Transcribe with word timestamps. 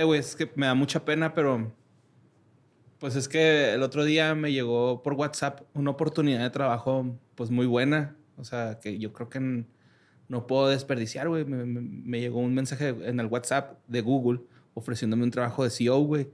Eh, 0.00 0.04
güey, 0.04 0.20
es 0.20 0.34
que 0.36 0.50
me 0.54 0.66
da 0.66 0.74
mucha 0.74 1.04
pena, 1.04 1.34
pero. 1.34 1.72
Pues 2.98 3.16
es 3.16 3.28
que 3.28 3.72
el 3.72 3.82
otro 3.82 4.04
día 4.04 4.34
me 4.34 4.52
llegó 4.52 5.02
por 5.02 5.14
WhatsApp 5.14 5.62
una 5.74 5.90
oportunidad 5.90 6.40
de 6.42 6.50
trabajo, 6.50 7.18
pues 7.34 7.50
muy 7.50 7.66
buena. 7.66 8.16
O 8.36 8.44
sea, 8.44 8.78
que 8.80 8.98
yo 8.98 9.12
creo 9.12 9.30
que 9.30 9.64
no 10.28 10.46
puedo 10.46 10.68
desperdiciar, 10.68 11.28
güey. 11.28 11.44
Me, 11.44 11.64
me- 11.64 11.80
me 11.80 12.20
llegó 12.20 12.40
un 12.40 12.54
mensaje 12.54 12.88
en 12.88 13.18
el 13.20 13.26
WhatsApp 13.26 13.78
de 13.88 14.00
Google 14.02 14.40
ofreciéndome 14.74 15.24
un 15.24 15.30
trabajo 15.30 15.64
de 15.64 15.70
CEO, 15.70 15.98
güey. 16.00 16.28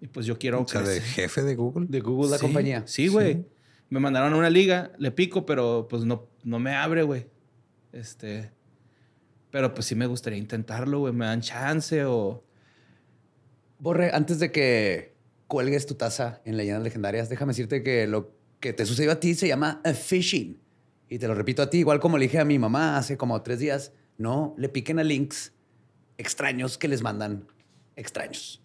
Y 0.00 0.06
pues 0.06 0.24
yo 0.26 0.38
quiero. 0.38 0.62
O 0.62 0.68
sea, 0.68 0.82
de 0.82 1.00
jefe 1.00 1.42
de 1.42 1.56
Google. 1.56 1.86
De 1.88 2.00
Google, 2.00 2.30
la 2.30 2.38
Sí, 2.38 2.42
compañía. 2.42 2.82
Sí, 2.86 3.08
güey. 3.08 3.44
Me 3.90 3.98
mandaron 4.00 4.32
a 4.34 4.36
una 4.36 4.50
liga, 4.50 4.92
le 4.98 5.10
pico, 5.10 5.46
pero 5.46 5.88
pues 5.90 6.04
no, 6.04 6.26
no 6.44 6.58
me 6.60 6.74
abre, 6.74 7.02
güey. 7.02 7.26
Este. 7.92 8.52
Pero 9.50 9.72
pues 9.74 9.86
sí 9.86 9.94
me 9.96 10.06
gustaría 10.06 10.38
intentarlo, 10.38 11.00
güey. 11.00 11.12
Me 11.12 11.26
dan 11.26 11.40
chance 11.40 12.04
o. 12.04 12.44
Borre, 13.78 14.10
antes 14.12 14.38
de 14.38 14.50
que 14.50 15.14
cuelgues 15.46 15.86
tu 15.86 15.94
taza 15.94 16.40
en 16.44 16.56
leyendas 16.56 16.82
legendarias, 16.82 17.28
déjame 17.28 17.50
decirte 17.50 17.82
que 17.82 18.06
lo 18.06 18.32
que 18.60 18.72
te 18.72 18.86
sucedió 18.86 19.12
a 19.12 19.20
ti 19.20 19.34
se 19.34 19.48
llama 19.48 19.80
a 19.84 19.92
phishing. 19.92 20.60
Y 21.08 21.18
te 21.18 21.26
lo 21.26 21.34
repito 21.34 21.62
a 21.62 21.70
ti, 21.70 21.78
igual 21.78 22.00
como 22.00 22.18
le 22.18 22.24
dije 22.24 22.38
a 22.38 22.44
mi 22.44 22.58
mamá 22.58 22.98
hace 22.98 23.16
como 23.16 23.40
tres 23.42 23.58
días, 23.60 23.92
no 24.18 24.54
le 24.58 24.68
piquen 24.68 24.98
a 24.98 25.04
links 25.04 25.52
extraños 26.18 26.76
que 26.76 26.88
les 26.88 27.02
mandan 27.02 27.46
extraños. 27.96 28.60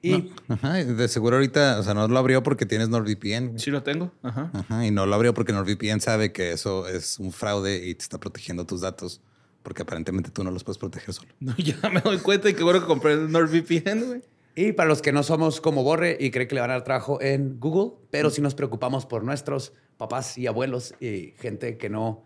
Y 0.00 0.32
Ajá, 0.46 0.74
de 0.74 1.08
seguro 1.08 1.36
ahorita, 1.36 1.80
o 1.80 1.82
sea, 1.82 1.92
no 1.92 2.06
lo 2.06 2.18
abrió 2.18 2.44
porque 2.44 2.66
tienes 2.66 2.88
NordVPN. 2.88 3.58
Sí 3.58 3.70
lo 3.70 3.82
tengo. 3.82 4.12
Ajá. 4.22 4.50
Ajá, 4.54 4.86
y 4.86 4.92
no 4.92 5.06
lo 5.06 5.14
abrió 5.14 5.34
porque 5.34 5.52
NordVPN 5.52 6.00
sabe 6.00 6.32
que 6.32 6.52
eso 6.52 6.86
es 6.86 7.18
un 7.18 7.32
fraude 7.32 7.88
y 7.88 7.94
te 7.96 8.02
está 8.02 8.18
protegiendo 8.20 8.64
tus 8.64 8.82
datos. 8.82 9.20
Porque 9.64 9.82
aparentemente 9.82 10.30
tú 10.30 10.44
no 10.44 10.52
los 10.52 10.62
puedes 10.62 10.78
proteger 10.78 11.12
solo. 11.12 11.32
No, 11.40 11.56
ya 11.58 11.76
me 11.90 12.00
doy 12.00 12.18
cuenta 12.18 12.48
y 12.48 12.54
qué 12.54 12.62
bueno 12.62 12.80
que 12.80 12.86
compré 12.86 13.14
el 13.14 13.32
NordVPN, 13.32 14.06
güey. 14.06 14.22
Y 14.60 14.72
para 14.72 14.88
los 14.88 15.02
que 15.02 15.12
no 15.12 15.22
somos 15.22 15.60
como 15.60 15.84
Borre 15.84 16.16
y 16.18 16.32
creen 16.32 16.48
que 16.48 16.56
le 16.56 16.60
van 16.60 16.70
a 16.70 16.72
dar 16.72 16.82
trabajo 16.82 17.22
en 17.22 17.60
Google, 17.60 17.92
pero 18.10 18.28
sí 18.28 18.42
nos 18.42 18.56
preocupamos 18.56 19.06
por 19.06 19.22
nuestros 19.22 19.72
papás 19.96 20.36
y 20.36 20.48
abuelos 20.48 20.96
y 20.98 21.32
gente 21.38 21.78
que 21.78 21.88
no 21.88 22.24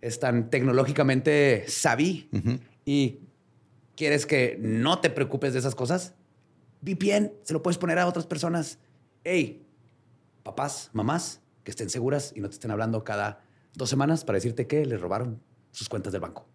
es 0.00 0.20
tan 0.20 0.48
tecnológicamente 0.48 1.64
savvy 1.66 2.30
y 2.84 3.18
quieres 3.96 4.26
que 4.26 4.56
no 4.60 5.00
te 5.00 5.10
preocupes 5.10 5.54
de 5.54 5.58
esas 5.58 5.74
cosas, 5.74 6.14
VPN 6.82 7.32
se 7.42 7.52
lo 7.52 7.64
puedes 7.64 7.78
poner 7.78 7.98
a 7.98 8.06
otras 8.06 8.26
personas. 8.26 8.78
Hey, 9.24 9.66
papás, 10.44 10.88
mamás, 10.92 11.40
que 11.64 11.72
estén 11.72 11.90
seguras 11.90 12.32
y 12.36 12.40
no 12.42 12.48
te 12.48 12.54
estén 12.54 12.70
hablando 12.70 13.02
cada 13.02 13.42
dos 13.74 13.90
semanas 13.90 14.24
para 14.24 14.36
decirte 14.36 14.68
que 14.68 14.86
les 14.86 15.00
robaron 15.00 15.42
sus 15.72 15.88
cuentas 15.88 16.12
del 16.12 16.20
banco. 16.20 16.51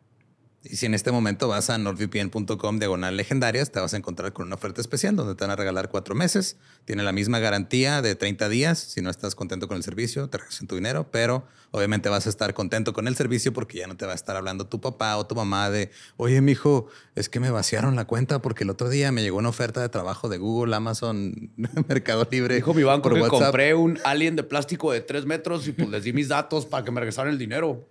Y 0.64 0.76
si 0.76 0.86
en 0.86 0.94
este 0.94 1.12
momento 1.12 1.48
vas 1.48 1.70
a 1.70 1.78
nordvpn.com 1.78 2.80
diagonal 2.80 3.16
legendarias, 3.16 3.72
te 3.72 3.80
vas 3.80 3.94
a 3.94 3.98
encontrar 3.98 4.34
con 4.34 4.48
una 4.48 4.56
oferta 4.56 4.82
especial 4.82 5.16
donde 5.16 5.36
te 5.36 5.44
van 5.44 5.52
a 5.52 5.56
regalar 5.56 5.90
cuatro 5.90 6.16
meses. 6.16 6.58
Tiene 6.84 7.04
la 7.04 7.12
misma 7.12 7.40
garantía 7.40 8.02
de 8.02 8.16
30 8.16 8.50
días. 8.50 8.80
Si 8.80 9.02
no 9.02 9.10
estás 9.10 9.36
contento 9.36 9.68
con 9.68 9.78
el 9.78 9.84
servicio, 9.84 10.30
te 10.30 10.40
regresan 10.40 10.68
tu 10.68 10.76
dinero, 10.76 11.08
pero 11.12 11.46
obviamente 11.72 12.10
vas 12.10 12.26
a 12.26 12.30
estar 12.30 12.54
contento 12.54 12.92
con 12.92 13.08
el 13.08 13.16
servicio 13.16 13.54
porque 13.54 13.78
ya 13.78 13.88
no 13.88 13.96
te 13.96 14.06
va 14.06 14.12
a 14.14 14.16
estar 14.16 14.36
hablando 14.36 14.66
tu 14.66 14.82
papá 14.82 15.16
o 15.18 15.26
tu 15.26 15.36
mamá 15.36 15.70
de, 15.70 15.92
oye, 16.18 16.42
mijo, 16.42 16.88
es 17.16 17.30
que 17.30 17.40
me 17.40 17.52
vaciaron 17.52 17.96
la 17.96 18.06
cuenta 18.06 18.42
porque 18.42 18.64
el 18.64 18.70
otro 18.70 18.90
día 18.90 19.12
me 19.12 19.22
llegó 19.22 19.38
una 19.38 19.50
oferta 19.50 19.80
de 19.80 19.90
trabajo 19.90 20.28
de 20.28 20.38
Google, 20.38 20.76
Amazon, 20.76 21.52
Mercado 21.88 22.28
Libre. 22.30 22.56
Dijo 22.56 22.74
mi 22.74 22.84
banco 22.84 23.10
que 23.10 23.22
WhatsApp". 23.22 23.42
compré 23.42 23.74
un 23.76 24.00
alien 24.04 24.36
de 24.36 24.44
plástico 24.44 24.92
de 24.92 25.02
tres 25.02 25.26
metros 25.26 25.68
y 25.68 25.72
pues 25.72 25.88
les 25.90 26.04
di 26.04 26.14
mis 26.14 26.28
datos 26.28 26.66
para 26.66 26.84
que 26.84 26.92
me 26.92 27.00
regresaran 27.00 27.32
el 27.32 27.38
dinero. 27.38 27.88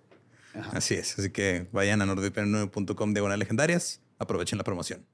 Así 0.72 0.94
es. 0.94 1.18
Así 1.18 1.30
que 1.30 1.68
vayan 1.72 2.02
a 2.02 2.06
nordvpn.com 2.06 3.12
diagonal 3.12 3.38
legendarias. 3.38 4.00
Aprovechen 4.18 4.58
la 4.58 4.64
promoción. 4.64 5.06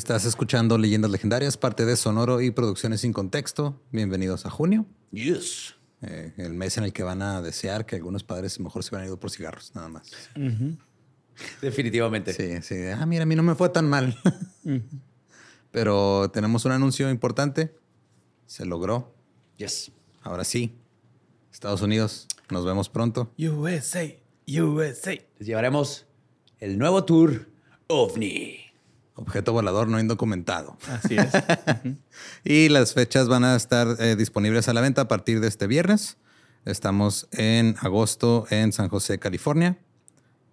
Estás 0.00 0.24
escuchando 0.24 0.78
Leyendas 0.78 1.10
Legendarias, 1.10 1.58
parte 1.58 1.84
de 1.84 1.94
Sonoro 1.94 2.40
y 2.40 2.50
Producciones 2.50 3.02
sin 3.02 3.12
Contexto. 3.12 3.78
Bienvenidos 3.92 4.46
a 4.46 4.50
junio, 4.50 4.86
Yes. 5.12 5.74
eh, 6.00 6.32
el 6.38 6.54
mes 6.54 6.78
en 6.78 6.84
el 6.84 6.94
que 6.94 7.02
van 7.02 7.20
a 7.20 7.42
desear 7.42 7.84
que 7.84 7.96
algunos 7.96 8.24
padres 8.24 8.58
mejor 8.60 8.82
se 8.82 8.88
hubieran 8.94 9.08
ido 9.08 9.20
por 9.20 9.30
cigarros, 9.30 9.74
nada 9.74 9.90
más. 9.90 10.10
Definitivamente. 11.60 12.32
Sí, 12.32 12.62
sí. 12.62 12.86
Ah, 12.98 13.04
mira, 13.04 13.24
a 13.24 13.26
mí 13.26 13.36
no 13.36 13.42
me 13.42 13.54
fue 13.54 13.68
tan 13.68 13.90
mal. 13.90 14.16
Pero 15.70 16.30
tenemos 16.32 16.64
un 16.64 16.72
anuncio 16.72 17.10
importante. 17.10 17.76
Se 18.46 18.64
logró. 18.64 19.14
Yes. 19.58 19.92
Ahora 20.22 20.44
sí. 20.44 20.78
Estados 21.52 21.82
Unidos, 21.82 22.26
nos 22.50 22.64
vemos 22.64 22.88
pronto. 22.88 23.34
USA, 23.38 24.06
USA. 24.48 25.12
Les 25.38 25.46
llevaremos 25.46 26.06
el 26.58 26.78
nuevo 26.78 27.04
tour 27.04 27.50
OVNI. 27.88 28.69
Objeto 29.20 29.52
volador 29.52 29.88
no 29.88 30.00
indocumentado. 30.00 30.76
Así 30.88 31.16
es. 31.16 31.28
Y 32.44 32.68
las 32.68 32.94
fechas 32.94 33.28
van 33.28 33.44
a 33.44 33.54
estar 33.56 33.96
eh, 33.98 34.16
disponibles 34.16 34.68
a 34.68 34.72
la 34.72 34.80
venta 34.80 35.02
a 35.02 35.08
partir 35.08 35.40
de 35.40 35.48
este 35.48 35.66
viernes. 35.66 36.16
Estamos 36.64 37.28
en 37.32 37.76
agosto 37.80 38.46
en 38.50 38.72
San 38.72 38.88
José, 38.88 39.18
California. 39.18 39.78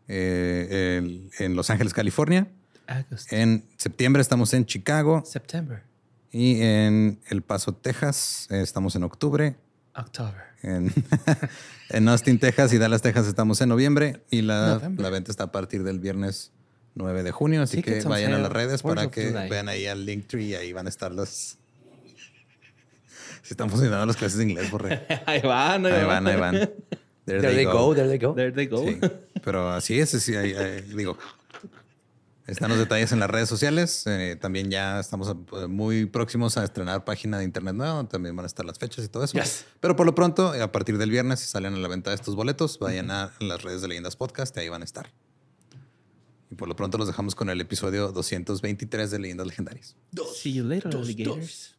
Eh, 0.08 0.98
el- 1.00 1.30
en 1.40 1.56
Los 1.56 1.70
Ángeles, 1.70 1.94
California. 1.94 2.48
August. 2.88 3.32
En 3.34 3.66
septiembre 3.78 4.22
estamos 4.22 4.54
en 4.54 4.66
Chicago. 4.66 5.24
September. 5.26 5.84
Y 6.32 6.62
en 6.62 7.20
El 7.30 7.42
Paso, 7.42 7.74
Texas, 7.74 8.48
eh, 8.50 8.62
estamos 8.62 8.96
en 8.96 9.04
octubre. 9.04 9.56
October. 9.96 10.42
En, 10.62 10.94
en 11.90 12.08
Austin, 12.10 12.40
Texas 12.40 12.72
y 12.74 12.78
Dallas, 12.78 13.02
Texas 13.02 13.28
estamos 13.28 13.60
en 13.62 13.70
noviembre. 13.70 14.24
Y 14.30 14.42
la, 14.44 14.82
la 14.98 15.10
venta 15.10 15.32
está 15.32 15.46
a 15.46 15.52
partir 15.52 15.84
del 15.84 16.00
viernes 16.00 16.52
9 16.98 17.24
de 17.24 17.32
junio. 17.32 17.62
Así 17.62 17.78
Tickets 17.78 18.04
que 18.04 18.10
vayan 18.10 18.34
a 18.34 18.40
las 18.40 18.52
redes 18.52 18.84
4th 18.84 18.88
para 18.96 19.04
of 19.08 19.12
que 19.14 19.30
vean 19.50 19.70
ahí 19.70 19.86
al 19.88 20.06
Linktree 20.06 20.44
y 20.46 20.56
ahí 20.56 20.74
van 20.74 20.86
a 20.88 20.90
estar 20.90 21.12
los... 21.12 21.58
Si 23.44 23.54
están 23.54 23.70
funcionando 23.70 24.06
las 24.06 24.18
clases 24.18 24.38
de 24.40 24.44
inglés, 24.44 24.70
borre. 24.72 25.06
Ahí 25.26 25.40
van, 25.42 25.86
Ahí 25.86 26.04
van, 26.04 26.28
ahí 26.28 26.36
van. 26.38 26.54
There, 27.24 27.40
There 27.42 27.54
they 27.56 27.64
go, 27.64 27.96
there 27.96 28.10
they 28.10 28.18
go. 28.18 28.34
There 28.34 28.52
they 28.52 28.66
go. 28.66 28.86
Sí, 28.86 29.00
pero 29.42 29.70
así 29.70 29.98
es, 30.00 30.10
sí, 30.10 30.36
ahí- 30.36 30.54
ahí, 30.54 30.82
digo. 30.82 31.18
Están 32.46 32.70
los 32.70 32.78
detalles 32.80 33.12
en 33.14 33.20
las 33.20 33.30
redes 33.30 33.48
sociales. 33.50 34.04
eh, 34.08 34.38
también 34.40 34.70
ya 34.72 35.00
estamos 35.02 35.30
eh, 35.62 35.68
muy 35.68 36.06
próximos 36.06 36.58
a 36.58 36.64
estrenar 36.64 37.04
página 37.06 37.38
de 37.40 37.44
internet 37.46 37.76
nueva. 37.76 38.06
También 38.08 38.36
van 38.36 38.46
a 38.46 38.48
estar 38.48 38.66
las 38.66 38.80
fechas 38.80 39.04
y 39.06 39.10
todo 39.10 39.24
eso. 39.26 39.38
Yes. 39.38 39.66
Pero 39.82 39.96
por 39.98 40.06
lo 40.06 40.16
pronto, 40.16 40.52
a 40.54 40.72
partir 40.72 40.98
del 40.98 41.10
viernes, 41.12 41.42
si 41.42 41.48
salen 41.48 41.74
a 41.74 41.78
la 41.78 41.88
venta 41.90 42.14
estos 42.14 42.36
boletos, 42.36 42.80
vayan 42.80 43.12
a 43.12 43.32
las 43.42 43.62
redes 43.64 43.82
de 43.82 43.90
Leyendas 43.90 44.16
Podcast 44.16 44.56
y 44.58 44.62
ahí 44.62 44.70
van 44.70 44.82
a 44.82 44.86
estar. 44.86 45.10
Y 46.50 46.56
por 46.56 46.68
lo 46.68 46.76
pronto 46.76 46.98
los 46.98 47.08
dejamos 47.08 47.36
con 47.36 47.50
el 47.50 47.60
episodio 47.60 48.12
223 48.12 49.12
de 49.12 49.20
Leyendas 49.20 49.48
Legendarias. 49.48 49.96
See 50.34 50.54
you 50.54 50.64
later, 50.64 50.96
alligators. 50.96 51.38
dos. 51.38 51.77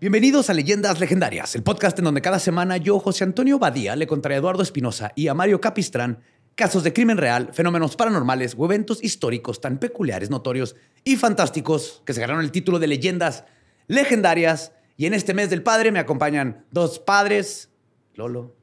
Bienvenidos 0.00 0.48
a 0.48 0.54
Leyendas 0.54 0.98
Legendarias, 0.98 1.54
el 1.54 1.62
podcast 1.62 1.98
en 1.98 2.06
donde 2.06 2.22
cada 2.22 2.38
semana 2.38 2.78
yo, 2.78 2.98
José 2.98 3.22
Antonio 3.22 3.58
Badía, 3.58 3.96
le 3.96 4.06
contaré 4.06 4.36
a 4.36 4.38
Eduardo 4.38 4.62
Espinosa 4.62 5.12
y 5.14 5.28
a 5.28 5.34
Mario 5.34 5.60
Capistrán 5.60 6.20
casos 6.54 6.84
de 6.84 6.94
crimen 6.94 7.18
real, 7.18 7.50
fenómenos 7.52 7.96
paranormales 7.96 8.54
o 8.56 8.64
eventos 8.64 9.04
históricos 9.04 9.60
tan 9.60 9.76
peculiares, 9.76 10.30
notorios 10.30 10.74
y 11.04 11.16
fantásticos 11.16 12.02
que 12.06 12.14
se 12.14 12.20
ganaron 12.22 12.42
el 12.42 12.50
título 12.50 12.78
de 12.78 12.86
Leyendas 12.86 13.44
Legendarias. 13.88 14.72
Y 14.96 15.04
en 15.04 15.12
este 15.12 15.34
mes 15.34 15.50
del 15.50 15.62
padre 15.62 15.92
me 15.92 15.98
acompañan 15.98 16.64
dos 16.70 16.98
padres, 16.98 17.68
Lolo 18.14 18.56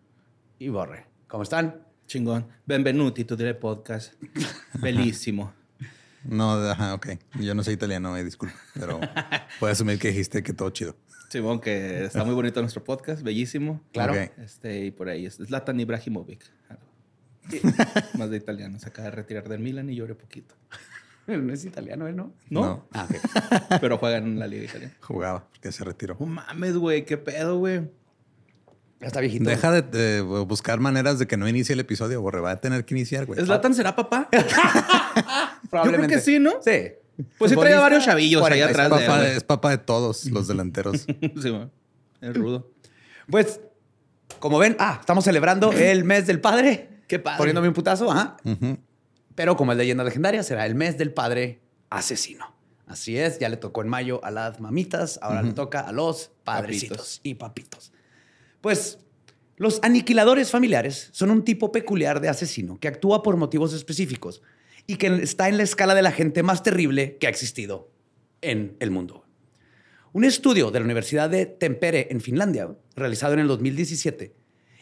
y 0.57 0.69
Borre. 0.69 1.05
¿Cómo 1.27 1.43
están? 1.43 1.83
Chingón. 2.07 2.47
Benvenuti 2.65 3.25
to 3.25 3.37
the 3.37 3.53
podcast. 3.53 4.13
Bellísimo. 4.73 5.53
No, 6.23 6.53
ajá, 6.53 6.95
ok. 6.95 7.09
Yo 7.39 7.53
no 7.53 7.63
soy 7.63 7.75
italiano, 7.75 8.11
me 8.11 8.23
disculpo, 8.23 8.55
pero 8.73 8.99
puedo 9.59 9.71
asumir 9.71 9.99
que 9.99 10.07
dijiste 10.07 10.41
que 10.41 10.51
todo 10.51 10.71
chido. 10.71 10.95
Simón, 11.29 11.59
que 11.59 12.05
está 12.05 12.23
muy 12.23 12.33
bonito 12.33 12.61
nuestro 12.61 12.83
podcast, 12.83 13.21
bellísimo. 13.21 13.81
Claro. 13.91 14.13
Este, 14.37 14.85
y 14.85 14.91
por 14.91 15.09
ahí 15.09 15.25
es 15.25 15.35
Zlatan 15.35 15.79
Ibrahimovic. 15.79 16.41
Más 18.17 18.29
de 18.29 18.37
italiano. 18.37 18.79
Se 18.79 18.89
acaba 18.89 19.09
de 19.09 19.15
retirar 19.15 19.47
del 19.47 19.59
Milan 19.59 19.89
y 19.89 19.95
lloré 19.95 20.15
poquito. 20.15 20.55
No 21.27 21.51
es 21.51 21.65
italiano, 21.65 22.07
¿eh? 22.07 22.13
¿no? 22.13 22.33
¿No? 22.49 22.61
No. 22.61 22.87
Ah, 22.93 23.05
ok. 23.05 23.79
Pero 23.81 23.97
juega 23.97 24.15
en 24.15 24.39
la 24.39 24.47
liga 24.47 24.63
italiana. 24.63 24.95
Jugaba, 25.01 25.45
porque 25.49 25.73
se 25.73 25.83
retiró. 25.83 26.15
No 26.21 26.25
mames, 26.25 26.77
güey. 26.77 27.03
¿Qué 27.03 27.17
pedo, 27.17 27.57
güey? 27.57 27.81
Ya 29.01 29.07
está 29.07 29.19
viejito. 29.19 29.49
Deja 29.49 29.69
de, 29.73 29.81
de 29.81 30.21
buscar 30.21 30.79
maneras 30.79 31.19
de 31.19 31.27
que 31.27 31.35
no 31.35 31.45
inicie 31.49 31.73
el 31.73 31.81
episodio, 31.81 32.21
Borre. 32.21 32.39
Va 32.39 32.51
a 32.51 32.61
tener 32.61 32.85
que 32.85 32.93
iniciar, 32.95 33.25
güey. 33.25 33.43
¿Zlatan 33.43 33.75
será 33.75 33.93
papá? 33.93 34.29
Probablemente. 35.69 35.73
Yo 35.73 35.91
creo 35.91 36.07
que 36.07 36.19
sí, 36.21 36.39
¿no? 36.39 36.53
Sí. 36.63 36.93
Pues 37.37 37.51
sí 37.51 37.57
trae 37.57 37.73
a 37.73 37.79
varios 37.79 38.05
chavillos 38.05 38.41
ahí 38.43 38.59
40. 38.59 38.65
Es 38.65 38.91
atrás 38.91 39.21
de 39.21 39.37
es 39.37 39.43
papá 39.43 39.71
de 39.71 39.77
todos 39.79 40.25
los 40.25 40.47
delanteros. 40.47 41.05
Sí. 41.41 41.53
Es 42.21 42.35
rudo. 42.35 42.71
Pues, 43.29 43.59
como 44.39 44.57
ven, 44.57 44.75
ah, 44.79 44.97
estamos 44.99 45.23
celebrando 45.23 45.71
el 45.71 46.03
mes 46.03 46.27
del 46.27 46.41
padre. 46.41 46.89
Qué 47.07 47.19
padre. 47.19 47.37
Poniéndome 47.37 47.67
un 47.67 47.73
putazo, 47.73 48.11
ajá. 48.11 48.37
Ujú. 48.43 48.77
Pero 49.35 49.55
como 49.55 49.71
es 49.71 49.77
leyenda 49.77 50.03
legendaria, 50.03 50.43
será 50.43 50.65
el 50.65 50.75
mes 50.75 50.97
del 50.97 51.13
padre 51.13 51.61
asesino. 51.89 52.55
Así 52.87 53.17
es, 53.17 53.37
ya 53.39 53.49
le 53.49 53.57
tocó 53.57 53.81
en 53.81 53.89
mayo 53.89 54.23
a 54.23 54.31
las 54.31 54.59
mamitas, 54.61 55.19
ahora 55.21 55.41
le 55.43 55.51
toca 55.51 55.81
a 55.81 55.91
los 55.91 56.31
padrecitos 56.45 56.97
Papitos. 56.97 57.19
y 57.21 57.33
papitos. 57.33 57.91
Pues 58.61 58.99
los 59.57 59.79
aniquiladores 59.83 60.51
familiares 60.51 61.09
son 61.11 61.31
un 61.31 61.43
tipo 61.43 61.71
peculiar 61.73 62.21
de 62.21 62.29
asesino 62.29 62.79
que 62.79 62.87
actúa 62.87 63.23
por 63.23 63.35
motivos 63.35 63.73
específicos 63.73 64.41
y 64.87 64.95
que 64.95 65.07
está 65.21 65.49
en 65.49 65.57
la 65.57 65.63
escala 65.63 65.93
de 65.93 66.01
la 66.01 66.11
gente 66.11 66.41
más 66.43 66.63
terrible 66.63 67.17
que 67.17 67.27
ha 67.27 67.29
existido 67.29 67.91
en 68.41 68.77
el 68.79 68.89
mundo. 68.89 69.25
Un 70.13 70.23
estudio 70.23 70.71
de 70.71 70.79
la 70.79 70.85
Universidad 70.85 71.29
de 71.29 71.45
Tempere 71.45 72.07
en 72.09 72.21
Finlandia, 72.21 72.75
realizado 72.95 73.33
en 73.33 73.39
el 73.39 73.47
2017, 73.47 74.33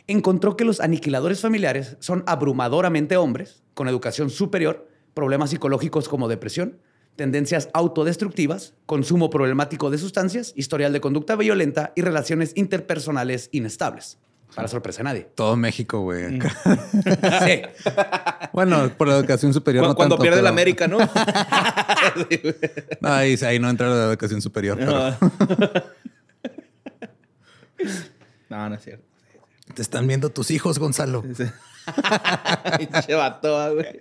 encontró 0.08 0.56
que 0.56 0.64
los 0.64 0.80
aniquiladores 0.80 1.42
familiares 1.42 1.98
son 2.00 2.24
abrumadoramente 2.28 3.18
hombres, 3.18 3.64
con 3.74 3.88
educación 3.88 4.30
superior, 4.30 4.88
problemas 5.16 5.50
psicológicos 5.50 6.08
como 6.08 6.28
depresión, 6.28 6.80
tendencias 7.16 7.70
autodestructivas, 7.74 8.76
consumo 8.86 9.30
problemático 9.30 9.90
de 9.90 9.98
sustancias, 9.98 10.54
historial 10.56 10.94
de 10.94 11.02
conducta 11.02 11.36
violenta 11.36 11.94
y 11.96 12.02
relaciones 12.02 12.52
interpersonales 12.56 13.50
inestables. 13.52 14.20
Para 14.54 14.68
sorpresa 14.68 15.00
de 15.00 15.04
nadie. 15.06 15.22
Todo 15.36 15.56
México, 15.56 16.02
güey. 16.02 16.40
Sí. 17.46 17.62
Bueno, 18.54 18.90
por 18.98 19.08
la 19.08 19.16
educación 19.18 19.54
superior. 19.54 19.86
No 19.86 19.96
Cuando 19.96 20.16
tanto, 20.16 20.24
pierde 20.24 20.38
la 20.42 20.44
pero- 20.44 20.54
América, 20.54 20.88
¿no? 20.88 20.98
No, 23.02 23.14
ahí, 23.14 23.36
ahí 23.44 23.60
no 23.60 23.70
entra 23.70 23.90
la 23.90 24.06
educación 24.06 24.42
superior, 24.42 24.78
pero 24.78 24.94
No, 28.50 28.70
no 28.70 28.76
es 28.76 28.84
cierto. 28.84 29.04
te 29.74 29.82
están 29.82 30.08
viendo 30.08 30.30
tus 30.30 30.52
hijos, 30.52 30.80
Gonzalo. 30.80 31.24
Pinche 32.78 33.14
vato, 33.16 33.58
ah, 33.60 33.70
güey. 33.72 34.00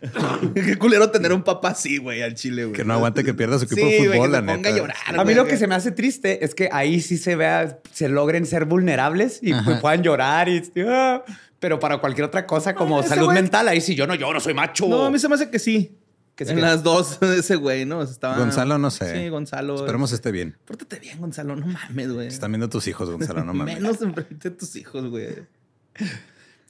Qué 0.54 0.76
culero 0.78 1.10
tener 1.10 1.32
un 1.32 1.42
papá 1.42 1.70
así, 1.70 1.98
güey, 1.98 2.22
al 2.22 2.34
chile, 2.34 2.64
güey. 2.64 2.74
Que 2.76 2.84
no 2.84 2.94
aguante 2.94 3.22
que 3.24 3.34
pierda 3.34 3.58
su 3.58 3.64
equipo 3.66 3.80
Sí, 3.80 3.92
de 3.92 3.98
güey, 3.98 4.08
fútbol, 4.18 4.26
que 4.28 4.32
la 4.32 4.38
ponga 4.40 4.56
neta. 4.56 4.68
a 4.68 4.72
llorar. 4.78 4.96
A 5.08 5.12
mí 5.12 5.22
güey, 5.24 5.34
lo 5.34 5.46
que 5.46 5.56
se 5.56 5.66
me 5.66 5.74
hace 5.74 5.92
triste 5.92 6.44
es 6.44 6.54
que 6.54 6.68
ahí 6.72 7.00
sí 7.00 7.18
se 7.18 7.36
vea, 7.36 7.78
se 7.92 8.08
logren 8.08 8.46
ser 8.46 8.64
vulnerables 8.64 9.40
y 9.42 9.52
puedan 9.80 10.02
llorar 10.02 10.48
y 10.48 10.62
ah, 10.86 11.22
pero 11.58 11.78
para 11.78 11.98
cualquier 11.98 12.24
otra 12.26 12.46
cosa 12.46 12.74
como 12.74 13.00
Ah, 13.00 13.02
salud 13.02 13.26
güey- 13.26 13.34
mental, 13.34 13.68
ahí 13.68 13.80
sí 13.82 13.94
yo 13.94 14.06
no 14.06 14.14
lloro, 14.14 14.40
soy 14.40 14.54
macho. 14.54 14.88
No, 14.88 15.04
a 15.04 15.10
mí 15.10 15.18
se 15.18 15.28
me 15.28 15.34
hace 15.34 15.50
que 15.50 15.58
sí. 15.58 15.96
Que 16.34 16.44
en 16.44 16.54
que- 16.56 16.62
las 16.62 16.82
dos, 16.82 17.18
ese 17.36 17.56
güey, 17.56 17.84
¿no? 17.84 18.00
Estaba... 18.02 18.38
Gonzalo, 18.38 18.78
no 18.78 18.90
sé. 18.90 19.14
Sí, 19.14 19.28
Gonzalo. 19.28 19.74
Esperemos 19.76 20.10
esté 20.12 20.32
bien. 20.32 20.56
Pórtate 20.64 20.98
bien, 20.98 21.18
Gonzalo. 21.18 21.54
No 21.56 21.66
mames, 21.66 22.10
güey. 22.10 22.28
Están 22.28 22.52
viendo 22.52 22.70
tus 22.70 22.86
hijos, 22.88 23.10
Gonzalo, 23.10 23.44
no 23.44 23.52
mames. 23.52 23.74
Menos 23.74 24.00
enfrente 24.00 24.48
de 24.48 24.56
tus 24.56 24.74
hijos, 24.76 25.10
güey. 25.10 25.28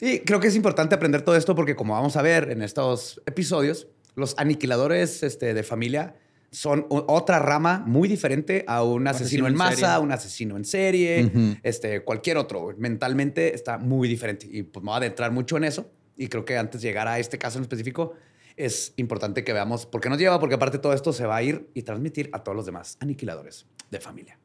Sí, 0.00 0.22
creo 0.24 0.40
que 0.40 0.48
es 0.48 0.56
importante 0.56 0.94
aprender 0.94 1.20
todo 1.20 1.36
esto 1.36 1.54
porque 1.54 1.76
como 1.76 1.92
vamos 1.92 2.16
a 2.16 2.22
ver 2.22 2.50
en 2.50 2.62
estos 2.62 3.20
episodios, 3.26 3.86
los 4.14 4.34
aniquiladores 4.38 5.22
este, 5.22 5.52
de 5.52 5.62
familia 5.62 6.14
son 6.50 6.86
otra 6.88 7.38
rama 7.38 7.84
muy 7.86 8.08
diferente 8.08 8.64
a 8.66 8.82
un 8.82 9.06
asesino, 9.06 9.46
asesino 9.46 9.46
en 9.46 9.52
en 9.52 9.58
masa, 9.58 9.76
serie. 9.76 9.98
un 9.98 10.12
asesino 10.12 10.56
en 10.56 10.64
serie, 10.64 11.32
este, 11.62 12.00
cualquier 12.02 12.38
otro. 12.38 12.74
Mentalmente 12.78 13.54
está 13.54 13.76
muy 13.76 14.08
diferente 14.08 14.48
y 14.50 14.62
pues 14.62 14.82
me 14.82 14.86
voy 14.86 14.94
a 14.94 14.96
adentrar 14.96 15.32
mucho 15.32 15.58
en 15.58 15.64
eso. 15.64 15.92
Y 16.16 16.28
creo 16.28 16.46
que 16.46 16.56
antes 16.56 16.80
de 16.80 16.88
llegar 16.88 17.06
a 17.06 17.18
este 17.18 17.36
caso 17.36 17.58
en 17.58 17.64
específico, 17.64 18.14
es 18.56 18.94
importante 18.96 19.44
que 19.44 19.52
veamos 19.52 19.84
por 19.84 20.00
qué 20.00 20.08
nos 20.08 20.16
lleva, 20.16 20.40
porque 20.40 20.54
aparte 20.54 20.78
todo 20.78 20.94
esto 20.94 21.12
se 21.12 21.26
va 21.26 21.36
a 21.36 21.42
ir 21.42 21.68
y 21.74 21.82
transmitir 21.82 22.30
a 22.32 22.42
todos 22.42 22.56
los 22.56 22.64
demás 22.64 22.96
aniquiladores 23.00 23.66
de 23.90 24.00
familia. 24.00 24.38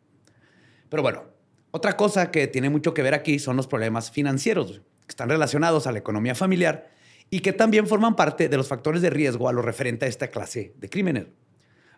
Pero 0.89 1.01
bueno, 1.01 1.23
otra 1.71 1.95
cosa 1.95 2.29
que 2.29 2.47
tiene 2.47 2.69
mucho 2.69 2.93
que 2.93 3.01
ver 3.03 3.13
aquí 3.13 3.39
son 3.39 3.55
los 3.55 3.67
problemas 3.67 4.11
financieros, 4.11 4.81
que 5.05 5.11
están 5.11 5.29
relacionados 5.29 5.87
a 5.87 5.91
la 5.91 5.99
economía 5.99 6.35
familiar 6.35 6.89
y 7.29 7.39
que 7.39 7.53
también 7.53 7.87
forman 7.87 8.15
parte 8.15 8.49
de 8.49 8.57
los 8.57 8.67
factores 8.67 9.01
de 9.01 9.09
riesgo 9.09 9.49
a 9.49 9.53
lo 9.53 9.61
referente 9.61 10.05
a 10.05 10.07
esta 10.07 10.29
clase 10.29 10.73
de 10.77 10.89
crímenes. 10.89 11.27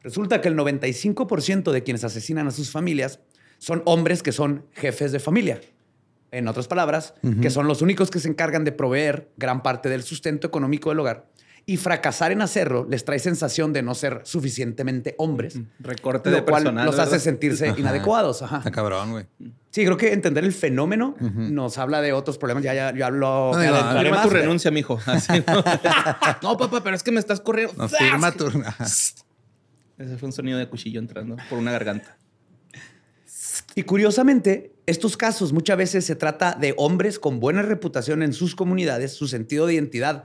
Resulta 0.03 0.41
que 0.41 0.47
el 0.47 0.55
95% 0.55 1.71
de 1.71 1.83
quienes 1.83 2.03
asesinan 2.03 2.47
a 2.47 2.51
sus 2.51 2.71
familias 2.71 3.19
son 3.57 3.81
hombres 3.85 4.23
que 4.23 4.31
son 4.31 4.65
jefes 4.73 5.11
de 5.11 5.19
familia. 5.19 5.59
En 6.31 6.47
otras 6.47 6.67
palabras, 6.67 7.13
que 7.41 7.49
son 7.49 7.67
los 7.67 7.81
únicos 7.81 8.11
que 8.11 8.19
se 8.19 8.27
encargan 8.27 8.65
de 8.65 8.73
proveer 8.73 9.29
gran 9.37 9.63
parte 9.63 9.89
del 9.89 10.03
sustento 10.03 10.47
económico 10.47 10.89
del 10.89 10.99
hogar. 10.99 11.29
Y 11.69 11.75
fracasar 11.75 12.31
en 12.31 12.41
hacerlo 12.41 12.87
les 12.89 13.03
trae 13.03 13.19
sensación 13.19 13.73
de 13.73 13.81
no 13.81 13.93
ser 13.93 14.21
suficientemente 14.23 15.15
hombres, 15.17 15.59
Recorte 15.79 16.29
de 16.29 16.41
cual 16.41 16.63
personal. 16.63 16.85
los 16.85 16.95
hace 16.97 17.11
¿verdad? 17.11 17.23
sentirse 17.23 17.67
Ajá. 17.67 17.79
inadecuados. 17.79 18.41
Ajá. 18.41 18.59
Está 18.59 18.71
cabrón, 18.71 19.11
güey. 19.11 19.25
Sí, 19.69 19.83
creo 19.83 19.97
que 19.97 20.13
entender 20.13 20.45
el 20.45 20.53
fenómeno 20.53 21.15
nos 21.19 21.77
habla 21.77 22.01
de 22.01 22.13
otros 22.13 22.37
problemas. 22.37 22.63
Ya, 22.63 22.73
ya, 22.73 22.95
ya 22.95 23.09
lo 23.09 23.51
No, 23.53 23.59
no, 23.93 23.99
Firma 23.99 24.15
más, 24.15 24.23
tu 24.27 24.29
renuncia, 24.29 24.71
mijo. 24.71 24.97
Así, 25.05 25.33
¿no? 25.45 25.63
no, 26.41 26.57
papá, 26.57 26.81
pero 26.81 26.95
es 26.95 27.03
que 27.03 27.11
me 27.11 27.19
estás 27.19 27.41
corriendo. 27.41 27.73
No, 27.77 27.89
firma 27.89 28.31
tu... 28.31 28.47
Ese 29.97 30.17
fue 30.17 30.27
un 30.27 30.33
sonido 30.33 30.57
de 30.57 30.69
cuchillo 30.69 31.01
entrando 31.01 31.35
por 31.49 31.59
una 31.59 31.73
garganta. 31.73 32.17
Y 33.75 33.83
curiosamente, 33.83 34.71
estos 34.85 35.17
casos 35.17 35.51
muchas 35.51 35.77
veces 35.77 36.05
se 36.05 36.15
trata 36.15 36.53
de 36.53 36.73
hombres 36.77 37.19
con 37.19 37.41
buena 37.41 37.61
reputación 37.61 38.23
en 38.23 38.31
sus 38.31 38.55
comunidades, 38.55 39.13
su 39.13 39.27
sentido 39.27 39.67
de 39.67 39.73
identidad, 39.73 40.23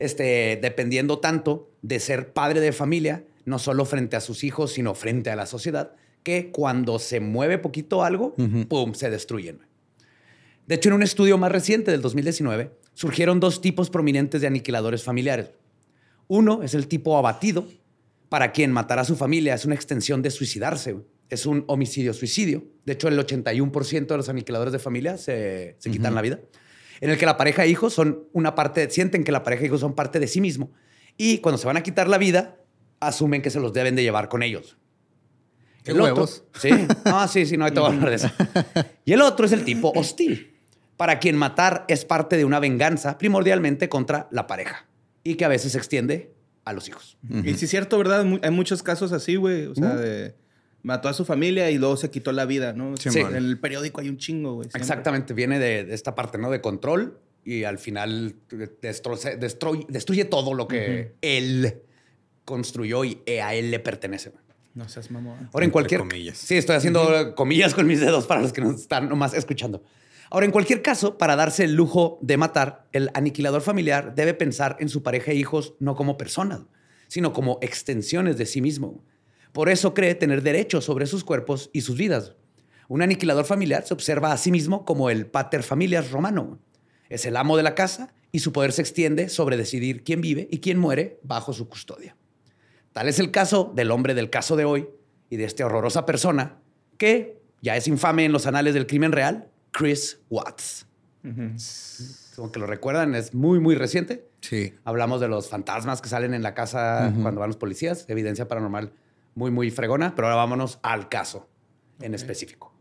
este, 0.00 0.58
dependiendo 0.60 1.20
tanto 1.20 1.70
de 1.82 2.00
ser 2.00 2.32
padre 2.32 2.60
de 2.60 2.72
familia, 2.72 3.24
no 3.44 3.58
solo 3.58 3.84
frente 3.84 4.16
a 4.16 4.20
sus 4.20 4.42
hijos, 4.42 4.72
sino 4.72 4.94
frente 4.94 5.30
a 5.30 5.36
la 5.36 5.46
sociedad, 5.46 5.94
que 6.22 6.50
cuando 6.50 6.98
se 6.98 7.20
mueve 7.20 7.58
poquito 7.58 8.02
algo, 8.02 8.34
¡pum!, 8.68 8.94
se 8.94 9.10
destruyen. 9.10 9.60
De 10.66 10.74
hecho, 10.74 10.88
en 10.88 10.96
un 10.96 11.02
estudio 11.02 11.38
más 11.38 11.52
reciente 11.52 11.90
del 11.90 12.02
2019, 12.02 12.72
surgieron 12.94 13.40
dos 13.40 13.60
tipos 13.60 13.90
prominentes 13.90 14.40
de 14.40 14.46
aniquiladores 14.46 15.02
familiares. 15.02 15.50
Uno 16.28 16.62
es 16.62 16.74
el 16.74 16.86
tipo 16.86 17.16
abatido, 17.16 17.66
para 18.28 18.52
quien 18.52 18.70
matar 18.70 19.00
a 19.00 19.04
su 19.04 19.16
familia 19.16 19.54
es 19.54 19.64
una 19.64 19.74
extensión 19.74 20.22
de 20.22 20.30
suicidarse. 20.30 20.96
Es 21.28 21.46
un 21.46 21.64
homicidio-suicidio. 21.66 22.64
De 22.84 22.92
hecho, 22.92 23.08
el 23.08 23.18
81% 23.18 24.06
de 24.06 24.16
los 24.16 24.28
aniquiladores 24.28 24.72
de 24.72 24.78
familia 24.78 25.16
se, 25.16 25.74
se 25.78 25.90
quitan 25.90 26.14
la 26.14 26.22
vida. 26.22 26.38
En 27.00 27.10
el 27.10 27.18
que 27.18 27.26
la 27.26 27.36
pareja 27.36 27.64
e 27.64 27.68
hijos 27.68 27.94
son 27.94 28.24
una 28.32 28.54
parte, 28.54 28.90
sienten 28.90 29.24
que 29.24 29.32
la 29.32 29.42
pareja 29.42 29.62
e 29.62 29.66
hijos 29.66 29.80
son 29.80 29.94
parte 29.94 30.18
de 30.20 30.26
sí 30.26 30.40
mismo. 30.40 30.70
Y 31.16 31.38
cuando 31.38 31.58
se 31.58 31.66
van 31.66 31.76
a 31.76 31.82
quitar 31.82 32.08
la 32.08 32.18
vida, 32.18 32.56
asumen 33.00 33.40
que 33.42 33.50
se 33.50 33.60
los 33.60 33.72
deben 33.72 33.96
de 33.96 34.02
llevar 34.02 34.28
con 34.28 34.42
ellos. 34.42 34.76
Qué 35.84 35.92
El 35.92 36.00
otro- 36.02 36.26
sí. 36.26 36.70
No, 37.06 37.26
sí, 37.28 37.46
sí, 37.46 37.56
no 37.56 37.64
hay 37.64 37.72
que 37.72 37.78
hablar 37.80 38.10
de 38.10 38.16
eso. 38.16 38.30
Y 39.04 39.12
el 39.14 39.22
otro 39.22 39.46
es 39.46 39.52
el 39.52 39.64
tipo 39.64 39.92
hostil, 39.96 40.58
para 40.98 41.18
quien 41.18 41.36
matar 41.36 41.86
es 41.88 42.04
parte 42.04 42.36
de 42.36 42.44
una 42.44 42.60
venganza 42.60 43.16
primordialmente 43.16 43.88
contra 43.88 44.28
la 44.30 44.46
pareja 44.46 44.86
y 45.24 45.36
que 45.36 45.44
a 45.46 45.48
veces 45.48 45.72
se 45.72 45.78
extiende 45.78 46.34
a 46.66 46.74
los 46.74 46.86
hijos. 46.88 47.16
Y 47.44 47.54
sí 47.54 47.64
es 47.64 47.70
cierto, 47.70 47.96
¿verdad? 47.96 48.26
Hay 48.42 48.50
muchos 48.50 48.82
casos 48.82 49.12
así, 49.12 49.36
güey. 49.36 49.64
O 49.66 49.74
sea, 49.74 49.96
de... 49.96 50.34
Mató 50.82 51.08
a 51.08 51.12
su 51.12 51.24
familia 51.24 51.70
y 51.70 51.78
luego 51.78 51.96
se 51.96 52.10
quitó 52.10 52.32
la 52.32 52.46
vida, 52.46 52.72
¿no? 52.72 52.96
Sí, 52.96 53.10
en 53.18 53.34
el 53.36 53.58
periódico 53.60 54.00
hay 54.00 54.08
un 54.08 54.16
chingo, 54.16 54.54
güey. 54.54 54.64
siempre. 54.66 54.80
Exactamente, 54.80 55.34
viene 55.34 55.58
de, 55.58 55.84
de 55.84 55.94
esta 55.94 56.14
parte, 56.14 56.38
¿no? 56.38 56.50
De 56.50 56.60
control 56.60 57.18
y 57.44 57.64
al 57.64 57.78
final 57.78 58.34
destroce- 58.80 59.36
destruye, 59.38 59.86
destruye 59.88 60.24
todo 60.24 60.54
lo 60.54 60.66
que 60.68 61.14
él 61.20 61.82
construyó 62.44 63.04
y 63.04 63.20
a 63.42 63.54
él 63.54 63.70
le 63.70 63.78
pertenece. 63.80 64.32
No 64.74 64.88
seas 64.88 65.10
mamón. 65.10 65.48
Ahora, 65.52 65.64
en 65.66 65.70
cualquier. 65.72 66.00
comillas. 66.00 66.38
Sí, 66.38 66.56
estoy 66.56 66.76
haciendo 66.76 67.34
comillas 67.34 67.74
con 67.74 67.86
mis 67.86 68.00
dedos 68.00 68.26
para 68.26 68.40
los 68.40 68.52
que 68.52 68.60
nos 68.60 68.80
están 68.80 69.08
nomás 69.08 69.34
escuchando. 69.34 69.82
Ahora, 70.30 70.46
en 70.46 70.52
cualquier 70.52 70.80
caso, 70.80 71.18
para 71.18 71.34
darse 71.34 71.64
el 71.64 71.74
lujo 71.74 72.18
de 72.22 72.36
matar, 72.36 72.86
el 72.92 73.10
aniquilador 73.14 73.62
familiar 73.62 74.14
debe 74.14 74.32
pensar 74.32 74.76
en 74.78 74.88
su 74.88 75.02
pareja 75.02 75.32
e 75.32 75.34
hijos 75.34 75.74
no 75.80 75.96
como 75.96 76.16
personas, 76.16 76.60
sino 77.08 77.32
como 77.32 77.58
extensiones 77.62 78.38
de 78.38 78.46
sí 78.46 78.60
mismo. 78.60 79.02
Por 79.52 79.68
eso 79.68 79.94
cree 79.94 80.14
tener 80.14 80.42
derechos 80.42 80.84
sobre 80.84 81.06
sus 81.06 81.24
cuerpos 81.24 81.70
y 81.72 81.80
sus 81.80 81.96
vidas. 81.96 82.34
Un 82.88 83.02
aniquilador 83.02 83.44
familiar 83.44 83.86
se 83.86 83.94
observa 83.94 84.32
a 84.32 84.36
sí 84.36 84.50
mismo 84.50 84.84
como 84.84 85.10
el 85.10 85.26
pater 85.26 85.62
familias 85.62 86.10
romano. 86.10 86.58
Es 87.08 87.24
el 87.26 87.36
amo 87.36 87.56
de 87.56 87.62
la 87.62 87.74
casa 87.74 88.12
y 88.32 88.40
su 88.40 88.52
poder 88.52 88.72
se 88.72 88.82
extiende 88.82 89.28
sobre 89.28 89.56
decidir 89.56 90.04
quién 90.04 90.20
vive 90.20 90.48
y 90.50 90.58
quién 90.58 90.78
muere 90.78 91.18
bajo 91.22 91.52
su 91.52 91.68
custodia. 91.68 92.16
Tal 92.92 93.08
es 93.08 93.18
el 93.18 93.30
caso 93.30 93.72
del 93.74 93.90
hombre 93.90 94.14
del 94.14 94.30
caso 94.30 94.56
de 94.56 94.64
hoy 94.64 94.88
y 95.28 95.36
de 95.36 95.44
esta 95.44 95.66
horrorosa 95.66 96.06
persona 96.06 96.58
que 96.98 97.40
ya 97.62 97.76
es 97.76 97.86
infame 97.88 98.24
en 98.24 98.32
los 98.32 98.46
anales 98.46 98.74
del 98.74 98.86
crimen 98.86 99.12
real, 99.12 99.48
Chris 99.70 100.20
Watts. 100.28 100.86
Como 102.34 102.50
que 102.50 102.58
lo 102.58 102.66
recuerdan, 102.66 103.14
es 103.14 103.34
muy, 103.34 103.60
muy 103.60 103.74
reciente. 103.74 104.28
Sí. 104.40 104.74
Hablamos 104.84 105.20
de 105.20 105.28
los 105.28 105.48
fantasmas 105.48 106.00
que 106.00 106.08
salen 106.08 106.34
en 106.34 106.42
la 106.42 106.54
casa 106.54 107.12
cuando 107.22 107.40
van 107.40 107.50
los 107.50 107.56
policías, 107.56 108.06
evidencia 108.08 108.48
paranormal 108.48 108.92
muy, 109.34 109.50
muy 109.50 109.70
fregona, 109.70 110.14
pero 110.14 110.28
ahora 110.28 110.36
vámonos 110.36 110.78
al 110.82 111.08
caso 111.08 111.48
en 112.00 112.14
específico. 112.14 112.72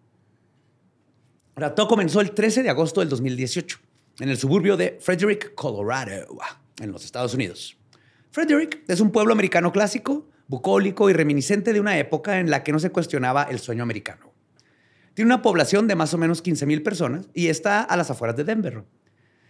Ahora, 1.56 1.75
todo 1.75 1.88
comenzó 1.88 2.22
el 2.22 2.32
13 2.32 2.63
de 2.63 2.70
agosto 2.70 3.01
del 3.01 3.10
2018 3.10 3.79
en 4.20 4.29
el 4.29 4.38
suburbio 4.38 4.77
de 4.77 4.98
Frederick, 5.01 5.53
Colorado, 5.56 6.38
en 6.79 6.91
los 6.91 7.06
Estados 7.06 7.34
Unidos. 7.34 7.77
Frederick 8.32 8.84
es 8.88 9.00
un 9.00 9.12
pueblo 9.12 9.34
americano 9.34 9.72
clásico, 9.72 10.27
bucólico 10.48 11.10
y 11.10 11.13
reminiscente 11.13 11.74
de 11.74 11.79
una 11.79 11.98
época 11.98 12.39
en 12.39 12.50
la 12.50 12.63
que 12.63 12.72
no 12.72 12.79
se 12.79 12.91
cuestionaba 12.91 13.44
el 13.44 13.60
sueño 13.60 13.84
americano. 13.84 14.32
Tiene 15.13 15.34
una 15.34 15.41
población 15.41 15.88
de 15.88 15.96
más 15.96 16.13
o 16.13 16.18
menos 16.18 16.41
15 16.41 16.65
mil 16.65 16.82
personas 16.82 17.27
y 17.34 17.48
está 17.48 17.82
a 17.82 17.98
las 17.98 18.10
afueras 18.10 18.38
de 18.38 18.46
Denver. 18.46 18.84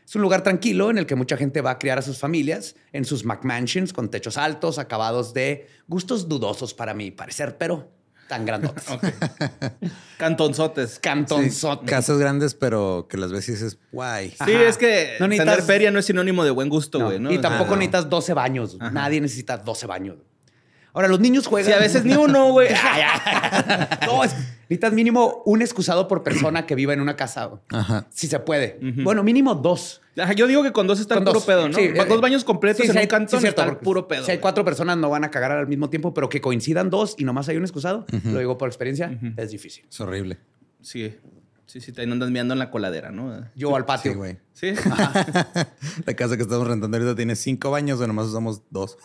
Es 0.10 0.16
un 0.16 0.24
lugar 0.24 0.42
tranquilo 0.42 0.90
en 0.90 0.98
el 0.98 1.06
que 1.06 1.14
mucha 1.14 1.38
gente 1.38 1.62
va 1.62 1.70
a 1.70 1.78
criar 1.78 2.00
a 2.00 2.02
sus 2.02 2.18
familias 2.18 2.76
en 2.94 3.06
sus 3.06 3.26
McMansions 3.26 3.94
con 3.94 4.10
techos 4.10 4.38
altos, 4.38 4.80
acabados 4.80 5.36
de 5.36 5.68
gustos 5.88 6.28
dudosos 6.28 6.74
para 6.74 6.96
mi 6.96 7.12
parecer, 7.12 7.60
pero 7.60 7.92
tan 8.28 8.44
grandotes. 8.44 8.86
Cantonzotes. 10.18 10.98
Cantonzote. 11.04 11.86
Casas 11.86 12.18
grandes, 12.18 12.56
pero 12.56 13.06
que 13.08 13.18
las 13.18 13.32
ves 13.32 13.50
y 13.50 13.52
dices, 13.52 13.78
guay. 13.92 14.30
Sí, 14.32 14.36
Ajá. 14.40 14.64
es 14.64 14.78
que 14.78 15.12
No 15.20 15.30
tener 15.30 15.46
necesitas- 15.46 15.66
feria 15.68 15.92
no 15.92 16.00
es 16.00 16.06
sinónimo 16.06 16.44
de 16.44 16.50
buen 16.50 16.70
gusto, 16.70 17.06
güey, 17.06 17.20
¿no? 17.20 17.32
Y 17.32 17.38
tampoco 17.38 17.72
no. 17.72 17.76
necesitas 17.78 18.10
12 18.10 18.34
baños. 18.34 18.78
Nadie 18.80 19.22
necesita 19.22 19.58
12 19.58 19.86
baños. 19.86 20.18
Ahora, 20.94 21.08
los 21.08 21.20
niños 21.20 21.48
juegan. 21.48 21.72
Sí, 21.72 21.78
a 21.78 21.80
veces 21.80 22.04
ni 22.06 22.16
uno, 22.16 22.52
güey. 22.52 22.70
no, 24.06 24.24
es- 24.24 24.36
necesitas 24.64 24.94
mínimo 24.94 25.42
un 25.46 25.62
excusado 25.62 26.08
por 26.08 26.24
persona 26.24 26.66
que 26.66 26.76
viva 26.76 26.94
en 26.94 27.02
una 27.02 27.16
casa. 27.16 27.46
güey. 27.46 27.62
Ajá. 27.70 28.06
Si 28.10 28.28
se 28.28 28.40
puede. 28.40 28.80
Bueno, 29.04 29.24
mínimo 29.24 29.56
dos. 29.56 30.02
Ajá, 30.18 30.34
Yo 30.34 30.48
digo 30.48 30.64
que 30.64 30.72
con 30.74 30.86
dos 30.86 31.00
está 31.00 31.16
el 31.16 31.22
puro 31.22 31.34
dos. 31.34 31.46
pedo, 31.46 31.68
¿no? 31.70 31.74
Sí, 31.74 31.82
eh, 31.86 32.06
dos 32.08 32.20
baños 32.22 32.44
completos 32.44 32.86
sí, 32.86 32.92
en 32.92 32.98
un 32.98 33.08
cantón 33.08 33.40
sí, 33.42 33.48
está 33.48 33.64
el 33.66 33.78
puro 33.78 34.08
pedo. 34.08 34.26
Si 34.26 34.32
hay 34.32 34.38
cuatro 34.40 34.66
personas 34.66 34.98
no 34.98 35.10
van 35.10 35.24
a 35.24 35.32
cagar 35.32 35.52
al 35.52 35.68
mismo 35.68 35.90
tiempo, 35.90 36.14
pero 36.14 36.28
que 36.30 36.42
coincidan 36.42 36.90
dos 36.90 37.16
y 37.18 37.24
nomás 37.24 37.48
hay 37.50 37.58
un 37.58 37.64
excusado, 37.64 38.06
lo 38.26 38.40
digo 38.40 38.58
por 38.58 38.68
experiencia, 38.70 39.18
es 39.38 39.52
difícil. 39.52 39.86
Es 39.90 40.00
horrible. 40.02 40.38
Sí, 40.82 41.16
sí, 41.70 41.80
sí, 41.82 41.92
te 41.92 42.02
andas 42.04 42.30
meando 42.32 42.54
en 42.54 42.60
la 42.60 42.72
coladera, 42.72 43.12
¿no? 43.12 43.46
Yo 43.56 43.76
al 43.76 43.86
patio. 43.86 44.12
Sí, 44.12 44.18
güey. 44.18 44.38
Sí, 44.54 44.74
La 46.06 46.14
casa 46.16 46.36
que 46.36 46.44
estamos 46.44 46.68
rentando 46.68 46.98
ahorita 46.98 47.16
tiene 47.16 47.36
cinco 47.36 47.72
baños, 47.72 48.00
o 48.02 48.08
nomás 48.08 48.28
usamos 48.28 48.62
dos. 48.70 48.98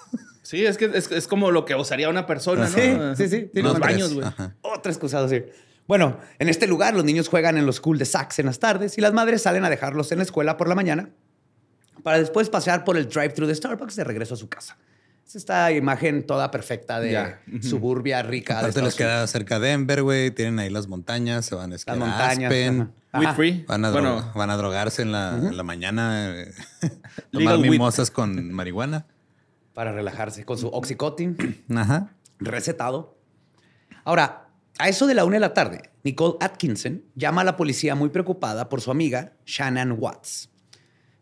sí, 0.42 0.64
es 0.64 0.76
que 0.78 0.86
es, 0.86 1.10
es 1.10 1.26
como 1.28 1.50
lo 1.50 1.64
que 1.64 1.74
usaría 1.74 2.08
una 2.08 2.26
persona, 2.26 2.66
Sí, 2.68 2.94
¿no? 2.96 3.14
sí, 3.16 3.28
sí. 3.28 3.50
Tiene 3.52 3.68
los 3.68 3.78
baños, 3.78 4.14
güey. 4.14 4.26
Ajá. 4.26 4.54
Otro 4.62 4.90
excusado, 4.90 5.28
sí. 5.28 5.42
Bueno, 5.86 6.18
en 6.38 6.48
este 6.48 6.66
lugar 6.66 6.94
los 6.94 7.04
niños 7.04 7.28
juegan 7.28 7.58
en 7.58 7.66
los 7.66 7.76
school 7.76 7.98
de 7.98 8.06
sax 8.06 8.38
en 8.38 8.46
las 8.46 8.58
tardes 8.58 8.96
y 8.96 9.02
las 9.02 9.12
madres 9.12 9.42
salen 9.42 9.64
a 9.64 9.70
dejarlos 9.70 10.10
en 10.12 10.18
la 10.18 10.24
escuela 10.24 10.56
por 10.56 10.66
la 10.68 10.74
mañana 10.74 11.10
para 12.02 12.18
después 12.18 12.48
pasear 12.48 12.84
por 12.84 12.96
el 12.96 13.06
drive-thru 13.08 13.46
de 13.46 13.54
Starbucks 13.54 13.96
de 13.96 14.04
regreso 14.04 14.32
a 14.34 14.36
su 14.38 14.48
casa. 14.48 14.78
Es 15.26 15.36
esta 15.36 15.72
imagen 15.72 16.26
toda 16.26 16.50
perfecta 16.50 17.00
de 17.00 17.36
suburbia 17.62 18.22
rica. 18.22 18.58
Aparte 18.58 18.82
les 18.82 18.94
queda 18.94 19.26
cerca 19.26 19.58
de 19.58 19.68
Denver, 19.68 20.02
güey. 20.02 20.30
Tienen 20.30 20.58
ahí 20.58 20.68
las 20.70 20.86
montañas, 20.86 21.46
se 21.46 21.54
van 21.54 21.72
a 21.72 21.76
esquiar 21.76 21.96
Las 21.96 22.08
a 22.08 22.10
montañas. 22.10 22.50
Aspen. 22.52 22.92
Weed 23.14 23.28
free. 23.34 23.64
Van 23.66 23.84
a, 23.84 23.90
bueno, 23.90 24.18
dro- 24.20 24.32
van 24.34 24.50
a 24.50 24.56
drogarse 24.56 25.02
en 25.02 25.12
la, 25.12 25.30
en 25.36 25.56
la 25.56 25.62
mañana. 25.62 26.34
eh, 26.42 26.52
Legal 26.82 27.54
tomar 27.54 27.58
weed. 27.58 27.70
mimosas 27.70 28.10
con 28.10 28.52
marihuana. 28.52 29.06
Para 29.72 29.92
relajarse 29.92 30.44
con 30.44 30.58
su 30.58 30.68
Oxycontin 30.68 31.64
Ajá. 31.76 32.12
recetado. 32.38 33.16
Ahora, 34.04 34.48
a 34.78 34.88
eso 34.88 35.06
de 35.06 35.14
la 35.14 35.24
una 35.24 35.36
de 35.36 35.40
la 35.40 35.54
tarde, 35.54 35.90
Nicole 36.02 36.36
Atkinson 36.40 37.02
llama 37.14 37.40
a 37.40 37.44
la 37.44 37.56
policía 37.56 37.94
muy 37.94 38.10
preocupada 38.10 38.68
por 38.68 38.80
su 38.80 38.90
amiga 38.90 39.32
Shannon 39.46 39.96
Watts. 39.98 40.50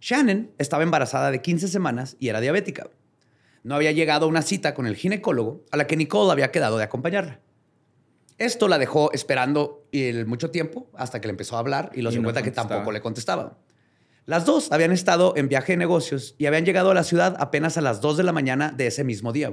Shannon 0.01 0.51
estaba 0.59 0.83
embarazada 0.83 1.31
de 1.31 1.41
15 1.41 1.69
semanas 1.69 2.17
y 2.19 2.29
era 2.29 2.41
diabética. 2.41 2.89
No 3.63 3.75
había 3.75 3.93
llegado 3.93 4.27
a 4.27 4.29
una 4.29 4.43
cita 4.43 4.75
con 4.75 4.87
el 4.87 4.97
ginecólogo 4.97 5.65
a 5.71 5.77
la 5.77 5.87
que 5.87 5.97
Nicole 5.97 6.33
había 6.33 6.51
quedado 6.51 6.79
de 6.79 6.85
acompañarla. 6.85 7.41
Esto 8.39 8.67
la 8.67 8.79
dejó 8.79 9.13
esperando 9.13 9.87
el 9.93 10.27
mucho 10.27 10.51
tiempo 10.51 10.91
hasta 10.95 11.21
que 11.21 11.29
le 11.29 11.33
empezó 11.33 11.57
a 11.57 11.61
hablar 11.61 11.91
y 11.95 12.03
lo 12.03 12.11
no 12.11 12.23
cuenta 12.23 12.43
que 12.43 12.51
tampoco 12.51 12.91
le 12.91 13.01
contestaba. 13.01 13.59
Las 14.25 14.47
dos 14.47 14.71
habían 14.73 14.93
estado 14.93 15.35
en 15.37 15.49
viaje 15.49 15.73
de 15.73 15.77
negocios 15.77 16.35
y 16.39 16.47
habían 16.47 16.65
llegado 16.65 16.91
a 16.91 16.95
la 16.95 17.05
ciudad 17.05 17.37
apenas 17.39 17.77
a 17.77 17.81
las 17.81 18.01
2 18.01 18.17
de 18.17 18.23
la 18.23 18.33
mañana 18.33 18.71
de 18.71 18.87
ese 18.87 19.05
mismo 19.05 19.33
día. 19.33 19.53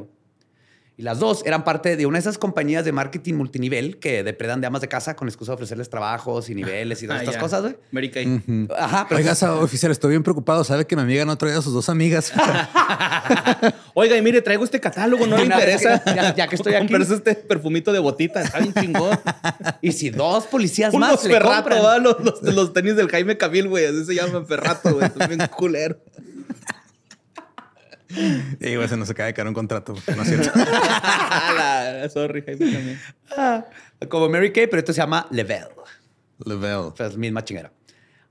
Y 1.00 1.01
las 1.03 1.18
dos 1.20 1.44
eran 1.46 1.63
parte 1.63 1.96
de 1.96 2.06
una 2.06 2.18
de 2.18 2.20
esas 2.20 2.38
compañías 2.38 2.84
de 2.84 2.91
marketing 2.91 3.36
multinivel 3.36 4.00
que 4.00 4.22
depredan 4.22 4.60
de 4.60 4.68
amas 4.68 4.82
de 4.82 4.89
casa 4.89 5.15
con 5.15 5.29
excusa 5.29 5.51
de 5.51 5.56
ofrecerles 5.56 5.89
trabajos 5.89 6.50
y 6.50 6.56
niveles 6.56 7.01
y 7.01 7.06
todas 7.08 7.22
Ah, 7.22 7.24
estas 7.24 7.38
cosas, 7.41 7.62
güey. 7.62 7.77
Mary 7.91 8.12
Kay. 8.12 8.68
Ajá, 8.77 9.06
pero 9.08 9.20
Oiga, 9.22 9.32
oficial, 9.62 9.94
estoy 9.94 10.10
bien 10.10 10.24
preocupado. 10.24 10.62
Sabe 10.65 10.86
que 10.86 10.98
mi 10.98 11.01
amiga 11.03 11.24
no 11.24 11.38
trae 11.38 11.53
a 11.53 11.62
sus 11.62 11.72
dos 11.74 11.88
amigas. 11.88 12.34
Oiga, 13.94 14.18
y 14.18 14.22
mire, 14.22 14.41
traigo 14.41 14.65
este 14.65 14.82
catálogo, 14.82 15.25
no 15.25 15.38
le 15.38 15.44
vez 15.48 15.53
interesa. 15.53 16.03
que- 16.03 16.15
ya- 16.15 16.36
ya 16.36 16.48
que 16.50 16.56
estoy 16.56 16.74
aquí. 16.74 16.88
Comprarse 16.88 17.15
este 17.15 17.36
perfumito 17.36 17.94
de 17.94 18.00
botita, 18.00 18.41
está 18.41 18.60
bien 18.60 18.74
chingón. 18.74 19.18
y 19.82 19.94
si 19.94 20.10
dos 20.10 20.48
policías 20.48 20.94
Unos 20.94 21.12
más 21.12 21.24
le 21.24 21.32
ferrato, 21.32 21.70
compran. 21.70 21.84
¿va? 21.86 21.98
Los, 22.00 22.20
los, 22.22 22.41
los 22.53 22.74
tenis 22.74 22.96
del 22.98 23.08
Jaime 23.10 23.38
Cabil, 23.38 23.68
güey. 23.70 23.86
Así 23.86 24.03
se 24.06 24.15
llaman 24.15 24.46
ferrato, 24.46 24.94
güey. 24.96 25.10
Bien 25.29 25.48
culero. 25.56 25.98
y 28.60 28.75
güey, 28.75 28.88
se 28.88 28.98
nos 28.98 29.10
acaba 29.10 29.28
de 29.28 29.34
caer 29.34 29.48
un 29.48 29.54
contrato. 29.54 29.94
No 30.16 30.22
es 30.24 30.28
cierto. 30.28 30.51
La- 30.60 32.10
Sorry, 32.12 32.42
Jaime 32.42 32.72
también. 32.72 33.00
Ah, 33.38 33.66
como 34.10 34.30
Mary 34.30 34.51
Kay, 34.51 34.68
pero 34.68 34.80
esto 34.80 34.94
se 34.94 34.98
llama 35.01 35.28
Level. 35.32 35.66
Level. 36.46 36.94
Pues 36.96 37.16
misma 37.18 37.44
chingera. 37.44 37.72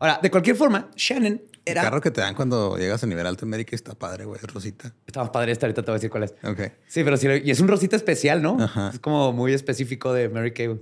Ahora, 0.00 0.18
de 0.22 0.30
cualquier 0.30 0.56
forma, 0.56 0.90
Shannon 0.96 1.40
El 1.64 1.72
era... 1.72 1.82
carro 1.82 2.00
que 2.00 2.10
te 2.10 2.20
dan 2.20 2.34
cuando 2.34 2.76
llegas 2.76 3.02
a 3.02 3.06
nivel 3.06 3.26
alto 3.26 3.44
en 3.44 3.48
América 3.50 3.74
está 3.74 3.94
padre, 3.94 4.24
güey. 4.24 4.40
es 4.42 4.52
Rosita. 4.52 4.92
Está 5.06 5.20
más 5.20 5.30
padre 5.30 5.52
esta, 5.52 5.66
ahorita 5.66 5.82
te 5.82 5.86
voy 5.90 5.94
a 5.94 5.98
decir 5.98 6.10
cuál 6.10 6.22
es. 6.24 6.34
Ok. 6.44 6.60
Sí, 6.86 7.02
pero 7.04 7.16
sí, 7.16 7.26
y 7.44 7.50
es 7.50 7.60
un 7.60 7.68
rosita 7.68 7.96
especial, 7.96 8.40
¿no? 8.42 8.56
Ajá. 8.62 8.90
Es 8.94 9.00
como 9.00 9.32
muy 9.32 9.52
específico 9.52 10.12
de 10.12 10.28
Mary 10.28 10.52
Kay. 10.52 10.76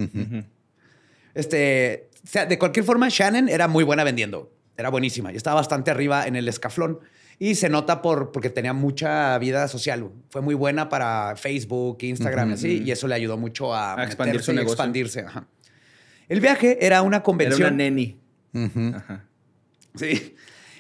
Este, 1.34 2.08
o 2.24 2.26
sea, 2.26 2.46
de 2.46 2.58
cualquier 2.58 2.84
forma, 2.84 3.08
Shannon 3.10 3.48
era 3.48 3.68
muy 3.68 3.84
buena 3.84 4.04
vendiendo. 4.04 4.52
Era 4.76 4.90
buenísima 4.90 5.32
y 5.32 5.36
estaba 5.36 5.56
bastante 5.56 5.90
arriba 5.90 6.26
en 6.26 6.36
el 6.36 6.46
escaflón. 6.48 7.00
Y 7.38 7.54
se 7.56 7.68
nota 7.68 8.00
por, 8.00 8.32
porque 8.32 8.48
tenía 8.50 8.72
mucha 8.72 9.36
vida 9.38 9.68
social. 9.68 10.08
Fue 10.30 10.40
muy 10.40 10.54
buena 10.54 10.88
para 10.88 11.36
Facebook, 11.36 11.98
Instagram 12.00 12.50
y 12.50 12.52
así. 12.54 12.82
Y 12.84 12.90
eso 12.90 13.06
le 13.08 13.14
ayudó 13.14 13.36
mucho 13.36 13.74
a, 13.74 14.00
A 14.00 14.04
expandir 14.04 14.34
meterse 14.34 14.46
su 14.46 14.52
y 14.52 14.54
negocio. 14.56 14.72
expandirse. 14.74 15.20
Ajá. 15.20 15.46
El 16.28 16.40
viaje 16.40 16.78
era 16.84 17.02
una 17.02 17.16
Era 17.18 17.22
convención. 17.22 17.68
una 17.68 17.70
neni. 17.76 18.18
Ajá. 18.94 19.26
Sí. 19.94 20.34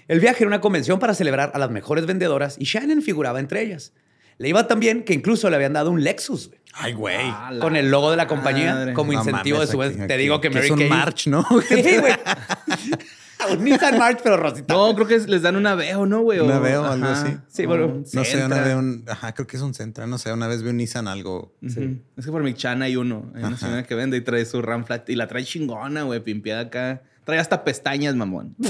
El 0.08 0.20
viaje 0.20 0.38
era 0.44 0.48
una 0.48 0.60
convención 0.60 0.98
para 0.98 1.12
celebrar 1.14 1.50
a 1.54 1.58
las 1.58 1.70
mejores 1.70 2.06
vendedoras 2.06 2.56
y 2.58 2.64
Shannon 2.64 3.02
figuraba 3.02 3.38
entre 3.40 3.60
ellas. 3.62 3.92
Le 4.38 4.48
iba 4.48 4.66
tan 4.66 4.80
bien 4.80 5.02
que 5.04 5.14
incluso 5.14 5.48
le 5.50 5.56
habían 5.56 5.72
dado 5.72 5.90
un 5.90 6.02
Lexus 6.04 6.48
güey, 6.48 6.60
Ay, 6.74 6.92
güey. 6.92 7.16
Ah, 7.20 7.52
con 7.60 7.74
el 7.76 7.90
logo 7.90 8.10
de 8.10 8.16
la 8.18 8.26
compañía 8.26 8.74
madre. 8.74 8.92
como 8.94 9.12
No 9.12 9.18
incentivo 9.18 9.56
mames, 9.58 9.68
de 9.70 9.72
su 9.72 9.82
aquí- 9.82 10.06
Te 10.06 10.16
digo 10.18 10.40
que 10.40 10.48
que 10.50 10.54
Mary 10.54 10.66
es 10.66 10.70
un 10.72 10.78
Kay- 10.78 10.88
March, 10.88 11.26
¿no? 11.26 11.44
Sí, 11.68 11.96
güey. 11.98 12.12
un 13.52 13.64
Nissan 13.64 13.98
March, 13.98 14.20
pero 14.22 14.36
rosita. 14.36 14.72
No, 14.74 14.94
creo 14.94 15.06
que 15.06 15.18
les 15.18 15.42
dan 15.42 15.56
una 15.56 15.74
Veo, 15.74 16.06
¿no, 16.06 16.20
güey? 16.22 16.38
Una 16.40 16.58
O- 16.58 16.60
Veo, 16.62 16.84
algo 16.84 17.06
así. 17.06 17.36
Sí, 17.48 17.66
bueno, 17.66 17.86
Un 17.86 18.04
No 18.12 18.24
sé, 18.24 18.44
una 18.44 18.60
vez 18.60 18.74
un... 18.74 19.04
Ajá, 19.08 19.34
creo 19.34 19.46
que 19.46 19.56
es 19.56 19.62
un 19.62 19.74
Centra. 19.74 20.06
No 20.06 20.18
sé, 20.18 20.32
una 20.32 20.46
vez 20.46 20.62
vi 20.62 20.70
un 20.70 20.76
Nissan 20.78 21.08
algo. 21.08 21.54
Ujú. 21.62 21.98
Es 22.16 22.24
que 22.24 22.30
por 22.32 22.42
mi 22.42 22.54
chana 22.54 22.86
hay 22.86 22.96
uno. 22.96 23.30
Hay 23.34 23.42
una 23.42 23.56
señora 23.56 23.84
que 23.84 23.94
vende 23.94 24.16
y 24.16 24.20
trae 24.22 24.44
su 24.46 24.62
RAM 24.62 24.84
flat. 24.84 25.08
Y 25.10 25.16
la 25.16 25.26
trae 25.26 25.44
chingona, 25.44 26.02
güey, 26.04 26.20
pimpeada 26.20 26.62
acá. 26.62 27.02
Trae 27.24 27.38
hasta 27.38 27.64
pestañas, 27.64 28.14
mamón. 28.14 28.54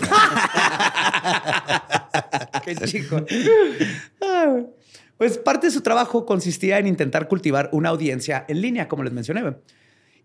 Qué 2.65 2.75
chico. 2.87 3.25
Ah. 4.23 4.61
Pues 5.19 5.39
parte 5.39 5.69
de 5.69 5.71
su 5.73 5.81
trabajo 5.81 6.27
consistía 6.27 6.79
en 6.79 6.87
intentar 6.87 7.27
cultivar 7.29 7.71
una 7.73 7.89
audiencia 7.89 8.45
en 8.49 8.61
línea, 8.61 8.87
como 8.89 9.03
les 9.03 9.13
mencioné. 9.13 9.57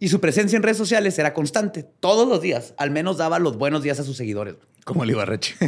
Y 0.01 0.09
su 0.09 0.19
presencia 0.19 0.57
en 0.57 0.63
redes 0.63 0.77
sociales 0.77 1.19
era 1.19 1.31
constante. 1.31 1.83
Todos 1.99 2.27
los 2.27 2.41
días, 2.41 2.73
al 2.77 2.89
menos 2.89 3.17
daba 3.17 3.37
los 3.37 3.55
buenos 3.55 3.83
días 3.83 3.99
a 3.99 4.03
sus 4.03 4.17
seguidores. 4.17 4.55
Como 4.83 5.03
el 5.03 5.11
Ibarreche. 5.11 5.55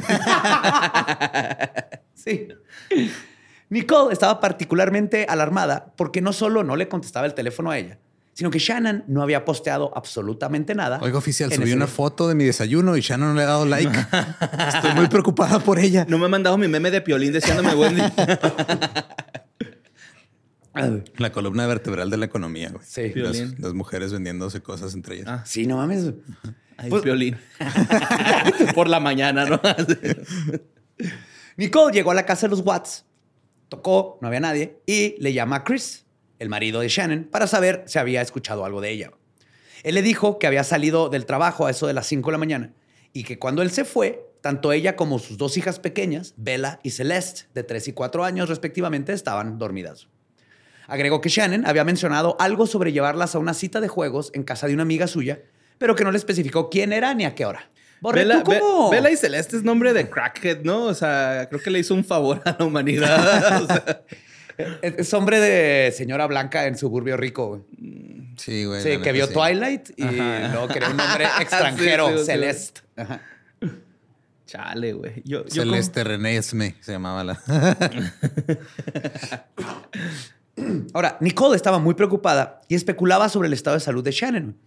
Sí. 2.16 2.48
Nicole 3.70 4.14
estaba 4.14 4.40
particularmente 4.40 5.26
alarmada 5.28 5.94
porque 5.98 6.22
no 6.22 6.32
solo 6.32 6.64
no 6.64 6.78
le 6.78 6.88
contestaba 6.88 7.26
el 7.26 7.34
teléfono 7.34 7.70
a 7.70 7.78
ella, 7.78 8.00
sino 8.34 8.50
que 8.50 8.60
Shannon 8.60 9.04
no 9.08 9.22
había 9.22 9.44
posteado 9.44 9.92
absolutamente 9.94 10.74
nada. 10.74 11.00
Oiga, 11.02 11.18
oficial, 11.18 11.52
subí 11.52 11.74
una 11.74 11.86
día. 11.86 11.94
foto 11.94 12.30
de 12.30 12.36
mi 12.36 12.46
desayuno 12.46 12.96
y 12.96 13.02
Shannon 13.02 13.30
no 13.30 13.36
le 13.36 13.44
ha 13.44 13.48
dado 13.48 13.66
like. 13.66 13.92
Estoy 14.74 14.94
muy 14.96 15.08
preocupada 15.08 15.60
por 15.60 15.80
ella. 15.80 16.06
No 16.08 16.18
me 16.18 16.28
ha 16.28 16.30
mandado 16.30 16.58
mi 16.58 16.70
meme 16.70 16.92
de 16.92 17.02
piolín 17.02 17.34
diciéndome 17.34 17.76
buen 17.76 17.96
día. 17.96 18.14
La 21.18 21.32
columna 21.32 21.68
vertebral 21.68 22.10
de 22.10 22.18
la 22.18 22.26
economía, 22.26 22.70
güey. 22.72 22.84
Sí. 22.86 23.12
Las, 23.16 23.34
Violín. 23.34 23.56
las 23.60 23.74
mujeres 23.74 24.12
vendiéndose 24.12 24.62
cosas 24.62 24.94
entre 24.94 25.16
ellas. 25.16 25.28
Ah. 25.30 25.44
Sí, 25.46 25.68
no 25.68 25.78
mames. 25.78 26.12
Ay, 26.78 26.90
Pues- 26.90 27.04
piolín. 27.04 27.38
Por 28.76 28.88
la 28.90 29.00
mañana, 29.00 29.46
¿no? 29.46 29.62
Nicole 31.58 31.94
llegó 31.94 32.12
a 32.12 32.16
la 32.16 32.26
casa 32.26 32.48
de 32.48 32.52
los 32.52 32.62
Watts, 32.66 33.06
tocó, 33.70 34.18
no 34.22 34.28
había 34.28 34.40
nadie, 34.40 34.80
y 34.86 35.16
le 35.22 35.34
llama 35.34 35.58
a 35.58 35.64
Chris, 35.64 36.06
el 36.40 36.50
marido 36.50 36.80
de 36.80 36.88
Shannon, 36.90 37.26
para 37.26 37.48
saber 37.48 37.84
si 37.86 38.00
había 38.00 38.22
escuchado 38.22 38.66
algo 38.66 38.82
de 38.82 38.90
ella. 38.92 39.12
Él 39.84 39.96
le 39.96 40.02
dijo 40.02 40.40
que 40.40 40.48
había 40.48 40.64
salido 40.64 41.10
del 41.10 41.26
trabajo 41.26 41.66
a 41.68 41.72
eso 41.72 41.88
de 41.88 41.94
las 41.94 42.08
5 42.08 42.30
de 42.30 42.32
la 42.32 42.38
mañana 42.38 42.74
y 43.12 43.24
que 43.24 43.38
cuando 43.38 43.62
él 43.62 43.70
se 43.70 43.86
fue, 43.86 44.32
tanto 44.42 44.72
ella 44.72 44.96
como 44.96 45.20
sus 45.20 45.38
dos 45.38 45.58
hijas 45.58 45.80
pequeñas, 45.80 46.34
Bella 46.38 46.80
y 46.84 46.92
Celeste, 46.92 47.44
de 47.54 47.64
3 47.64 47.90
y 47.90 47.94
4 47.94 48.24
años 48.24 48.50
respectivamente, 48.50 49.14
estaban 49.14 49.60
dormidas. 49.60 50.08
Agregó 50.94 51.22
que 51.22 51.30
Shannon 51.30 51.66
había 51.66 51.84
mencionado 51.84 52.38
algo 52.40 52.68
sobre 52.68 52.92
llevarlas 52.92 53.34
a 53.34 53.40
una 53.40 53.56
cita 53.56 53.82
de 53.82 53.88
juegos 53.88 54.30
en 54.36 54.44
casa 54.44 54.68
de 54.68 54.76
una 54.76 54.84
amiga 54.84 55.08
suya, 55.08 55.40
pero 55.80 55.96
que 55.96 56.04
no 56.04 56.12
le 56.12 56.20
especificó 56.20 56.70
quién 56.70 56.94
era 56.94 57.16
ni 57.16 57.26
a 57.26 57.34
qué 57.34 57.48
hora. 57.48 57.68
Borre, 58.00 58.20
Vela, 58.20 58.44
¿tú 58.44 58.52
cómo? 58.60 58.92
Y 59.10 59.18
Celeste 59.18 59.58
es 59.58 59.64
nombre 59.64 59.92
de 59.94 60.08
crackhead, 60.08 60.62
¿no? 60.62 60.84
O 60.84 60.94
sea, 60.94 61.48
creo 61.50 61.60
que 61.60 61.72
le 61.72 61.80
hizo 61.80 61.96
un 61.96 62.06
favor 62.06 62.44
a 62.46 62.56
la 62.60 62.64
humanidad. 62.64 63.64
O 63.64 63.66
sea, 63.66 64.02
Es, 64.84 65.12
hombre 65.16 65.40
de 65.40 65.92
señora 65.94 66.28
blanca 66.28 66.68
en 66.68 66.78
suburbio 66.78 67.18
rico. 67.18 67.48
güey. 67.48 67.62
Sí, 68.38 68.66
güey. 68.66 68.84
Sí, 68.84 69.00
que 69.00 69.12
vio 69.12 69.26
sí. 69.26 69.34
Twilight 69.34 69.90
y 69.98 70.04
Ajá. 70.04 70.50
luego 70.50 70.68
quería 70.68 70.90
un 70.90 70.98
nombre 70.98 71.26
extranjero, 71.42 72.10
Sí, 72.10 72.14
sí, 72.14 72.20
sí. 72.20 72.26
Celeste. 72.28 72.82
Ajá. 72.98 73.22
chale, 74.46 74.94
güey. 74.94 75.24
Yo, 75.26 75.44
yo 75.48 75.64
Celeste 75.64 76.04
René 76.04 76.38
Esme 76.38 76.76
se 76.82 76.92
llamaba 76.92 77.24
la. 77.24 77.42
Ahora, 80.94 81.18
Nicole 81.22 81.56
estaba 81.56 81.80
muy 81.80 81.94
preocupada 81.96 82.62
y 82.68 82.76
especulaba 82.76 83.30
sobre 83.30 83.48
el 83.48 83.54
estado 83.54 83.76
de 83.76 83.80
salud 83.82 84.04
de 84.04 84.12
Shannon. 84.12 84.58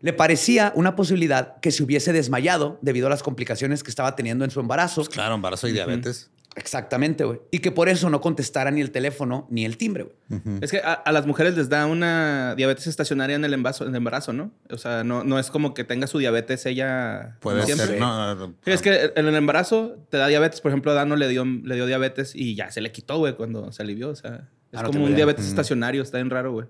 Le 0.00 0.12
parecía 0.12 0.72
una 0.74 0.96
posibilidad 0.96 1.60
que 1.60 1.70
se 1.70 1.82
hubiese 1.82 2.12
desmayado 2.12 2.78
debido 2.82 3.06
a 3.06 3.10
las 3.10 3.22
complicaciones 3.22 3.82
que 3.84 3.90
estaba 3.90 4.16
teniendo 4.16 4.44
en 4.44 4.50
su 4.50 4.58
embarazo. 4.60 5.04
Claro, 5.04 5.36
embarazo 5.36 5.68
y 5.68 5.72
diabetes. 5.72 6.28
Exactamente, 6.54 7.24
güey. 7.24 7.40
Y 7.50 7.60
que 7.60 7.70
por 7.70 7.88
eso 7.88 8.10
no 8.10 8.20
contestara 8.20 8.70
ni 8.70 8.80
el 8.82 8.90
teléfono 8.90 9.46
ni 9.48 9.64
el 9.64 9.78
timbre, 9.78 10.04
güey. 10.04 10.42
Es 10.60 10.70
que 10.70 10.78
a, 10.78 10.92
a 10.92 11.12
las 11.12 11.26
mujeres 11.26 11.56
les 11.56 11.68
da 11.68 11.86
una 11.86 12.54
diabetes 12.56 12.88
estacionaria 12.88 13.36
en 13.36 13.44
el, 13.44 13.54
embarazo, 13.54 13.84
en 13.84 13.90
el 13.90 13.96
embarazo, 13.96 14.32
¿no? 14.32 14.50
O 14.70 14.76
sea, 14.76 15.02
no, 15.02 15.24
no 15.24 15.38
es 15.38 15.50
como 15.50 15.72
que 15.72 15.84
tenga 15.84 16.06
su 16.06 16.18
diabetes 16.18 16.66
ella 16.66 17.38
Puede 17.40 17.62
siempre. 17.64 17.86
ser. 17.86 18.00
No, 18.00 18.34
no, 18.34 18.48
no. 18.48 18.54
Es 18.66 18.82
que 18.82 19.12
en 19.14 19.26
el 19.28 19.34
embarazo 19.34 19.96
te 20.10 20.18
da 20.18 20.26
diabetes. 20.26 20.60
Por 20.60 20.72
ejemplo, 20.72 20.92
Dano 20.92 21.16
le 21.16 21.28
dio, 21.28 21.44
le 21.44 21.74
dio 21.74 21.86
diabetes 21.86 22.34
y 22.34 22.54
ya 22.54 22.70
se 22.70 22.80
le 22.82 22.92
quitó, 22.92 23.18
güey, 23.18 23.34
cuando 23.34 23.72
se 23.72 23.82
alivió. 23.82 24.10
O 24.10 24.16
sea, 24.16 24.48
es 24.72 24.78
Ah, 24.80 24.82
no 24.82 24.90
como 24.90 25.04
un 25.04 25.14
diabetes 25.14 25.46
estacionario. 25.46 26.02
Está 26.02 26.18
bien 26.18 26.30
raro, 26.30 26.52
güey. 26.52 26.66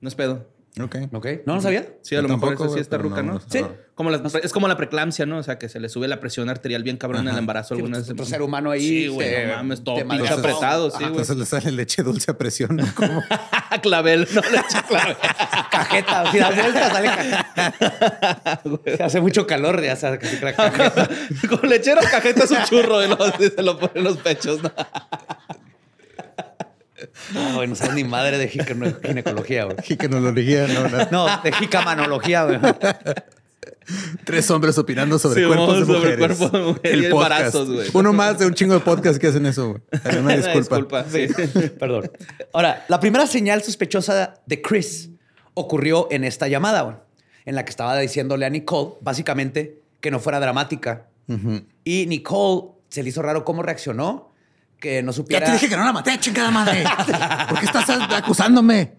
No 0.00 0.08
es 0.08 0.14
pedo. 0.14 0.46
Ok. 0.80 0.96
¿Ok? 1.12 1.26
¿No 1.44 1.56
lo 1.56 1.60
sabía? 1.60 1.86
Sí, 2.00 2.14
a 2.14 2.18
Yo 2.18 2.22
lo 2.22 2.28
mejor 2.28 2.48
tampoco, 2.48 2.64
eso 2.64 2.74
sí 2.76 2.80
está 2.80 2.96
ruca, 2.96 3.22
no, 3.22 3.38
Sí. 3.40 3.46
sé. 3.50 3.66
Como 3.94 4.08
la- 4.10 4.22
es 4.42 4.52
como 4.54 4.68
la 4.68 4.76
preeclampsia, 4.78 5.26
¿no? 5.26 5.36
O 5.36 5.42
sea, 5.42 5.58
que 5.58 5.68
se 5.68 5.78
le 5.78 5.90
sube 5.90 6.08
la 6.08 6.18
presión 6.18 6.48
arterial 6.48 6.82
bien 6.82 6.96
cabrón 6.96 7.26
en 7.28 7.34
el 7.34 7.38
embarazo. 7.38 7.74
Sí, 7.74 7.80
algunas 7.82 8.08
otro 8.08 8.24
ser 8.24 8.40
humano 8.40 8.70
ahí 8.70 8.80
Sí, 8.80 9.08
güey, 9.08 9.48
no 9.48 9.56
mames, 9.56 9.84
todo 9.84 9.96
pinche 9.96 10.32
apretado, 10.32 10.90
sí, 10.90 10.96
güey. 10.96 11.08
Entonces 11.10 11.36
le 11.36 11.44
sale 11.44 11.72
leche 11.72 12.02
dulce 12.02 12.30
a 12.30 12.38
presión. 12.38 12.74
¿no? 12.76 12.86
Como 12.94 13.22
clavel, 13.82 14.26
no 14.34 14.40
le 14.40 14.58
eché 14.58 14.82
clavel. 14.88 15.16
Cajeta. 15.70 16.32
Si 16.32 16.38
das 16.38 16.56
vuelta, 16.56 16.90
sale 16.90 17.08
cajeta. 17.08 18.62
Se 18.96 19.02
hace 19.02 19.20
mucho 19.20 19.46
calor, 19.46 19.82
ya 19.82 19.94
sabes 19.94 20.20
que 20.20 20.26
sí, 20.26 20.38
la 20.42 20.54
cajeta. 20.54 21.06
Con 21.50 21.68
lechero 21.68 22.00
cajeta 22.10 22.44
es 22.44 22.50
un 22.50 22.62
churro 22.64 23.04
y 23.04 23.08
lo- 23.08 23.18
se 23.38 23.62
lo 23.62 23.78
pone 23.78 23.92
en 23.96 24.04
los 24.04 24.16
pechos, 24.16 24.62
¿no? 24.62 24.72
No, 27.34 27.54
güey, 27.56 27.68
no 27.68 27.74
sabes 27.74 27.94
ni 27.94 28.04
madre 28.04 28.38
de 28.38 28.48
gine- 28.48 28.96
ginecología, 29.04 29.64
güey. 29.64 29.76
Jicanología, 29.82 30.66
no, 30.68 30.88
no. 30.88 30.98
No, 31.10 31.42
de 31.42 31.52
jicamanología, 31.52 32.44
güey. 32.44 32.58
Tres 34.24 34.50
hombres 34.50 34.78
opinando 34.78 35.18
sobre 35.18 35.40
Sí, 35.42 35.46
cuerpos 35.46 35.80
de 35.80 35.86
sobre 35.86 35.98
mujeres. 35.98 36.18
cuerpos 36.38 36.52
de 36.52 36.58
mujeres 36.60 36.98
y 37.06 37.10
podcast. 37.10 37.32
embarazos, 37.32 37.70
güey. 37.72 37.88
Uno 37.94 38.12
más 38.12 38.38
de 38.38 38.46
un 38.46 38.54
chingo 38.54 38.74
de 38.74 38.80
podcasts 38.80 39.18
que 39.18 39.26
hacen 39.26 39.44
eso, 39.46 39.70
güey. 39.70 39.82
Una 40.04 40.20
Una 40.36 40.36
disculpa. 40.36 41.04
sí. 41.10 41.26
Perdón. 41.78 42.10
Ahora, 42.52 42.84
la 42.88 43.00
primera 43.00 43.26
señal 43.26 43.62
sospechosa 43.62 44.34
de 44.46 44.62
Chris 44.62 45.10
ocurrió 45.54 46.08
en 46.10 46.24
esta 46.24 46.48
llamada, 46.48 46.82
güey, 46.82 46.96
en 47.44 47.54
la 47.56 47.64
que 47.64 47.70
estaba 47.70 47.98
diciéndole 47.98 48.46
a 48.46 48.50
Nicole, 48.50 48.94
básicamente, 49.00 49.82
que 50.00 50.10
no 50.10 50.20
fuera 50.20 50.38
dramática. 50.40 51.08
Y 51.84 52.06
Nicole 52.06 52.68
se 52.88 53.02
le 53.02 53.08
hizo 53.08 53.22
raro 53.22 53.44
cómo 53.44 53.62
reaccionó, 53.62 54.31
que 54.82 55.00
no 55.02 55.12
Ya 55.12 55.16
supiera... 55.16 55.46
te 55.46 55.52
dije 55.52 55.68
que 55.68 55.76
no 55.76 55.84
la 55.84 55.92
maté, 55.92 56.18
chingada 56.18 56.50
madre. 56.50 56.82
¿Por 57.48 57.60
qué 57.60 57.66
estás 57.66 57.88
acusándome? 57.88 58.92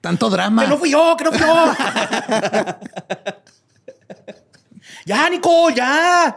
Tanto 0.00 0.28
drama. 0.28 0.62
¡Que 0.64 0.68
no 0.68 0.76
fui 0.76 0.90
yo! 0.90 1.14
¡Que 1.16 1.24
no 1.24 1.30
fui 1.32 1.40
yo! 1.40 1.74
¡Ya, 5.06 5.28
Nicole! 5.30 5.76
¡Ya! 5.76 6.36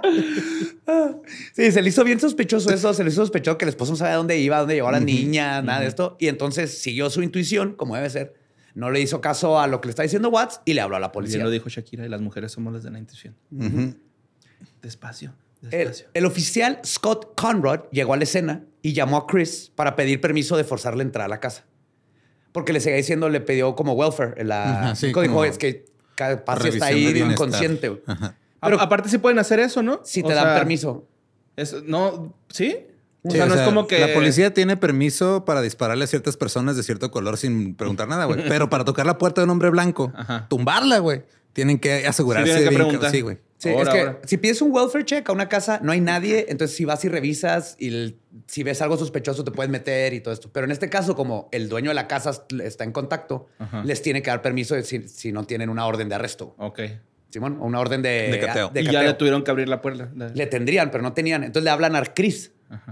Sí, 1.54 1.72
se 1.72 1.82
le 1.82 1.90
hizo 1.90 2.04
bien 2.04 2.20
sospechoso 2.20 2.70
eso. 2.72 2.94
Se 2.94 3.04
le 3.04 3.10
hizo 3.10 3.22
sospechoso 3.22 3.58
que 3.58 3.66
el 3.66 3.70
esposo 3.70 3.94
no 3.94 3.98
sabía 3.98 4.16
dónde 4.16 4.38
iba, 4.38 4.60
dónde 4.60 4.76
llevó 4.76 4.90
a 4.90 4.94
las 4.94 5.02
niñas, 5.02 5.64
nada 5.64 5.80
de 5.82 5.88
esto. 5.88 6.16
Y 6.20 6.28
entonces 6.28 6.78
siguió 6.82 7.10
su 7.10 7.22
intuición, 7.24 7.74
como 7.76 7.96
debe 7.96 8.10
ser. 8.10 8.36
No 8.76 8.92
le 8.92 9.02
hizo 9.02 9.22
caso 9.22 9.60
a 9.60 9.68
lo 9.68 9.82
que 9.82 9.88
le 9.88 9.92
está 9.92 10.04
diciendo 10.04 10.30
Watts 10.30 10.62
y 10.66 10.74
le 10.76 10.82
habló 10.82 10.98
a 10.98 11.00
la 11.00 11.12
policía. 11.12 11.44
lo 11.44 11.50
dijo 11.50 11.68
Shakira 11.70 12.06
y 12.06 12.10
las 12.10 12.22
mujeres 12.22 12.52
somos 12.52 12.72
las 12.74 12.84
de 12.84 12.92
la 12.92 13.00
intuición. 13.00 13.36
Despacio, 14.82 15.34
El, 15.64 15.70
despacio. 15.72 16.08
el 16.14 16.26
oficial 16.26 16.80
Scott 16.86 17.34
Conrad 17.36 17.82
llegó 17.92 18.14
a 18.14 18.18
la 18.18 18.24
escena 18.24 18.64
y 18.88 18.94
llamó 18.94 19.18
a 19.18 19.28
Chris 19.28 19.70
para 19.76 19.98
pedir 19.98 20.22
permiso 20.22 20.56
de 20.56 20.64
forzarle 20.64 21.04
a 21.04 21.06
entrar 21.08 21.26
a 21.26 21.28
la 21.28 21.42
casa. 21.42 21.66
Porque 22.54 22.72
le 22.72 22.80
seguía 22.80 22.96
diciendo, 22.96 23.28
le 23.28 23.42
pidió 23.42 23.76
como 23.76 23.92
welfare. 23.94 24.46
La, 24.46 24.80
Ajá, 24.80 24.96
sí, 24.96 25.08
dijo, 25.08 25.22
como 25.22 25.44
es 25.44 25.58
que 25.58 25.86
capaz 26.16 26.66
está 26.66 26.86
de 26.86 26.92
ahí 26.94 27.18
inconsciente. 27.20 28.02
Pero- 28.62 28.80
A- 28.80 28.84
aparte 28.84 29.10
sí 29.10 29.18
pueden 29.18 29.40
hacer 29.40 29.60
eso, 29.60 29.84
¿no? 29.84 30.00
Si 30.06 30.22
O 30.22 30.28
te 30.28 30.34
dan 30.34 30.46
sea, 30.46 30.56
permiso. 30.56 31.06
es- 31.58 31.84
no, 31.84 32.34
¿sí? 32.48 32.78
O 33.24 33.32
Sí, 33.32 33.38
sea, 33.38 33.46
o 33.46 33.48
no 33.50 33.54
sea, 33.56 33.64
es 33.64 33.68
como 33.70 33.88
que... 33.88 34.00
La 34.00 34.14
policía 34.14 34.54
tiene 34.54 34.78
permiso 34.78 35.44
para 35.44 35.62
dispararle 35.62 36.04
a 36.04 36.08
ciertas 36.08 36.38
personas 36.38 36.78
de 36.78 36.84
cierto 36.84 37.12
color 37.12 37.38
sin 37.38 37.76
preguntar 37.76 38.08
nada, 38.08 38.26
güey. 38.26 38.44
Pero 38.48 38.70
para 38.70 38.86
tocar 38.86 39.06
la 39.06 39.18
puerta 39.18 39.42
de 39.42 39.46
un 39.46 39.50
hombre 39.52 39.70
blanco, 39.70 40.12
Ajá. 40.16 40.48
tumbarla, 40.50 41.00
güey. 41.00 41.24
Tienen 41.54 41.80
que 41.80 42.06
asegurarse 42.06 42.52
Sí, 42.54 42.60
tienen 42.70 42.90
que 42.90 42.98
bien. 43.00 43.12
Sí, 43.12 43.22
güey. 43.22 43.38
Sí, 43.58 43.70
Ahora, 43.70 43.82
es 43.82 43.90
que 43.90 44.00
ahora. 44.02 44.20
si 44.24 44.38
pides 44.38 44.62
un 44.62 44.72
welfare 44.72 45.04
check 45.04 45.28
a 45.28 45.32
una 45.32 45.50
casa, 45.50 45.80
no 45.82 45.92
hay 45.92 46.00
nadie. 46.00 46.46
Entonces, 46.50 46.78
si 46.78 46.86
vas 46.86 47.04
y 47.04 47.10
revisas 47.10 47.76
y 47.80 47.88
el- 47.88 48.20
si 48.46 48.62
ves 48.62 48.84
algo 48.84 48.96
sospechoso, 48.98 49.44
te 49.44 49.50
puedes 49.50 49.72
meter 49.72 50.14
y 50.14 50.22
todo 50.22 50.32
esto. 50.36 50.52
Pero 50.54 50.66
en 50.66 50.72
este 50.72 50.88
caso, 50.92 51.16
como 51.16 51.50
el 51.52 51.68
dueño 51.68 51.90
de 51.90 51.96
la 51.96 52.08
casa 52.08 52.44
está 52.64 52.84
en 52.84 52.92
contacto, 52.92 53.48
Ajá. 53.58 53.84
les 53.84 54.04
tiene 54.04 54.22
que 54.22 54.30
dar 54.30 54.44
permiso 54.44 54.76
de 54.76 54.84
si, 54.84 55.08
si 55.08 55.32
no 55.32 55.46
tienen 55.46 55.70
una 55.70 55.88
orden 55.88 56.08
de 56.08 56.14
arresto. 56.16 56.54
Ok. 56.60 56.82
Simón, 57.32 57.58
o 57.60 57.66
una 57.66 57.80
orden 57.80 58.04
de, 58.04 58.30
De 58.32 58.40
cateo. 58.40 58.70
de 58.70 58.82
y 58.82 58.86
ya 58.92 59.02
le 59.02 59.14
tuvieron 59.16 59.44
que 59.44 59.50
abrir 59.50 59.68
la 59.68 59.82
puerta. 59.82 60.10
Le 60.36 60.46
tendrían, 60.46 60.92
pero 60.92 61.02
no 61.02 61.14
tenían. 61.14 61.44
Entonces 61.44 61.64
le 61.64 61.72
hablan 61.72 61.96
a 61.96 62.00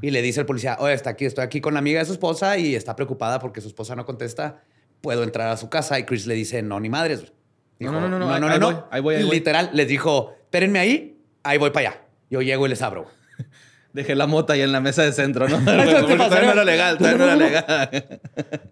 Y 0.01 0.11
le 0.11 0.21
dice 0.21 0.39
el 0.39 0.45
policía, 0.45 0.77
oye, 0.79 0.93
está 0.93 1.09
aquí, 1.11 1.25
estoy 1.25 1.43
aquí 1.43 1.59
con 1.61 1.73
la 1.73 1.79
amiga 1.79 1.99
de 1.99 2.05
su 2.05 2.13
esposa 2.13 2.57
y 2.57 2.75
está 2.75 2.95
preocupada 2.95 3.39
porque 3.39 3.59
su 3.61 3.67
esposa 3.67 3.95
no 3.95 4.05
contesta. 4.05 4.61
Puedo 5.01 5.23
entrar 5.23 5.49
a 5.49 5.57
su 5.57 5.69
casa 5.69 5.99
y 5.99 6.03
Chris 6.05 6.25
le 6.27 6.33
dice, 6.35 6.61
no, 6.61 6.79
ni 6.79 6.89
madres. 6.89 7.31
No, 7.79 7.91
no, 7.91 8.07
no, 8.07 8.17
no, 8.19 8.33
ahí- 8.33 8.41
ahí 8.41 8.59
voy, 8.59 8.75
ahí 8.91 9.01
voy, 9.01 9.15
ahí 9.15 9.23
voy. 9.25 9.33
Literal, 9.33 9.69
les 9.73 9.87
dijo, 9.87 10.33
espérenme 10.43 10.79
ahí, 10.79 11.19
ahí 11.43 11.57
voy 11.57 11.71
para 11.71 11.89
allá. 11.89 12.01
Yo 12.29 12.41
llego 12.41 12.65
y 12.65 12.69
les 12.69 12.81
abro. 12.81 13.05
Dejé 13.93 14.15
la 14.15 14.27
mota 14.27 14.53
ahí 14.53 14.61
en 14.61 14.71
la 14.71 14.79
mesa 14.81 15.03
de 15.03 15.11
centro, 15.11 15.47
¿no? 15.49 15.57
todavía 15.63 16.01
no 16.01 16.07
¿no? 16.17 16.51
era 16.51 16.63
legal, 16.63 16.97
todavía 16.97 17.17
no 17.17 17.23
era 17.25 17.35
legal. 17.47 17.89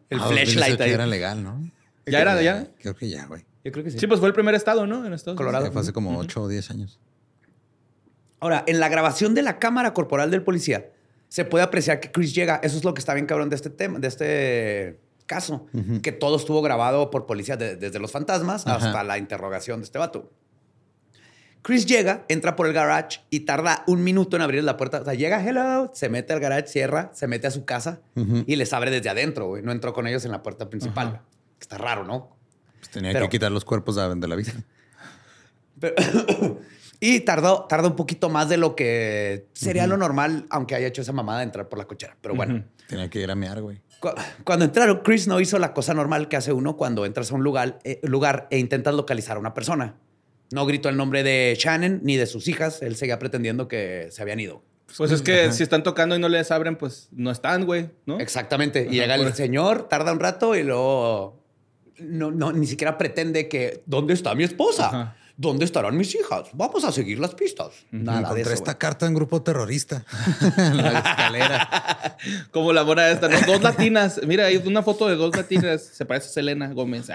El 0.09 0.19
Ah, 0.19 0.27
flashlight 0.27 0.77
2018 0.79 0.83
ahí. 0.83 0.91
era 0.91 1.05
legal, 1.07 1.43
¿no? 1.43 1.69
¿Ya 2.05 2.21
era, 2.21 2.41
ya? 2.41 2.67
Creo 2.79 2.95
que 2.95 3.09
ya, 3.09 3.25
güey. 3.25 3.45
Yo 3.63 3.71
creo 3.71 3.83
que 3.83 3.91
sí. 3.91 3.99
Sí, 3.99 4.07
pues 4.07 4.19
fue 4.19 4.27
el 4.29 4.33
primer 4.33 4.55
estado, 4.55 4.85
¿no? 4.87 5.05
En 5.05 5.13
Estados 5.13 5.35
Unidos. 5.35 5.37
Colorado. 5.37 5.65
Ya 5.65 5.71
fue 5.71 5.81
hace 5.81 5.93
como 5.93 6.17
8 6.17 6.41
o 6.41 6.47
10 6.49 6.69
años. 6.71 6.99
Ahora, 8.39 8.63
en 8.67 8.79
la 8.79 8.89
grabación 8.89 9.33
de 9.35 9.41
la 9.41 9.57
cámara 9.59 9.93
corporal 9.93 10.29
del 10.31 10.43
policía, 10.43 10.89
se 11.33 11.45
puede 11.45 11.63
apreciar 11.63 11.99
que 11.99 12.11
Chris 12.11 12.35
llega. 12.35 12.59
Eso 12.61 12.77
es 12.77 12.83
lo 12.83 12.93
que 12.93 12.99
está 12.99 13.15
bien 13.15 13.25
cabrón 13.25 13.49
de 13.49 13.55
este 13.55 13.71
tema, 13.71 13.97
de 13.97 14.07
este 14.07 14.99
caso, 15.25 15.65
que 16.03 16.11
todo 16.11 16.35
estuvo 16.37 16.61
grabado 16.61 17.09
por 17.09 17.25
policía 17.25 17.57
de- 17.57 17.75
desde 17.75 17.97
los 17.97 18.11
fantasmas 18.11 18.67
Ajá. 18.67 18.75
hasta 18.75 19.03
la 19.03 19.17
interrogación 19.17 19.79
de 19.79 19.85
este 19.85 19.97
vato. 19.97 20.31
Chris 21.63 21.87
llega, 21.87 22.23
entra 22.27 22.55
por 22.55 22.67
el 22.67 22.73
garage 22.73 23.21
y 23.31 23.39
tarda 23.41 23.83
un 23.87 24.03
minuto 24.03 24.35
en 24.35 24.43
abrir 24.43 24.63
la 24.63 24.77
puerta. 24.77 25.01
O 25.01 25.05
sea, 25.05 25.15
llega, 25.15 25.43
hello, 25.43 25.89
se 25.95 26.07
mete 26.07 26.33
al 26.33 26.39
garage, 26.39 26.67
cierra, 26.67 27.09
se 27.15 27.25
mete 27.25 27.47
a 27.47 27.51
su 27.51 27.65
casa 27.65 28.01
y 28.45 28.55
les 28.55 28.71
abre 28.71 28.91
desde 28.91 29.09
adentro, 29.09 29.47
güey. 29.47 29.63
No 29.63 29.71
entró 29.71 29.91
con 29.91 30.05
ellos 30.05 30.23
en 30.25 30.31
la 30.33 30.43
puerta 30.43 30.69
principal. 30.69 31.21
Está 31.59 31.79
raro, 31.79 32.03
¿no? 32.03 32.37
Pues 32.77 32.91
tenía 32.91 33.11
Pero- 33.11 33.25
que 33.25 33.31
quitar 33.37 33.51
los 33.51 33.65
cuerpos 33.65 33.95
de, 33.95 34.27
la 34.27 34.35
vista. 34.35 34.53
y 37.05 37.19
tardó, 37.19 37.65
tardó 37.67 37.89
un 37.89 37.97
poquito 37.97 38.29
más 38.29 38.47
de 38.47 38.55
lo 38.55 38.77
que 38.77 39.47
sería 39.51 39.87
lo 39.87 39.97
normal, 39.97 40.45
aunque 40.49 40.73
haya 40.73 40.87
hecho 40.87 41.01
esa 41.01 41.11
mamada 41.11 41.39
de 41.39 41.43
entrar 41.43 41.67
por 41.67 41.77
la 41.77 41.83
cochera. 41.83 42.15
Pero 42.21 42.33
bueno. 42.33 42.63
Tenía 42.87 43.09
que 43.09 43.19
ir 43.19 43.29
a 43.29 43.35
mear, 43.35 43.61
güey. 43.61 43.81
Cuando 44.45 44.63
entraron, 44.63 45.01
Chris 45.03 45.27
no 45.27 45.41
hizo 45.41 45.59
la 45.59 45.73
cosa 45.73 45.93
normal 45.93 46.29
que 46.29 46.37
hace 46.37 46.53
uno 46.53 46.77
cuando 46.77 47.05
entras 47.05 47.29
a 47.33 47.35
un 47.35 47.43
lugar, 47.43 47.79
eh, 47.83 47.99
lugar 48.03 48.47
e 48.51 48.57
intentas 48.57 48.93
localizar 48.93 49.35
a 49.35 49.41
una 49.41 49.53
persona. 49.53 49.95
No 50.53 50.65
gritó 50.65 50.87
el 50.87 50.95
nombre 50.95 51.23
de 51.23 51.57
Shannon 51.59 51.99
ni 52.03 52.15
de 52.15 52.25
sus 52.25 52.47
hijas. 52.47 52.81
Él 52.81 52.95
seguía 52.95 53.19
pretendiendo 53.19 53.67
que 53.67 54.07
se 54.09 54.21
habían 54.21 54.39
ido. 54.39 54.63
Pues 54.95 55.11
es 55.11 55.21
que 55.21 55.51
si 55.51 55.61
están 55.61 55.83
tocando 55.83 56.15
y 56.15 56.19
no 56.19 56.29
les 56.29 56.51
abren, 56.51 56.77
pues 56.77 57.09
no 57.11 57.31
están, 57.31 57.65
güey, 57.65 57.89
¿no? 58.05 58.17
Exactamente. 58.21 58.87
y 58.89 58.95
llega 58.95 59.15
el 59.15 59.33
señor, 59.33 59.89
tarda 59.89 60.13
un 60.13 60.21
rato 60.21 60.55
y 60.55 60.63
luego 60.63 61.43
no, 61.99 62.31
no, 62.31 62.53
ni 62.53 62.65
siquiera 62.65 62.97
pretende 62.97 63.49
que 63.49 63.83
¿dónde 63.87 64.13
está 64.13 64.35
mi 64.35 64.45
esposa? 64.45 65.17
¿Dónde 65.35 65.65
estarán 65.65 65.97
mis 65.97 66.13
hijas? 66.13 66.49
Vamos 66.53 66.83
a 66.83 66.91
seguir 66.91 67.17
las 67.17 67.33
pistas. 67.33 67.71
Nada 67.89 68.19
Encontré 68.19 68.43
de 68.43 68.53
esta 68.53 68.77
carta 68.77 69.07
en 69.07 69.15
grupo 69.15 69.41
terrorista. 69.41 70.05
en 70.57 70.77
la 70.77 70.99
escalera. 70.99 72.17
Como 72.51 72.71
la 72.71 72.83
buena 72.83 73.09
esta, 73.09 73.27
Dos 73.27 73.61
latinas. 73.63 74.21
Mira, 74.27 74.45
hay 74.45 74.57
una 74.57 74.83
foto 74.83 75.07
de 75.07 75.15
dos 75.15 75.35
latinas. 75.35 75.81
Se 75.93 76.05
parece 76.05 76.27
a 76.27 76.31
Selena 76.33 76.71
Gómez. 76.71 77.07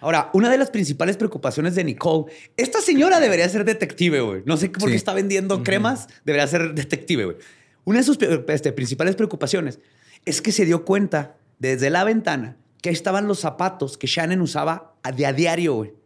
Ahora, 0.00 0.30
una 0.32 0.48
de 0.48 0.56
las 0.56 0.70
principales 0.70 1.16
preocupaciones 1.16 1.74
de 1.74 1.82
Nicole, 1.82 2.32
esta 2.56 2.80
señora 2.80 3.18
debería 3.18 3.48
ser 3.48 3.64
detective, 3.64 4.20
güey. 4.20 4.42
No 4.46 4.56
sé 4.56 4.70
por 4.70 4.88
qué 4.88 4.94
está 4.94 5.12
vendiendo 5.12 5.62
cremas, 5.64 6.08
debería 6.24 6.46
ser 6.46 6.74
detective, 6.74 7.24
güey. 7.24 7.36
Una 7.84 7.98
de 7.98 8.04
sus 8.04 8.18
este, 8.48 8.72
principales 8.72 9.16
preocupaciones 9.16 9.80
es 10.24 10.40
que 10.40 10.52
se 10.52 10.64
dio 10.64 10.84
cuenta 10.84 11.36
desde 11.58 11.90
la 11.90 12.04
ventana 12.04 12.56
que 12.80 12.88
ahí 12.88 12.94
estaban 12.94 13.26
los 13.26 13.40
zapatos 13.40 13.98
que 13.98 14.06
Shannon 14.06 14.40
usaba 14.40 14.94
a, 15.02 15.12
de 15.12 15.26
a 15.26 15.32
diario, 15.32 15.74
güey. 15.74 15.99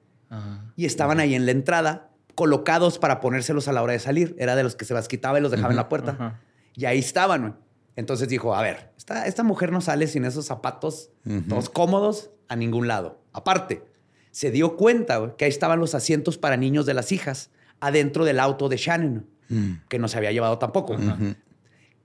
Y 0.76 0.86
estaban 0.86 1.20
ahí 1.20 1.34
en 1.34 1.46
la 1.46 1.52
entrada, 1.52 2.10
colocados 2.34 2.98
para 2.98 3.20
ponérselos 3.20 3.68
a 3.68 3.72
la 3.72 3.82
hora 3.82 3.92
de 3.92 3.98
salir. 3.98 4.34
Era 4.38 4.56
de 4.56 4.62
los 4.62 4.76
que 4.76 4.84
se 4.84 4.94
las 4.94 5.08
quitaba 5.08 5.38
y 5.38 5.42
los 5.42 5.50
dejaba 5.50 5.70
en 5.70 5.76
la 5.76 5.88
puerta. 5.88 6.40
Y 6.74 6.84
ahí 6.86 6.98
estaban, 6.98 7.40
güey. 7.40 7.52
Entonces 7.96 8.28
dijo, 8.28 8.54
a 8.54 8.62
ver, 8.62 8.90
esta, 8.96 9.26
esta 9.26 9.44
mujer 9.44 9.70
no 9.70 9.80
sale 9.80 10.06
sin 10.06 10.24
esos 10.24 10.46
zapatos, 10.46 11.10
todos 11.48 11.70
cómodos, 11.70 12.30
a 12.48 12.56
ningún 12.56 12.88
lado. 12.88 13.20
Aparte, 13.32 13.84
se 14.30 14.50
dio 14.50 14.76
cuenta 14.76 15.36
que 15.36 15.44
ahí 15.44 15.48
estaban 15.48 15.78
los 15.78 15.94
asientos 15.94 16.38
para 16.38 16.56
niños 16.56 16.86
de 16.86 16.94
las 16.94 17.12
hijas 17.12 17.50
adentro 17.80 18.24
del 18.24 18.40
auto 18.40 18.68
de 18.68 18.76
Shannon, 18.76 19.26
mm. 19.48 19.72
que 19.88 19.98
no 19.98 20.08
se 20.08 20.18
había 20.18 20.32
llevado 20.32 20.58
tampoco. 20.58 20.96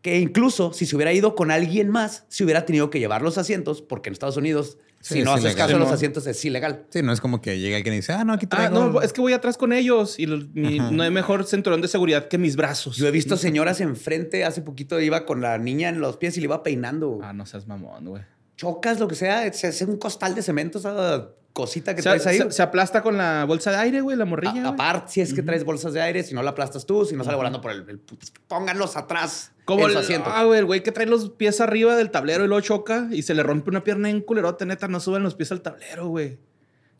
Que 0.02 0.20
incluso 0.20 0.72
si 0.72 0.86
se 0.86 0.96
hubiera 0.96 1.12
ido 1.12 1.36
con 1.36 1.52
alguien 1.52 1.90
más, 1.90 2.26
se 2.30 2.44
hubiera 2.44 2.66
tenido 2.66 2.90
que 2.90 3.00
llevar 3.00 3.22
los 3.22 3.38
asientos, 3.38 3.82
porque 3.82 4.10
en 4.10 4.14
Estados 4.14 4.38
Unidos, 4.38 4.78
si 5.02 5.24
no 5.24 5.34
haces 5.34 5.56
caso 5.56 5.78
los 5.78 5.92
asientos, 5.92 6.28
es 6.28 6.44
ilegal. 6.46 6.86
Sí, 6.90 7.02
no 7.02 7.14
es 7.14 7.22
como 7.22 7.42
que 7.42 7.60
llega 7.60 7.78
alguien 7.78 7.94
y 7.94 7.98
dice, 7.98 8.14
ah, 8.14 8.24
no, 8.24 8.34
aquí 8.34 8.46
ah, 8.52 8.70
traigo. 8.70 8.90
no, 8.90 9.02
es 9.02 9.14
que 9.14 9.22
voy 9.22 9.34
atrás 9.34 9.58
con 9.58 9.74
ellos 9.74 10.20
y 10.20 10.26
no 10.26 11.04
hay 11.04 11.12
mejor 11.12 11.46
cinturón 11.46 11.82
de 11.82 11.88
seguridad 11.88 12.28
que 12.28 12.38
mis 12.38 12.56
brazos. 12.56 12.98
Yo 12.98 13.08
he 13.08 13.12
visto 13.12 13.38
señoras 13.38 13.82
enfrente, 13.82 14.44
hace 14.46 14.62
poquito 14.62 15.00
iba 15.00 15.26
con 15.26 15.42
la 15.42 15.58
niña 15.58 15.90
en 15.90 16.02
los 16.02 16.18
pies 16.18 16.38
y 16.38 16.42
le 16.42 16.46
iba 16.46 16.64
peinando. 16.64 17.20
Ah, 17.24 17.34
no 17.34 17.46
seas 17.46 17.68
mamón, 17.68 18.06
güey 18.06 18.24
chocas, 18.60 19.00
lo 19.00 19.08
que 19.08 19.16
sea, 19.16 19.52
se 19.54 19.68
hace 19.68 19.86
un 19.86 19.96
costal 19.96 20.36
de 20.36 20.42
cemento, 20.42 20.80
esa 20.80 21.30
cosita 21.60 21.94
que 21.94 22.02
traes 22.02 22.26
ahí. 22.26 22.40
Se, 22.50 22.62
aplasta 22.62 23.02
con 23.02 23.18
la 23.18 23.44
bolsa 23.44 23.72
de 23.72 23.78
aire, 23.78 24.00
güey, 24.00 24.16
la 24.16 24.24
morrilla. 24.24 24.70
aparte, 24.70 25.12
si 25.12 25.22
es 25.22 25.34
que 25.34 25.42
traes 25.42 25.66
bolsas 25.66 25.92
de 25.92 26.02
aire, 26.02 26.24
si 26.24 26.34
no 26.34 26.42
la 26.42 26.52
aplastas 26.52 26.86
tú, 26.86 27.04
si 27.04 27.18
no 27.18 27.26
sale 27.26 27.36
volando 27.36 27.60
por 27.60 27.72
el, 27.72 28.00
pónganlos 28.48 28.96
atrás. 28.96 29.52
Como 29.66 29.88
el, 29.88 29.98
asiento. 29.98 30.30
Ah, 30.34 30.46
güey, 30.46 30.60
el 30.60 30.66
güey 30.66 30.82
que 30.82 30.94
trae 30.94 31.06
los 31.06 31.32
pies 31.32 31.60
arriba 31.60 31.98
del 31.98 32.12
tablero 32.12 32.46
y 32.46 32.48
lo 32.48 32.62
choca 32.62 33.10
y 33.12 33.24
se 33.24 33.36
le 33.36 33.44
rompe 33.44 33.70
una 33.70 33.84
pierna 33.84 34.10
en 34.10 34.22
culerote, 34.22 34.66
neta, 34.66 34.88
no 34.88 35.02
suben 35.02 35.22
los 35.22 35.36
pies 35.36 35.52
al 35.52 35.62
tablero, 35.62 36.08
güey. 36.08 36.40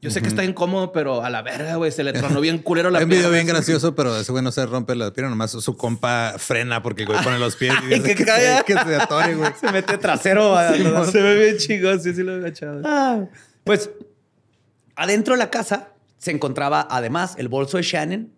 Yo 0.02 0.12
sé 0.12 0.22
que 0.22 0.30
está 0.30 0.46
incómodo, 0.46 0.94
pero 0.94 1.24
a 1.24 1.30
la 1.30 1.42
verga, 1.42 1.76
güey, 1.76 1.92
se 1.92 2.06
le 2.06 2.14
tronó 2.14 2.40
bien 2.40 2.60
culero 2.60 2.90
la 2.90 3.00
pierna. 3.00 3.16
Un 3.16 3.20
video 3.20 3.32
bien 3.32 3.46
gracioso, 3.46 3.96
pero 3.96 4.18
ese 4.18 4.32
güey 4.32 4.42
no 4.42 4.52
se 4.52 4.66
rompe 4.66 4.96
la 4.96 5.12
pierna, 5.12 5.30
nomás 5.30 5.52
su 5.52 5.76
compa 5.76 6.36
frena 6.38 6.82
porque 6.82 7.02
el 7.04 7.10
güey 7.10 7.22
pone 7.22 7.38
los 7.38 7.58
pies 7.58 7.74
y 7.92 8.02
que, 8.02 8.16
cae, 8.16 8.64
que 8.66 8.74
se 8.74 8.96
atore, 8.96 9.36
güey. 9.36 9.52
Se 9.60 9.72
mete 9.72 9.98
trasero. 9.98 10.56
se 11.06 11.22
ve 11.22 11.36
bien 11.36 11.58
chingón, 11.58 12.00
sí, 12.02 12.14
sí 12.14 12.24
lo 12.24 12.34
he 12.34 12.36
agachado. 12.36 12.82
Ah, 12.86 13.26
pues 13.66 13.90
adentro 15.00 15.34
de 15.34 15.40
la 15.40 15.50
casa 15.50 15.94
se 16.18 16.32
encontraba 16.32 16.86
además 16.92 17.36
el 17.38 17.48
bolso 17.48 17.78
de 17.78 17.84
Shannon 17.84 18.34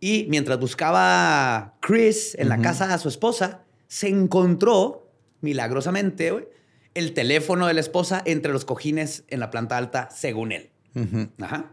y 0.00 0.26
mientras 0.28 0.58
buscaba 0.58 1.76
Chris 1.80 2.34
en 2.38 2.48
la 2.48 2.60
casa 2.60 2.92
a 2.92 2.98
su 2.98 3.08
esposa, 3.08 3.62
se 3.86 4.08
encontró 4.08 5.10
milagrosamente, 5.40 6.48
el 6.94 7.14
teléfono 7.14 7.66
de 7.66 7.74
la 7.74 7.80
esposa 7.80 8.22
entre 8.24 8.52
los 8.52 8.64
cojines 8.64 9.24
en 9.28 9.38
la 9.40 9.50
planta 9.50 9.76
alta, 9.76 10.08
según 10.10 10.52
él. 10.52 10.70
Ajá. 11.40 11.72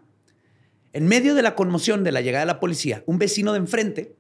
En 0.94 1.08
medio 1.08 1.34
de 1.34 1.42
la 1.42 1.56
conmoción 1.56 2.04
de 2.04 2.12
la 2.12 2.22
llegada 2.22 2.46
de 2.46 2.54
la 2.54 2.60
policía, 2.60 3.04
un 3.08 3.18
vecino 3.18 3.54
de 3.54 3.60
enfrente, 3.60 4.16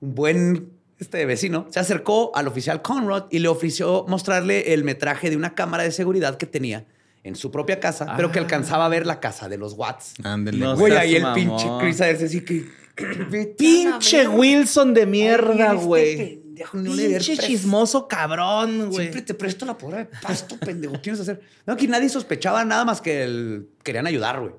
un 0.00 0.14
buen 0.14 0.70
este 0.98 1.26
vecino, 1.26 1.66
se 1.70 1.80
acercó 1.80 2.30
al 2.34 2.46
oficial 2.46 2.82
Conrad 2.82 3.24
y 3.30 3.40
le 3.40 3.48
ofreció 3.48 4.06
mostrarle 4.08 4.72
el 4.72 4.84
metraje 4.84 5.28
de 5.28 5.36
una 5.36 5.54
cámara 5.54 5.82
de 5.82 5.90
seguridad 5.90 6.36
que 6.36 6.46
tenía 6.46 6.86
en 7.26 7.34
su 7.34 7.50
propia 7.50 7.80
casa, 7.80 8.14
pero 8.16 8.30
que 8.30 8.38
ah. 8.38 8.42
alcanzaba 8.42 8.86
a 8.86 8.88
ver 8.88 9.04
la 9.04 9.18
casa 9.18 9.48
de 9.48 9.58
los 9.58 9.72
Watts. 9.72 10.14
Ándale. 10.22 10.74
güey, 10.74 10.92
ahí 10.92 11.16
el 11.16 11.26
pinche 11.34 11.66
Chris 11.80 12.00
a 12.00 12.06
así 12.06 12.44
que... 12.44 12.66
pinche 13.58 14.28
Wilson 14.28 14.94
de 14.94 15.06
mierda, 15.06 15.72
este 15.72 15.84
güey. 15.84 16.42
Pinche 16.72 17.36
chismoso 17.36 18.06
cabrón, 18.06 18.90
güey. 18.90 19.08
Siempre 19.08 19.22
te 19.22 19.34
presto 19.34 19.66
la 19.66 19.76
porra 19.76 19.98
de 19.98 20.04
pasto, 20.04 20.56
pendejo. 20.60 20.94
¿Qué 20.94 21.00
quieres 21.00 21.20
hacer? 21.20 21.40
No, 21.66 21.72
aquí 21.72 21.88
nadie 21.88 22.08
sospechaba 22.08 22.64
nada 22.64 22.84
más 22.84 23.00
que 23.00 23.24
el... 23.24 23.70
querían 23.82 24.06
ayudar, 24.06 24.40
güey. 24.40 24.52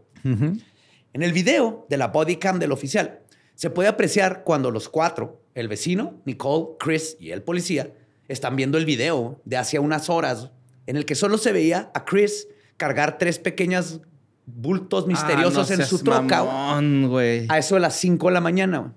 En 1.13 1.23
el 1.23 1.31
video 1.31 1.87
de 1.89 1.95
la 1.95 2.09
body 2.09 2.35
cam 2.35 2.59
del 2.59 2.73
oficial, 2.73 3.21
se 3.55 3.69
puede 3.69 3.87
apreciar 3.87 4.43
cuando 4.43 4.71
los 4.71 4.89
cuatro, 4.89 5.41
el 5.55 5.69
vecino, 5.69 6.21
Nicole, 6.25 6.75
Chris 6.77 7.15
y 7.17 7.31
el 7.31 7.43
policía, 7.43 7.93
están 8.27 8.57
viendo 8.57 8.77
el 8.77 8.83
video 8.83 9.39
de 9.45 9.55
hace 9.55 9.79
unas 9.79 10.09
horas 10.09 10.51
en 10.85 10.97
el 10.97 11.05
que 11.05 11.15
solo 11.15 11.37
se 11.37 11.53
veía 11.53 11.91
a 11.93 12.03
Chris 12.03 12.49
cargar 12.77 13.17
tres 13.17 13.39
pequeñas 13.39 13.99
bultos 14.45 15.03
ah, 15.03 15.07
misteriosos 15.07 15.69
en 15.71 15.85
su 15.85 15.99
troca. 15.99 16.41
a 16.41 17.57
eso 17.57 17.75
de 17.75 17.81
las 17.81 17.95
5 17.95 18.27
de 18.27 18.33
la 18.33 18.41
mañana. 18.41 18.93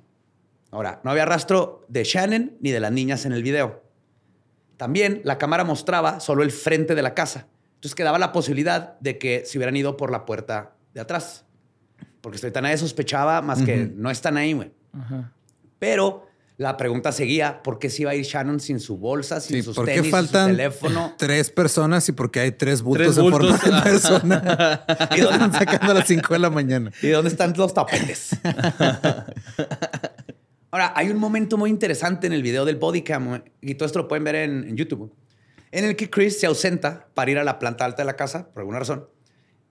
Ahora, 0.70 1.00
no 1.02 1.10
había 1.10 1.24
rastro 1.24 1.84
de 1.88 2.04
Shannon 2.04 2.52
ni 2.60 2.70
de 2.70 2.80
las 2.80 2.92
niñas 2.92 3.26
en 3.26 3.32
el 3.32 3.42
video. 3.42 3.82
También 4.76 5.20
la 5.24 5.36
cámara 5.36 5.64
mostraba 5.64 6.20
solo 6.20 6.42
el 6.42 6.52
frente 6.52 6.94
de 6.94 7.02
la 7.02 7.14
casa. 7.14 7.48
Entonces 7.74 7.94
quedaba 7.94 8.18
la 8.18 8.32
posibilidad 8.32 8.98
de 9.00 9.18
que 9.18 9.44
se 9.44 9.58
hubieran 9.58 9.76
ido 9.76 9.96
por 9.96 10.12
la 10.12 10.24
puerta 10.24 10.76
de 10.94 11.00
atrás. 11.00 11.44
Porque 12.20 12.38
tan 12.50 12.62
nadie 12.62 12.78
sospechaba 12.78 13.42
más 13.42 13.62
que 13.62 13.90
no 13.94 14.10
están 14.10 14.36
ahí, 14.36 14.52
güey. 14.52 14.70
Pero 15.78 16.29
la 16.60 16.76
pregunta 16.76 17.10
seguía, 17.10 17.62
¿por 17.62 17.78
qué 17.78 17.88
se 17.88 18.02
iba 18.02 18.10
a 18.10 18.14
ir 18.14 18.22
Shannon 18.22 18.60
sin 18.60 18.80
su 18.80 18.98
bolsa, 18.98 19.40
sin 19.40 19.62
sus 19.62 19.82
tenis, 19.82 20.10
faltan 20.10 20.50
su 20.50 20.56
teléfono? 20.56 21.14
Tres 21.18 21.48
personas 21.48 22.06
y 22.10 22.12
por 22.12 22.30
qué 22.30 22.40
hay 22.40 22.52
tres 22.52 22.82
bultos, 22.82 23.16
en 23.16 23.30
forma 23.30 23.56
de 23.56 23.82
persona. 23.82 24.84
¿Y 25.16 25.20
dónde 25.20 25.36
están 25.36 25.54
sacando 25.54 25.92
a 25.92 25.94
las 25.94 26.06
cinco 26.06 26.34
de 26.34 26.40
la 26.40 26.50
mañana? 26.50 26.92
¿Y 27.00 27.08
dónde 27.08 27.30
están 27.30 27.54
los 27.56 27.72
tapetes? 27.72 28.36
Ahora, 30.70 30.92
hay 30.94 31.08
un 31.08 31.16
momento 31.16 31.56
muy 31.56 31.70
interesante 31.70 32.26
en 32.26 32.34
el 32.34 32.42
video 32.42 32.66
del 32.66 32.76
bodycam, 32.76 33.42
y 33.62 33.74
todo 33.76 33.86
esto 33.86 34.00
lo 34.00 34.06
pueden 34.06 34.24
ver 34.24 34.34
en, 34.34 34.76
YouTube, 34.76 35.14
en 35.72 35.86
el 35.86 35.96
que 35.96 36.10
Chris 36.10 36.38
se 36.38 36.46
ausenta 36.46 37.08
para 37.14 37.30
ir 37.30 37.38
a 37.38 37.44
la 37.44 37.58
planta 37.58 37.86
alta 37.86 38.02
de 38.02 38.06
la 38.06 38.16
casa, 38.16 38.50
por 38.52 38.60
alguna 38.60 38.80
razón. 38.80 39.08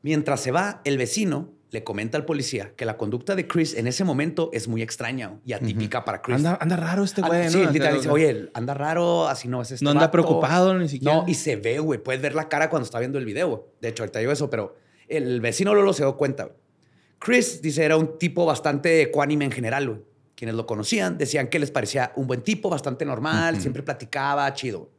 Mientras 0.02 0.42
se 0.42 0.50
va, 0.50 0.82
el 0.86 0.98
vecino 0.98 1.52
le 1.72 1.84
comenta 1.84 2.18
al 2.18 2.26
policía 2.26 2.74
que 2.76 2.86
la 2.86 2.98
conducta 2.98 3.36
de 3.36 3.48
Chris 3.48 3.76
en 3.76 3.88
ese 3.88 4.04
momento 4.04 4.50
es 4.54 4.68
muy 4.68 4.82
extraña 4.82 5.40
y 5.46 5.54
atípica 5.54 6.04
para 6.04 6.22
Chris. 6.22 6.44
Anda, 6.44 6.76
raro 6.76 7.04
este 7.04 7.22
güey, 7.22 7.46
¿no? 7.46 7.52
Sí, 7.52 7.66
dice, 7.72 8.10
oye, 8.10 8.50
anda 8.54 8.74
raro, 8.74 9.28
así 9.28 9.48
no 9.48 9.62
es 9.62 9.72
este 9.72 9.86
No 9.86 9.92
anda 9.92 10.10
preocupado 10.10 10.74
ni 10.78 10.90
siquiera. 10.90 11.16
No, 11.16 11.26
y 11.28 11.36
se 11.36 11.56
ve, 11.56 11.80
güey. 11.80 12.00
Puedes 12.00 12.22
ver 12.22 12.34
la 12.34 12.50
cara 12.50 12.70
cuando 12.70 12.86
está 12.86 13.00
viendo 13.00 13.20
el 13.20 13.26
video. 13.26 13.72
De 13.82 13.90
hecho, 13.90 14.04
ahorita 14.04 14.20
digo 14.20 14.32
eso, 14.32 14.50
pero 14.50 14.76
el 15.08 15.42
vecino 15.42 15.76
Lolo 15.76 15.94
se 15.94 16.04
dio 16.04 16.18
cuenta. 16.18 16.50
Chris, 17.20 17.62
dice, 17.62 17.84
era 17.84 17.98
un 17.98 18.18
tipo 18.18 18.46
bastante 18.46 19.02
ecuánime 19.02 19.46
en 19.46 19.52
general, 19.52 19.88
güey. 19.88 20.02
Quienes 20.36 20.56
lo 20.56 20.66
conocían 20.66 21.18
decían 21.18 21.50
que 21.50 21.60
les 21.60 21.70
parecía 21.70 22.14
un 22.16 22.26
buen 22.26 22.42
tipo, 22.42 22.70
bastante 22.70 23.06
normal, 23.06 23.60
siempre 23.60 23.84
platicaba, 23.84 24.52
chido 24.54 24.90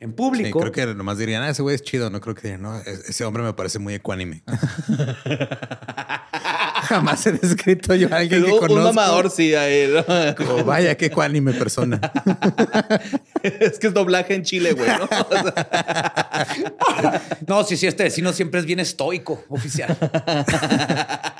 en 0.00 0.12
público. 0.12 0.60
Sí, 0.60 0.70
creo 0.70 0.72
que 0.72 0.94
nomás 0.94 1.18
dirían, 1.18 1.42
ah, 1.42 1.50
ese 1.50 1.62
güey 1.62 1.74
es 1.74 1.82
chido. 1.82 2.08
No 2.10 2.20
creo 2.20 2.34
que 2.34 2.42
dirían, 2.42 2.62
no, 2.62 2.78
ese 2.80 3.24
hombre 3.24 3.42
me 3.42 3.52
parece 3.52 3.78
muy 3.78 3.94
ecuánime. 3.94 4.42
Jamás 6.82 7.26
he 7.26 7.32
descrito 7.32 7.94
yo 7.94 8.08
a 8.12 8.18
alguien 8.18 8.44
que 8.44 8.50
conozco. 8.50 8.74
Un 8.74 8.82
mamador, 8.84 9.30
sí, 9.30 9.54
a 9.54 9.68
él. 9.68 10.04
Como, 10.36 10.64
vaya, 10.64 10.96
qué 10.96 11.06
ecuánime 11.06 11.52
persona. 11.52 12.00
es 13.42 13.78
que 13.78 13.88
es 13.88 13.94
doblaje 13.94 14.34
en 14.34 14.42
Chile, 14.42 14.72
güey. 14.72 14.88
¿no? 14.88 15.08
no, 17.46 17.64
sí, 17.64 17.76
sí, 17.76 17.86
este 17.86 18.04
vecino 18.04 18.32
siempre 18.32 18.60
es 18.60 18.66
bien 18.66 18.80
estoico, 18.80 19.44
oficial. 19.48 19.96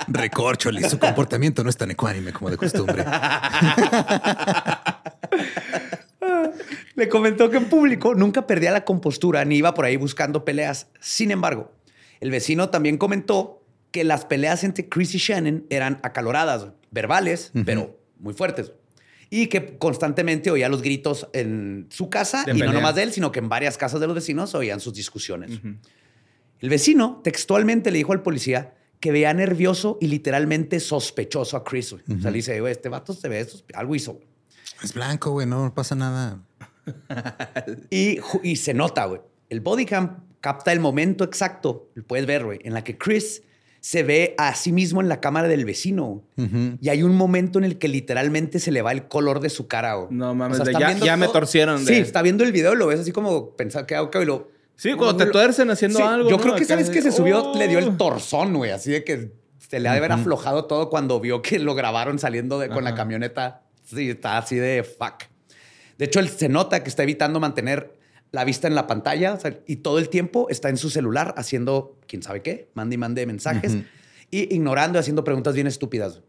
Recorcholi, 0.07 0.87
su 0.87 0.99
comportamiento 0.99 1.63
no 1.63 1.69
es 1.69 1.77
tan 1.77 1.91
ecuánime 1.91 2.31
como 2.33 2.51
de 2.51 2.57
costumbre. 2.57 3.05
Le 6.99 7.07
comentó 7.07 7.49
que 7.49 7.55
en 7.55 7.69
público 7.69 8.13
nunca 8.13 8.45
perdía 8.45 8.71
la 8.71 8.83
compostura 8.83 9.45
ni 9.45 9.55
iba 9.55 9.73
por 9.73 9.85
ahí 9.85 9.95
buscando 9.95 10.43
peleas. 10.43 10.87
Sin 10.99 11.31
embargo, 11.31 11.71
el 12.19 12.29
vecino 12.29 12.69
también 12.69 12.97
comentó 12.97 13.63
que 13.91 14.03
las 14.03 14.25
peleas 14.25 14.65
entre 14.65 14.89
Chris 14.89 15.15
y 15.15 15.17
Shannon 15.17 15.65
eran 15.69 16.01
acaloradas, 16.03 16.67
verbales, 16.91 17.53
pero 17.65 17.97
muy 18.19 18.33
fuertes. 18.33 18.73
Y 19.29 19.47
que 19.47 19.77
constantemente 19.77 20.51
oía 20.51 20.67
los 20.67 20.81
gritos 20.81 21.29
en 21.31 21.87
su 21.89 22.09
casa, 22.09 22.43
De 22.43 22.51
y 22.51 22.59
no 22.59 22.73
nomás 22.73 22.95
de 22.95 23.03
él, 23.03 23.13
sino 23.13 23.31
que 23.31 23.39
en 23.39 23.47
varias 23.47 23.77
casas 23.77 24.01
de 24.01 24.07
los 24.07 24.15
vecinos 24.15 24.53
oían 24.53 24.81
sus 24.81 24.93
discusiones. 24.93 25.51
El 26.59 26.69
vecino 26.69 27.21
textualmente 27.23 27.91
le 27.91 27.99
dijo 27.99 28.11
al 28.11 28.21
policía 28.21 28.75
que 28.99 29.13
veía 29.13 29.33
nervioso 29.33 29.97
y 30.01 30.07
literalmente 30.07 30.81
sospechoso 30.81 31.55
a 31.55 31.63
Chris. 31.63 31.93
güey. 31.93 32.03
O 32.17 32.21
sea, 32.21 32.29
le 32.29 32.37
dice, 32.39 32.61
este 32.69 32.89
vato 32.89 33.13
se 33.13 33.29
ve, 33.29 33.47
algo 33.73 33.95
hizo. 33.95 34.15
güey". 34.15 34.27
Es 34.83 34.93
blanco, 34.93 35.31
güey, 35.31 35.47
no 35.47 35.73
pasa 35.73 35.95
nada. 35.95 36.43
Y, 37.89 38.19
y 38.43 38.55
se 38.57 38.73
nota, 38.73 39.05
güey. 39.05 39.21
El 39.49 39.61
bodycam 39.61 40.23
capta 40.41 40.71
el 40.71 40.79
momento 40.79 41.23
exacto, 41.23 41.89
lo 41.95 42.03
puedes 42.03 42.25
ver, 42.25 42.45
güey, 42.45 42.59
en 42.63 42.73
la 42.73 42.83
que 42.83 42.97
Chris 42.97 43.43
se 43.81 44.03
ve 44.03 44.35
a 44.37 44.53
sí 44.55 44.71
mismo 44.73 44.99
en 45.01 45.07
la 45.07 45.21
cámara 45.21 45.47
del 45.47 45.63
vecino. 45.65 46.21
Y 46.81 46.89
hay 46.89 47.01
un 47.03 47.15
momento 47.15 47.59
en 47.59 47.65
el 47.65 47.77
que 47.77 47.87
literalmente 47.87 48.59
se 48.59 48.71
le 48.71 48.81
va 48.81 48.91
el 48.91 49.07
color 49.07 49.39
de 49.39 49.49
su 49.49 49.67
cara. 49.67 49.95
güey. 49.95 50.07
No 50.11 50.35
mames, 50.35 50.61
ya- 50.77 50.97
ya 50.97 51.17
me 51.17 51.27
torcieron 51.29 51.83
de- 51.85 51.93
Sí, 51.95 51.99
está 52.01 52.21
viendo 52.21 52.43
el 52.43 52.51
video 52.51 52.73
y 52.73 52.77
lo 52.77 52.87
ves 52.87 52.99
así 53.01 53.11
como 53.11 53.51
pensar 53.55 53.85
que 53.85 53.95
hago 53.95 54.09
y 54.21 54.25
lo. 54.25 54.49
Sí, 54.75 54.93
cuando 54.93 55.17
te 55.25 55.29
tuercen 55.31 55.69
haciendo 55.71 55.99
Sí, 55.99 56.03
algo. 56.05 56.29
Yo 56.29 56.37
¿no? 56.37 56.41
creo 56.43 56.55
que 56.55 56.63
Acá 56.63 56.73
sabes 56.73 56.87
de, 56.87 56.93
que 56.93 57.01
se 57.01 57.11
subió, 57.11 57.51
"Oh". 57.51 57.57
le 57.57 57.67
dio 57.67 57.79
el 57.79 57.97
torzón, 57.97 58.53
güey, 58.53 58.71
así 58.71 58.91
de 58.91 59.03
que 59.03 59.31
se 59.57 59.79
le 59.81 59.89
ha 59.89 59.91
de 59.93 59.97
haber 59.97 60.11
aflojado 60.13 60.65
todo 60.65 60.89
cuando 60.89 61.19
vio 61.19 61.41
que 61.41 61.59
lo 61.59 61.75
grabaron 61.75 62.17
saliendo 62.19 62.59
de, 62.59 62.69
con 62.69 62.83
la 62.85 62.95
camioneta. 62.95 63.63
Sí, 63.83 64.09
está 64.09 64.37
así 64.37 64.55
de 64.55 64.83
fuck. 64.83 65.23
De 65.99 66.05
hecho, 66.05 66.21
él 66.21 66.29
se 66.29 66.47
nota 66.47 66.81
que 66.81 66.89
está 66.89 67.03
evitando 67.03 67.39
mantener 67.41 67.93
la 68.31 68.45
vista 68.45 68.67
en 68.67 68.75
la 68.75 68.87
pantalla 68.87 69.33
o 69.33 69.39
sea, 69.39 69.59
y 69.67 69.77
todo 69.77 69.99
el 69.99 70.07
tiempo 70.07 70.47
está 70.49 70.69
en 70.69 70.77
su 70.77 70.89
celular 70.89 71.33
haciendo 71.35 71.97
quién 72.07 72.23
sabe 72.23 72.41
qué, 72.41 72.69
mande 72.73 72.95
y 72.95 72.97
mande 72.97 73.25
mensajes 73.25 73.75
y 74.31 74.55
ignorando 74.55 74.97
y 74.97 75.01
haciendo 75.01 75.23
preguntas 75.25 75.55
bien 75.55 75.67
estúpidas. 75.67 76.21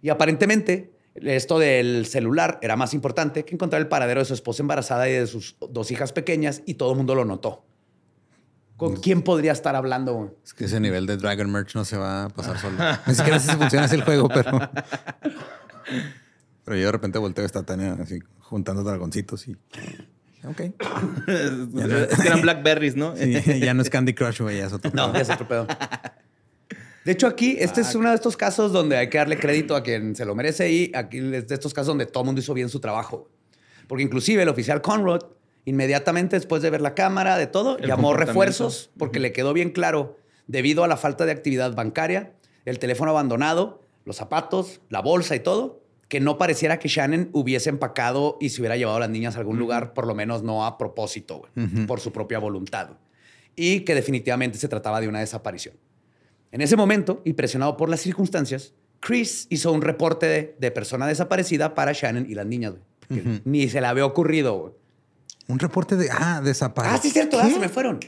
Y 0.00 0.08
aparentemente, 0.08 0.90
esto 1.14 1.60
del 1.60 2.06
celular 2.06 2.58
era 2.60 2.74
más 2.74 2.92
importante 2.92 3.44
que 3.44 3.54
encontrar 3.54 3.80
el 3.80 3.86
paradero 3.86 4.20
de 4.20 4.24
su 4.24 4.34
esposa 4.34 4.62
embarazada 4.62 5.08
y 5.08 5.12
de 5.12 5.26
sus 5.28 5.56
dos 5.70 5.92
hijas 5.92 6.12
pequeñas, 6.12 6.62
y 6.66 6.74
todo 6.74 6.90
el 6.90 6.96
mundo 6.96 7.14
lo 7.14 7.24
notó. 7.24 7.64
¿Con 8.76 8.96
quién 8.96 9.22
podría 9.22 9.52
estar 9.52 9.76
hablando? 9.76 10.34
Es 10.44 10.54
que 10.54 10.64
ese 10.64 10.80
nivel 10.80 11.06
de 11.06 11.18
Dragon 11.18 11.48
Merch 11.48 11.76
no 11.76 11.84
se 11.84 11.96
va 11.96 12.24
a 12.24 12.28
pasar 12.30 12.58
solo. 12.58 12.78
Ni 13.06 13.14
siquiera 13.14 13.38
sé 13.38 13.52
si 13.52 13.56
funciona 13.56 13.84
así 13.84 13.94
el 13.94 14.02
juego, 14.02 14.28
pero. 14.28 14.50
Pero 16.64 16.76
yo 16.76 16.86
de 16.86 16.92
repente 16.92 17.18
volteo 17.18 17.44
a 17.44 17.46
esta 17.46 17.62
Tania 17.64 17.96
así 18.00 18.20
juntando 18.40 18.82
dragoncitos 18.82 19.48
y. 19.48 19.56
Ok. 20.44 20.60
es 21.28 22.20
que 22.20 22.26
eran 22.26 22.42
Blackberries, 22.42 22.96
¿no? 22.96 23.16
Sí, 23.16 23.60
ya 23.60 23.74
no 23.74 23.82
es 23.82 23.90
Candy 23.90 24.14
Crush, 24.14 24.40
güey, 24.40 24.58
ya 24.58 24.66
es 24.66 24.72
otro. 24.72 24.90
No, 24.94 25.06
pedo. 25.06 25.14
ya 25.14 25.20
es 25.20 25.30
otro 25.30 25.48
pedo. 25.48 25.66
De 27.04 27.12
hecho, 27.12 27.26
aquí, 27.26 27.56
este 27.58 27.80
es 27.80 27.94
uno 27.96 28.10
de 28.10 28.14
estos 28.14 28.36
casos 28.36 28.72
donde 28.72 28.96
hay 28.96 29.08
que 29.08 29.18
darle 29.18 29.36
crédito 29.36 29.74
a 29.74 29.82
quien 29.82 30.14
se 30.14 30.24
lo 30.24 30.36
merece 30.36 30.70
y 30.70 30.92
aquí 30.94 31.18
es 31.18 31.48
de 31.48 31.54
estos 31.54 31.74
casos 31.74 31.88
donde 31.88 32.06
todo 32.06 32.22
el 32.22 32.26
mundo 32.26 32.40
hizo 32.40 32.54
bien 32.54 32.68
su 32.68 32.78
trabajo. 32.78 33.28
Porque 33.88 34.04
inclusive 34.04 34.42
el 34.42 34.48
oficial 34.48 34.82
Conrad, 34.82 35.20
inmediatamente 35.64 36.36
después 36.36 36.62
de 36.62 36.70
ver 36.70 36.80
la 36.80 36.94
cámara, 36.94 37.36
de 37.38 37.48
todo, 37.48 37.76
El 37.78 37.88
llamó 37.88 38.14
refuerzos 38.14 38.90
porque 38.96 39.18
le 39.18 39.32
quedó 39.32 39.52
bien 39.52 39.70
claro, 39.70 40.16
debido 40.46 40.84
a 40.84 40.88
la 40.88 40.96
falta 40.96 41.26
de 41.26 41.32
actividad 41.32 41.74
bancaria, 41.74 42.34
el 42.64 42.78
teléfono 42.78 43.10
abandonado, 43.10 43.80
los 44.04 44.16
zapatos, 44.16 44.80
la 44.88 45.00
bolsa 45.00 45.34
y 45.34 45.40
todo, 45.40 45.81
que 46.12 46.20
no 46.20 46.36
pareciera 46.36 46.78
que 46.78 46.88
Shannon 46.88 47.30
hubiese 47.32 47.70
empacado 47.70 48.36
y 48.38 48.50
se 48.50 48.60
hubiera 48.60 48.76
llevado 48.76 48.98
a 48.98 49.00
las 49.00 49.08
niñas 49.08 49.36
a 49.36 49.38
algún 49.38 49.58
lugar, 49.58 49.94
por 49.94 50.06
lo 50.06 50.14
menos 50.14 50.42
no 50.42 50.66
a 50.66 50.76
propósito, 50.76 51.38
güey, 51.54 51.86
por 51.86 52.00
su 52.00 52.12
propia 52.12 52.38
voluntad. 52.38 52.98
Y 53.56 53.80
que 53.80 53.94
definitivamente 53.94 54.58
se 54.58 54.68
trataba 54.68 55.00
de 55.00 55.08
una 55.08 55.20
desaparición. 55.20 55.74
En 56.50 56.60
ese 56.60 56.76
momento, 56.76 57.22
y 57.24 57.32
presionado 57.32 57.78
por 57.78 57.88
las 57.88 58.02
circunstancias, 58.02 58.74
Chris 59.00 59.46
hizo 59.48 59.72
un 59.72 59.80
reporte 59.80 60.26
de, 60.26 60.54
de 60.60 60.70
persona 60.70 61.06
desaparecida 61.06 61.74
para 61.74 61.92
Shannon 61.94 62.26
y 62.28 62.34
las 62.34 62.44
niñas. 62.44 62.74
güey, 63.08 63.40
Ni 63.46 63.70
se 63.70 63.80
le 63.80 63.86
había 63.86 64.04
ocurrido. 64.04 64.58
güey. 64.58 64.74
Un 65.48 65.60
reporte 65.60 65.96
de. 65.96 66.10
Ah, 66.10 66.42
desaparición. 66.44 66.98
Ah, 66.98 67.00
sí, 67.00 67.08
es 67.08 67.14
cierto, 67.14 67.38
ah, 67.40 67.48
se 67.48 67.58
me 67.58 67.70
fueron. 67.70 68.00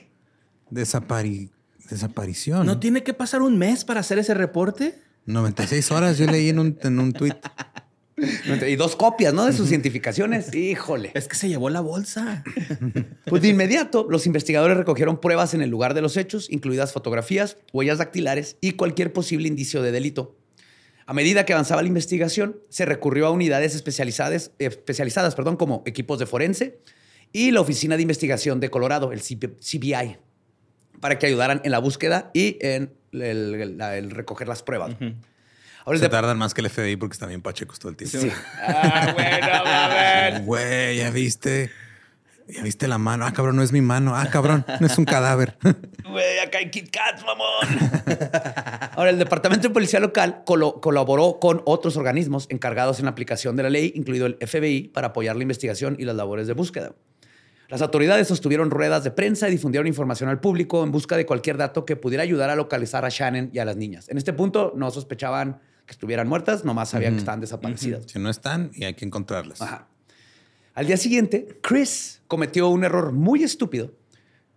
Desapari... 0.69 1.51
Desaparición. 1.89 2.67
¿No 2.67 2.79
tiene 2.81 3.03
que 3.03 3.15
pasar 3.15 3.41
un 3.41 3.57
mes 3.57 3.87
para 3.87 4.01
hacer 4.01 4.19
ese 4.19 4.35
reporte? 4.35 4.95
96 5.25 5.91
horas, 5.91 6.19
yo 6.19 6.27
leí 6.27 6.51
en 6.51 6.59
un, 6.59 6.79
en 6.83 6.99
un 6.99 7.15
tweet. 7.15 7.33
Y 8.69 8.77
dos 8.77 8.95
copias, 8.97 9.35
¿no? 9.35 9.45
De 9.47 9.53
sus 9.53 9.71
identificaciones. 9.71 10.55
Híjole. 10.55 11.11
Es 11.15 11.27
que 11.29 11.35
se 11.37 11.49
llevó 11.49 11.71
la 11.71 11.81
bolsa. 11.81 12.45
Pues 13.27 13.43
de 13.43 13.49
inmediato, 13.49 14.07
los 14.09 14.27
investigadores 14.27 14.77
recogieron 14.77 15.19
pruebas 15.21 15.55
en 15.55 15.63
el 15.63 15.71
lugar 15.71 15.95
de 15.95 16.03
los 16.03 16.17
hechos, 16.17 16.49
incluidas 16.51 16.93
fotografías, 16.93 17.57
huellas 17.73 17.99
dactilares 17.99 18.57
y 18.61 18.73
cualquier 18.73 19.13
posible 19.13 19.49
indicio 19.49 19.83
de 19.83 19.91
delito. 19.93 20.37
A 21.07 21.13
medida 21.15 21.45
que 21.45 21.53
avanzaba 21.53 21.83
la 21.83 21.89
investigación, 21.89 22.57
se 22.69 22.85
recurrió 22.85 23.27
a 23.27 23.31
unidades 23.31 23.75
especializadas, 23.75 24.53
especializadas 24.59 25.35
perdón, 25.35 25.57
como 25.57 25.83
equipos 25.87 26.19
de 26.19 26.27
forense 26.27 26.79
y 27.33 27.51
la 27.51 27.61
Oficina 27.63 27.97
de 27.97 28.03
Investigación 28.03 28.61
de 28.61 28.71
Colorado, 28.71 29.11
el 29.13 29.21
CB 29.21 29.57
CBI, 29.59 30.17
para 31.01 31.19
que 31.19 31.27
ayudaran 31.27 31.61
en 31.65 31.73
la 31.73 31.79
búsqueda 31.79 32.31
y 32.35 32.59
en 32.61 32.93
el, 33.13 33.55
el- 33.55 33.79
la- 33.79 33.97
el 33.99 34.11
recoger 34.13 34.47
las 34.49 34.63
pruebas. 34.63 34.95
Ahora, 35.85 35.99
Se 35.99 36.05
de- 36.07 36.09
tardan 36.11 36.39
más 36.39 36.55
que 36.55 36.61
el 36.63 36.71
FBI 36.71 36.97
porque 36.97 37.13
están 37.15 37.29
bien 37.29 37.43
pachecos 37.43 37.79
todo 37.79 37.91
el 37.91 37.97
tiempo. 37.97 38.19
Sí. 38.19 38.31
Ah, 38.63 39.11
bueno, 39.13 39.65
mames. 39.65 40.47
Güey, 40.47 40.97
ya 40.99 41.11
viste. 41.11 41.71
Ya 42.47 42.63
viste 42.63 42.89
la 42.89 42.99
mano. 42.99 43.25
Ah, 43.27 43.33
cabrón, 43.33 43.57
no 43.57 43.63
es 43.63 43.73
mi 43.73 43.81
mano. 43.81 44.15
Ah, 44.17 44.27
cabrón, 44.31 44.67
no 44.81 44.87
es 44.87 44.99
un 44.99 45.05
cadáver. 45.07 45.57
Güey, 46.15 46.39
acá 46.39 46.59
hay 46.59 46.71
Kit 46.71 46.91
Kats, 46.91 47.25
mamón. 47.25 47.91
Ahora, 48.95 49.11
el 49.11 49.19
Departamento 49.19 49.67
de 49.69 49.75
Policía 49.75 49.99
Local 49.99 50.43
colo- 50.45 50.81
colaboró 50.81 51.39
con 51.41 51.63
otros 51.65 51.97
organismos 51.97 52.47
encargados 52.51 52.99
en 53.01 53.07
la 53.07 53.11
aplicación 53.13 53.57
de 53.57 53.63
la 53.65 53.71
ley, 53.71 53.93
incluido 53.97 54.27
el 54.27 54.37
FBI, 54.47 54.89
para 54.95 55.09
apoyar 55.09 55.35
la 55.37 55.43
investigación 55.43 55.97
y 55.99 56.05
las 56.05 56.15
labores 56.15 56.47
de 56.47 56.53
búsqueda. 56.53 56.93
Las 57.69 57.81
autoridades 57.83 58.29
sostuvieron 58.29 58.71
ruedas 58.71 59.03
de 59.03 59.11
prensa 59.11 59.49
y 59.49 59.53
difundieron 59.53 59.87
información 59.89 60.29
al 60.29 60.39
público 60.39 60.85
en 60.85 60.93
busca 60.93 61.17
de 61.17 61.27
cualquier 61.27 61.57
dato 61.57 61.85
que 61.85 61.97
pudiera 61.97 62.23
ayudar 62.23 62.51
a 62.51 62.55
localizar 62.57 63.05
a 63.05 63.09
Shannon 63.09 63.51
y 63.53 63.59
a 63.59 63.65
las 63.65 63.77
niñas. 63.77 64.09
En 64.11 64.19
este 64.19 64.33
punto 64.35 64.73
no 64.77 64.91
sospechaban 64.91 65.61
que 65.87 65.93
estuvieran 65.93 66.29
muertas, 66.29 66.65
nomás 66.65 66.91
sabían 66.91 67.13
que 67.15 67.19
estaban 67.19 67.41
desaparecidas. 67.41 68.05
Si 68.07 68.19
no 68.19 68.31
están, 68.31 68.71
y 68.75 68.85
hay 68.85 68.95
que 68.95 69.05
encontrarlas. 69.05 69.61
Ajá. 69.61 69.89
Al 70.75 70.87
día 70.87 70.97
siguiente, 70.97 71.59
Chris 71.63 72.23
cometió 72.27 72.69
un 72.69 72.85
error 72.85 73.13
muy 73.13 73.43
estúpido, 73.45 73.93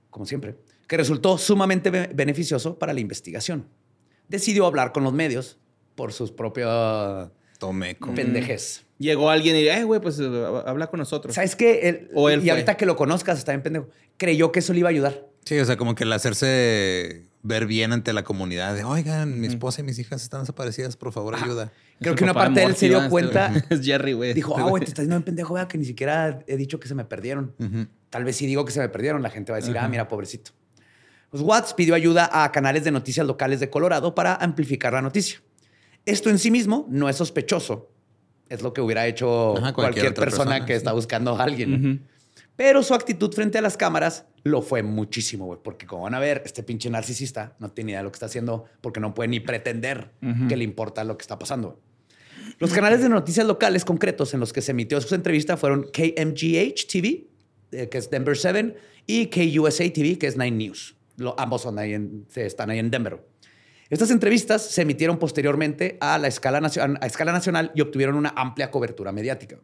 como 0.09 0.25
siempre, 0.25 0.55
que 0.87 0.97
resultó 0.97 1.37
sumamente 1.37 1.89
be- 1.89 2.09
beneficioso 2.13 2.79
para 2.79 2.93
la 2.93 2.99
investigación. 3.01 3.67
Decidió 4.29 4.65
hablar 4.65 4.91
con 4.93 5.03
los 5.03 5.13
medios 5.13 5.57
por 5.95 6.13
sus 6.13 6.31
propios 6.31 7.29
Tomeco. 7.59 8.13
pendejes. 8.15 8.83
Llegó 8.97 9.29
alguien 9.29 9.55
y 9.57 9.67
eh, 9.67 9.83
güey, 9.83 10.01
pues 10.01 10.19
eh, 10.19 10.25
habla 10.65 10.87
con 10.87 10.99
nosotros. 10.99 11.35
¿Sabes 11.35 11.55
qué? 11.55 11.87
Él- 11.89 12.09
O 12.15 12.29
él 12.29 12.39
y 12.39 12.43
fue. 12.43 12.51
ahorita 12.51 12.77
que 12.77 12.85
lo 12.85 12.95
conozcas, 12.95 13.37
está 13.37 13.51
bien 13.51 13.61
pendejo. 13.61 13.89
Creyó 14.17 14.51
que 14.51 14.59
eso 14.59 14.73
le 14.73 14.79
iba 14.79 14.89
a 14.89 14.91
ayudar. 14.91 15.27
Sí, 15.45 15.57
o 15.59 15.65
sea, 15.65 15.77
como 15.77 15.93
que 15.93 16.03
el 16.03 16.11
hacerse 16.13 17.27
ver 17.47 17.65
bien 17.65 17.93
ante 17.93 18.11
la 18.13 18.23
comunidad 18.23 18.75
de, 18.75 18.83
oigan, 18.83 19.39
mi 19.39 19.47
esposa 19.47 19.81
y 19.81 19.83
mis 19.83 19.97
hijas 19.99 20.21
están 20.21 20.41
desaparecidas, 20.41 20.97
por 20.97 21.13
favor, 21.13 21.35
ayuda. 21.35 21.71
Creo 21.99 22.13
que 22.13 22.23
una 22.23 22.33
parte 22.33 22.59
de 22.59 22.65
él 22.65 22.75
se 22.75 22.89
dio 22.89 23.09
cuenta. 23.09 23.51
Es 23.69 23.81
Jerry, 23.81 24.13
güey. 24.13 24.33
Dijo, 24.33 24.57
ah, 24.57 24.63
güey, 24.63 24.83
te 24.83 24.89
estás 24.89 25.03
diciendo 25.03 25.15
en 25.17 25.23
pendejo, 25.23 25.53
vea, 25.53 25.67
que 25.67 25.77
ni 25.77 25.85
siquiera 25.85 26.39
he 26.45 26.57
dicho 26.57 26.79
que 26.79 26.87
se 26.87 26.95
me 26.95 27.05
perdieron. 27.05 27.55
Tal 28.09 28.23
vez 28.23 28.35
si 28.35 28.45
digo 28.45 28.65
que 28.65 28.71
se 28.71 28.79
me 28.79 28.89
perdieron, 28.89 29.23
la 29.23 29.29
gente 29.29 29.51
va 29.51 29.57
a 29.57 29.61
decir, 29.61 29.77
ah, 29.77 29.87
mira, 29.87 30.07
pobrecito. 30.07 30.51
Pues 31.29 31.43
Watts 31.43 31.73
pidió 31.73 31.95
ayuda 31.95 32.29
a 32.31 32.51
canales 32.51 32.83
de 32.83 32.91
noticias 32.91 33.25
locales 33.25 33.59
de 33.59 33.69
Colorado 33.69 34.15
para 34.15 34.35
amplificar 34.35 34.93
la 34.93 35.01
noticia. 35.01 35.41
Esto 36.05 36.29
en 36.29 36.39
sí 36.39 36.51
mismo 36.51 36.85
no 36.89 37.09
es 37.09 37.17
sospechoso. 37.17 37.91
Es 38.49 38.61
lo 38.61 38.73
que 38.73 38.79
hubiera 38.79 39.07
hecho 39.07 39.57
Ajá, 39.57 39.73
cualquier 39.73 40.13
persona, 40.13 40.51
persona, 40.51 40.65
que 40.65 40.73
sí. 40.73 40.77
está 40.77 40.93
buscando 40.93 41.35
a 41.35 41.43
alguien. 41.43 42.07
Pero 42.57 42.83
su 42.83 42.93
actitud 42.93 43.31
frente 43.33 43.57
a 43.57 43.61
las 43.61 43.77
cámaras 43.77 44.25
lo 44.43 44.61
fue 44.61 44.83
muchísimo, 44.83 45.45
güey. 45.45 45.59
Porque 45.63 45.85
como 45.85 46.03
van 46.03 46.15
a 46.15 46.19
ver, 46.19 46.41
este 46.45 46.63
pinche 46.63 46.89
narcisista 46.89 47.55
no 47.59 47.69
tiene 47.71 47.91
idea 47.91 47.99
de 47.99 48.03
lo 48.05 48.11
que 48.11 48.15
está 48.17 48.25
haciendo 48.25 48.65
porque 48.81 48.99
no 48.99 49.13
puede 49.13 49.29
ni 49.29 49.39
pretender 49.39 50.11
que 50.49 50.57
le 50.57 50.63
importa 50.65 51.03
lo 51.05 51.17
que 51.17 51.21
está 51.23 51.39
pasando. 51.39 51.79
Los 52.59 52.73
canales 52.73 53.01
de 53.01 53.09
noticias 53.09 53.45
locales 53.45 53.85
concretos 53.85 54.33
en 54.33 54.39
los 54.39 54.51
que 54.53 54.61
se 54.61 54.71
emitió 54.71 54.99
su 55.01 55.13
entrevista 55.15 55.55
fueron 55.57 55.83
KMGH 55.93 56.87
TV, 56.91 57.27
eh, 57.71 57.89
que 57.89 57.97
es 57.97 58.09
Denver 58.09 58.35
7, 58.35 58.75
y 59.05 59.27
KUSA 59.27 59.83
TV, 59.93 60.17
que 60.17 60.27
es 60.27 60.35
Nine 60.37 60.51
News. 60.57 60.95
Lo- 61.17 61.39
ambos 61.39 61.61
son 61.61 61.77
ahí 61.77 61.93
en- 61.93 62.25
están 62.35 62.69
ahí 62.71 62.79
en 62.79 62.89
Denver. 62.89 63.23
Estas 63.89 64.11
entrevistas 64.11 64.61
se 64.63 64.81
emitieron 64.81 65.17
posteriormente 65.17 65.97
a, 66.01 66.17
la 66.17 66.27
escala, 66.27 66.59
a 66.59 67.05
escala 67.05 67.31
nacional 67.31 67.71
y 67.75 67.81
obtuvieron 67.81 68.15
una 68.15 68.33
amplia 68.35 68.69
cobertura 68.71 69.11
mediática. 69.11 69.59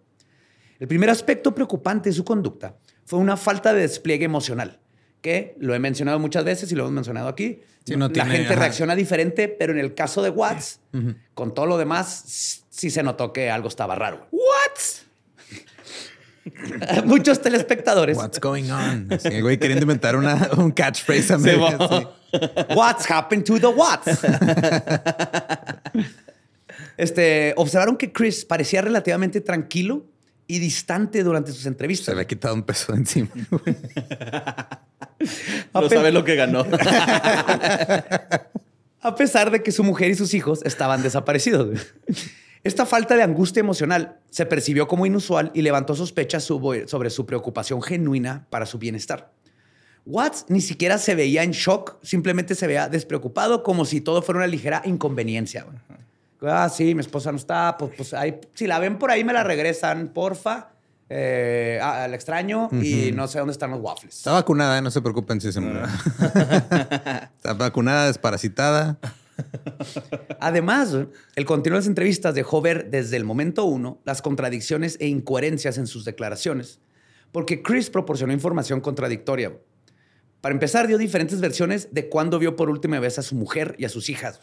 El 0.83 0.87
primer 0.89 1.09
aspecto 1.09 1.55
preocupante 1.55 2.09
de 2.09 2.13
su 2.13 2.25
conducta 2.25 2.75
fue 3.05 3.17
una 3.17 3.37
falta 3.37 3.71
de 3.73 3.79
despliegue 3.79 4.25
emocional, 4.25 4.81
que 5.21 5.55
lo 5.57 5.73
he 5.73 5.79
mencionado 5.79 6.19
muchas 6.19 6.43
veces 6.43 6.69
y 6.73 6.75
lo 6.75 6.83
hemos 6.83 6.91
mencionado 6.91 7.29
aquí. 7.29 7.61
Sí, 7.85 7.95
no 7.95 8.07
la 8.09 8.13
tiene- 8.13 8.31
gente 8.31 8.51
ajá. 8.51 8.59
reacciona 8.63 8.93
diferente, 8.93 9.47
pero 9.47 9.71
en 9.71 9.79
el 9.79 9.95
caso 9.95 10.21
de 10.21 10.29
Watts, 10.29 10.81
con 11.35 11.53
todo 11.53 11.67
lo 11.67 11.77
demás, 11.77 12.59
sí 12.69 12.89
se 12.91 13.01
notó 13.01 13.31
que 13.31 13.49
algo 13.49 13.69
estaba 13.69 13.95
raro. 13.95 14.27
¿What? 14.31 14.43
muchos 17.05 17.41
telespectadores. 17.41 18.17
What's 18.17 18.41
going 18.41 18.69
on? 18.69 19.07
El 19.23 19.41
güey 19.41 19.57
queriendo 19.57 19.83
inventar 19.83 20.17
una, 20.17 20.49
un 20.57 20.71
catchphrase 20.71 21.31
a 21.35 21.37
Sí, 21.37 21.43
medias, 21.45 21.79
mo. 21.79 21.87
sí. 21.87 22.07
What's 22.75 23.09
happened 23.09 23.45
to 23.45 23.57
the 23.57 23.67
Watts? 23.67 24.19
este, 26.97 27.53
observaron 27.55 27.95
que 27.95 28.11
Chris 28.11 28.43
parecía 28.43 28.81
relativamente 28.81 29.39
tranquilo 29.39 30.07
y 30.47 30.59
distante 30.59 31.23
durante 31.23 31.51
sus 31.51 31.61
Se 31.61 31.69
entrevistas. 31.69 32.15
le 32.15 32.21
ha 32.21 32.27
quitado 32.27 32.53
un 32.53 32.63
peso 32.63 32.91
de 32.93 32.99
encima. 32.99 33.29
No 35.73 35.89
sabe 35.89 36.11
lo 36.11 36.23
que 36.23 36.35
ganó. 36.35 36.65
A 39.01 39.15
pesar 39.15 39.51
de 39.51 39.61
que 39.61 39.71
su 39.71 39.83
mujer 39.83 40.11
y 40.11 40.15
sus 40.15 40.33
hijos 40.33 40.61
estaban 40.63 41.03
desaparecidos. 41.03 41.77
Esta 42.63 42.85
falta 42.85 43.17
de 43.17 43.23
angustia 43.23 43.59
emocional 43.59 44.19
se 44.29 44.45
percibió 44.45 44.87
como 44.87 45.05
inusual 45.05 45.51
y 45.53 45.61
levantó 45.61 45.95
sospechas 45.95 46.45
sobre 46.45 47.09
su 47.09 47.25
preocupación 47.25 47.81
genuina 47.81 48.47
para 48.49 48.65
su 48.65 48.79
bienestar. 48.79 49.33
Watts 50.05 50.45
ni 50.47 50.61
siquiera 50.61 50.97
se 50.97 51.15
veía 51.15 51.43
en 51.43 51.51
shock, 51.51 51.97
simplemente 52.03 52.55
se 52.55 52.67
veía 52.67 52.89
despreocupado, 52.89 53.63
como 53.63 53.85
si 53.85 54.01
todo 54.01 54.21
fuera 54.21 54.39
una 54.39 54.47
ligera 54.47 54.81
inconveniencia. 54.85 55.65
Ah, 56.45 56.69
sí, 56.69 56.93
mi 56.93 57.01
esposa 57.01 57.31
no 57.31 57.37
está, 57.37 57.77
pues, 57.77 57.93
pues 57.95 58.13
ahí, 58.13 58.39
si 58.53 58.67
la 58.67 58.79
ven 58.79 58.97
por 58.97 59.11
ahí 59.11 59.23
me 59.23 59.33
la 59.33 59.43
regresan, 59.43 60.09
porfa. 60.09 60.69
Eh, 61.09 61.79
ah, 61.81 62.07
la 62.07 62.15
extraño 62.15 62.69
y 62.71 63.11
no 63.11 63.27
sé 63.27 63.37
dónde 63.37 63.51
están 63.51 63.69
los 63.69 63.81
waffles. 63.81 64.17
Está 64.17 64.31
vacunada, 64.31 64.81
no 64.81 64.89
se 64.89 65.01
preocupen 65.01 65.39
si 65.39 65.51
se 65.51 65.59
murió. 65.59 65.83
Está 67.35 67.53
vacunada, 67.55 68.07
desparasitada. 68.07 68.97
Además, 70.39 70.95
el 71.35 71.45
continuo 71.45 71.75
de 71.75 71.81
las 71.81 71.87
entrevistas 71.87 72.33
dejó 72.33 72.61
ver 72.61 72.89
desde 72.89 73.17
el 73.17 73.25
momento 73.25 73.65
uno 73.65 73.99
las 74.05 74.21
contradicciones 74.21 74.97
e 74.99 75.07
incoherencias 75.07 75.77
en 75.77 75.87
sus 75.87 76.05
declaraciones, 76.05 76.79
porque 77.31 77.61
Chris 77.61 77.89
proporcionó 77.89 78.33
información 78.33 78.81
contradictoria. 78.81 79.53
Para 80.41 80.53
empezar, 80.53 80.87
dio 80.87 80.97
diferentes 80.97 81.39
versiones 81.41 81.89
de 81.91 82.09
cuándo 82.09 82.39
vio 82.39 82.55
por 82.55 82.69
última 82.69 82.99
vez 82.99 83.19
a 83.19 83.21
su 83.21 83.35
mujer 83.35 83.75
y 83.77 83.85
a 83.85 83.89
sus 83.89 84.09
hijas. 84.09 84.39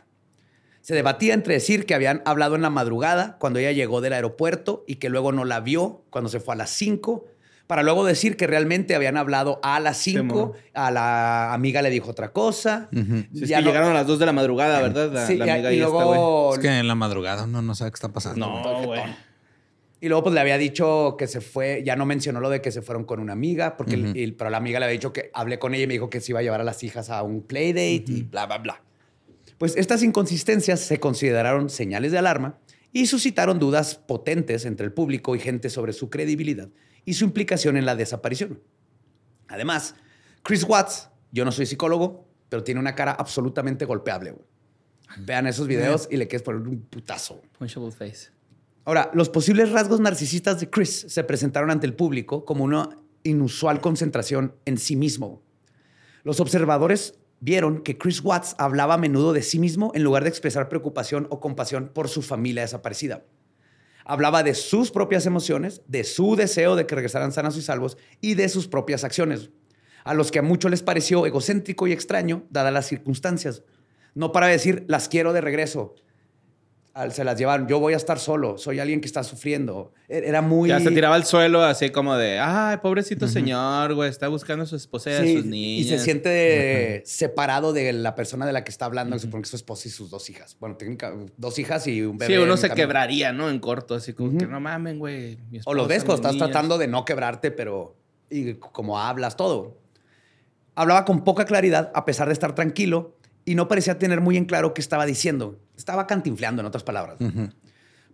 Se 0.81 0.95
debatía 0.95 1.35
entre 1.35 1.55
decir 1.55 1.87
que 1.87 1.95
habían 1.95 2.23
hablado 2.25 2.57
en 2.57 2.63
la 2.63 2.71
madrugada 2.71 3.37
cuando 3.39 3.59
ella 3.59 3.73
llegó 3.73 4.01
del 4.01 4.13
aeropuerto 4.15 4.85
y 4.87 4.97
que 4.97 5.09
luego 5.11 5.31
no 5.33 5.45
la 5.45 5.61
vio 5.61 6.03
cuando 6.11 6.31
se 6.31 6.41
fue 6.41 6.55
a 6.55 6.57
las 6.57 6.71
5, 6.71 7.27
para 7.67 7.83
luego 7.85 8.05
decir 8.05 8.37
que 8.37 8.47
realmente 8.49 8.95
habían 8.97 9.17
hablado 9.17 9.61
a 9.63 9.79
las 9.79 9.99
5, 9.99 10.25
mo. 10.25 10.53
a 10.75 10.91
la 10.91 11.53
amiga 11.53 11.83
le 11.83 11.91
dijo 11.91 12.11
otra 12.11 12.33
cosa. 12.33 12.89
Si 12.93 13.43
es 13.45 13.49
Ya 13.49 13.59
que 13.59 13.65
no- 13.65 13.69
llegaron 13.71 13.91
a 13.91 13.95
las 13.95 14.07
2 14.07 14.19
de 14.19 14.27
la 14.27 14.33
madrugada, 14.33 14.81
¿verdad? 14.83 15.13
La, 15.13 15.27
Sí, 15.27 15.37
la 15.37 15.53
amiga 15.53 15.71
y 15.73 15.77
y 15.77 15.81
esta, 15.81 15.91
luego 15.93 16.55
Es 16.55 16.59
que 16.61 16.79
en 16.79 16.89
la 16.89 16.95
madrugada 16.97 17.45
uno 17.45 17.63
no 17.63 17.75
sabe 17.75 17.91
qué 17.93 17.95
está 17.97 18.09
pasando. 18.09 18.45
No, 18.47 18.83
güey. 18.87 19.03
Y 20.01 20.09
luego 20.09 20.23
pues 20.25 20.35
le 20.35 20.41
había 20.41 20.57
dicho 20.57 21.15
que 21.19 21.27
se 21.27 21.43
fue, 21.43 21.83
ya 21.85 21.95
no 21.95 22.07
mencionó 22.07 22.41
lo 22.41 22.49
de 22.49 22.63
que 22.63 22.73
se 22.73 22.81
fueron 22.81 23.05
con 23.05 23.21
una 23.21 23.35
amiga, 23.35 23.77
porque 23.77 23.95
el- 23.97 24.17
el- 24.17 24.35
pero 24.35 24.49
la 24.49 24.57
amiga 24.57 24.79
le 24.81 24.87
había 24.87 24.95
dicho 24.95 25.13
que 25.13 25.31
hablé 25.35 25.59
con 25.59 25.75
ella 25.75 25.85
y 25.85 25.87
me 25.87 25.93
dijo 25.93 26.09
que 26.09 26.21
se 26.23 26.33
iba 26.33 26.41
a 26.41 26.43
llevar 26.43 26.63
a 26.63 26.65
las 26.65 26.83
hijas 26.83 27.11
a 27.11 27.23
un 27.23 27.43
playdate 27.43 27.91
y 28.09 28.23
bla, 28.23 28.47
bla, 28.47 28.59
bla. 28.59 28.83
Pues 29.61 29.77
estas 29.77 30.03
inconsistencias 30.03 30.81
se 30.81 31.01
consideraron 31.01 31.69
señales 31.69 32.13
de 32.13 32.19
alarma 32.19 32.59
y 32.95 33.09
suscitaron 33.09 33.59
dudas 33.59 33.95
potentes 33.95 34.65
entre 34.65 34.87
el 34.87 34.93
público 34.95 35.37
y 35.37 35.39
gente 35.39 35.69
sobre 35.69 35.93
su 35.93 36.09
credibilidad 36.09 36.71
y 37.05 37.13
su 37.13 37.27
implicación 37.27 37.77
en 37.77 37.85
la 37.85 37.95
desaparición. 37.95 38.63
Además, 39.49 39.97
Chris 40.43 40.65
Watts, 40.65 41.11
yo 41.31 41.45
no 41.45 41.53
soy 41.53 41.67
psicólogo, 41.67 42.27
pero 42.49 42.65
tiene 42.65 42.81
una 42.81 42.95
cara 42.95 43.13
absolutamente 43.13 43.85
golpeable. 43.85 44.35
Vean 45.19 45.47
esos 45.47 45.67
videos 45.67 46.09
y 46.11 46.17
le 46.17 46.27
quieres 46.27 46.43
poner 46.43 46.67
un 46.67 46.81
putazo. 46.81 47.43
Punchable 47.59 47.91
face. 47.91 48.31
Ahora, 48.87 49.11
los 49.13 49.29
posibles 49.29 49.73
rasgos 49.73 50.01
narcisistas 50.01 50.59
de 50.59 50.71
Chris 50.71 51.05
se 51.07 51.23
presentaron 51.23 51.71
ante 51.71 51.87
el 51.87 51.93
público 51.93 52.47
como 52.47 52.65
una 52.65 52.89
inusual 53.25 53.83
concentración 53.83 54.55
en 54.65 54.79
sí 54.79 54.97
mismo. 54.97 55.43
Los 56.23 56.41
observadores 56.41 57.20
vieron 57.41 57.83
que 57.83 57.99
Chris 57.99 58.21
Watts 58.23 58.55
hablaba 58.59 58.95
a 58.95 58.99
menudo 58.99 59.33
de 59.33 59.43
sí 59.43 59.59
mismo 59.59 59.91
en 59.95 60.05
lugar 60.05 60.23
de 60.23 60.29
expresar 60.29 60.69
preocupación 60.69 61.27
o 61.31 61.41
compasión 61.41 61.91
por 61.93 62.09
su 62.09 62.23
familia 62.23 62.63
desaparecida. 62.63 63.25
Hablaba 64.05 64.43
de 64.43 64.55
sus 64.55 64.91
propias 64.91 65.27
emociones, 65.27 65.83
de 65.87 66.05
su 66.05 66.37
deseo 66.37 66.77
de 66.77 66.87
que 66.87 66.95
regresaran 66.95 67.33
sanos 67.33 67.57
y 67.57 67.63
salvos 67.63 67.97
y 68.21 68.35
de 68.35 68.49
sus 68.49 68.69
propias 68.69 69.05
acciones, 69.05 69.51
a 70.05 70.15
los 70.15 70.31
que 70.31 70.39
a 70.39 70.43
muchos 70.43 70.71
les 70.71 70.83
pareció 70.83 71.27
egocéntrico 71.27 71.87
y 71.87 71.93
extraño 71.93 72.45
dadas 72.51 72.73
las 72.73 72.87
circunstancias. 72.87 73.63
No 74.15 74.33
para 74.33 74.47
decir, 74.47 74.85
las 74.89 75.09
quiero 75.09 75.33
de 75.33 75.41
regreso. 75.41 75.95
Se 77.11 77.25
las 77.25 77.39
llevaron, 77.39 77.67
yo 77.67 77.81
voy 77.81 77.95
a 77.95 77.97
estar 77.97 78.19
solo, 78.19 78.59
soy 78.59 78.79
alguien 78.81 79.01
que 79.01 79.07
está 79.07 79.23
sufriendo. 79.25 79.93
E- 80.09 80.23
Era 80.27 80.43
muy... 80.43 80.69
Ya 80.69 80.81
se 80.81 80.91
tiraba 80.91 81.15
al 81.15 81.25
suelo 81.25 81.63
así 81.63 81.91
como 81.91 82.17
de, 82.17 82.39
ay, 82.39 82.77
pobrecito 82.79 83.27
señor, 83.29 83.95
güey, 83.95 84.11
está 84.11 84.29
buscando 84.29 84.65
a 84.65 84.67
su 84.67 84.77
esposa 84.77 85.11
y 85.11 85.15
a 85.15 85.19
sus 85.19 85.45
y 85.47 85.49
niñas. 85.49 85.89
se 85.89 85.99
siente 85.99 87.03
separado 87.07 87.73
de 87.73 87.93
la 87.93 88.15
persona 88.15 88.45
de 88.47 88.53
la 88.53 88.65
que 88.65 88.71
está 88.71 88.85
hablando, 88.85 89.17
que 89.17 89.21
supone 89.21 89.43
que 89.43 89.47
es 89.47 89.51
su 89.51 89.57
esposa 89.57 89.89
y 89.89 89.91
sus 89.91 90.11
dos 90.11 90.29
hijas. 90.31 90.57
Bueno, 90.61 90.77
técnica, 90.77 91.15
dos 91.37 91.59
hijas 91.59 91.87
y 91.87 92.03
un 92.03 92.19
bebé. 92.19 92.35
Sí, 92.35 92.39
uno 92.41 92.57
se 92.57 92.69
camino. 92.69 92.77
quebraría, 92.87 93.33
¿no? 93.33 93.49
En 93.51 93.59
corto, 93.61 93.95
así 93.95 94.13
como 94.13 94.37
que 94.39 94.47
no 94.47 94.61
mamen, 94.61 94.99
güey. 94.99 95.39
O 95.65 95.75
lo 95.75 95.87
ves 95.87 95.99
estás 96.05 96.21
niñas". 96.33 96.37
tratando 96.51 96.77
de 96.79 96.87
no 96.89 97.05
quebrarte, 97.05 97.51
pero 97.51 97.97
y 98.29 98.55
como 98.55 98.99
hablas 98.99 99.37
todo. 99.37 99.79
Hablaba 100.75 101.05
con 101.05 101.25
poca 101.25 101.45
claridad 101.45 101.91
a 101.95 102.05
pesar 102.05 102.29
de 102.29 102.33
estar 102.33 102.55
tranquilo 102.55 103.17
y 103.51 103.57
no 103.57 103.67
parecía 103.67 103.99
tener 103.99 104.21
muy 104.21 104.37
en 104.37 104.45
claro 104.45 104.75
qué 104.75 104.81
estaba 104.81 105.05
diciendo. 105.05 105.59
Estaba 105.77 106.07
cantinfleando, 106.07 106.61
en 106.61 106.67
otras 106.67 106.85
palabras. 106.85 107.17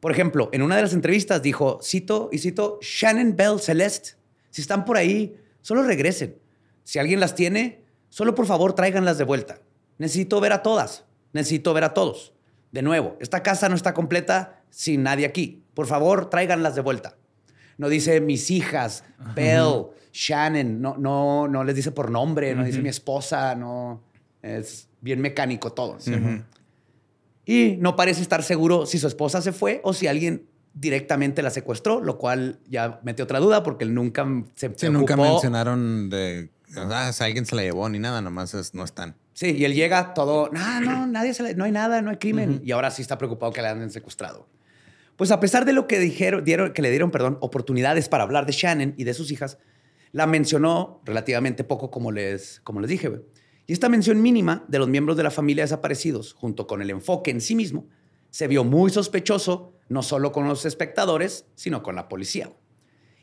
Por 0.00 0.10
ejemplo, 0.10 0.48
en 0.50 0.62
una 0.62 0.76
de 0.76 0.82
las 0.82 0.94
entrevistas 0.94 1.42
dijo, 1.42 1.78
cito 1.82 2.30
y 2.32 2.38
cito, 2.38 2.78
Shannon 2.80 3.36
Bell 3.36 3.60
Celeste, 3.60 4.12
si 4.48 4.62
están 4.62 4.86
por 4.86 4.96
ahí, 4.96 5.36
solo 5.60 5.82
regresen. 5.82 6.38
Si 6.84 6.98
alguien 6.98 7.20
las 7.20 7.34
tiene, 7.34 7.84
solo 8.08 8.34
por 8.34 8.46
favor 8.46 8.72
tráiganlas 8.72 9.18
de 9.18 9.24
vuelta. 9.24 9.60
Necesito 9.98 10.40
ver 10.40 10.54
a 10.54 10.62
todas. 10.62 11.04
Necesito 11.34 11.74
ver 11.74 11.84
a 11.84 11.92
todos. 11.92 12.32
De 12.72 12.80
nuevo, 12.80 13.18
esta 13.20 13.42
casa 13.42 13.68
no 13.68 13.74
está 13.74 13.92
completa 13.92 14.62
sin 14.70 15.02
nadie 15.02 15.26
aquí. 15.26 15.64
Por 15.74 15.86
favor, 15.86 16.30
tráiganlas 16.30 16.74
de 16.76 16.80
vuelta. 16.80 17.14
No 17.76 17.90
dice 17.90 18.22
mis 18.22 18.50
hijas, 18.50 19.04
Bell, 19.34 19.88
Shannon, 20.14 20.80
no, 20.80 20.96
no, 20.96 21.46
no 21.46 21.62
les 21.62 21.76
dice 21.76 21.92
por 21.92 22.10
nombre, 22.10 22.54
no 22.54 22.64
dice 22.64 22.80
mi 22.80 22.88
esposa, 22.88 23.54
no. 23.54 24.02
Es 24.40 24.88
bien 25.00 25.20
mecánico 25.20 25.72
todo. 25.72 25.98
Y 27.44 27.76
no 27.78 27.94
parece 27.96 28.22
estar 28.22 28.42
seguro 28.42 28.86
si 28.86 28.98
su 28.98 29.06
esposa 29.06 29.40
se 29.40 29.52
fue 29.52 29.80
o 29.84 29.92
si 29.92 30.08
alguien 30.08 30.46
directamente 30.74 31.42
la 31.42 31.50
secuestró, 31.50 32.00
lo 32.02 32.18
cual 32.18 32.58
ya 32.68 33.00
mete 33.04 33.22
otra 33.22 33.38
duda 33.38 33.62
porque 33.62 33.84
él 33.84 33.94
nunca 33.94 34.26
se 34.56 34.72
Sí, 34.76 34.90
nunca 34.90 35.16
mencionaron 35.16 36.10
de 36.10 36.50
ah, 36.76 37.10
si 37.12 37.24
alguien 37.24 37.46
se 37.46 37.54
la 37.56 37.62
llevó 37.62 37.88
ni 37.88 37.98
nada, 37.98 38.20
nomás 38.20 38.52
es- 38.54 38.74
no 38.74 38.84
están. 38.84 39.14
Sí, 39.32 39.52
y 39.56 39.64
él 39.64 39.74
llega 39.74 40.12
todo, 40.14 40.50
no, 40.52 40.80
no, 40.80 41.06
nadie 41.06 41.34
se 41.34 41.42
le- 41.44 41.54
no 41.54 41.64
hay 41.64 41.72
nada, 41.72 42.02
no 42.02 42.10
hay 42.10 42.16
crimen. 42.16 42.60
Y 42.64 42.72
ahora 42.72 42.90
sí 42.90 43.00
está 43.02 43.16
preocupado 43.16 43.52
que 43.52 43.62
le 43.62 43.68
han 43.68 43.90
secuestrado. 43.90 44.48
Pues 45.16 45.30
a 45.30 45.40
pesar 45.40 45.64
de 45.64 45.72
lo 45.72 45.86
que 45.86 45.98
dijeron, 45.98 46.44
dieron, 46.44 46.72
que 46.72 46.82
le 46.82 46.90
dieron, 46.90 47.10
perdón, 47.10 47.38
oportunidades 47.40 48.08
para 48.08 48.24
hablar 48.24 48.44
de 48.44 48.52
Shannon 48.52 48.94
y 48.98 49.04
de 49.04 49.14
sus 49.14 49.30
hijas, 49.30 49.56
la 50.12 50.26
mencionó 50.26 51.00
relativamente 51.04 51.64
poco, 51.64 51.90
como 51.90 52.12
les, 52.12 52.60
como 52.64 52.80
les 52.80 52.90
dije. 52.90 53.10
Y 53.66 53.72
esta 53.72 53.88
mención 53.88 54.22
mínima 54.22 54.64
de 54.68 54.78
los 54.78 54.88
miembros 54.88 55.16
de 55.16 55.22
la 55.24 55.30
familia 55.30 55.64
desaparecidos, 55.64 56.34
junto 56.34 56.66
con 56.66 56.82
el 56.82 56.90
enfoque 56.90 57.30
en 57.30 57.40
sí 57.40 57.54
mismo, 57.54 57.88
se 58.30 58.46
vio 58.46 58.64
muy 58.64 58.90
sospechoso, 58.90 59.72
no 59.88 60.02
solo 60.02 60.30
con 60.32 60.46
los 60.46 60.64
espectadores, 60.64 61.46
sino 61.54 61.82
con 61.82 61.96
la 61.96 62.08
policía. 62.08 62.50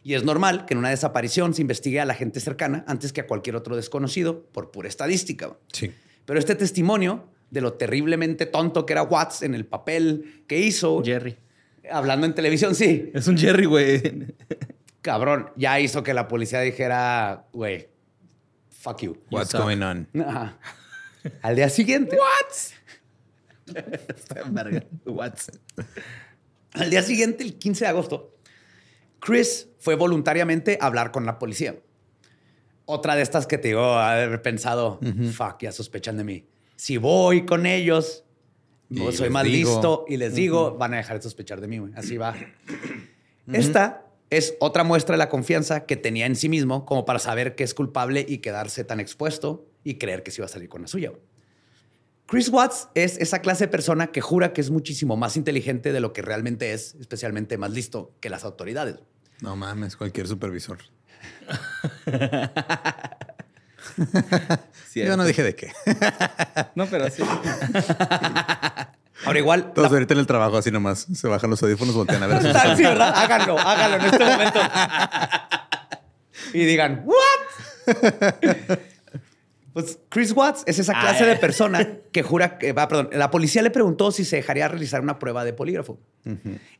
Y 0.03 0.15
es 0.15 0.23
normal 0.25 0.65
que 0.65 0.73
en 0.73 0.79
una 0.79 0.89
desaparición 0.89 1.53
se 1.53 1.61
investigue 1.61 2.01
a 2.01 2.05
la 2.05 2.13
gente 2.13 2.41
cercana 2.41 2.83
antes 2.87 3.13
que 3.13 3.21
a 3.21 3.27
cualquier 3.27 3.55
otro 3.55 3.75
desconocido, 3.75 4.43
por 4.51 4.71
pura 4.71 4.89
estadística. 4.89 5.55
Sí. 5.71 5.93
Pero 6.25 6.39
este 6.39 6.55
testimonio 6.55 7.25
de 7.51 7.61
lo 7.61 7.73
terriblemente 7.73 8.45
tonto 8.45 8.85
que 8.85 8.93
era 8.93 9.03
Watts 9.03 9.43
en 9.43 9.55
el 9.55 9.65
papel 9.65 10.43
que 10.47 10.59
hizo, 10.59 11.01
Jerry. 11.03 11.37
hablando 11.89 12.25
en 12.25 12.33
televisión, 12.33 12.75
sí, 12.75 13.11
Es 13.13 13.27
un 13.27 13.37
Jerry, 13.37 13.65
güey. 13.65 14.01
cabrón, 15.01 15.51
ya 15.55 15.79
hizo 15.79 16.03
que 16.03 16.13
la 16.13 16.27
policía 16.27 16.59
dijera, 16.61 17.47
güey, 17.53 17.87
fuck 18.83 19.01
you. 19.01 19.17
What's 19.31 19.51
suck. 19.51 19.61
going 19.61 19.81
on? 19.81 20.07
Ajá. 20.27 20.57
Al 21.41 21.55
día 21.55 21.69
siguiente, 21.69 22.17
Verga. 24.51 24.83
What? 25.05 25.33
al 26.73 26.89
día 26.89 27.01
siguiente, 27.01 27.43
el 27.43 27.57
15 27.57 27.85
de 27.85 27.89
agosto, 27.89 28.35
Chris 29.19 29.69
fue 29.79 29.95
voluntariamente 29.95 30.77
a 30.81 30.87
hablar 30.87 31.11
con 31.11 31.25
la 31.25 31.39
policía. 31.39 31.77
Otra 32.85 33.15
de 33.15 33.21
estas 33.21 33.47
que 33.47 33.57
te 33.57 33.69
digo, 33.69 33.93
haber 33.93 34.41
pensado, 34.41 34.99
fuck, 35.33 35.61
ya 35.61 35.71
sospechan 35.71 36.17
de 36.17 36.23
mí. 36.25 36.45
Si 36.75 36.97
voy 36.97 37.45
con 37.45 37.65
ellos, 37.65 38.25
Y 38.89 39.09
soy 39.13 39.29
más 39.29 39.45
digo. 39.45 39.69
listo 39.71 40.05
y 40.09 40.17
les 40.17 40.35
digo, 40.35 40.77
van 40.77 40.93
a 40.93 40.97
dejar 40.97 41.17
de 41.17 41.23
sospechar 41.23 41.61
de 41.61 41.67
mí, 41.69 41.77
güey. 41.77 41.93
Así 41.95 42.17
va. 42.17 42.35
Esta 43.51 44.05
es 44.29 44.55
otra 44.59 44.83
muestra 44.83 45.13
de 45.13 45.19
la 45.19 45.29
confianza 45.29 45.85
que 45.85 45.95
tenía 45.95 46.25
en 46.25 46.35
sí 46.35 46.49
mismo 46.49 46.85
como 46.85 47.05
para 47.05 47.19
saber 47.19 47.55
que 47.55 47.63
es 47.63 47.73
culpable 47.73 48.25
y 48.27 48.39
quedarse 48.39 48.83
tan 48.83 48.99
expuesto 48.99 49.65
y 49.83 49.95
creer 49.95 50.23
que 50.23 50.31
se 50.31 50.41
iba 50.41 50.45
a 50.45 50.49
salir 50.49 50.69
con 50.69 50.81
la 50.81 50.87
suya. 50.87 51.11
Chris 52.25 52.49
Watts 52.49 52.89
es 52.95 53.17
esa 53.17 53.39
clase 53.39 53.65
de 53.65 53.67
persona 53.67 54.07
que 54.07 54.21
jura 54.21 54.53
que 54.53 54.61
es 54.61 54.71
muchísimo 54.71 55.17
más 55.17 55.37
inteligente 55.37 55.91
de 55.91 55.99
lo 55.99 56.13
que 56.13 56.21
realmente 56.21 56.73
es, 56.73 56.95
especialmente 56.95 57.57
más 57.57 57.71
listo 57.71 58.13
que 58.21 58.29
las 58.29 58.43
autoridades. 58.43 58.95
No 59.41 59.55
mames, 59.55 59.97
cualquier 59.97 60.27
supervisor. 60.27 60.79
Yo 64.95 65.17
no 65.17 65.25
dije 65.25 65.43
de 65.43 65.55
qué. 65.55 65.71
no, 66.75 66.87
pero 66.87 67.09
sí. 67.09 67.23
Ahora 69.25 69.39
igual... 69.39 69.73
Todos 69.73 69.91
ahorita 69.91 70.13
en 70.13 70.19
el 70.19 70.27
trabajo 70.27 70.57
así 70.57 70.71
nomás. 70.71 71.07
Se 71.13 71.27
bajan 71.27 71.49
los 71.49 71.61
audífonos, 71.63 71.95
voltean 71.95 72.23
a 72.23 72.27
ver. 72.27 72.41
sí, 72.77 72.83
¿verdad? 72.83 73.13
Háganlo, 73.15 73.57
háganlo 73.57 73.97
en 73.97 74.05
este 74.05 74.25
momento. 74.25 74.59
y 76.53 76.65
digan, 76.65 77.03
¿what? 77.05 78.77
Pues 79.73 79.97
Chris 80.09 80.31
Watts 80.33 80.63
es 80.67 80.77
esa 80.77 80.93
clase 80.93 81.25
de 81.25 81.35
persona 81.35 81.97
que 82.11 82.21
jura 82.21 82.59
que 82.59 82.73
va, 82.73 82.87
perdón, 82.87 83.09
la 83.11 83.31
policía 83.31 83.63
le 83.63 83.71
preguntó 83.71 84.11
si 84.11 84.23
se 84.23 84.35
dejaría 84.35 84.67
realizar 84.67 85.01
una 85.01 85.17
prueba 85.17 85.43
de 85.43 85.53
polígrafo. 85.53 85.97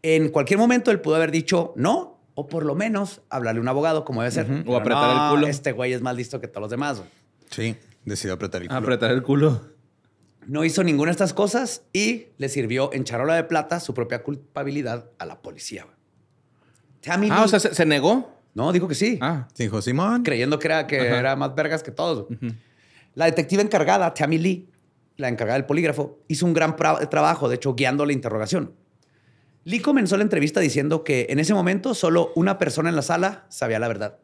En 0.04 0.30
cualquier 0.30 0.60
momento 0.60 0.92
él 0.92 1.00
pudo 1.00 1.16
haber 1.16 1.32
dicho 1.32 1.74
no, 1.76 2.20
o 2.36 2.48
por 2.48 2.66
lo 2.66 2.76
menos 2.76 3.22
hablarle 3.30 3.60
a 3.60 3.62
un 3.62 3.68
abogado 3.68 4.06
como 4.06 4.22
debe 4.22 4.32
ser. 4.32 4.64
O 4.68 4.78
apretar 4.78 5.10
el 5.10 5.36
culo. 5.36 5.48
Este 5.48 5.72
güey 5.72 5.94
es 5.94 6.02
más 6.02 6.16
listo 6.16 6.40
que 6.40 6.48
todos 6.48 6.62
los 6.62 6.70
demás. 6.70 7.02
Sí, 7.50 7.76
decidió 8.06 8.36
apretar 8.36 8.62
el 8.62 8.68
culo. 8.68 8.80
Apretar 8.80 9.12
el 9.12 9.24
culo. 9.24 9.73
No 10.48 10.64
hizo 10.64 10.84
ninguna 10.84 11.10
de 11.10 11.14
estas 11.14 11.34
cosas 11.34 11.84
y 11.94 12.28
le 12.38 12.50
sirvió 12.50 12.94
en 12.94 13.04
charola 13.04 13.36
de 13.36 13.44
plata 13.44 13.80
su 13.80 13.94
propia 13.94 14.24
culpabilidad 14.24 15.10
a 15.18 15.26
la 15.26 15.42
policía. 15.42 15.88
ah, 17.30 17.44
o 17.44 17.48
sea, 17.48 17.60
¿se, 17.60 17.86
negó? 17.86 18.42
No, 18.54 18.72
dijo 18.72 18.88
que 18.88 18.96
sí. 18.96 19.18
Ah. 19.22 19.48
Dijo 19.58 19.82
Simón. 19.82 20.24
Creyendo 20.24 20.60
que 20.60 20.68
era, 20.68 20.88
que 20.88 20.98
era 20.98 21.36
más 21.36 21.56
vergas 21.56 21.84
que 21.84 21.92
todos. 21.92 22.28
La 23.16 23.26
detective 23.26 23.62
encargada, 23.62 24.14
Tammy 24.14 24.38
Lee, 24.38 24.70
la 25.18 25.30
encargada 25.30 25.58
del 25.58 25.66
polígrafo, 25.66 26.20
hizo 26.28 26.46
un 26.46 26.54
gran 26.54 26.76
trabajo, 26.76 27.50
de 27.50 27.56
hecho, 27.56 27.76
guiando 27.76 28.06
la 28.06 28.14
interrogación. 28.14 28.74
Lee 29.66 29.80
comenzó 29.80 30.18
la 30.18 30.24
entrevista 30.24 30.60
diciendo 30.60 31.04
que 31.04 31.28
en 31.30 31.40
ese 31.40 31.54
momento 31.54 31.94
solo 31.94 32.32
una 32.36 32.58
persona 32.58 32.90
en 32.90 32.96
la 32.96 33.02
sala 33.02 33.46
sabía 33.50 33.80
la 33.80 33.88
verdad, 33.88 34.20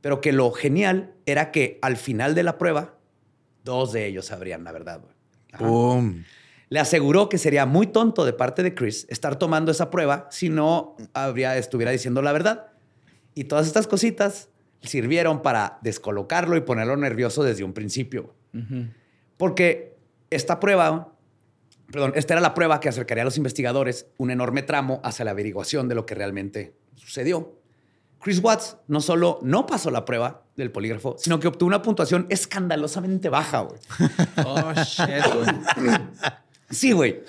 pero 0.00 0.20
que 0.20 0.32
lo 0.32 0.52
genial 0.52 1.14
era 1.26 1.50
que 1.50 1.78
al 1.82 1.96
final 1.96 2.34
de 2.34 2.44
la 2.44 2.58
prueba, 2.58 2.94
dos 3.64 3.92
de 3.92 4.06
ellos 4.06 4.26
sabrían 4.26 4.62
la 4.62 4.72
verdad. 4.72 5.02
Le 6.68 6.80
aseguró 6.80 7.28
que 7.28 7.38
sería 7.38 7.66
muy 7.66 7.86
tonto 7.86 8.24
de 8.24 8.32
parte 8.32 8.62
de 8.62 8.74
Chris 8.74 9.06
estar 9.08 9.36
tomando 9.36 9.70
esa 9.70 9.90
prueba 9.90 10.26
si 10.30 10.48
no 10.48 10.96
habría, 11.12 11.56
estuviera 11.56 11.92
diciendo 11.92 12.22
la 12.22 12.32
verdad. 12.32 12.72
Y 13.34 13.44
todas 13.44 13.66
estas 13.66 13.86
cositas 13.86 14.48
sirvieron 14.82 15.42
para 15.42 15.78
descolocarlo 15.82 16.56
y 16.56 16.60
ponerlo 16.60 16.96
nervioso 16.96 17.42
desde 17.42 17.64
un 17.64 17.72
principio. 17.72 18.34
Porque 19.36 19.96
esta 20.30 20.60
prueba, 20.60 21.12
perdón, 21.90 22.12
esta 22.14 22.34
era 22.34 22.40
la 22.40 22.54
prueba 22.54 22.80
que 22.80 22.88
acercaría 22.88 23.22
a 23.22 23.24
los 23.24 23.36
investigadores 23.36 24.06
un 24.18 24.30
enorme 24.30 24.62
tramo 24.62 25.00
hacia 25.04 25.24
la 25.24 25.32
averiguación 25.32 25.88
de 25.88 25.94
lo 25.94 26.06
que 26.06 26.14
realmente 26.14 26.74
sucedió. 26.96 27.58
Chris 28.24 28.38
Watts 28.42 28.78
no 28.88 29.02
solo 29.02 29.38
no 29.42 29.66
pasó 29.66 29.90
la 29.90 30.06
prueba 30.06 30.44
del 30.56 30.70
polígrafo, 30.72 31.14
sino 31.18 31.38
que 31.38 31.46
obtuvo 31.46 31.66
una 31.66 31.82
puntuación 31.82 32.26
escandalosamente 32.30 33.28
baja, 33.28 33.60
güey. 33.60 33.78
Oh, 34.46 34.72
shit, 34.82 35.22
güey. 35.34 36.00
Sí, 36.70 36.92
güey. 36.92 37.22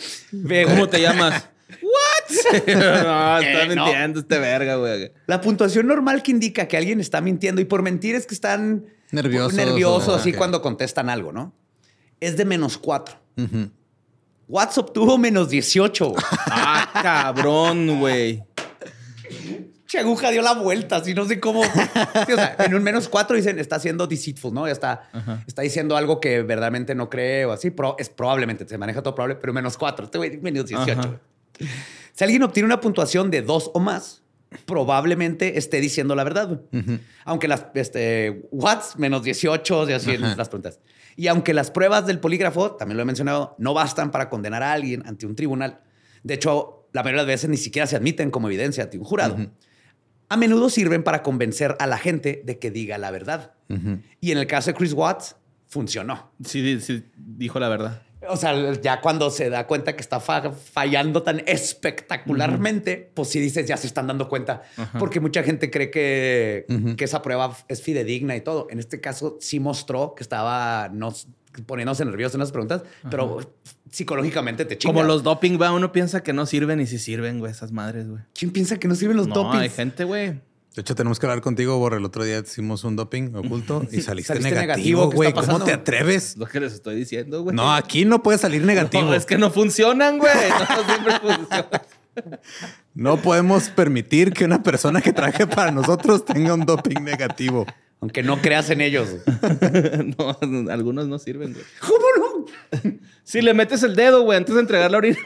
¿Cómo 0.66 0.88
te 0.88 1.02
llamas? 1.02 1.50
¿What? 1.82 2.64
no, 2.68 3.40
está 3.40 3.64
eh, 3.64 3.68
mintiendo 3.68 4.22
este 4.22 4.40
verga, 4.40 4.78
güey. 4.78 5.12
La 5.28 5.42
puntuación 5.42 5.86
normal 5.86 6.24
que 6.24 6.32
indica 6.32 6.66
que 6.66 6.78
alguien 6.78 7.02
está 7.02 7.20
mintiendo 7.20 7.60
y 7.60 7.66
por 7.66 7.82
mentir 7.82 8.16
es 8.16 8.26
que 8.26 8.34
están 8.34 8.86
nerviosos, 9.12 9.54
nerviosos 9.54 10.22
así 10.22 10.32
cuando 10.32 10.62
contestan 10.62 11.10
algo, 11.10 11.34
¿no? 11.34 11.54
Es 12.22 12.38
de 12.38 12.46
menos 12.46 12.78
cuatro. 12.78 13.18
Watts 14.48 14.78
obtuvo 14.78 15.18
menos 15.18 15.50
18. 15.50 16.14
Ah, 16.48 16.90
cabrón, 17.04 18.00
güey 18.00 18.46
aguja 20.00 20.32
dio 20.32 20.42
la 20.42 20.54
vuelta, 20.54 20.98
así 20.98 21.14
no 21.14 21.26
sé 21.26 21.40
cómo. 21.40 21.62
o 21.62 22.36
sea, 22.36 22.56
en 22.60 22.74
un 22.76 22.84
menos 22.84 23.08
cuatro 23.08 23.36
dicen, 23.36 23.60
está 23.60 23.80
siendo 23.80 24.08
deceitful, 24.08 24.54
¿no? 24.54 24.66
Ya 24.66 24.74
está, 24.74 25.10
está 25.48 25.62
diciendo 25.62 25.98
algo 25.98 26.20
que 26.20 26.42
verdaderamente 26.42 26.96
no 26.96 27.10
cree 27.10 27.46
o 27.46 27.52
así. 27.52 27.72
Pero 27.72 27.96
es 28.00 28.10
probablemente, 28.10 28.68
se 28.68 28.78
maneja 28.78 29.02
todo 29.02 29.16
probable, 29.16 29.36
pero 29.36 29.54
menos 29.54 29.78
cuatro. 29.78 30.06
Este 30.06 30.18
güey, 30.18 30.38
menos 30.38 30.66
18. 30.66 31.20
Si 32.14 32.24
alguien 32.24 32.44
obtiene 32.44 32.66
una 32.66 32.80
puntuación 32.80 33.30
de 33.32 33.42
dos 33.42 33.72
o 33.74 33.80
más, 33.80 34.24
probablemente 34.66 35.58
esté 35.58 35.82
diciendo 35.82 36.16
la 36.16 36.24
verdad. 36.24 36.62
Aunque 37.26 37.48
las, 37.48 37.66
este, 37.74 38.48
Watts, 38.52 38.98
menos 38.98 39.24
18, 39.24 39.90
y 39.90 39.94
así 39.94 40.12
en 40.12 40.38
las 40.38 40.50
preguntas. 40.50 40.80
Y 41.18 41.28
aunque 41.28 41.54
las 41.54 41.72
pruebas 41.72 42.06
del 42.06 42.20
polígrafo, 42.20 42.72
también 42.72 42.98
lo 42.98 43.04
he 43.04 43.06
mencionado, 43.06 43.56
no 43.58 43.74
bastan 43.74 44.12
para 44.12 44.30
condenar 44.30 44.64
a 44.64 44.74
alguien 44.74 45.04
ante 45.06 45.26
un 45.26 45.36
tribunal. 45.36 45.80
De 46.24 46.34
hecho, 46.34 46.88
la 46.92 47.04
mayoría 47.04 47.24
de 47.24 47.34
veces 47.34 47.50
ni 47.50 47.58
siquiera 47.58 47.88
se 47.88 47.96
admiten 47.96 48.32
como 48.32 48.48
evidencia 48.48 48.84
ante 48.84 48.98
un 48.98 49.04
jurado 49.04 49.38
a 50.30 50.38
menudo 50.38 50.70
sirven 50.70 51.04
para 51.04 51.24
convencer 51.24 51.76
a 51.80 51.88
la 51.88 51.98
gente 51.98 52.42
de 52.46 52.60
que 52.60 52.72
diga 52.72 52.98
la 52.98 53.12
verdad. 53.12 53.54
Y 54.22 54.32
en 54.32 54.38
el 54.38 54.48
caso 54.48 54.72
de 54.72 54.78
Chris 54.78 54.94
Watts, 54.94 55.36
funcionó. 55.68 56.32
Sí, 56.44 56.80
sí, 56.80 57.04
dijo 57.16 57.60
la 57.60 57.70
verdad. 57.70 58.02
O 58.30 58.38
sea, 58.38 58.74
ya 58.74 59.02
cuando 59.02 59.30
se 59.30 59.50
da 59.50 59.68
cuenta 59.68 59.96
que 59.96 60.02
está 60.02 60.20
fallando 60.20 61.24
tan 61.24 61.42
espectacularmente, 61.46 63.12
pues 63.14 63.30
sí 63.30 63.40
dices, 63.40 63.68
ya 63.68 63.78
se 63.78 63.88
están 63.88 64.08
dando 64.08 64.30
cuenta. 64.30 64.64
Porque 65.00 65.20
mucha 65.20 65.44
gente 65.44 65.70
cree 65.72 65.92
que, 65.92 66.66
que, 66.98 67.06
esa 67.06 67.22
prueba 67.22 67.56
es 67.68 67.82
fidedigna 67.82 68.36
y 68.36 68.42
todo. 68.42 68.68
En 68.70 68.80
este 68.80 69.00
caso, 69.02 69.38
sí 69.40 69.60
mostró 69.60 70.16
que 70.16 70.24
estaba 70.24 70.90
no, 70.90 71.14
poniéndose 71.66 72.06
nervioso 72.06 72.38
en 72.38 72.42
las 72.42 72.52
preguntas, 72.52 72.84
pero 73.10 73.40
psicológicamente 73.90 74.66
te 74.66 74.78
chinga. 74.78 74.94
Como 74.94 75.06
los 75.06 75.24
doping, 75.24 75.60
va, 75.62 75.72
uno 75.72 75.92
piensa 75.92 76.24
que 76.24 76.34
no 76.34 76.46
sirven 76.46 76.82
y 76.82 76.88
sí 76.88 77.00
sirven, 77.00 77.40
güey, 77.40 77.52
esas 77.52 77.72
madres, 77.72 78.10
güey. 78.10 78.22
¿Quién 78.34 78.52
piensa 78.52 78.78
que 78.78 78.88
no 78.88 78.96
sirven 78.96 79.18
los 79.18 79.28
no, 79.28 79.52
hay 79.52 79.70
gente, 79.70 80.04
güey. 80.04 80.42
De 80.76 80.82
hecho, 80.82 80.94
tenemos 80.94 81.20
que 81.20 81.26
hablar 81.26 81.42
contigo, 81.42 81.78
Borre. 81.78 81.98
El 81.98 82.06
otro 82.06 82.26
día 82.26 82.40
hicimos 82.40 82.84
un 82.84 82.98
doping 82.98 83.34
oculto 83.34 83.86
y 83.92 84.02
saliste, 84.02 84.38
negativo, 84.40 85.10
güey. 85.10 85.32
¿Cómo 85.32 85.64
te 85.64 85.72
atreves? 85.72 86.36
Lo 86.36 86.48
que 86.48 86.60
les 86.60 86.74
estoy 86.74 86.96
diciendo, 86.96 87.44
güey. 87.44 87.56
No, 87.56 87.74
aquí 87.74 88.04
no 88.04 88.22
puede 88.22 88.38
salir 88.38 88.62
negativo. 88.66 89.04
No, 89.04 89.14
es 89.14 89.26
que 89.26 89.38
no 89.38 89.52
funcionan, 89.52 90.18
güey. 90.18 90.34
No 90.50 90.86
siempre 90.86 91.20
funcionan. 91.20 91.66
No 92.94 93.18
podemos 93.18 93.68
permitir 93.68 94.32
que 94.32 94.46
una 94.46 94.64
persona 94.64 95.02
que 95.02 95.12
traje 95.12 95.46
para 95.46 95.70
nosotros 95.70 96.24
tenga 96.24 96.54
un 96.54 96.66
doping 96.66 97.02
negativo. 97.02 97.66
Aunque 98.00 98.24
no 98.24 98.42
creas 98.42 98.70
en 98.70 98.80
ellos. 98.80 99.10
no, 100.18 100.72
algunos 100.72 101.06
no 101.10 101.20
sirven, 101.20 101.52
güey. 101.52 101.66
¿Cómo 101.82 102.06
no? 102.18 102.96
si 103.26 103.42
le 103.42 103.54
metes 103.54 103.84
el 103.84 103.98
dedo, 103.98 104.22
güey, 104.22 104.38
antes 104.38 104.56
de 104.56 104.62
entregar 104.62 104.92
la 104.92 105.00
orina. 105.00 105.18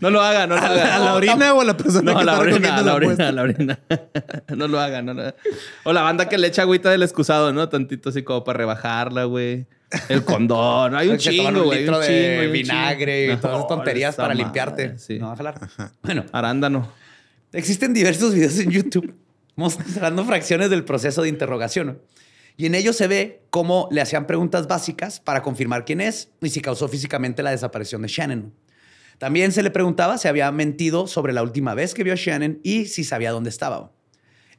No 0.00 0.10
lo 0.10 0.20
haga, 0.20 0.46
no 0.46 0.56
lo 0.56 0.62
haga. 0.62 0.96
¿A 0.96 0.98
la 0.98 1.14
orina 1.14 1.54
o 1.54 1.60
a 1.60 1.64
la 1.64 1.76
persona 1.76 2.12
no, 2.12 2.18
que 2.18 2.24
la 2.24 2.32
está 2.32 2.42
orina, 2.42 2.76
a 2.76 2.82
la, 2.82 2.94
orina, 2.94 3.28
a 3.28 3.32
la 3.32 3.42
orina. 3.42 3.78
no 4.56 4.68
lo 4.68 4.80
haga, 4.80 5.02
no 5.02 5.14
lo 5.14 5.22
haga. 5.22 5.34
O 5.84 5.92
la 5.92 6.02
banda 6.02 6.28
que 6.28 6.38
le 6.38 6.46
echa 6.46 6.62
agüita 6.62 6.90
del 6.90 7.02
excusado, 7.02 7.52
¿no? 7.52 7.68
Tantito 7.68 8.10
así 8.10 8.22
como 8.22 8.44
para 8.44 8.58
rebajarla, 8.58 9.24
güey. 9.24 9.66
El 10.08 10.24
condón. 10.24 10.94
Hay 10.94 11.08
un 11.08 11.18
chingo, 11.18 11.64
güey. 11.64 11.88
Un, 11.88 11.94
un 11.94 12.00
de 12.00 12.48
vinagre 12.52 13.32
y 13.32 13.36
todas 13.36 13.56
esas 13.56 13.68
tonterías 13.68 14.16
para 14.16 14.34
limpiarte. 14.34 14.98
Sí. 14.98 15.18
No 15.18 15.28
va 15.28 15.32
a 15.32 15.36
jalar. 15.36 15.54
Bueno. 16.02 16.24
Arándano. 16.32 16.92
Existen 17.52 17.92
diversos 17.92 18.34
videos 18.34 18.58
en 18.60 18.70
YouTube 18.70 19.14
mostrando 19.56 20.24
fracciones 20.24 20.70
del 20.70 20.84
proceso 20.84 21.22
de 21.22 21.28
interrogación. 21.28 22.00
Y 22.56 22.66
en 22.66 22.74
ellos 22.74 22.96
se 22.96 23.06
ve 23.08 23.42
cómo 23.50 23.88
le 23.90 24.00
hacían 24.00 24.26
preguntas 24.26 24.68
básicas 24.68 25.20
para 25.20 25.42
confirmar 25.42 25.84
quién 25.84 26.00
es 26.00 26.28
y 26.40 26.50
si 26.50 26.60
causó 26.60 26.88
físicamente 26.88 27.42
la 27.42 27.50
desaparición 27.50 28.02
de 28.02 28.08
Shannon. 28.08 28.52
También 29.20 29.52
se 29.52 29.62
le 29.62 29.70
preguntaba 29.70 30.16
si 30.16 30.28
había 30.28 30.50
mentido 30.50 31.06
sobre 31.06 31.34
la 31.34 31.42
última 31.42 31.74
vez 31.74 31.92
que 31.92 32.04
vio 32.04 32.14
a 32.14 32.16
Shannon 32.16 32.58
y 32.62 32.86
si 32.86 33.04
sabía 33.04 33.32
dónde 33.32 33.50
estaba. 33.50 33.92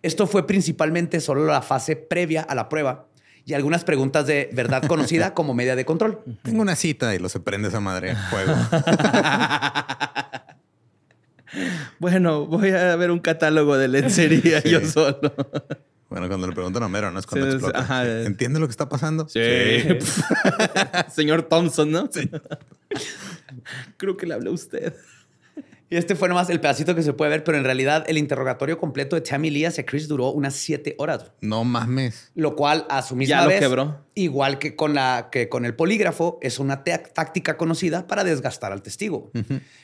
Esto 0.03 0.27
fue 0.27 0.45
principalmente 0.45 1.19
solo 1.19 1.47
la 1.47 1.63
fase 1.63 1.95
previa 1.95 2.43
a 2.43 2.53
la 2.53 2.69
prueba 2.69 3.07
y 3.43 3.55
algunas 3.55 3.83
preguntas 3.83 4.27
de 4.27 4.51
verdad 4.53 4.83
conocida 4.85 5.33
como 5.33 5.55
media 5.55 5.75
de 5.75 5.83
control. 5.83 6.21
Tengo 6.43 6.61
una 6.61 6.75
cita 6.75 7.15
y 7.15 7.17
lo 7.17 7.27
se 7.27 7.39
prende 7.39 7.69
esa 7.69 7.79
madre 7.79 8.11
en 8.11 8.17
juego. 8.29 8.53
Bueno, 11.99 12.45
voy 12.45 12.69
a 12.69 12.95
ver 12.95 13.11
un 13.11 13.19
catálogo 13.19 13.77
de 13.77 13.89
lencería 13.89 14.63
yo 14.63 14.87
solo. 14.87 15.19
Bueno, 16.11 16.27
cuando 16.27 16.45
le 16.45 16.53
preguntan 16.53 16.83
a 16.83 16.87
Homero, 16.87 17.09
¿no? 17.09 17.19
Es 17.19 17.25
cuando 17.25 17.49
explota. 17.49 18.25
¿Entiende 18.25 18.59
lo 18.59 18.67
que 18.67 18.71
está 18.71 18.89
pasando? 18.89 19.29
Sí. 19.29 19.39
Señor 21.09 21.43
Thompson, 21.43 21.89
¿no? 21.89 22.09
Sí. 22.11 22.29
Creo 23.95 24.17
que 24.17 24.25
le 24.25 24.33
habló 24.33 24.51
usted. 24.51 24.93
Y 25.91 25.97
este 25.97 26.15
fue 26.15 26.29
nomás 26.29 26.49
el 26.49 26.61
pedacito 26.61 26.95
que 26.95 27.03
se 27.03 27.11
puede 27.11 27.31
ver, 27.31 27.43
pero 27.43 27.57
en 27.57 27.65
realidad 27.65 28.05
el 28.07 28.17
interrogatorio 28.17 28.77
completo 28.77 29.17
de 29.17 29.21
Tammy 29.23 29.49
Lee 29.49 29.65
hacia 29.65 29.85
Chris 29.85 30.07
duró 30.07 30.29
unas 30.29 30.53
siete 30.55 30.95
horas. 30.97 31.33
No 31.41 31.65
mames. 31.65 32.31
Lo 32.33 32.55
cual 32.55 32.85
a 32.89 33.01
su 33.01 33.17
misma 33.17 33.41
ya 33.41 33.45
vez, 33.45 33.61
lo 33.61 33.67
quebró. 33.67 34.05
igual 34.15 34.57
que 34.57 34.77
con, 34.77 34.93
la, 34.93 35.27
que 35.29 35.49
con 35.49 35.65
el 35.65 35.75
polígrafo, 35.75 36.39
es 36.41 36.59
una 36.59 36.85
táctica 36.85 37.57
conocida 37.57 38.07
para 38.07 38.23
desgastar 38.23 38.71
al 38.71 38.81
testigo. 38.81 39.31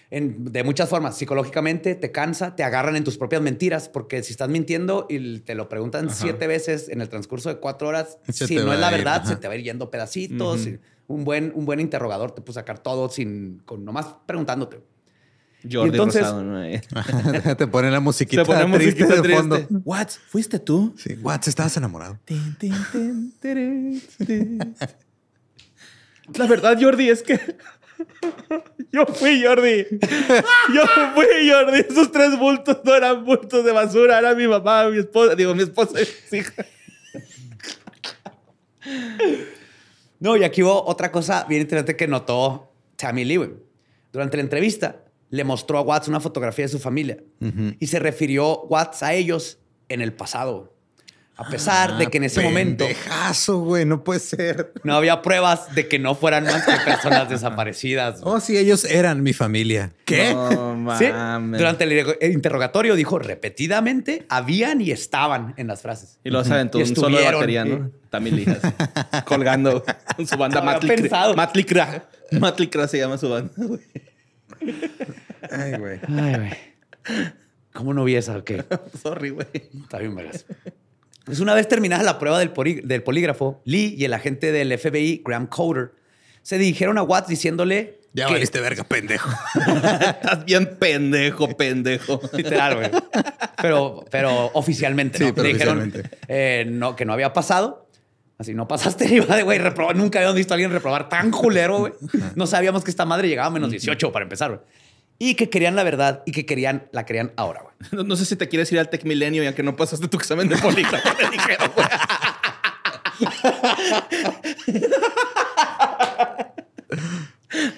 de 0.09 0.63
muchas 0.63 0.87
formas. 0.87 1.17
Psicológicamente 1.17 1.93
te 1.93 2.09
cansa, 2.09 2.55
te 2.55 2.63
agarran 2.63 2.95
en 2.95 3.03
tus 3.03 3.17
propias 3.17 3.41
mentiras, 3.41 3.89
porque 3.89 4.23
si 4.23 4.31
estás 4.31 4.47
mintiendo 4.47 5.07
y 5.09 5.39
te 5.39 5.55
lo 5.55 5.67
preguntan 5.67 6.09
siete 6.09 6.47
veces 6.47 6.87
en 6.87 7.01
el 7.01 7.09
transcurso 7.09 7.49
de 7.49 7.57
cuatro 7.57 7.89
horas, 7.89 8.17
si 8.29 8.55
no 8.55 8.71
es 8.71 8.79
la 8.79 8.91
verdad, 8.91 9.25
se 9.25 9.35
te 9.35 9.49
va 9.49 9.55
a 9.55 9.57
ir 9.57 9.63
yendo 9.65 9.91
pedacitos. 9.91 10.69
Un 11.07 11.25
buen, 11.25 11.51
un 11.53 11.65
buen 11.65 11.81
interrogador 11.81 12.31
te 12.31 12.41
puede 12.41 12.53
sacar 12.53 12.79
todo 12.79 13.09
sin, 13.09 13.61
con 13.65 13.83
nomás 13.83 14.15
preguntándote. 14.25 14.79
Jordi 15.69 15.89
entonces- 15.89 16.21
Rosado, 16.21 16.43
¿no? 16.43 17.55
Te 17.57 17.67
ponen 17.67 17.91
la 17.91 17.99
musiquita, 17.99 18.43
Se 18.43 18.45
pone 18.45 18.77
triste 18.77 19.03
musiquita 19.03 19.21
de 19.21 19.35
fondo. 19.35 19.55
triste. 19.55 19.73
What? 19.83 20.07
¿Fuiste 20.29 20.59
tú? 20.59 20.93
Sí, 20.97 21.15
what, 21.21 21.41
estabas 21.47 21.75
enamorado. 21.77 22.19
La 26.37 26.45
verdad, 26.45 26.77
Jordi, 26.79 27.09
es 27.09 27.23
que 27.23 27.39
yo 28.91 29.05
fui 29.05 29.43
Jordi. 29.43 29.85
Yo 30.73 30.81
fui 31.15 31.49
Jordi. 31.49 31.79
Esos 31.89 32.11
tres 32.11 32.37
bultos 32.37 32.79
no 32.83 32.95
eran 32.95 33.23
bultos 33.25 33.63
de 33.63 33.71
basura, 33.71 34.19
era 34.19 34.35
mi 34.35 34.47
mamá, 34.47 34.89
mi 34.89 34.99
esposa, 34.99 35.35
digo, 35.35 35.55
mi 35.55 35.63
esposa 35.63 35.99
y 36.01 36.05
mis 36.05 36.33
hijas. 36.33 36.65
No, 40.19 40.35
y 40.35 40.43
aquí 40.43 40.63
hubo 40.63 40.85
otra 40.85 41.11
cosa 41.11 41.45
bien 41.47 41.61
interesante 41.61 41.95
que 41.95 42.07
notó 42.07 42.71
Tammy 42.95 43.23
Lee. 43.25 43.53
Durante 44.11 44.37
la 44.37 44.43
entrevista, 44.43 44.97
le 45.29 45.43
mostró 45.43 45.77
a 45.77 45.81
Watts 45.81 46.07
una 46.07 46.19
fotografía 46.19 46.65
de 46.65 46.69
su 46.69 46.79
familia 46.79 47.17
y 47.79 47.87
se 47.87 47.99
refirió 47.99 48.61
Watts 48.63 49.03
a 49.03 49.13
ellos 49.13 49.59
en 49.89 50.01
el 50.01 50.13
pasado. 50.13 50.73
A 51.39 51.47
pesar 51.49 51.99
de 51.99 52.07
que 52.07 52.17
en 52.17 52.23
ese 52.23 52.41
momento 52.41 52.83
Pendejazo, 52.85 53.59
güey, 53.59 53.85
no 53.85 54.03
puede 54.03 54.19
ser. 54.19 54.73
no 54.83 54.95
había 54.95 55.21
pruebas 55.21 55.75
de 55.75 55.87
que 55.87 55.99
no 55.99 56.15
fueran 56.15 56.45
más 56.45 56.65
que 56.65 56.71
personas 56.83 57.29
desaparecidas. 57.29 58.21
güey. 58.21 58.35
Oh, 58.35 58.39
sí, 58.39 58.57
ellos 58.57 58.85
eran 58.85 59.21
mi 59.21 59.33
familia. 59.33 59.91
¿Qué? 60.03 60.33
No 60.33 60.97
Sí. 60.97 61.05
Durante 61.05 61.83
el 61.83 62.31
interrogatorio 62.33 62.95
dijo 62.95 63.19
repetidamente, 63.19 64.25
habían 64.29 64.81
y 64.81 64.89
estaban 64.89 65.53
en 65.57 65.67
las 65.67 65.83
frases. 65.83 66.17
Y 66.23 66.31
se 66.31 66.53
aventó 66.53 66.79
Y 66.79 66.83
un 66.83 66.95
solo 66.95 67.19
de 67.19 67.25
batería, 67.25 67.65
¿no? 67.65 67.91
También 68.09 68.35
lijas. 68.35 68.59
Colgando 69.25 69.83
con 70.15 70.25
su 70.25 70.37
banda 70.37 70.59
No 70.61 70.65
Matlicra. 70.65 70.95
pensado. 70.95 71.35
Matlicra. 71.35 72.09
Matlicra 72.31 72.87
se 72.87 72.97
llama 72.97 73.19
su 73.19 73.29
banda, 73.29 73.53
güey. 73.57 73.81
Ay, 75.51 75.73
güey. 75.77 75.99
Ay, 76.07 76.35
güey. 76.35 76.51
¿Cómo 77.73 77.93
no 77.93 78.03
vi 78.03 78.15
esa? 78.15 78.37
Ok. 78.37 78.51
Sorry, 79.01 79.29
güey. 79.29 79.47
Está 79.53 79.99
bien, 79.99 80.15
vergas. 80.15 80.45
Pues 81.25 81.39
una 81.39 81.53
vez 81.53 81.67
terminada 81.67 82.03
la 82.03 82.19
prueba 82.19 82.39
del, 82.39 82.51
polígrafo, 82.51 83.61
Lee 83.65 83.95
y 83.97 84.05
el 84.05 84.13
agente 84.13 84.51
del 84.51 84.77
FBI, 84.77 85.21
Graham 85.25 85.47
Coder, 85.47 85.91
se 86.41 86.57
dirigieron 86.57 86.97
a 86.97 87.03
Watts 87.03 87.27
diciéndole 87.27 87.99
Ya 88.13 88.27
que- 88.27 88.33
valiste 88.33 88.61
verga, 88.61 88.85
pendejo. 88.85 89.29
Estás 89.55 90.45
bien 90.45 90.77
pendejo, 90.79 91.49
pendejo. 91.57 92.21
Literal, 92.33 92.75
güey. 92.75 92.91
Pero, 93.61 94.05
pero 94.09 94.45
oficialmente, 94.53 95.17
Sí, 95.17 95.25
¿no? 95.25 95.33
pero 95.35 95.47
Le 95.47 95.53
dijeron 95.53 95.79
oficialmente. 95.79 96.17
eh, 96.29 96.65
no, 96.69 96.95
que 96.95 97.03
no 97.03 97.11
había 97.13 97.33
pasado. 97.33 97.86
Así, 98.39 98.53
no 98.53 98.67
pasaste, 98.67 99.05
iba 99.13 99.35
de 99.35 99.43
güey, 99.43 99.57
reprobar. 99.59 99.95
Nunca 99.95 100.19
habíamos 100.19 100.35
visto 100.35 100.53
a 100.53 100.55
alguien 100.55 100.71
reprobar 100.71 101.09
tan 101.09 101.31
culero, 101.31 101.79
güey. 101.79 101.93
No 102.35 102.47
sabíamos 102.47 102.83
que 102.83 102.91
esta 102.91 103.05
madre 103.05 103.27
llegaba 103.27 103.47
a 103.47 103.51
menos 103.51 103.71
18 103.71 104.11
para 104.11 104.23
empezar, 104.23 104.49
güey. 104.51 104.61
Y 105.19 105.33
que 105.33 105.49
querían 105.49 105.75
la 105.75 105.83
verdad 105.83 106.21
y 106.27 106.31
que 106.31 106.45
querían, 106.45 106.87
la 106.91 107.03
querían 107.05 107.33
ahora, 107.37 107.61
güey. 107.63 107.73
No, 107.91 108.03
no 108.03 108.15
sé 108.15 108.25
si 108.25 108.35
te 108.35 108.47
quieres 108.47 108.71
ir 108.71 108.79
al 108.79 108.89
Tech 108.89 109.03
Milenio 109.05 109.43
ya 109.43 109.53
que 109.55 109.63
no 109.63 109.75
pasaste 109.75 110.07
tu 110.07 110.17
examen 110.17 110.47
de 110.47 110.57
polígrafo. 110.57 111.09
te 111.15 111.29
dijeron, 111.29 111.71
güey. 111.75 111.87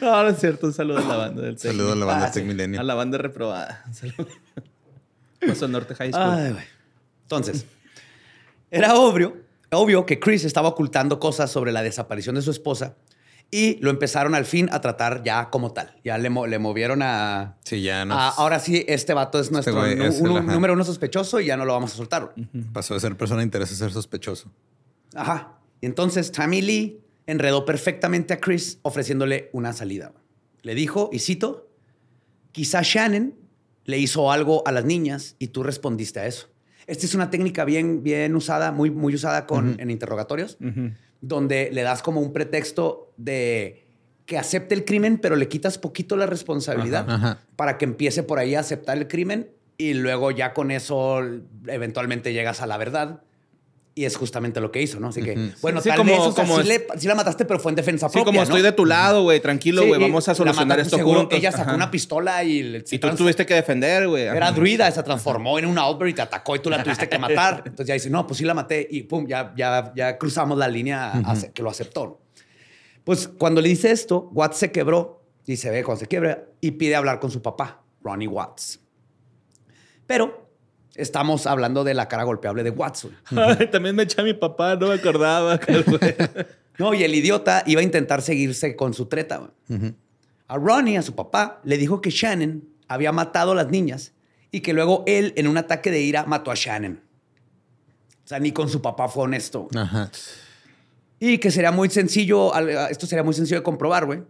No, 0.01 0.24
no 0.24 0.30
es 0.30 0.39
cierto. 0.39 0.68
Un 0.68 0.74
saludo 0.74 0.97
a 0.97 1.01
la 1.01 1.16
banda 1.16 1.41
del 1.43 1.55
Tech. 1.55 1.72
Saludo 1.72 1.93
a 1.93 1.95
la 1.95 2.05
banda 2.05 2.28
Ah, 2.28 2.32
Tech. 2.32 2.45
Milenio. 2.45 2.80
A 2.80 2.84
la 2.84 2.95
banda 2.95 3.18
reprobada. 3.18 3.84
Un 3.88 3.93
saludo. 3.93 4.28
Paso 5.45 5.66
al 5.66 5.72
Norte 5.72 5.95
High 5.95 6.12
School. 6.12 6.24
Ay, 6.30 6.51
güey. 6.53 6.66
Entonces, 7.24 7.66
era 8.72 8.95
obvio, 8.95 9.38
obvio 9.72 10.06
que 10.06 10.20
Chris 10.20 10.44
estaba 10.46 10.70
ocultando 10.70 11.20
cosas 11.20 11.52
sobre 11.52 11.72
la 11.72 11.82
desaparición 11.84 12.36
de 12.36 12.42
su 12.42 12.52
esposa 12.52 12.96
y 13.52 13.78
lo 13.82 13.90
empezaron 13.90 14.36
al 14.36 14.46
fin 14.46 14.70
a 14.72 14.80
tratar 14.82 15.24
ya 15.24 15.50
como 15.50 15.74
tal. 15.74 15.96
Ya 16.04 16.18
le, 16.18 16.30
mo- 16.30 16.46
le 16.48 16.60
movieron 16.60 17.02
a... 17.02 17.58
Sí, 17.66 17.82
ya 17.82 18.04
a- 18.04 18.30
ahora 18.30 18.60
sí, 18.60 18.86
este 18.88 19.14
vato 19.14 19.40
es 19.40 19.52
nuestro 19.52 19.76
güey 19.76 19.96
nu- 19.96 20.04
es 20.06 20.20
el- 20.22 20.30
un- 20.30 20.46
número 20.46 20.74
uno 20.74 20.84
sospechoso 20.84 21.40
y 21.40 21.48
ya 21.48 21.58
no 21.58 21.66
lo 21.66 21.74
vamos 21.74 21.94
a 21.94 21.96
soltar. 21.98 22.34
Pasó 22.74 22.94
de 22.94 23.00
ser 23.00 23.18
persona 23.18 23.40
de 23.40 23.46
interés 23.46 23.72
a 23.72 23.76
ser 23.76 23.92
sospechoso. 23.92 24.52
Ajá. 25.16 25.58
Y 25.82 25.86
entonces 25.88 26.32
Tammy 26.32 26.62
Lee 26.62 27.02
enredó 27.26 27.66
perfectamente 27.66 28.34
a 28.34 28.40
Chris 28.40 28.80
ofreciéndole 28.84 29.50
una 29.54 29.74
salida. 29.74 30.14
Le 30.62 30.76
dijo, 30.76 31.10
y 31.12 31.20
cito, 31.20 31.70
quizá 32.52 32.82
Shannon 32.84 33.34
le 33.86 33.98
hizo 33.98 34.32
algo 34.32 34.62
a 34.68 34.72
las 34.72 34.86
niñas 34.86 35.36
y 35.40 35.48
tú 35.48 35.64
respondiste 35.64 36.20
a 36.20 36.28
eso. 36.28 36.50
Esta 36.90 37.06
es 37.06 37.14
una 37.14 37.30
técnica 37.30 37.66
bien, 37.66 38.02
bien 38.04 38.36
usada, 38.36 38.72
muy, 38.72 38.90
muy 38.90 39.14
usada 39.14 39.46
con, 39.46 39.80
en 39.80 39.92
interrogatorios, 39.92 40.58
donde 41.22 41.70
le 41.72 41.84
das 41.84 42.02
como 42.02 42.20
un 42.20 42.34
pretexto 42.34 43.14
de 43.16 43.86
que 44.26 44.38
acepte 44.38 44.76
el 44.76 44.86
crimen, 44.86 45.18
pero 45.18 45.36
le 45.36 45.48
quitas 45.48 45.78
poquito 45.78 46.16
la 46.16 46.26
responsabilidad 46.26 47.06
Ajá, 47.08 47.16
ajá. 47.16 47.40
para 47.56 47.78
que 47.78 47.86
empiece 47.86 48.24
por 48.24 48.40
ahí 48.40 48.56
a 48.56 48.60
aceptar 48.60 48.98
el 48.98 49.08
crimen 49.08 49.50
y 49.78 49.94
luego 49.94 50.32
ya 50.32 50.54
con 50.54 50.72
eso 50.72 51.22
eventualmente 51.68 52.34
llegas 52.34 52.62
a 52.62 52.68
la 52.68 52.78
verdad. 52.78 53.22
Y 53.96 54.06
es 54.06 54.16
justamente 54.16 54.62
lo 54.62 54.72
que 54.72 54.82
hizo, 54.82 55.00
¿no? 55.00 55.08
Así 55.10 55.22
que, 55.22 55.52
bueno, 55.62 55.82
Sí, 55.82 55.90
tal 55.90 55.98
como- 55.98 56.12
vez 56.12 56.22
o 56.22 56.32
sea, 56.32 56.46
como 56.46 56.62
sí, 56.62 56.68
le- 56.70 56.88
sí 56.98 57.08
la 57.08 57.16
mataste, 57.16 57.44
pero 57.44 57.60
fue 57.60 57.72
en 57.72 57.76
defensa 57.76 58.08
Sí, 58.08 58.14
propia, 58.14 58.26
como 58.26 58.38
¿no? 58.38 58.44
estoy 58.44 58.62
de 58.62 58.72
tu 58.72 58.86
lado, 58.86 59.24
güey. 59.24 59.42
Tranquilo, 59.42 59.82
Sí, 59.82 59.88
güey. 59.90 60.00
Vamos 60.00 60.30
a 60.30 60.36
solucionar 60.36 60.68
mataste 60.68 60.84
esto 60.88 60.98
seguro. 60.98 61.20
juntos. 61.22 61.38
Ella 61.38 61.52
sacó 61.52 61.64
Ajá. 61.64 61.76
una 61.76 61.92
pistola 61.92 62.44
y... 62.46 62.64
le- 62.64 62.86
Y 62.90 63.00
tú 63.00 63.16
tuviste 63.16 63.46
que 63.46 63.56
defender, 63.56 64.08
güey. 64.08 64.24
Era 64.24 64.52
druida, 64.54 64.90
se 64.92 65.04
transformó 65.04 65.60
en 65.60 65.66
una 65.66 65.82
Outbreak 65.82 66.14
y 66.14 66.16
te 66.16 66.22
atacó 66.22 66.56
y 66.56 66.60
tú 66.60 66.70
la 66.70 66.82
tuviste 66.82 67.10
que 67.10 67.20
matar. 67.20 67.64
Entonces 67.66 67.88
ya 67.88 67.94
dice, 67.96 68.10
no, 68.10 68.26
pues 68.26 68.38
sí 68.38 68.46
la 68.46 68.54
maté 68.54 68.88
y 68.90 69.04
pum, 69.04 69.28
ya, 69.28 69.54
ya, 69.58 69.92
ya 69.96 70.18
cruzamos 70.18 70.58
la 70.58 70.68
línea 70.70 71.12
a- 71.12 71.32
a- 71.34 71.52
que 71.54 71.62
lo 71.62 71.70
aceptó. 71.70 72.22
Pues 73.04 73.28
cuando 73.28 73.60
le 73.60 73.68
dice 73.70 73.92
esto, 73.92 74.30
Watts 74.34 74.58
se 74.58 74.72
quebró 74.72 75.24
y 75.46 75.58
se 75.58 75.72
ve 75.72 75.84
cuando 75.84 76.00
se 76.00 76.08
quiebra 76.08 76.46
y 76.62 76.72
pide 76.72 76.96
hablar 76.96 77.20
con 77.20 77.32
su 77.32 77.42
papá, 77.42 77.82
Ronnie 78.04 78.28
Watts. 78.30 78.80
Pero 80.08 80.49
estamos 81.02 81.47
hablando 81.47 81.84
de 81.84 81.93
la 81.93 82.08
cara 82.08 82.24
golpeable 82.24 82.64
de. 82.64 82.74
Ay, 83.36 83.68
también 83.72 83.95
me 83.95 84.04
eché 84.04 84.22
a 84.22 84.24
mi 84.24 84.34
papá, 84.34 84.76
no 84.76 84.88
me 84.88 84.95
acordaba. 84.95 85.60
No, 86.80 86.93
y 86.93 87.04
el 87.04 87.14
idiota 87.14 87.62
iba 87.66 87.82
a 87.82 87.84
intentar 87.84 88.22
seguirse 88.22 88.78
con 88.78 88.93
su 88.93 89.08
treta. 89.08 89.52
A 90.47 90.58
Ronnie, 90.58 90.97
a 90.97 91.02
su 91.02 91.14
papá, 91.14 91.60
le 91.66 91.78
dijo 91.78 92.00
que 92.00 92.10
Shannon 92.10 92.64
había 92.88 93.12
matado 93.12 93.52
a 93.52 93.56
las 93.56 93.68
niñas 93.68 94.14
y 94.50 94.62
que 94.62 94.72
luego 94.72 95.04
él, 95.06 95.34
en 95.36 95.50
un 95.50 95.58
ataque 95.58 95.91
de 95.91 96.00
ira, 96.00 96.24
mató 96.26 96.52
a 96.52 96.56
Shannon. 96.56 97.02
O 98.24 98.28
sea, 98.30 98.39
ni 98.39 98.54
con 98.54 98.70
su 98.70 98.82
papá 98.82 99.10
fue 99.10 99.26
honesto. 99.26 99.68
Ajá. 99.76 100.10
Y 101.20 101.38
que 101.39 101.52
sería 101.52 101.74
muy 101.74 101.89
sencillo, 101.89 102.56
esto 102.88 103.06
sería 103.08 103.24
muy 103.24 103.34
sencillo 103.34 103.58
de 103.58 103.64
comprobar, 103.64 104.06
güey, 104.06 104.24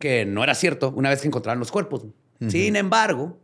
que 0.00 0.26
no 0.26 0.42
era 0.42 0.56
cierto 0.56 0.92
una 0.96 1.10
vez 1.10 1.20
que 1.20 1.28
encontraron 1.28 1.60
los 1.60 1.70
cuerpos. 1.70 2.02
Sin 2.48 2.74
embargo, 2.74 3.38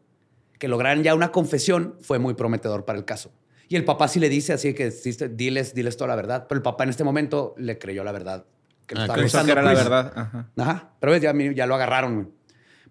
que 0.62 0.68
lograran 0.68 1.02
ya 1.02 1.16
una 1.16 1.32
confesión 1.32 1.96
fue 2.02 2.20
muy 2.20 2.34
prometedor 2.34 2.84
para 2.84 2.96
el 2.96 3.04
caso. 3.04 3.32
Y 3.66 3.74
el 3.74 3.84
papá 3.84 4.06
sí 4.06 4.20
le 4.20 4.28
dice, 4.28 4.52
así 4.52 4.74
que 4.74 4.92
diles, 5.30 5.74
diles 5.74 5.96
toda 5.96 6.06
la 6.06 6.14
verdad. 6.14 6.46
Pero 6.48 6.56
el 6.58 6.62
papá 6.62 6.84
en 6.84 6.90
este 6.90 7.02
momento 7.02 7.52
le 7.58 7.78
creyó 7.78 8.04
la 8.04 8.12
verdad. 8.12 8.46
Que 8.86 8.94
lo 8.94 9.00
Ah, 9.00 9.06
estaba 9.24 9.44
que 9.44 9.50
era 9.50 9.62
la 9.62 9.72
Chris. 9.72 9.82
verdad. 9.82 10.12
Ajá. 10.14 10.50
Ajá. 10.56 10.92
Pero 11.00 11.16
ya, 11.16 11.34
ya 11.52 11.66
lo 11.66 11.74
agarraron. 11.74 12.30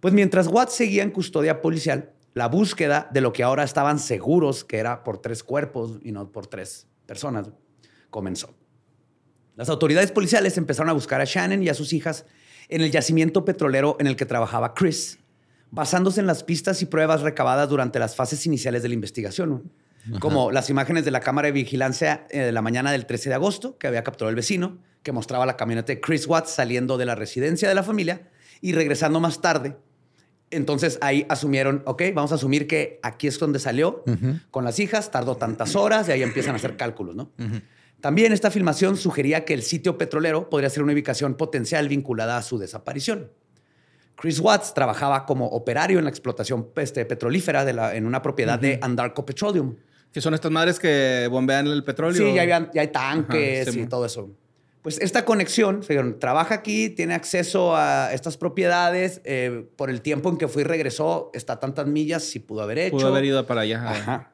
Pues 0.02 0.14
mientras 0.14 0.48
Watts 0.48 0.74
seguía 0.74 1.02
en 1.04 1.12
custodia 1.12 1.62
policial, 1.62 2.12
la 2.34 2.50
búsqueda 2.50 3.08
de 3.14 3.22
lo 3.22 3.32
que 3.32 3.42
ahora 3.42 3.64
estaban 3.64 4.00
seguros 4.00 4.66
que 4.66 4.78
era 4.78 5.06
por 5.06 5.20
tres 5.20 5.42
cuerpos 5.42 5.98
y 6.04 6.12
no 6.12 6.30
por 6.30 6.48
tres 6.48 6.88
personas 7.06 7.52
comenzó. 8.10 8.54
Las 9.56 9.70
autoridades 9.70 10.12
policiales 10.12 10.58
empezaron 10.58 10.90
a 10.90 10.94
buscar 10.94 11.22
a 11.22 11.24
Shannon 11.26 11.64
y 11.64 11.70
a 11.70 11.74
sus 11.74 11.94
hijas 11.94 12.26
en 12.68 12.82
el 12.82 12.92
yacimiento 12.92 13.46
petrolero 13.46 13.96
en 14.02 14.08
el 14.08 14.18
que 14.18 14.26
trabajaba 14.26 14.74
Chris, 14.74 15.20
basándose 15.72 16.20
en 16.20 16.28
las 16.28 16.44
pistas 16.44 16.82
y 16.82 16.86
pruebas 16.86 17.22
recabadas 17.22 17.68
durante 17.70 17.98
las 17.98 18.16
fases 18.16 18.46
iniciales 18.46 18.84
de 18.84 18.90
la 18.90 18.94
investigación, 18.94 19.50
¿no? 19.50 19.64
como 20.20 20.52
las 20.52 20.70
imágenes 20.70 21.06
de 21.06 21.12
la 21.12 21.20
cámara 21.20 21.48
de 21.48 21.52
vigilancia 21.52 22.26
eh, 22.30 22.40
de 22.40 22.52
la 22.52 22.62
mañana 22.62 22.92
del 22.92 23.06
13 23.06 23.30
de 23.30 23.36
agosto 23.36 23.78
que 23.78 23.88
había 23.88 24.04
capturado 24.04 24.30
el 24.30 24.36
vecino, 24.36 24.80
que 25.04 25.12
mostraba 25.12 25.46
la 25.46 25.58
camioneta 25.58 25.94
de 25.94 26.02
Chris 26.02 26.28
Watts 26.28 26.52
saliendo 26.52 26.98
de 26.98 27.06
la 27.06 27.16
residencia 27.16 27.70
de 27.70 27.76
la 27.76 27.84
familia 27.84 28.30
y 28.62 28.74
regresando 28.74 29.20
más 29.20 29.42
tarde. 29.42 29.78
Entonces 30.50 30.98
ahí 31.02 31.26
asumieron, 31.30 31.82
ok, 31.86 32.04
vamos 32.14 32.32
a 32.32 32.36
asumir 32.36 32.68
que 32.68 33.00
aquí 33.04 33.28
es 33.28 33.40
donde 33.40 33.60
salió 33.60 34.04
con 34.52 34.66
las 34.66 34.80
hijas, 34.80 35.10
tardó 35.10 35.38
tantas 35.38 35.76
horas 35.76 36.10
y 36.10 36.12
ahí 36.12 36.24
empiezan 36.24 36.54
a 36.54 36.56
hacer 36.58 36.76
cálculos, 36.76 37.16
¿no? 37.16 37.32
También 38.02 38.34
esta 38.34 38.52
filmación 38.52 38.98
sugería 38.98 39.46
que 39.46 39.54
el 39.54 39.62
sitio 39.62 39.98
petrolero 39.98 40.50
podría 40.50 40.70
ser 40.70 40.84
una 40.84 40.92
ubicación 40.92 41.36
potencial 41.36 41.88
vinculada 41.88 42.38
a 42.38 42.42
su 42.42 42.58
desaparición. 42.58 43.32
Chris 44.22 44.40
Watts 44.40 44.74
trabajaba 44.76 45.26
como 45.26 45.48
operario 45.48 45.98
en 45.98 46.06
la 46.06 46.12
explotación 46.12 46.70
este, 46.76 47.06
petrolífera 47.06 47.66
de 47.66 47.74
la- 47.74 47.96
en 47.96 48.06
una 48.06 48.22
propiedad 48.22 48.60
de 48.60 48.78
Andarco 48.82 49.26
Petroleum. 49.26 49.76
Que 50.14 50.22
son 50.22 50.36
estas 50.36 50.52
madres 50.52 50.78
que 50.78 51.28
bombean 51.32 51.66
el 51.66 51.84
petróleo. 51.84 52.28
Sí, 52.28 52.34
ya, 52.36 52.70
hay 52.76 52.88
tanques 52.90 53.64
Ajá, 53.64 53.72
sí, 53.72 53.80
y 53.82 53.88
todo 53.88 54.06
eso. 54.06 54.30
Pues 54.84 55.00
esta 55.00 55.26
conexión, 55.26 55.82
se 55.84 55.94
dijeron, 55.94 56.20
trabaja 56.20 56.54
aquí, 56.56 56.90
tiene 56.90 57.14
acceso 57.16 57.76
a 57.76 58.14
estas 58.14 58.38
propiedades, 58.38 59.22
eh, 59.24 59.66
por 59.76 59.90
el 59.90 60.02
tiempo 60.02 60.30
en 60.30 60.38
que 60.38 60.48
fue 60.48 60.62
y 60.62 60.66
regresó, 60.66 61.32
está 61.34 61.54
a 61.54 61.60
tantas 61.60 61.88
millas, 61.88 62.24
si 62.24 62.40
pudo 62.40 62.62
haber 62.62 62.78
hecho. 62.78 62.98
Pudo 62.98 63.08
haber 63.08 63.26
ido 63.26 63.46
para 63.48 63.62
allá. 63.62 63.90
Ajá. 63.90 64.34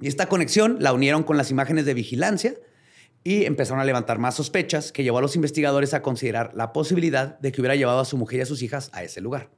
Y 0.00 0.06
esta 0.06 0.26
conexión 0.26 0.76
la 0.80 0.92
unieron 0.92 1.24
con 1.24 1.36
las 1.36 1.50
imágenes 1.50 1.84
de 1.86 1.94
vigilancia 1.94 2.54
y 3.24 3.44
empezaron 3.44 3.80
a 3.80 3.84
levantar 3.84 4.18
más 4.18 4.36
sospechas 4.36 4.92
que 4.92 5.02
llevó 5.02 5.18
a 5.18 5.22
los 5.22 5.36
investigadores 5.36 5.94
a 5.94 6.02
considerar 6.02 6.52
la 6.54 6.72
posibilidad 6.72 7.38
de 7.40 7.52
que 7.52 7.60
hubiera 7.60 7.76
llevado 7.76 8.00
a 8.00 8.04
su 8.04 8.16
mujer 8.16 8.38
y 8.38 8.42
a 8.42 8.46
sus 8.46 8.62
hijas 8.62 8.90
a 8.92 9.02
ese 9.02 9.20
lugar. 9.20 9.50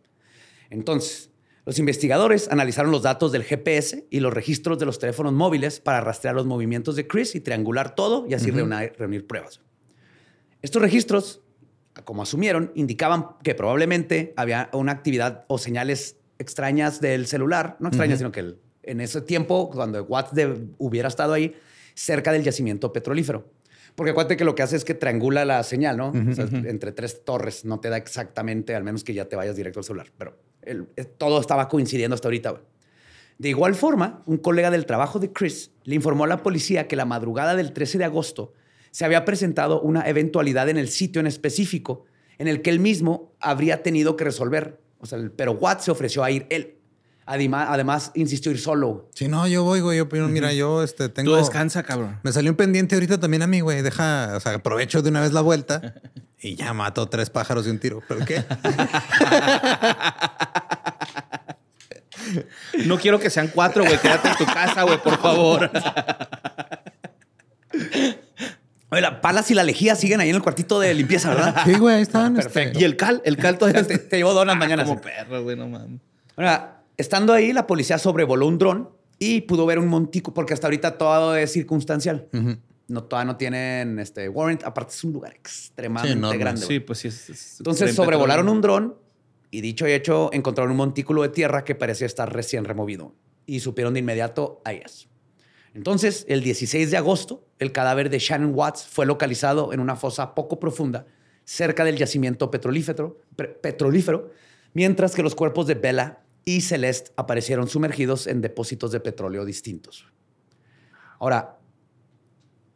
Entonces, 0.70 1.30
Los 1.66 1.78
investigadores 1.78 2.48
analizaron 2.50 2.90
los 2.90 3.02
datos 3.02 3.32
del 3.32 3.44
GPS 3.44 4.06
y 4.11 4.20
los 4.20 4.32
registros 4.32 4.78
de 4.78 4.86
los 4.86 4.98
teléfonos 4.98 5.32
móviles 5.32 5.78
para 5.78 6.00
rastrear 6.00 6.34
los 6.34 6.46
movimientos 6.46 6.96
de 6.96 7.06
Chris 7.06 7.34
y 7.34 7.40
triangular 7.40 7.94
todo 7.94 8.26
y 8.26 8.34
así 8.34 8.50
reunir, 8.50 8.94
reunir 8.98 9.26
pruebas. 9.26 9.61
Estos 10.62 10.80
registros, 10.80 11.42
como 12.04 12.22
asumieron, 12.22 12.72
indicaban 12.74 13.26
que 13.42 13.54
probablemente 13.54 14.32
había 14.36 14.70
una 14.72 14.92
actividad 14.92 15.44
o 15.48 15.58
señales 15.58 16.16
extrañas 16.38 17.00
del 17.00 17.26
celular, 17.26 17.76
no 17.78 17.88
extrañas, 17.88 18.18
sino 18.18 18.32
que 18.32 18.56
en 18.82 19.00
ese 19.00 19.20
tiempo, 19.20 19.70
cuando 19.70 20.02
Watts 20.02 20.32
hubiera 20.78 21.08
estado 21.08 21.34
ahí, 21.34 21.54
cerca 21.95 22.32
del 22.32 22.43
yacimiento 22.43 22.93
petrolífero. 22.93 23.51
Porque 23.95 24.11
acuérdate 24.12 24.36
que 24.36 24.45
lo 24.45 24.55
que 24.55 24.62
hace 24.62 24.76
es 24.76 24.84
que 24.84 24.95
triangula 24.95 25.45
la 25.45 25.62
señal, 25.62 25.97
¿no? 25.97 26.12
Entre 26.14 26.93
tres 26.93 27.24
torres, 27.24 27.64
no 27.64 27.80
te 27.80 27.88
da 27.88 27.97
exactamente, 27.97 28.74
al 28.74 28.84
menos 28.84 29.05
que 29.05 29.14
ya 29.14 29.26
te 29.26 29.36
vayas 29.36 29.57
directo 29.57 29.80
al 29.80 29.84
celular. 29.84 30.07
Pero 30.16 30.38
eh, 30.62 31.05
todo 31.18 31.41
estaba 31.41 31.68
coincidiendo 31.68 32.14
hasta 32.14 32.28
ahorita. 32.28 32.61
De 33.38 33.49
igual 33.49 33.74
forma, 33.74 34.22
un 34.26 34.36
colega 34.36 34.70
del 34.70 34.86
trabajo 34.86 35.18
de 35.18 35.32
Chris 35.32 35.72
le 35.84 35.95
informó 35.95 36.24
a 36.24 36.28
la 36.28 36.43
policía 36.43 36.88
que 36.88 36.97
la 36.97 37.05
madrugada 37.05 37.57
del 37.57 37.72
13 37.72 37.99
de 37.99 38.05
agosto 38.05 38.53
se 38.91 39.05
había 39.05 39.24
presentado 39.24 39.80
una 39.80 40.09
eventualidad 40.09 40.68
en 40.68 40.76
el 40.76 40.88
sitio 40.88 41.20
en 41.20 41.26
específico 41.26 42.05
en 42.38 42.49
el 42.49 42.62
que 42.62 42.70
él 42.70 42.80
mismo 42.80 43.32
habría 43.41 43.82
tenido 43.82 44.16
que 44.16 44.24
resolver. 44.24 44.80
O 44.99 45.07
sea, 45.07 45.18
pero 45.36 45.53
Watt 45.53 45.80
se 45.80 45.91
ofreció 45.91 46.24
a 46.24 46.30
ir 46.30 46.47
él. 46.51 46.80
Además, 47.31 47.68
además, 47.70 48.11
insistió 48.16 48.51
ir 48.51 48.59
solo. 48.59 49.09
Sí, 49.14 49.28
no, 49.28 49.47
yo 49.47 49.62
voy, 49.62 49.78
güey. 49.81 49.99
Yo, 49.99 50.07
mira, 50.07 50.53
yo 50.53 50.83
este, 50.83 51.09
tengo. 51.09 51.31
Tú 51.31 51.37
descansa, 51.37 51.85
cabrón. 51.85 52.18
Me 52.24 52.33
salió 52.33 52.51
un 52.51 52.57
pendiente 52.57 52.97
ahorita 52.97 53.20
también 53.20 53.43
a 53.43 53.47
mí, 53.47 53.61
güey. 53.61 53.83
Deja, 53.83 54.33
o 54.35 54.41
sea, 54.41 54.55
aprovecho 54.55 55.01
de 55.01 55.11
una 55.11 55.20
vez 55.20 55.33
la 55.33 55.41
vuelta 55.41 55.95
y 56.41 56.57
ya 56.57 56.72
mato 56.72 57.09
tres 57.09 57.31
pájaros 57.31 57.66
de 57.66 57.70
un 57.70 57.78
tiro. 57.78 58.03
¿Pero 58.09 58.24
qué? 58.24 58.45
no 62.85 62.99
quiero 62.99 63.20
que 63.20 63.31
sean 63.31 63.47
cuatro, 63.55 63.85
güey. 63.85 63.97
Quédate 64.01 64.26
en 64.26 64.37
tu 64.37 64.47
casa, 64.47 64.83
güey, 64.83 65.01
por 65.01 65.16
favor. 65.20 65.70
Oye, 68.89 69.03
las 69.03 69.20
palas 69.20 69.49
y 69.53 69.55
la 69.55 69.62
lejía 69.62 69.95
siguen 69.95 70.20
ahí 70.20 70.31
en 70.31 70.35
el 70.35 70.43
cuartito 70.43 70.81
de 70.81 70.93
limpieza, 70.95 71.28
¿verdad? 71.28 71.62
Sí, 71.64 71.74
güey, 71.74 71.95
ahí 71.95 72.03
están. 72.03 72.37
Este, 72.37 72.51
Perfecto. 72.51 72.81
Y 72.81 72.83
el 72.83 72.97
cal, 72.97 73.22
el 73.24 73.37
cal 73.37 73.57
todavía 73.57 73.85
te, 73.87 73.99
te 73.99 74.16
llevó 74.16 74.35
donas 74.35 74.57
mañana. 74.57 74.85
Como 74.85 75.01
perro, 75.01 75.45
güey, 75.45 75.57
no 75.57 75.68
mames. 75.68 76.01
Ahora, 76.37 76.80
Estando 77.01 77.32
ahí, 77.32 77.55
la 77.55 77.66
policía 77.66 77.96
sobrevoló 77.96 78.46
un 78.46 78.59
dron 78.59 78.90
y 79.18 79.40
pudo 79.42 79.64
ver 79.64 79.78
un 79.78 79.88
montico, 79.88 80.34
porque 80.34 80.53
hasta 80.53 80.66
ahorita 80.66 80.98
todo 80.98 81.34
es 81.34 81.51
circunstancial. 81.51 82.28
no, 82.88 83.05
todavía 83.05 83.32
no 83.32 83.38
tienen 83.38 83.98
este 83.98 84.28
warrant. 84.28 84.64
Aparte, 84.64 84.92
es 84.92 85.03
un 85.05 85.14
lugar 85.14 85.32
extremadamente 85.32 86.36
grande. 86.36 86.61
Sí, 86.61 86.78
pues 86.78 86.98
sí. 86.98 87.09
Es, 87.09 87.57
Entonces 87.59 87.94
sobrevolaron 87.94 88.51
un 88.51 88.61
dron 88.61 88.96
y 89.51 89.62
dicho 89.62 89.88
y 89.88 89.92
hecho, 89.92 90.28
encontraron 90.34 90.72
un 90.72 90.76
montículo 90.76 91.22
de 91.22 91.30
tierra 91.30 91.64
que 91.64 91.74
parecía 91.74 92.07
estar 92.07 92.30
recién 92.30 92.66
removido 92.66 93.14
y 93.46 93.61
supieron 93.61 93.94
de 93.94 94.01
inmediato 94.01 94.61
a 94.66 94.74
ellas. 94.74 95.09
Entonces, 95.72 96.26
el 96.28 96.42
16 96.42 96.90
de 96.90 96.98
agosto, 96.98 97.46
el 97.59 97.72
cadáver 97.72 98.11
de 98.11 98.18
Shannon 98.18 98.55
Watts 98.55 98.86
fue 98.86 99.07
localizado 99.07 99.72
en 99.72 99.80
una 99.80 99.96
fosa 99.96 100.34
poco 100.34 100.61
profunda 100.61 101.07
cerca 101.44 101.82
del 101.84 101.96
yacimiento 101.96 102.51
petrolífero, 102.51 103.18
petrolífero 103.62 104.30
mientras 104.74 105.14
que 105.14 105.22
los 105.22 105.34
cuerpos 105.34 105.66
de 105.66 105.74
Bella 105.74 106.20
y 106.45 106.61
Celeste 106.61 107.12
aparecieron 107.16 107.68
sumergidos 107.68 108.26
en 108.26 108.41
depósitos 108.41 108.93
de 108.93 109.01
petróleo 109.01 109.45
distintos. 109.45 110.07
Ahora, 111.18 111.59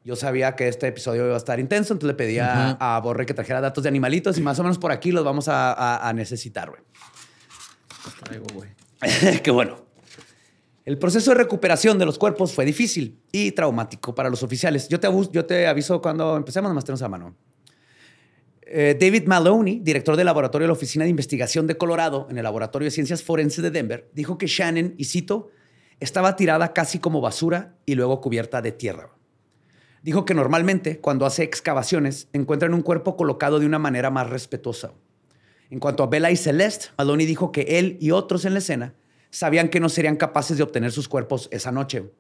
yo 0.05 0.17
sabía 0.17 0.55
que 0.55 0.69
este 0.69 0.87
episodio 0.87 1.25
iba 1.25 1.35
a 1.35 1.39
estar 1.39 1.59
intenso, 1.59 1.95
entonces 1.95 2.09
le 2.09 2.15
pedía 2.15 2.77
a 2.79 3.01
Borre 3.01 3.25
que 3.25 3.33
trajera 3.33 3.62
datos 3.62 3.83
de 3.85 3.89
animalitos 3.89 4.37
y 4.37 4.43
más 4.43 4.59
o 4.59 4.62
menos 4.62 4.79
por 4.79 4.93
aquí 4.93 5.11
los 5.12 5.25
vamos 5.25 5.47
a, 5.49 6.12
necesitar, 6.15 6.69
güey. 6.69 6.83
traigo, 8.23 8.47
güey. 8.53 8.71
Qué 9.43 9.51
bueno. 9.51 9.85
El 10.85 10.99
proceso 10.99 11.31
de 11.31 11.39
recuperación 11.39 11.99
de 11.99 12.05
los 12.05 12.19
cuerpos 12.19 12.53
fue 12.53 12.67
difícil 12.67 13.19
y 13.33 13.53
traumático 13.53 14.15
para 14.15 14.29
los 14.29 14.43
oficiales. 14.43 14.87
Yo 14.89 15.01
te, 15.01 15.09
yo 15.33 15.47
te 15.47 15.67
aviso 15.67 16.03
cuando 16.03 16.37
empecemos, 16.37 16.71
nomás 16.71 16.85
tenemos 16.85 17.01
a 17.01 17.09
mano. 17.09 17.35
Eh, 18.67 18.97
David 18.99 19.27
Maloney, 19.27 19.81
director 19.81 20.17
del 20.17 20.27
laboratorio 20.27 20.65
de 20.65 20.69
la 20.69 20.73
Oficina 20.73 21.05
de 21.05 21.11
Investigación 21.11 21.67
de 21.67 21.77
Colorado 21.77 22.27
en 22.31 22.39
el 22.39 22.45
Laboratorio 22.45 22.87
de 22.87 22.91
Ciencias 22.91 23.23
Forenses 23.23 23.62
de 23.62 23.71
Denver, 23.71 24.11
dijo 24.15 24.39
que 24.39 24.47
Shannon, 24.47 24.95
y 24.97 25.05
cito, 25.05 25.51
estaba 26.01 26.37
tirada 26.37 26.73
casi 26.73 26.99
como 26.99 27.21
basura 27.21 27.77
y 27.85 27.95
luego 27.95 28.21
cubierta 28.21 28.62
de 28.62 28.73
tierra. 28.73 29.11
Dijo 30.03 30.25
que 30.25 30.35
normalmente, 30.35 31.01
cuando 31.01 31.27
hace 31.27 31.43
excavaciones, 31.43 32.29
encuentran 32.33 32.75
un 32.75 32.83
cuerpo 32.83 33.17
colocado 33.17 33.59
de 33.59 33.67
una 33.67 33.79
manera 33.79 34.11
más 34.11 34.29
respetuosa. 34.29 34.93
En 35.71 35.79
cuanto 35.79 36.03
a 36.03 36.07
Bella 36.07 36.31
y 36.31 36.37
Celeste, 36.37 36.87
Maloney 36.99 37.27
dijo 37.27 37.53
que 37.53 37.79
él 37.79 37.97
y 38.01 38.11
otros 38.11 38.45
en 38.45 38.53
la 38.53 38.59
escena 38.59 38.95
sabían 39.31 39.69
que 39.69 39.81
no 39.81 39.89
serían 39.89 40.17
capaces 40.17 40.57
de 40.57 40.62
obtener 40.62 40.93
sus 40.93 41.09
cuerpos 41.09 41.49
esa 41.53 41.73
noche. 41.73 42.11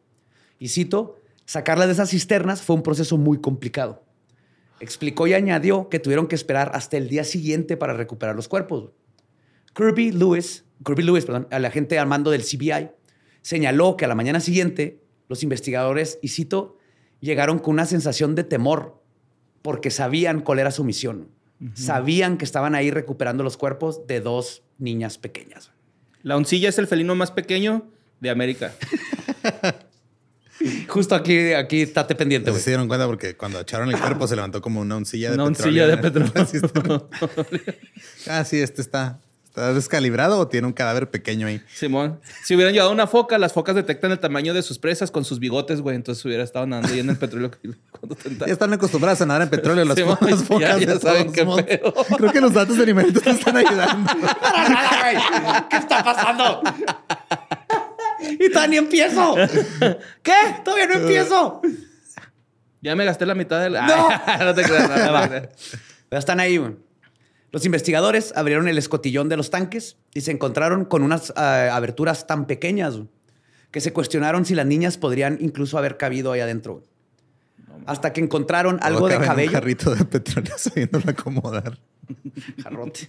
Y 0.58 0.68
cito, 0.68 1.20
sacarla 1.44 1.86
de 1.86 1.92
esas 1.92 2.10
cisternas 2.10 2.62
fue 2.62 2.76
un 2.76 2.82
proceso 2.82 3.18
muy 3.18 3.40
complicado. 3.40 4.02
Explicó 4.80 5.26
y 5.26 5.34
añadió 5.34 5.88
que 5.88 5.98
tuvieron 5.98 6.26
que 6.26 6.34
esperar 6.34 6.72
hasta 6.74 6.96
el 6.96 7.08
día 7.08 7.24
siguiente 7.24 7.76
para 7.76 7.94
recuperar 7.94 8.34
los 8.36 8.48
cuerpos. 8.48 8.90
Kirby 9.74 10.12
Lewis, 10.12 10.64
Kirby 10.84 11.02
Lewis, 11.02 11.24
perdón, 11.24 11.48
el 11.50 11.64
agente 11.64 11.98
al 11.98 12.06
mando 12.06 12.30
del 12.30 12.42
CBI, 12.42 12.90
señaló 13.42 13.96
que 13.96 14.04
a 14.04 14.08
la 14.08 14.14
mañana 14.14 14.40
siguiente 14.40 15.00
los 15.28 15.42
investigadores, 15.42 16.18
y 16.22 16.28
cito, 16.28 16.78
llegaron 17.20 17.58
con 17.58 17.74
una 17.74 17.86
sensación 17.86 18.34
de 18.34 18.44
temor 18.44 19.02
porque 19.62 19.90
sabían 19.90 20.40
cuál 20.40 20.58
era 20.58 20.70
su 20.70 20.84
misión. 20.84 21.28
Sabían 21.72 22.36
que 22.36 22.44
estaban 22.44 22.74
ahí 22.74 22.90
recuperando 22.90 23.42
los 23.42 23.56
cuerpos 23.56 24.06
de 24.06 24.20
dos 24.20 24.62
niñas 24.76 25.16
pequeñas. 25.16 25.70
La 26.22 26.36
oncilla 26.36 26.68
es 26.68 26.78
el 26.78 26.86
felino 26.86 27.14
más 27.14 27.30
pequeño 27.30 27.90
de 28.20 28.28
América. 28.28 28.74
Justo 30.88 31.14
aquí, 31.14 31.52
aquí 31.52 31.82
estate 31.82 32.14
pendiente, 32.14 32.52
Se 32.52 32.70
dieron 32.70 32.88
cuenta 32.88 33.06
porque 33.06 33.36
cuando 33.36 33.60
echaron 33.60 33.90
el 33.90 33.98
cuerpo 33.98 34.26
se 34.26 34.36
levantó 34.36 34.60
como 34.60 34.80
una 34.80 34.96
oncilla 34.96 35.30
de 35.30 35.34
una 35.34 35.50
petróleo. 35.50 35.84
Una 35.84 36.40
oncilla 36.40 36.62
de 36.62 36.68
petróleo. 36.70 37.08
ah, 38.28 38.44
sí, 38.44 38.60
este 38.60 38.80
está, 38.80 39.18
¿Está 39.54 39.72
descalibrado 39.72 40.40
o 40.40 40.48
tiene 40.48 40.66
un 40.66 40.72
cadáver 40.72 41.08
pequeño 41.10 41.46
ahí? 41.46 41.62
Simón. 41.72 42.18
Si 42.42 42.56
hubieran 42.56 42.74
llevado 42.74 42.90
una 42.90 43.06
foca, 43.06 43.38
las 43.38 43.52
focas 43.52 43.76
detectan 43.76 44.10
el 44.10 44.18
tamaño 44.18 44.52
de 44.52 44.62
sus 44.62 44.80
presas 44.80 45.12
con 45.12 45.24
sus 45.24 45.38
bigotes, 45.38 45.80
güey. 45.80 45.94
Entonces 45.94 46.24
hubiera 46.24 46.42
estado 46.42 46.66
nadando 46.66 46.92
ahí 46.92 46.98
en 46.98 47.08
el 47.08 47.16
petróleo. 47.16 47.52
ya 48.46 48.52
están 48.52 48.72
acostumbradas 48.72 49.20
a 49.20 49.26
nadar 49.26 49.42
en 49.42 49.50
petróleo 49.50 49.84
las, 49.84 50.00
focas. 50.02 50.48
Ya, 50.58 50.76
ya 50.76 50.98
saben 50.98 51.30
qué 51.30 51.46
pedo. 51.46 51.94
Creo 52.16 52.32
que 52.32 52.40
los 52.40 52.52
datos 52.52 52.76
de 52.76 52.82
alimentos 52.82 53.24
están 53.24 53.56
ayudando. 53.56 54.10
¿Qué 55.70 55.76
está 55.76 56.02
pasando? 56.02 56.62
Y 58.32 58.48
todavía 58.50 58.68
ni 58.68 58.76
empiezo. 58.76 59.34
¿Qué? 60.22 60.32
Todavía 60.64 60.86
no 60.86 60.94
empiezo. 60.94 61.62
Ya 62.84 62.94
me 62.94 63.04
gasté 63.06 63.24
la 63.24 63.34
mitad 63.34 63.62
del. 63.62 63.72
No, 63.72 64.08
no 64.40 64.54
te 64.54 64.62
creas. 64.62 64.88
Nada, 64.88 65.48
Pero 66.08 66.18
están 66.18 66.38
ahí, 66.38 66.58
güey. 66.58 66.76
Los 67.50 67.64
investigadores 67.64 68.32
abrieron 68.36 68.68
el 68.68 68.76
escotillón 68.76 69.28
de 69.28 69.36
los 69.36 69.48
tanques 69.48 69.96
y 70.12 70.20
se 70.20 70.32
encontraron 70.32 70.84
con 70.84 71.02
unas 71.02 71.30
eh, 71.30 71.40
aberturas 71.72 72.26
tan 72.26 72.46
pequeñas 72.46 72.98
que 73.70 73.80
se 73.80 73.92
cuestionaron 73.92 74.44
si 74.44 74.54
las 74.54 74.66
niñas 74.66 74.98
podrían 74.98 75.38
incluso 75.40 75.78
haber 75.78 75.96
cabido 75.96 76.32
ahí 76.32 76.40
adentro. 76.40 76.82
Hasta 77.86 78.12
que 78.12 78.20
encontraron 78.20 78.78
algo 78.82 79.08
de 79.08 79.18
cabello. 79.18 79.50
Un 79.50 79.54
jarrito 79.54 79.94
de 79.94 80.04
petróleo 80.04 80.54
sabiéndolo 80.58 81.10
acomodar. 81.10 81.78
Jarrote. 82.62 83.08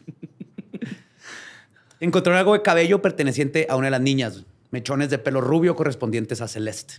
encontraron 2.00 2.40
algo 2.40 2.54
de 2.54 2.62
cabello 2.62 3.02
perteneciente 3.02 3.68
a 3.70 3.76
una 3.76 3.88
de 3.88 3.92
las 3.92 4.02
niñas 4.02 4.46
mechones 4.72 5.10
de 5.10 5.18
pelo 5.18 5.42
rubio 5.42 5.76
correspondientes 5.76 6.42
a 6.42 6.48
Celeste. 6.48 6.96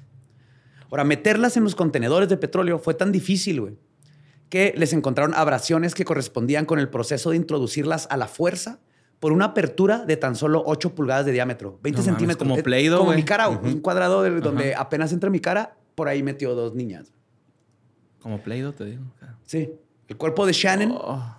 Ahora, 0.90 1.04
meterlas 1.04 1.56
en 1.56 1.64
los 1.64 1.74
contenedores 1.74 2.28
de 2.28 2.36
petróleo 2.36 2.78
fue 2.78 2.94
tan 2.94 3.12
difícil, 3.12 3.60
güey, 3.60 3.78
que 4.48 4.72
les 4.76 4.92
encontraron 4.92 5.34
abrasiones 5.34 5.94
que 5.94 6.04
correspondían 6.04 6.64
con 6.64 6.78
el 6.78 6.88
proceso 6.88 7.30
de 7.30 7.36
introducirlas 7.36 8.06
a 8.10 8.16
la 8.16 8.28
fuerza 8.28 8.78
por 9.20 9.32
una 9.32 9.46
apertura 9.46 10.04
de 10.04 10.16
tan 10.16 10.36
solo 10.36 10.62
8 10.66 10.94
pulgadas 10.94 11.26
de 11.26 11.32
diámetro, 11.32 11.78
20 11.82 12.02
centímetros. 12.02 12.48
Como 12.48 12.62
pleido, 12.62 12.98
Como 12.98 13.12
mi 13.12 13.24
cara, 13.24 13.48
un 13.48 13.80
cuadrado 13.80 14.28
donde 14.40 14.74
apenas 14.74 15.12
entra 15.12 15.30
mi 15.30 15.40
cara, 15.40 15.76
por 15.94 16.08
ahí 16.08 16.22
metió 16.22 16.54
dos 16.54 16.74
niñas. 16.74 17.12
Como 18.20 18.42
pleido, 18.42 18.72
te 18.72 18.84
digo. 18.84 19.02
Sí. 19.44 19.72
El 20.08 20.16
cuerpo 20.16 20.46
de 20.46 20.52
Shannon 20.52 20.92
oh. 20.92 21.38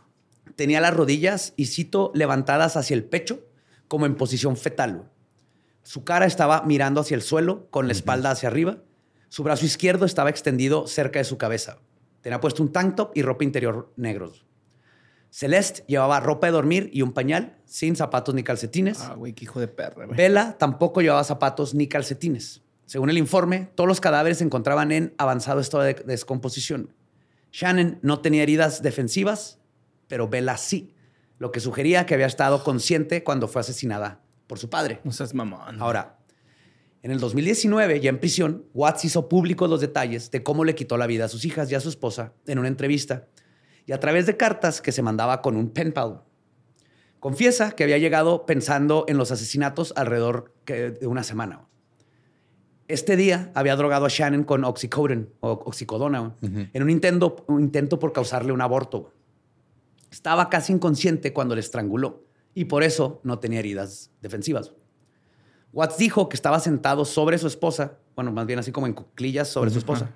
tenía 0.55 0.81
las 0.81 0.93
rodillas, 0.93 1.53
y 1.55 1.67
cito, 1.67 2.11
levantadas 2.13 2.75
hacia 2.75 2.95
el 2.95 3.03
pecho, 3.03 3.45
como 3.87 4.05
en 4.05 4.15
posición 4.15 4.57
fetal. 4.57 5.09
Su 5.87 6.03
cara 6.03 6.25
estaba 6.25 6.63
mirando 6.63 6.99
hacia 6.99 7.15
el 7.15 7.21
suelo, 7.21 7.69
con 7.69 7.87
la 7.87 7.93
espalda 7.93 8.29
hacia 8.29 8.49
arriba. 8.49 8.79
Su 9.29 9.41
brazo 9.43 9.65
izquierdo 9.65 10.05
estaba 10.05 10.29
extendido 10.29 10.85
cerca 10.85 11.19
de 11.19 11.23
su 11.23 11.37
cabeza. 11.37 11.77
Tenía 12.19 12.41
puesto 12.41 12.61
un 12.61 12.73
tank 12.73 12.97
top 12.97 13.11
y 13.15 13.21
ropa 13.21 13.45
interior 13.45 13.93
negros. 13.95 14.45
Celeste 15.29 15.85
llevaba 15.87 16.19
ropa 16.19 16.47
de 16.47 16.51
dormir 16.51 16.89
y 16.91 17.03
un 17.03 17.13
pañal, 17.13 17.61
sin 17.63 17.95
zapatos 17.95 18.35
ni 18.35 18.43
calcetines. 18.43 18.99
Ah, 18.99 19.13
güey, 19.13 19.31
qué 19.31 19.45
hijo 19.45 19.61
de 19.61 19.69
perra, 19.69 20.07
güey. 20.07 20.17
Bella 20.17 20.57
tampoco 20.57 20.99
llevaba 20.99 21.23
zapatos 21.23 21.73
ni 21.73 21.87
calcetines. 21.87 22.63
Según 22.85 23.09
el 23.09 23.17
informe, 23.17 23.69
todos 23.73 23.87
los 23.87 24.01
cadáveres 24.01 24.39
se 24.39 24.43
encontraban 24.43 24.91
en 24.91 25.13
avanzado 25.17 25.61
estado 25.61 25.83
de 25.83 25.93
descomposición. 25.93 26.93
Shannon 27.53 27.99
no 28.01 28.19
tenía 28.19 28.43
heridas 28.43 28.83
defensivas, 28.83 29.61
pero 30.09 30.27
Bella 30.27 30.57
sí, 30.57 30.93
lo 31.39 31.53
que 31.53 31.61
sugería 31.61 32.05
que 32.05 32.13
había 32.13 32.27
estado 32.27 32.61
consciente 32.65 33.23
cuando 33.23 33.47
fue 33.47 33.61
asesinada 33.61 34.26
por 34.47 34.59
su 34.59 34.69
padre. 34.69 35.01
No 35.03 35.11
seas 35.11 35.33
mamón. 35.33 35.81
Ahora, 35.81 36.17
en 37.03 37.11
el 37.11 37.19
2019, 37.19 37.99
ya 37.99 38.09
en 38.09 38.19
prisión, 38.19 38.65
Watts 38.73 39.05
hizo 39.05 39.29
públicos 39.29 39.69
los 39.69 39.81
detalles 39.81 40.31
de 40.31 40.43
cómo 40.43 40.65
le 40.65 40.75
quitó 40.75 40.97
la 40.97 41.07
vida 41.07 41.25
a 41.25 41.29
sus 41.29 41.45
hijas 41.45 41.71
y 41.71 41.75
a 41.75 41.79
su 41.79 41.89
esposa 41.89 42.33
en 42.47 42.59
una 42.59 42.67
entrevista 42.67 43.27
y 43.85 43.93
a 43.93 43.99
través 43.99 44.25
de 44.25 44.35
cartas 44.35 44.81
que 44.81 44.91
se 44.91 45.01
mandaba 45.01 45.41
con 45.41 45.55
un 45.55 45.69
pen 45.69 45.93
pal. 45.93 46.23
Confiesa 47.19 47.71
que 47.71 47.83
había 47.83 47.97
llegado 47.97 48.45
pensando 48.45 49.05
en 49.07 49.17
los 49.17 49.31
asesinatos 49.31 49.93
alrededor 49.95 50.53
de 50.65 51.07
una 51.07 51.23
semana. 51.23 51.67
Este 52.87 53.15
día 53.15 53.51
había 53.53 53.75
drogado 53.75 54.05
a 54.05 54.09
Shannon 54.09 54.43
con 54.43 54.63
oxycodone 54.63 55.27
o 55.41 55.51
oxicodona 55.51 56.35
en 56.41 56.83
un 56.83 56.89
intento, 56.89 57.45
un 57.47 57.61
intento 57.61 57.99
por 57.99 58.13
causarle 58.13 58.51
un 58.51 58.61
aborto. 58.61 59.13
Estaba 60.11 60.49
casi 60.49 60.73
inconsciente 60.73 61.33
cuando 61.33 61.55
le 61.55 61.61
estranguló 61.61 62.26
y 62.57 62.65
por 62.65 62.81
eso 62.81 63.21
no 63.21 63.37
tenía 63.37 63.59
heridas 63.59 64.09
defensivas. 64.19 64.71
Watts 65.73 65.99
dijo 65.99 66.27
que 66.27 66.35
estaba 66.35 66.59
sentado 66.59 67.05
sobre 67.05 67.37
su 67.37 67.45
esposa, 67.45 67.99
bueno, 68.15 68.31
más 68.31 68.47
bien 68.47 68.57
así 68.57 68.71
como 68.71 68.87
en 68.87 68.93
cuclillas 68.93 69.47
sobre 69.47 69.69
su 69.69 69.77
esposa, 69.77 70.15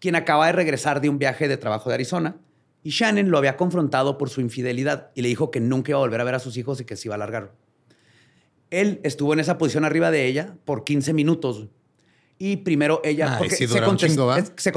quien 0.00 0.16
acaba 0.16 0.46
de 0.46 0.52
regresar 0.54 1.00
de 1.00 1.08
un 1.08 1.20
viaje 1.20 1.46
de 1.46 1.56
trabajo 1.56 1.88
de 1.88 1.94
Arizona 1.94 2.34
y 2.82 2.90
Shannon 2.90 3.30
lo 3.30 3.38
había 3.38 3.56
confrontado 3.56 4.18
por 4.18 4.28
su 4.28 4.40
infidelidad 4.40 5.12
y 5.14 5.22
le 5.22 5.28
dijo 5.28 5.52
que 5.52 5.60
nunca 5.60 5.92
iba 5.92 5.98
a 5.98 6.00
volver 6.00 6.20
a 6.20 6.24
ver 6.24 6.34
a 6.34 6.40
sus 6.40 6.56
hijos 6.56 6.80
y 6.80 6.84
que 6.84 6.96
se 6.96 7.06
iba 7.06 7.14
a 7.14 7.18
largar. 7.18 7.52
Él 8.70 8.98
estuvo 9.04 9.32
en 9.32 9.38
esa 9.38 9.56
posición 9.56 9.84
arriba 9.84 10.10
de 10.10 10.26
ella 10.26 10.56
por 10.64 10.82
15 10.82 11.12
minutos 11.12 11.68
y 12.38 12.56
primero 12.56 13.00
ella. 13.04 13.36
Porque 13.38 13.54
se, 13.54 13.68
contest- 13.84 14.52
se 14.56 14.72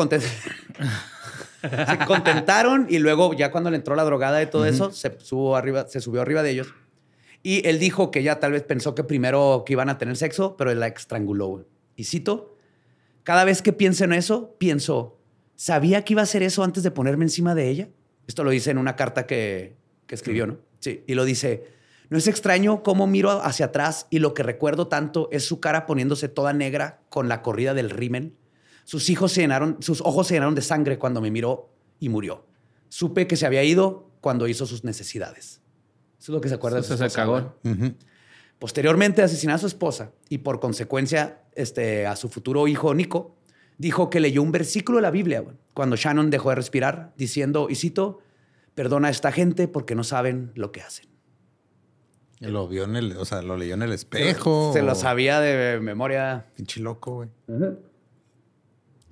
se 1.62 2.06
contentaron 2.06 2.86
y 2.90 3.00
luego, 3.00 3.34
ya 3.34 3.52
cuando 3.52 3.72
le 3.72 3.78
entró 3.78 3.96
la 3.96 4.04
drogada 4.04 4.42
y 4.44 4.48
todo 4.52 4.68
eso, 4.68 4.92
se, 4.92 5.20
subió 5.20 5.56
arriba, 5.56 5.88
se 5.88 6.00
subió 6.00 6.22
arriba 6.22 6.44
de 6.44 6.52
ellos. 6.52 6.74
Y 7.44 7.68
él 7.68 7.80
dijo 7.80 8.12
que 8.12 8.20
ella 8.20 8.40
tal 8.40 8.52
vez 8.52 8.64
pensó 8.64 8.94
que 8.94 9.04
primero 9.04 9.64
que 9.66 9.74
iban 9.74 9.90
a 9.90 9.98
tener 9.98 10.16
sexo, 10.18 10.56
pero 10.58 10.72
él 10.72 10.80
la 10.80 10.88
estranguló. 10.88 11.66
Y 11.96 12.04
cito: 12.04 12.56
Cada 13.24 13.44
vez 13.44 13.62
que 13.62 13.74
pienso 13.74 14.04
en 14.04 14.14
eso, 14.14 14.56
pienso, 14.58 15.18
¿sabía 15.56 16.04
que 16.04 16.14
iba 16.14 16.22
a 16.22 16.24
hacer 16.24 16.44
eso 16.44 16.64
antes 16.64 16.84
de 16.84 16.92
ponerme 16.92 17.26
encima 17.26 17.56
de 17.56 17.70
ella? 17.70 17.90
Esto 18.28 18.44
lo 18.44 18.52
dice 18.52 18.72
en 18.72 18.78
una 18.78 18.96
carta 18.96 19.26
que, 19.26 19.76
que 20.08 20.16
escribió, 20.16 20.48
¿no? 20.48 20.60
Sí. 20.80 21.04
Y 21.08 21.16
lo 21.16 21.26
dice. 21.26 21.82
No 22.10 22.18
es 22.18 22.28
extraño 22.28 22.84
cómo 22.84 23.08
miro 23.08 23.32
hacia 23.42 23.68
atrás 23.68 24.06
y 24.10 24.20
lo 24.20 24.34
que 24.34 24.44
recuerdo 24.44 24.90
tanto 24.90 25.30
es 25.32 25.46
su 25.46 25.62
cara 25.62 25.86
poniéndose 25.86 26.28
toda 26.28 26.52
negra 26.52 27.00
con 27.08 27.30
la 27.30 27.42
corrida 27.42 27.74
del 27.74 27.90
rímel. 27.90 28.36
Sus, 28.84 29.10
hijos 29.10 29.32
se 29.32 29.40
llenaron, 29.40 29.78
sus 29.80 30.02
ojos 30.02 30.28
se 30.28 30.34
llenaron 30.34 30.54
de 30.54 30.62
sangre 30.62 31.00
cuando 31.00 31.22
me 31.22 31.32
miró 31.32 31.70
y 32.02 32.10
murió. 32.10 32.46
Supe 32.90 33.28
que 33.28 33.38
se 33.38 33.46
había 33.46 33.64
ido 33.64 34.12
cuando 34.20 34.50
hizo 34.50 34.66
sus 34.66 34.84
necesidades. 34.84 35.61
Eso 36.22 36.32
es 36.32 36.36
lo 36.36 36.42
que 36.42 36.50
se 36.50 36.56
acuerda 36.56 36.78
de 36.78 36.84
su 36.84 36.90
se 36.96 37.06
esposa, 37.06 37.16
cagó. 37.16 37.56
Posteriormente 38.60 39.24
asesinó 39.24 39.56
a 39.56 39.58
su 39.58 39.66
esposa 39.66 40.12
y 40.30 40.38
por 40.38 40.60
consecuencia 40.60 41.42
este, 41.54 42.06
a 42.06 42.16
su 42.16 42.30
futuro 42.30 42.68
hijo 42.68 42.94
Nico, 42.94 43.36
dijo 43.80 44.12
que 44.12 44.20
leyó 44.20 44.44
un 44.44 44.52
versículo 44.52 45.00
de 45.00 45.02
la 45.02 45.10
Biblia 45.10 45.44
cuando 45.74 45.96
Shannon 45.96 46.30
dejó 46.30 46.50
de 46.50 46.56
respirar, 46.56 47.12
diciendo, 47.18 47.70
y 47.72 47.76
cito, 47.76 48.20
perdona 48.76 49.08
a 49.08 49.12
esta 49.12 49.32
gente 49.32 49.68
porque 49.68 49.96
no 49.96 50.04
saben 50.04 50.52
lo 50.54 50.72
que 50.72 50.82
hacen. 50.82 51.08
Lo 52.40 52.68
vio 52.68 52.84
en 52.84 52.96
el, 52.96 53.18
o 53.18 53.26
sea, 53.26 53.42
lo 53.42 53.58
leyó 53.58 53.74
en 53.74 53.82
el 53.82 53.92
espejo. 53.92 54.74
Se 54.74 54.84
lo 54.84 54.94
sabía 54.94 55.40
de 55.40 55.80
memoria. 55.80 56.46
Pinche 56.56 56.82
loco, 56.82 57.16
güey. 57.16 57.30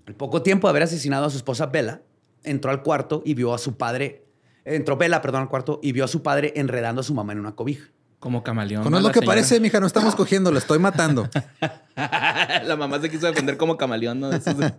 Al 0.05 0.15
poco 0.15 0.43
tiempo 0.43 0.67
de 0.67 0.69
haber 0.69 0.83
asesinado 0.83 1.25
a 1.25 1.31
su 1.31 1.37
esposa 1.37 1.65
Bella, 1.65 2.03
entró 2.43 2.69
al 2.69 2.83
cuarto 2.83 3.23
y 3.25 3.33
vio 3.33 3.55
a 3.55 3.57
su 3.57 3.77
padre, 3.77 4.25
entró 4.65 4.97
Bella, 4.97 5.21
perdón, 5.21 5.43
al 5.43 5.49
cuarto 5.49 5.79
y 5.83 5.91
vio 5.91 6.05
a 6.05 6.07
su 6.07 6.21
padre 6.23 6.53
enredando 6.55 7.01
a 7.01 7.03
su 7.03 7.13
mamá 7.13 7.33
en 7.33 7.39
una 7.39 7.55
cobija. 7.55 7.87
Como 8.19 8.43
camaleón. 8.43 8.83
No 8.83 8.89
es 8.89 8.91
¿no? 8.91 8.99
lo 8.99 9.13
que 9.13 9.19
La 9.19 9.21
señora. 9.21 9.27
parece, 9.27 9.59
mija, 9.61 9.79
no 9.79 9.87
estamos 9.87 10.13
cogiendo, 10.13 10.51
lo 10.51 10.57
estoy 10.57 10.77
matando. 10.77 11.29
la 11.95 12.75
mamá 12.77 12.99
se 12.99 13.09
quiso 13.09 13.27
defender 13.27 13.55
como 13.55 13.77
camaleón, 13.77 14.19
¿no? 14.19 14.29
De 14.29 14.37
esos 14.37 14.57
de- 14.57 14.73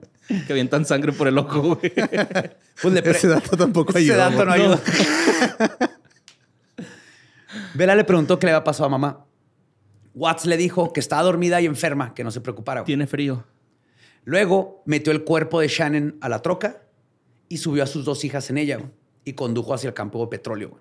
que 0.47 0.53
avientan 0.53 0.85
sangre 0.85 1.13
por 1.13 1.27
el 1.27 1.39
ojo, 1.39 1.61
güey. 1.77 1.93
Pues 2.83 2.95
le 2.95 3.01
Ese 3.11 3.29
dato 3.29 3.57
tampoco 3.57 3.91
Ese 3.93 4.01
ayuda. 4.13 4.29
dato 4.31 4.45
no 4.45 4.53
ayuda. 4.53 4.79
Bella 7.75 7.95
le 7.95 8.05
preguntó 8.05 8.39
qué 8.39 8.47
le 8.47 8.53
había 8.53 8.65
pasado 8.65 8.87
a 8.87 8.91
mamá. 8.91 9.25
Watts 10.15 10.45
le 10.47 10.57
dijo 10.57 10.93
que 10.93 11.01
estaba 11.01 11.23
dormida 11.23 11.61
y 11.61 11.67
enferma, 11.67 12.15
que 12.15 12.25
no 12.25 12.31
se 12.31 12.41
preocupara. 12.41 12.81
güey. 12.83 12.87
Tiene 12.87 13.07
frío. 13.07 13.45
Luego 14.25 14.83
metió 14.87 15.13
el 15.13 15.25
cuerpo 15.25 15.61
de 15.61 15.69
Shannon 15.69 16.19
a 16.21 16.29
la 16.29 16.43
troca 16.43 16.83
y 17.49 17.57
subió 17.59 17.83
a 17.83 17.87
sus 17.87 18.05
dos 18.05 18.25
hijas 18.25 18.51
en 18.51 18.59
ella 18.59 18.77
güey, 18.77 18.91
y 19.31 19.35
condujo 19.35 19.73
hacia 19.75 19.89
el 19.89 19.95
campo 19.95 20.21
de 20.21 20.27
petróleo. 20.29 20.81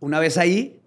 Una 0.00 0.18
vez 0.18 0.36
ahí, 0.38 0.80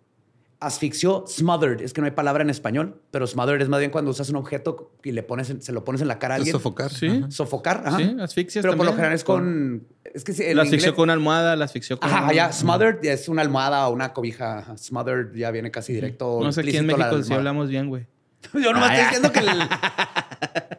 asfixió, 0.60 1.24
smothered, 1.28 1.82
es 1.82 1.94
que 1.94 2.02
no 2.02 2.06
hay 2.06 2.12
palabra 2.12 2.42
en 2.44 2.50
español, 2.50 3.00
pero 3.12 3.28
smothered 3.28 3.62
es 3.62 3.70
más 3.70 3.80
bien 3.80 3.92
cuando 3.92 4.10
usas 4.12 4.30
un 4.30 4.38
objeto 4.38 4.92
y 5.04 5.12
le 5.12 5.22
pones 5.22 5.50
en- 5.52 5.62
se 5.62 5.72
lo 5.72 5.84
pones 5.84 6.02
en 6.02 6.08
la 6.08 6.18
cara 6.18 6.34
a 6.34 6.38
alguien. 6.38 6.52
sofocar. 6.52 6.92
Sí. 6.92 7.08
Ajá. 7.08 7.30
Sofocar, 7.32 7.84
ajá. 7.86 7.98
Sí, 7.98 8.16
asfixias 8.20 8.64
Pero 8.64 8.76
por 8.76 8.86
lo 8.88 8.92
general 8.94 9.14
es 9.14 9.24
con... 9.24 9.86
Es 10.04 10.24
que 10.24 10.32
en 10.50 10.58
La 10.58 10.64
asfixió 10.64 10.90
inglés- 10.90 10.96
con 10.96 11.04
una 11.04 11.14
almohada, 11.14 11.56
la 11.56 11.66
asfixió 11.66 12.00
con... 12.00 12.10
Ajá, 12.10 12.34
ya, 12.34 12.52
smothered 12.52 13.06
es 13.06 13.30
una 13.30 13.44
almohada 13.44 13.88
o 13.88 13.94
una 13.94 14.14
cobija. 14.14 14.76
Smothered 14.78 15.36
ya 15.36 15.52
viene 15.52 15.70
casi 15.70 15.94
directo. 15.94 16.40
No 16.42 16.52
sé 16.52 16.62
aquí 16.62 16.76
en 16.76 16.88
México 16.88 17.22
si 17.24 17.34
hablamos 17.34 17.70
bien, 17.70 17.88
güey. 17.90 18.08
Yo 18.54 18.74
nomás 18.74 18.90
Ah, 18.92 18.96
estoy 18.96 19.06
diciendo 19.22 19.32
que... 19.32 19.40
el- 19.40 19.70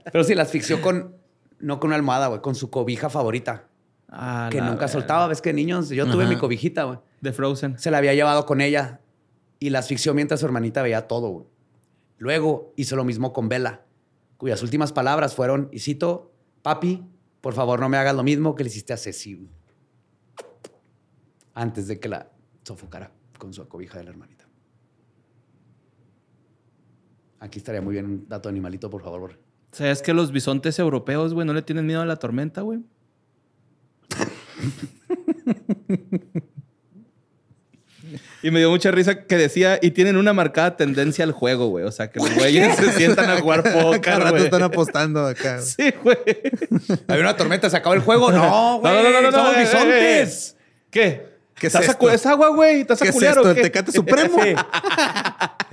Pero 0.13 0.25
sí, 0.25 0.35
la 0.35 0.43
asfixió 0.43 0.81
con... 0.83 1.15
No 1.61 1.79
con 1.81 1.89
una 1.89 1.97
almohada, 1.97 2.29
güey, 2.29 2.41
con 2.41 2.55
su 2.55 2.71
cobija 2.71 3.11
favorita. 3.11 3.65
Ah, 4.09 4.49
que 4.51 4.61
nunca 4.61 4.89
soltaba. 4.89 5.29
Ves 5.29 5.43
que 5.43 5.53
niños... 5.53 5.91
Yo 5.91 6.11
tuve 6.11 6.27
mi 6.27 6.37
cobijita, 6.37 6.85
güey. 6.85 6.99
De 7.21 7.33
Frozen. 7.33 7.79
Se 7.79 7.91
la 7.91 7.99
había 7.99 8.15
llevado 8.15 8.47
con 8.47 8.61
ella 8.61 9.01
y 9.61 9.71
la 9.71 9.81
asfixió 9.81 10.15
mientras 10.15 10.41
su 10.41 10.47
hermanita 10.47 10.83
veía 10.83 11.07
todo, 11.09 11.29
güey. 11.29 11.47
Luego 12.17 12.73
hizo 12.77 12.97
lo 12.97 13.05
mismo 13.05 13.33
con 13.33 13.49
Bella, 13.49 13.85
cuyas 14.37 14.63
últimas 14.63 14.93
palabras 14.93 15.35
fueron, 15.35 15.69
y 15.73 15.79
cito, 15.81 16.33
papi, 16.63 17.05
por 17.41 17.55
favor 17.55 17.81
no 17.81 17.89
me 17.89 17.97
hagas 17.97 18.15
lo 18.15 18.23
mismo 18.25 18.55
que 18.55 18.65
le 18.65 18.71
hiciste 18.71 18.93
a 18.93 18.97
Ceci. 18.97 19.35
güey". 19.35 19.49
Antes 21.55 21.87
de 21.87 22.01
que 22.01 22.09
la 22.09 22.31
sofocara 22.65 23.13
con 23.39 23.53
su 23.53 23.67
cobija 23.69 23.99
de 23.99 24.05
la 24.05 24.11
hermanita. 24.11 24.47
Aquí 27.41 27.59
estaría 27.59 27.81
muy 27.81 27.93
bien 27.93 28.05
un 28.05 28.29
dato 28.29 28.49
animalito, 28.49 28.91
por 28.91 29.03
favor. 29.03 29.39
¿Sabes 29.73 30.03
que 30.03 30.13
los 30.13 30.33
bisontes 30.33 30.79
europeos, 30.79 31.35
güey, 31.35 31.47
no 31.47 31.53
le 31.53 31.63
tienen 31.63 31.87
miedo 31.87 32.01
a 32.01 32.07
la 32.07 32.17
tormenta, 32.17 32.63
güey? 32.63 32.81
Y 38.43 38.51
me 38.53 38.61
dio 38.61 38.71
mucha 38.71 38.91
risa 38.93 39.25
que 39.27 39.37
decía, 39.37 39.79
y 39.83 39.91
tienen 39.91 40.17
una 40.17 40.33
marcada 40.33 40.77
tendencia 40.77 41.25
al 41.25 41.33
juego, 41.33 41.67
güey. 41.69 41.85
O 41.85 41.91
sea, 41.91 42.09
que 42.11 42.21
los 42.21 42.33
güeyes 42.35 42.77
se 42.77 42.93
sientan 42.93 43.29
a 43.29 43.41
jugar 43.41 43.65
Cada 43.65 43.83
póker, 43.83 44.19
rato 44.19 44.31
güey. 44.31 44.45
están 44.45 44.63
apostando 44.63 45.27
acá. 45.27 45.61
Sí, 45.63 45.93
güey. 46.05 46.17
Hay 47.09 47.19
una 47.21 47.37
tormenta, 47.37 47.69
se 47.69 47.77
acabó 47.77 47.95
el 47.97 48.01
juego. 48.01 48.31
No, 48.31 48.79
güey, 48.79 48.95
No, 48.95 49.03
no, 49.03 49.11
no, 49.11 49.21
no, 49.23 49.31
no, 49.33 49.37
somos 49.37 49.57
eh, 49.57 49.61
bisontes. 49.61 50.57
¿Qué? 50.91 51.27
¿Qué 51.57 51.67
es 51.67 51.75
¿Estás 51.75 51.89
a 51.89 51.93
esto? 51.93 51.99
cu- 51.99 52.09
¿Es 52.11 52.25
agua, 52.27 52.49
güey? 52.51 52.83
¿Estás 52.83 53.01
¿Qué 53.01 53.09
a 53.09 53.11
es 53.11 53.15
culiar 53.15 53.33
esto? 53.37 53.49
o 53.49 53.51
¿El 53.51 53.57
qué? 53.57 53.63
Tecate 53.63 53.91
Supremo? 53.93 54.41
Sí. 54.43 54.55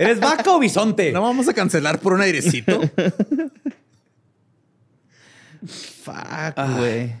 ¿Eres 0.00 0.18
vaca 0.20 0.50
o 0.50 0.58
bisonte? 0.58 1.12
No 1.12 1.22
vamos 1.22 1.46
a 1.48 1.54
cancelar 1.54 2.00
por 2.00 2.12
un 2.14 2.20
airecito. 2.20 2.80
Fuck, 6.02 6.56
güey. 6.78 7.14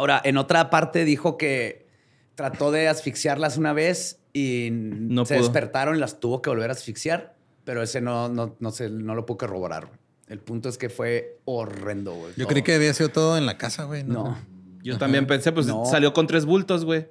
Ahora, 0.00 0.20
en 0.24 0.36
otra 0.38 0.70
parte 0.70 1.04
dijo 1.04 1.36
que 1.36 1.86
trató 2.34 2.70
de 2.70 2.88
asfixiarlas 2.88 3.58
una 3.58 3.72
vez 3.74 4.18
y 4.32 4.68
No 4.72 5.26
se 5.26 5.34
pudo. 5.34 5.44
despertaron 5.44 5.94
y 5.96 5.98
las 5.98 6.20
tuvo 6.20 6.40
que 6.40 6.48
volver 6.48 6.70
a 6.70 6.72
asfixiar, 6.72 7.34
pero 7.64 7.82
ese 7.82 8.00
no, 8.00 8.30
no, 8.30 8.56
no, 8.60 8.70
se, 8.70 8.88
no 8.88 9.14
lo 9.14 9.26
pudo 9.26 9.36
corroborar. 9.38 9.90
El 10.26 10.38
punto 10.38 10.68
es 10.70 10.78
que 10.78 10.88
fue 10.88 11.38
horrendo, 11.44 12.14
güey. 12.14 12.30
Yo 12.30 12.44
todo. 12.44 12.48
creí 12.48 12.62
que 12.62 12.74
había 12.76 12.94
sido 12.94 13.10
todo 13.10 13.36
en 13.36 13.44
la 13.44 13.58
casa, 13.58 13.84
güey. 13.84 14.04
No. 14.04 14.38
Yo 14.82 14.96
también 14.96 15.26
pensé, 15.26 15.52
pues 15.52 15.66
No. 15.66 15.84
salió 15.84 16.12
con 16.14 16.26
tres 16.26 16.46
bultos, 16.46 16.84
güey. 16.86 17.06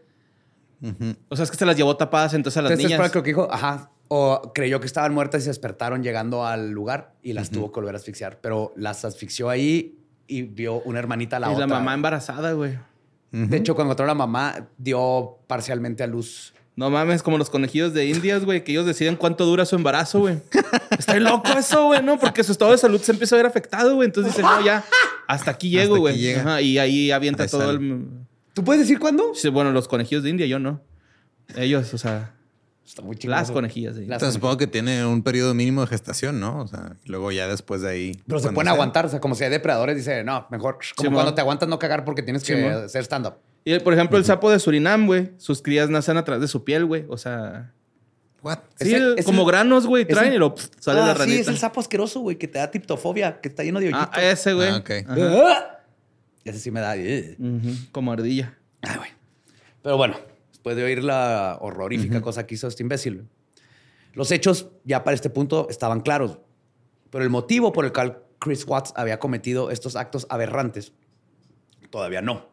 O 1.29 1.35
sea, 1.35 1.43
es 1.43 1.51
que 1.51 1.57
se 1.57 1.65
las 1.65 1.75
llevó 1.75 1.95
tapadas 1.97 2.33
entonces 2.33 2.57
a 2.57 2.61
las 2.63 2.71
Entonces, 2.71 2.91
niñas. 2.91 3.05
es 3.05 3.11
creo 3.11 3.21
que 3.23 3.29
dijo, 3.29 3.47
ajá, 3.51 3.91
o 4.07 4.51
creyó 4.55 4.79
que 4.79 4.87
estaban 4.87 5.13
muertas 5.13 5.41
y 5.41 5.43
se 5.43 5.49
despertaron 5.51 6.01
llegando 6.01 6.45
al 6.45 6.71
lugar 6.71 7.13
y 7.21 7.33
las 7.33 7.51
tuvo 7.51 7.71
que 7.71 7.79
volver 7.81 7.93
a 7.95 7.97
asfixiar, 7.97 8.39
pero 8.41 8.73
las 8.75 9.03
asfixió 9.05 9.49
ahí 9.49 9.98
y 10.29 10.43
vio 10.43 10.81
una 10.81 10.99
hermanita 10.99 11.37
a 11.37 11.39
la 11.39 11.47
y 11.49 11.53
otra. 11.53 11.67
la 11.67 11.75
mamá 11.75 11.93
embarazada, 11.93 12.53
güey. 12.53 12.77
De 13.31 13.57
hecho, 13.57 13.75
cuando 13.75 13.89
encontró 13.91 14.05
a 14.05 14.07
la 14.07 14.15
mamá, 14.15 14.67
dio 14.77 15.37
parcialmente 15.47 16.03
a 16.03 16.07
luz. 16.07 16.53
No 16.75 16.89
mames, 16.89 17.21
como 17.21 17.37
los 17.37 17.49
conejillos 17.49 17.93
de 17.93 18.05
indias, 18.05 18.45
güey, 18.45 18.63
que 18.63 18.71
ellos 18.71 18.85
deciden 18.85 19.17
cuánto 19.17 19.45
dura 19.45 19.65
su 19.65 19.75
embarazo, 19.75 20.19
güey. 20.19 20.37
Está 20.97 21.19
loco 21.19 21.49
eso, 21.57 21.87
güey, 21.87 22.01
¿no? 22.01 22.17
Porque 22.17 22.43
su 22.43 22.53
estado 22.53 22.71
de 22.71 22.77
salud 22.77 23.01
se 23.01 23.11
empieza 23.11 23.35
a 23.35 23.37
ver 23.37 23.45
afectado, 23.45 23.95
güey. 23.95 24.05
Entonces 24.05 24.33
dicen, 24.33 24.49
no, 24.49 24.63
ya, 24.63 24.85
hasta 25.27 25.51
aquí 25.51 25.69
llego, 25.69 25.97
güey. 25.97 26.17
Y 26.63 26.77
ahí 26.77 27.11
avienta 27.11 27.43
Ahí 27.43 27.49
todo 27.49 27.65
sale. 27.65 27.73
el... 27.73 28.05
¿Tú 28.53 28.63
puedes 28.63 28.81
decir 28.81 28.97
cuándo? 28.97 29.31
Sí, 29.35 29.49
Bueno, 29.49 29.71
los 29.71 29.87
conejillos 29.87 30.23
de 30.23 30.29
India, 30.29 30.45
yo 30.45 30.57
no. 30.57 30.81
Ellos, 31.55 31.93
o 31.93 31.97
sea, 31.97 32.33
Está 32.89 33.03
muy 33.03 33.15
chingón. 33.15 33.37
las 33.37 33.51
conejillas 33.51 33.93
India. 33.97 34.09
Las 34.09 34.15
Entonces 34.17 34.33
supongo 34.33 34.57
que 34.57 34.65
tiene 34.65 35.05
un 35.05 35.21
periodo 35.21 35.53
mínimo 35.53 35.81
de 35.81 35.87
gestación, 35.87 36.39
¿no? 36.39 36.59
O 36.61 36.67
sea, 36.67 36.95
luego 37.05 37.31
ya 37.31 37.47
después 37.47 37.81
de 37.81 37.89
ahí. 37.89 38.21
Pero 38.25 38.39
se 38.39 38.47
pueden 38.49 38.65
sea. 38.65 38.73
aguantar, 38.73 39.05
o 39.05 39.09
sea, 39.09 39.19
como 39.19 39.35
si 39.35 39.43
hay 39.43 39.51
depredadores, 39.51 39.95
dice, 39.95 40.23
no, 40.23 40.47
mejor, 40.49 40.79
como 40.95 41.05
Simón. 41.09 41.13
cuando 41.13 41.33
te 41.35 41.41
aguantas 41.41 41.69
no 41.69 41.77
cagar 41.77 42.03
porque 42.03 42.23
tienes 42.23 42.43
que 42.43 42.55
Simón. 42.55 42.71
hacer 42.85 43.03
stand-up. 43.03 43.35
Y, 43.63 43.77
por 43.79 43.93
ejemplo, 43.93 44.17
el 44.17 44.25
sapo 44.25 44.49
de 44.49 44.57
Surinam, 44.59 45.05
güey, 45.05 45.31
sus 45.37 45.61
crías 45.61 45.89
nacen 45.89 46.17
a 46.17 46.23
través 46.23 46.41
de 46.41 46.47
su 46.47 46.63
piel, 46.63 46.85
güey. 46.85 47.05
O 47.09 47.17
sea, 47.17 47.73
What? 48.41 48.59
Sí, 48.77 48.95
ese- 48.95 49.23
como 49.23 49.45
granos, 49.45 49.85
güey, 49.85 50.05
traen 50.05 50.33
y 50.33 50.37
lo 50.37 50.55
pff, 50.55 50.69
sale 50.79 51.01
Ah, 51.01 51.07
la 51.07 51.13
sí, 51.13 51.19
ranita. 51.19 51.41
es 51.41 51.47
el 51.49 51.57
sapo 51.57 51.81
asqueroso, 51.81 52.21
güey, 52.21 52.37
que 52.37 52.47
te 52.47 52.57
da 52.57 52.71
tiptofobia, 52.71 53.39
que 53.41 53.49
está 53.49 53.63
lleno 53.63 53.79
de 53.81 53.87
hoyitos. 53.87 54.07
ah, 54.13 54.21
ese, 54.23 54.53
güey. 54.53 54.69
Ah, 54.69 54.77
ok. 54.77 54.91
Ajá. 55.07 55.79
Ese 56.45 56.57
sí 56.59 56.71
me 56.71 56.79
da. 56.79 56.95
Como 57.91 58.11
ardilla. 58.13 58.57
Ay, 58.81 58.95
güey. 58.97 59.09
Pero 59.83 59.97
bueno, 59.97 60.15
después 60.59 60.75
de 60.75 60.83
oír 60.83 61.03
la 61.05 61.57
horrorífica 61.61 62.21
cosa 62.21 62.45
que 62.45 62.55
hizo 62.55 62.67
este 62.67 62.83
imbécil, 62.83 63.29
los 64.13 64.29
hechos 64.31 64.67
ya 64.83 65.05
para 65.05 65.15
este 65.15 65.29
punto 65.29 65.67
estaban 65.69 66.01
claros. 66.01 66.39
Pero 67.09 67.23
el 67.23 67.29
motivo 67.29 67.71
por 67.71 67.85
el 67.85 67.93
cual 67.93 68.23
Chris 68.39 68.65
Watts 68.67 68.91
había 68.97 69.19
cometido 69.19 69.71
estos 69.71 69.95
actos 69.95 70.27
aberrantes, 70.29 70.91
todavía 71.89 72.21
no. 72.21 72.49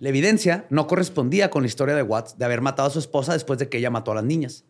La 0.00 0.08
evidencia 0.08 0.66
no 0.68 0.88
correspondía 0.88 1.48
con 1.48 1.62
la 1.62 1.68
historia 1.68 1.94
de 1.94 2.02
Watts 2.02 2.36
de 2.38 2.44
haber 2.44 2.60
matado 2.60 2.88
a 2.88 2.90
su 2.90 2.98
esposa 2.98 3.32
después 3.34 3.56
de 3.60 3.68
que 3.68 3.78
ella 3.78 3.90
mató 3.90 4.10
a 4.10 4.16
las 4.16 4.24
niñas. 4.24 4.64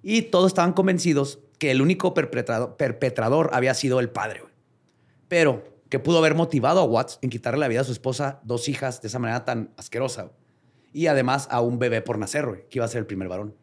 Y 0.00 0.22
todos 0.22 0.46
estaban 0.46 0.72
convencidos 0.72 1.40
que 1.58 1.72
el 1.72 1.82
único 1.82 2.14
perpetrado- 2.14 2.76
perpetrador 2.76 3.50
había 3.52 3.74
sido 3.74 3.98
el 3.98 4.10
padre. 4.10 4.44
Pero 5.26 5.64
que 5.88 5.98
pudo 5.98 6.18
haber 6.18 6.36
motivado 6.36 6.78
a 6.78 6.84
Watts 6.84 7.18
en 7.20 7.30
quitarle 7.30 7.58
la 7.58 7.66
vida 7.68 7.80
a 7.80 7.84
su 7.84 7.90
esposa, 7.90 8.40
dos 8.44 8.68
hijas, 8.68 9.02
de 9.02 9.08
esa 9.08 9.18
manera 9.18 9.44
tan 9.44 9.74
asquerosa. 9.76 10.30
Y 10.92 11.06
además 11.06 11.46
a 11.50 11.60
un 11.60 11.78
bebé 11.78 12.02
por 12.02 12.18
nacer, 12.18 12.46
güey, 12.46 12.68
que 12.68 12.78
iba 12.78 12.84
a 12.84 12.88
ser 12.88 13.00
el 13.00 13.06
primer 13.06 13.28
varón. 13.28 13.54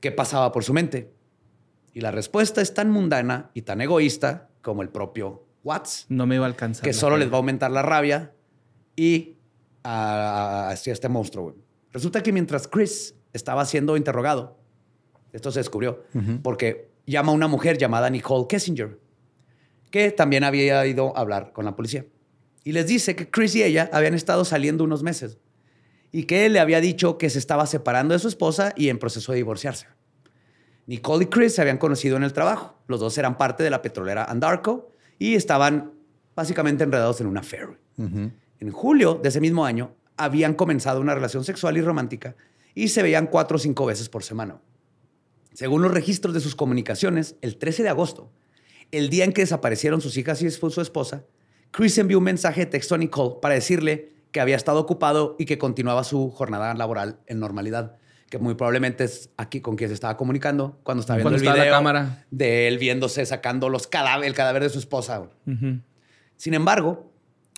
¿Qué 0.00 0.10
pasaba 0.12 0.50
por 0.52 0.64
su 0.64 0.72
mente? 0.72 1.12
Y 1.94 2.00
la 2.00 2.10
respuesta 2.10 2.60
es 2.62 2.72
tan 2.74 2.90
mundana 2.90 3.50
y 3.54 3.62
tan 3.62 3.80
egoísta 3.80 4.48
como 4.62 4.82
el 4.82 4.88
propio 4.88 5.44
Watts 5.64 6.06
No 6.08 6.26
me 6.26 6.36
iba 6.36 6.44
a 6.44 6.48
alcanzar. 6.48 6.82
que 6.84 6.92
solo 6.92 7.16
les 7.18 7.28
va 7.30 7.34
a 7.34 7.36
aumentar 7.36 7.70
la 7.70 7.82
rabia 7.82 8.32
y 8.96 9.36
a, 9.84 10.68
a- 10.68 10.70
a 10.70 10.72
este 10.72 11.08
monstruo. 11.08 11.44
güey. 11.44 11.56
Resulta 11.92 12.22
que 12.22 12.32
mientras 12.32 12.66
Chris 12.66 13.14
estaba 13.32 13.64
siendo 13.66 13.96
interrogado, 13.96 14.58
esto 15.32 15.50
se 15.52 15.60
descubrió, 15.60 16.02
porque 16.42 16.90
llama 17.06 17.32
a 17.32 17.34
una 17.34 17.46
mujer 17.48 17.76
llamada 17.78 18.08
Nicole 18.10 18.46
Kessinger, 18.48 18.98
que 19.90 20.10
también 20.10 20.44
había 20.44 20.84
ido 20.86 21.16
a 21.16 21.20
hablar 21.20 21.52
con 21.52 21.64
la 21.64 21.76
policía. 21.76 22.06
Y 22.64 22.72
les 22.72 22.86
dice 22.86 23.14
que 23.16 23.28
Chris 23.30 23.54
y 23.56 23.62
ella 23.62 23.90
habían 23.92 24.14
estado 24.14 24.44
saliendo 24.44 24.84
unos 24.84 25.02
meses 25.02 25.38
y 26.12 26.24
que 26.24 26.46
él 26.46 26.52
le 26.52 26.60
había 26.60 26.80
dicho 26.80 27.16
que 27.16 27.30
se 27.30 27.38
estaba 27.38 27.66
separando 27.66 28.12
de 28.12 28.20
su 28.20 28.28
esposa 28.28 28.72
y 28.76 28.90
en 28.90 28.98
proceso 28.98 29.32
de 29.32 29.36
divorciarse. 29.36 29.86
Nicole 30.86 31.24
y 31.24 31.26
Chris 31.28 31.54
se 31.54 31.62
habían 31.62 31.78
conocido 31.78 32.16
en 32.16 32.22
el 32.22 32.32
trabajo. 32.32 32.76
Los 32.86 33.00
dos 33.00 33.16
eran 33.16 33.38
parte 33.38 33.62
de 33.62 33.70
la 33.70 33.80
petrolera 33.82 34.24
Andarco 34.24 34.92
y 35.18 35.34
estaban 35.34 35.92
básicamente 36.36 36.84
enredados 36.84 37.20
en 37.20 37.26
una 37.26 37.40
affair. 37.40 37.78
En 37.96 38.70
julio 38.70 39.18
de 39.22 39.28
ese 39.28 39.40
mismo 39.40 39.64
año 39.64 39.94
habían 40.16 40.54
comenzado 40.54 41.00
una 41.00 41.14
relación 41.14 41.44
sexual 41.44 41.76
y 41.76 41.82
romántica 41.82 42.36
y 42.74 42.88
se 42.88 43.02
veían 43.02 43.26
cuatro 43.26 43.56
o 43.56 43.60
cinco 43.60 43.86
veces 43.86 44.08
por 44.08 44.22
semana. 44.22 44.60
Según 45.54 45.82
los 45.82 45.92
registros 45.92 46.34
de 46.34 46.40
sus 46.40 46.54
comunicaciones, 46.54 47.36
el 47.42 47.58
13 47.58 47.82
de 47.82 47.88
agosto, 47.90 48.30
el 48.90 49.08
día 49.08 49.24
en 49.24 49.32
que 49.32 49.42
desaparecieron 49.42 50.00
sus 50.00 50.16
hijas 50.16 50.42
y 50.42 50.50
su 50.50 50.80
esposa, 50.80 51.24
Chris 51.70 51.96
envió 51.98 52.18
un 52.18 52.24
mensaje 52.24 52.60
de 52.60 52.66
texto 52.66 52.94
a 52.94 52.98
Nicole 52.98 53.36
para 53.40 53.54
decirle 53.54 54.12
que 54.32 54.40
había 54.40 54.56
estado 54.56 54.80
ocupado 54.80 55.36
y 55.38 55.44
que 55.44 55.58
continuaba 55.58 56.04
su 56.04 56.30
jornada 56.30 56.74
laboral 56.74 57.18
en 57.26 57.38
normalidad, 57.38 57.96
que 58.30 58.38
muy 58.38 58.54
probablemente 58.54 59.04
es 59.04 59.30
aquí 59.36 59.60
con 59.60 59.76
quien 59.76 59.90
se 59.90 59.94
estaba 59.94 60.16
comunicando 60.16 60.80
cuando 60.82 61.02
estaba 61.02 61.18
viendo 61.18 61.30
Cuando 61.30 61.36
el 61.36 61.42
estaba 61.42 61.56
la 61.58 61.62
video 61.64 61.74
cámara. 61.74 62.24
de 62.30 62.66
él 62.66 62.78
viéndose 62.78 63.24
sacando 63.26 63.68
los 63.68 63.86
cadáver, 63.86 64.26
el 64.26 64.34
cadáver 64.34 64.62
de 64.62 64.70
su 64.70 64.78
esposa. 64.78 65.22
Sin 66.36 66.54
embargo, 66.54 67.12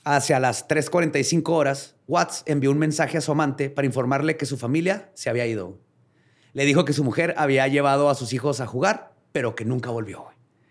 hacia 0.05 0.41
las 0.41 0.69
3.45 0.69 1.49
horas, 1.51 1.95
Watts 2.09 2.43
envió 2.47 2.71
un 2.71 2.79
mensaje 2.79 3.17
a 3.19 3.21
su 3.21 3.33
amante 3.33 3.71
para 3.71 3.87
informarle 3.87 4.37
que 4.37 4.47
su 4.47 4.59
familia 4.59 5.11
se 5.15 5.31
había 5.31 5.47
ido. 5.47 5.79
Le 6.53 6.65
dijo 6.65 6.85
que 6.85 6.93
su 6.93 7.05
mujer 7.05 7.35
había 7.39 7.67
llevado 7.69 8.11
a 8.11 8.15
sus 8.15 8.33
hijos 8.33 8.61
a 8.61 8.67
jugar, 8.67 9.13
pero 9.33 9.55
que 9.55 9.65
nunca 9.65 9.91
volvió. 9.91 10.27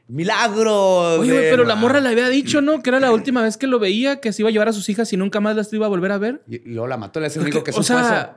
¡Milagro! 0.08 1.20
Oye, 1.20 1.32
güey, 1.32 1.50
pero 1.50 1.64
la 1.64 1.76
morra 1.76 2.02
le 2.02 2.10
había 2.10 2.30
dicho, 2.30 2.62
¿no? 2.62 2.82
Que 2.82 2.90
era 2.90 3.00
la 3.00 3.12
última 3.12 3.42
vez 3.42 3.58
que 3.58 3.68
lo 3.68 3.80
veía, 3.80 4.20
que 4.20 4.34
se 4.34 4.42
iba 4.42 4.50
a 4.50 4.52
llevar 4.52 4.68
a 4.68 4.74
sus 4.74 4.90
hijas 4.90 5.12
y 5.14 5.18
nunca 5.18 5.40
más 5.40 5.56
las 5.56 5.72
iba 5.74 5.86
a 5.86 5.90
volver 5.90 6.12
a 6.12 6.18
ver. 6.18 6.44
Y 6.48 6.60
luego 6.60 6.88
la 6.88 6.98
mató, 6.98 7.20
le 7.20 7.28
es 7.28 7.36
el 7.38 7.44
único 7.44 7.64
que 7.64 7.72
o 7.72 7.74
supo 7.74 7.84
sea, 7.84 8.22
eso. 8.22 8.30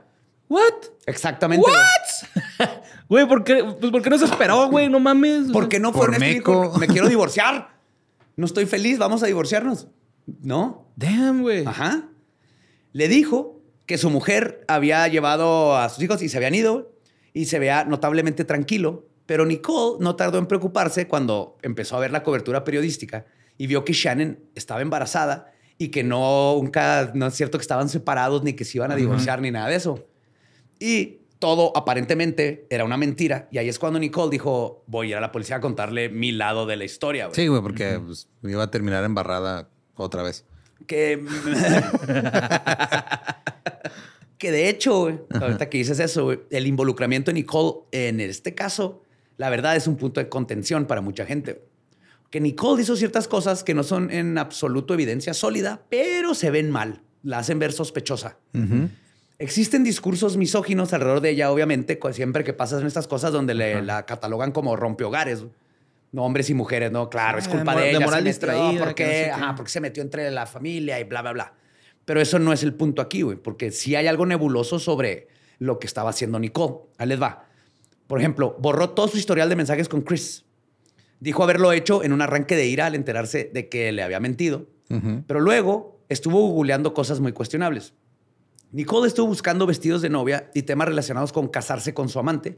¿what? 0.49 0.73
Exactamente. 1.05 1.65
güey. 1.65 2.69
Güey, 3.09 3.25
¿por 3.25 3.45
qué, 3.45 3.63
pues, 3.79 3.89
¿por 3.89 4.01
qué 4.01 4.09
no 4.09 4.17
se 4.17 4.25
esperó, 4.25 4.69
güey? 4.69 4.89
No 4.89 4.99
mames. 4.99 5.49
¿Por 5.53 5.69
qué 5.69 5.79
no 5.79 5.93
fue 5.93 6.07
Por 6.07 6.15
honesto 6.15 6.73
y 6.75 6.79
Me 6.79 6.87
quiero 6.87 7.07
divorciar. 7.07 7.69
No 8.35 8.45
estoy 8.45 8.65
feliz, 8.65 8.97
vamos 8.97 9.23
a 9.23 9.27
divorciarnos. 9.27 9.87
No. 10.41 10.91
Damn, 10.97 11.41
güey. 11.41 11.65
Ajá. 11.65 12.09
Le 12.91 13.07
dijo 13.07 13.61
que 13.85 13.97
su 13.97 14.09
mujer 14.09 14.65
había 14.67 15.07
llevado 15.07 15.77
a 15.77 15.87
sus 15.87 16.03
hijos 16.03 16.21
y 16.21 16.27
se 16.27 16.35
habían 16.35 16.53
ido 16.53 16.91
y 17.33 17.45
se 17.45 17.59
veía 17.59 17.85
notablemente 17.85 18.43
tranquilo, 18.43 19.07
pero 19.27 19.45
Nicole 19.45 19.97
no 20.03 20.15
tardó 20.15 20.39
en 20.39 20.47
preocuparse 20.47 21.07
cuando 21.07 21.57
empezó 21.61 21.97
a 21.97 21.99
ver 21.99 22.11
la 22.11 22.23
cobertura 22.23 22.63
periodística 22.63 23.27
y 23.57 23.67
vio 23.67 23.85
que 23.85 23.93
Shannon 23.93 24.39
estaba 24.55 24.81
embarazada 24.81 25.53
y 25.77 25.89
que 25.89 26.03
no, 26.03 26.55
nunca, 26.55 27.11
no 27.13 27.27
es 27.27 27.35
cierto 27.35 27.59
que 27.59 27.61
estaban 27.61 27.89
separados 27.89 28.43
ni 28.43 28.53
que 28.53 28.65
se 28.65 28.79
iban 28.79 28.91
a 28.91 28.95
divorciar 28.95 29.41
ni 29.41 29.51
nada 29.51 29.67
de 29.67 29.75
eso. 29.75 30.07
Y 30.79 31.19
todo 31.39 31.75
aparentemente 31.75 32.65
era 32.69 32.85
una 32.85 32.97
mentira. 32.97 33.47
Y 33.51 33.57
ahí 33.57 33.69
es 33.69 33.77
cuando 33.77 33.99
Nicole 33.99 34.31
dijo, 34.31 34.83
voy 34.87 35.07
a 35.07 35.09
ir 35.11 35.15
a 35.17 35.21
la 35.21 35.31
policía 35.31 35.57
a 35.57 35.61
contarle 35.61 36.09
mi 36.09 36.31
lado 36.31 36.65
de 36.65 36.77
la 36.77 36.85
historia. 36.85 37.27
güey". 37.27 37.35
Sí, 37.35 37.47
güey, 37.47 37.61
porque 37.61 37.99
pues, 38.03 38.27
iba 38.43 38.63
a 38.63 38.71
terminar 38.71 39.03
embarrada 39.03 39.69
otra 39.95 40.23
vez. 40.23 40.45
Que. 40.87 41.23
que 44.37 44.51
de 44.51 44.69
hecho, 44.69 44.99
güey, 45.01 45.19
ahorita 45.39 45.69
que 45.69 45.79
dices 45.79 45.99
eso, 45.99 46.23
güey, 46.25 46.39
el 46.49 46.65
involucramiento 46.65 47.31
de 47.31 47.35
Nicole 47.35 47.81
en 47.91 48.19
este 48.19 48.55
caso, 48.55 49.03
la 49.37 49.49
verdad 49.49 49.75
es 49.75 49.87
un 49.87 49.95
punto 49.97 50.19
de 50.19 50.29
contención 50.29 50.85
para 50.85 51.01
mucha 51.01 51.25
gente. 51.25 51.63
Que 52.29 52.41
Nicole 52.41 52.81
hizo 52.83 52.95
ciertas 52.97 53.27
cosas 53.27 53.63
que 53.63 53.73
no 53.73 53.83
son 53.83 54.11
en 54.11 54.37
absoluto 54.37 54.93
evidencia 54.93 55.33
sólida, 55.33 55.81
pero 55.89 56.33
se 56.35 56.51
ven 56.51 56.69
mal, 56.69 57.01
la 57.23 57.39
hacen 57.39 57.59
ver 57.59 57.71
sospechosa. 57.71 58.37
Existen 59.39 59.83
discursos 59.83 60.35
misóginos 60.35 60.91
alrededor 60.93 61.21
de 61.21 61.29
ella, 61.29 61.51
obviamente, 61.51 61.99
siempre 62.11 62.43
que 62.43 62.53
pasan 62.53 62.85
estas 62.85 63.07
cosas 63.07 63.31
donde 63.31 63.53
le, 63.53 63.81
la 63.83 64.05
catalogan 64.05 64.51
como 64.51 64.75
rompehogares. 64.75 65.45
No, 66.11 66.23
hombres 66.23 66.49
y 66.49 66.53
mujeres, 66.53 66.91
no, 66.91 67.09
claro, 67.09 67.37
es 67.37 67.47
Ah, 67.47 67.51
culpa 67.51 67.75
de 67.75 67.81
de 67.81 67.89
ella. 67.91 67.99
moral 67.99 68.19
se 68.19 68.23
metió, 68.23 68.47
distraída, 68.47 68.85
¿por 68.85 68.95
que 68.95 69.03
no 69.03 69.09
sé. 69.11 69.31
Ajá, 69.31 69.55
porque 69.55 69.71
se 69.71 69.81
metió 69.81 70.01
entre 70.01 70.31
la 70.31 70.45
familia 70.45 70.99
y 70.99 71.03
bla, 71.03 71.21
bla, 71.21 71.33
bla. 71.33 71.53
Pero 72.05 72.21
eso 72.21 72.39
no 72.39 72.53
es 72.53 72.63
el 72.63 72.73
punto 72.73 73.01
aquí, 73.01 73.21
güey, 73.21 73.37
porque 73.37 73.71
sí 73.71 73.95
hay 73.95 74.07
algo 74.07 74.25
nebuloso 74.25 74.79
sobre 74.79 75.27
lo 75.59 75.79
que 75.79 75.85
estaba 75.85 76.09
haciendo 76.09 76.39
Nicole. 76.39 76.75
Ahí 76.97 77.07
les 77.07 77.21
va. 77.21 77.46
Por 78.07 78.19
ejemplo, 78.19 78.55
borró 78.59 78.91
todo 78.91 79.07
su 79.07 79.17
historial 79.17 79.49
de 79.49 79.55
mensajes 79.55 79.89
con 79.89 80.01
Chris. 80.01 80.45
Dijo 81.19 81.43
haberlo 81.43 81.71
hecho 81.71 82.03
en 82.03 82.13
un 82.13 82.21
arranque 82.21 82.55
de 82.55 82.67
ira 82.67 82.85
al 82.85 82.95
enterarse 82.95 83.49
de 83.53 83.69
que 83.69 83.91
le 83.91 84.03
había 84.03 84.19
mentido. 84.19 84.65
Pero 85.27 85.41
luego 85.41 85.99
estuvo 86.07 86.47
googleando 86.47 86.93
cosas 86.93 87.19
muy 87.19 87.33
cuestionables. 87.33 87.93
Nicole 88.71 89.07
estuvo 89.07 89.27
buscando 89.27 89.65
vestidos 89.65 90.01
de 90.01 90.09
novia 90.09 90.49
y 90.53 90.63
temas 90.63 90.87
relacionados 90.87 91.33
con 91.33 91.47
casarse 91.47 91.93
con 91.93 92.09
su 92.09 92.19
amante 92.19 92.57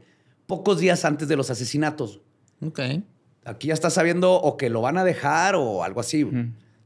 pocos 0.50 0.80
días 0.80 1.04
antes 1.04 1.28
de 1.28 1.36
los 1.36 1.48
asesinatos. 1.48 2.20
Ok. 2.60 2.80
Aquí 3.44 3.68
ya 3.68 3.74
está 3.74 3.88
sabiendo 3.88 4.34
o 4.34 4.56
que 4.56 4.68
lo 4.68 4.80
van 4.80 4.98
a 4.98 5.04
dejar 5.04 5.54
o 5.54 5.84
algo 5.84 6.00
así. 6.00 6.28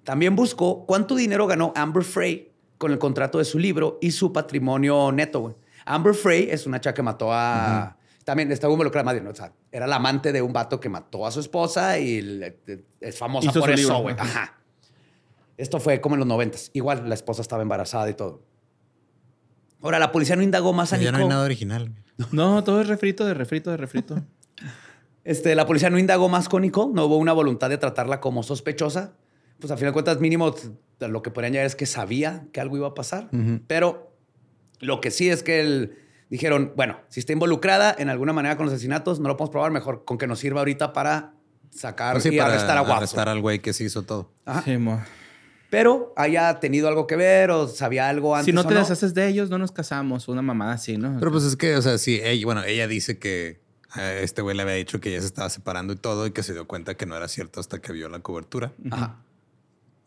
También 0.05 0.37
buscó 0.37 0.85
cuánto 0.85 1.17
dinero 1.17 1.47
ganó 1.47 1.73
Amber 1.75 2.05
Frey 2.05 2.53
con 2.77 2.93
el 2.93 2.99
contrato 2.99 3.39
de 3.39 3.47
su 3.47 3.59
libro 3.59 3.99
y 4.03 4.11
su 4.11 4.35
patrimonio 4.35 5.11
neto. 5.13 5.57
Amber 5.87 6.13
Frey 6.13 6.49
es 6.51 6.67
una 6.67 6.79
chica 6.79 6.93
que 6.93 7.03
mató 7.03 7.33
a... 7.33 7.97
También 8.25 8.51
estaba 8.53 8.73
involucrada, 8.73 9.05
más 9.05 9.15
bien, 9.15 9.27
o 9.27 9.35
sea, 9.35 9.53
era 9.71 9.87
la 9.87 9.97
amante 9.97 10.33
de 10.33 10.41
un 10.43 10.53
vato 10.53 10.81
que 10.81 10.89
mató 10.89 11.27
a 11.27 11.31
su 11.31 11.41
esposa 11.41 11.99
y 11.99 12.23
le- 12.23 12.59
es 13.01 13.19
famosa 13.19 13.51
Hizo 13.51 13.61
por 13.61 13.71
eso, 13.71 13.81
libro. 13.83 13.99
güey. 14.01 14.17
Ajá. 14.19 14.59
Esto 15.57 15.79
fue 15.79 16.01
como 16.01 16.15
en 16.15 16.21
los 16.21 16.29
noventas. 16.29 16.71
Igual 16.73 17.09
la 17.09 17.15
esposa 17.15 17.43
estaba 17.43 17.63
embarazada 17.63 18.09
y 18.09 18.15
todo. 18.15 18.43
Ahora, 19.83 19.99
la 19.99 20.11
policía 20.11 20.37
no 20.37 20.43
indagó 20.43 20.73
más 20.73 20.93
a 20.93 20.97
Ya 20.97 21.13
no 21.13 21.19
hay 21.19 21.29
nada 21.29 21.45
original. 21.45 21.93
No, 22.33 22.65
todo 22.65 22.81
es 22.81 22.89
refrito, 22.89 23.27
de 23.27 23.35
refrito, 23.35 23.71
de 23.71 23.77
refrito. 23.77 24.17
Este, 25.25 25.55
la 25.55 25.65
policía 25.67 25.89
no 25.89 25.99
indagó 25.99 26.29
más 26.29 26.51
con 26.51 26.61
Nicole, 26.61 26.93
no 26.93 27.07
hubo 27.07 27.17
una 27.17 27.33
voluntad 27.33 27.71
de 27.71 27.79
tratarla 27.79 28.21
como 28.21 28.43
sospechosa. 28.43 29.15
Pues 29.59 29.71
a 29.71 29.79
fin 29.79 29.87
de 29.87 29.93
cuentas, 29.95 30.21
mínimo 30.21 30.55
lo 31.01 31.23
que 31.23 31.31
podrían 31.31 31.55
llegar 31.55 31.67
es 31.67 31.75
que 31.75 31.87
sabía 31.87 32.47
que 32.53 32.61
algo 32.61 32.77
iba 32.77 32.89
a 32.89 32.93
pasar. 32.95 33.31
Pero 33.67 34.13
lo 34.81 35.01
que 35.01 35.11
sí 35.11 35.31
es 35.31 35.43
que 35.43 35.61
el- 35.63 35.97
dijeron, 36.31 36.73
bueno, 36.77 36.99
si 37.09 37.21
está 37.21 37.33
involucrada 37.33 37.95
en 37.99 38.09
alguna 38.09 38.33
manera 38.33 38.57
con 38.57 38.67
los 38.67 38.75
asesinatos, 38.75 39.21
no 39.21 39.29
lo 39.29 39.37
podemos 39.37 39.51
probar 39.51 39.71
mejor 39.71 40.05
con 40.05 40.19
que 40.19 40.27
nos 40.27 40.39
sirva 40.39 40.61
ahorita 40.61 40.93
para 40.93 41.35
sacar 41.71 42.15
Pues 42.15 42.25
sí, 42.25 42.31
y 42.35 42.39
para 42.39 42.51
arrestar 42.51 42.77
a 42.77 42.83
Watson. 42.83 42.97
arrestar 42.97 43.29
al 43.29 43.41
güey 43.41 43.61
que 43.61 43.73
se 43.73 43.85
hizo 43.85 44.03
todo. 44.03 44.31
Ajá. 44.45 44.63
Sí, 44.63 44.77
mo. 44.77 45.03
Pero 45.71 46.13
haya 46.17 46.61
tenido 46.61 46.87
algo 46.87 47.07
que 47.07 47.17
ver 47.17 47.51
o 47.51 47.67
sabía 47.67 48.09
algo 48.09 48.37
antes 48.37 48.47
Si 48.47 48.53
no 48.53 48.61
o 48.61 48.67
te 48.67 48.75
deshaces 48.75 49.13
de 49.13 49.27
ellos, 49.27 49.51
no 49.51 49.59
nos 49.59 49.73
casamos. 49.73 50.29
Una 50.29 50.41
mamada 50.41 50.75
así, 50.75 50.97
¿no? 50.97 51.17
Pero 51.19 51.33
pues 51.33 51.43
es 51.45 51.57
que, 51.57 51.75
o 51.77 51.83
sea, 51.83 51.99
sí, 51.99 52.21
ella, 52.23 52.45
bueno, 52.45 52.63
ella 52.63 52.87
dice 52.87 53.19
que 53.19 53.61
a 53.91 54.13
este 54.15 54.41
güey 54.43 54.57
le 54.57 54.63
había 54.63 54.75
dicho 54.75 55.01
que 55.01 55.11
ya 55.11 55.21
se 55.21 55.27
estaba 55.27 55.49
separando 55.51 55.93
y 55.93 55.97
todo 55.97 56.27
y 56.27 56.31
que 56.31 56.45
se 56.45 56.53
dio 56.53 56.67
cuenta 56.69 56.97
que 56.97 57.07
no 57.07 57.17
era 57.17 57.27
cierto 57.27 57.59
hasta 57.59 57.81
que 57.81 57.93
vio 57.93 58.09
la 58.09 58.21
cobertura. 58.21 58.73
Ajá. 58.91 59.17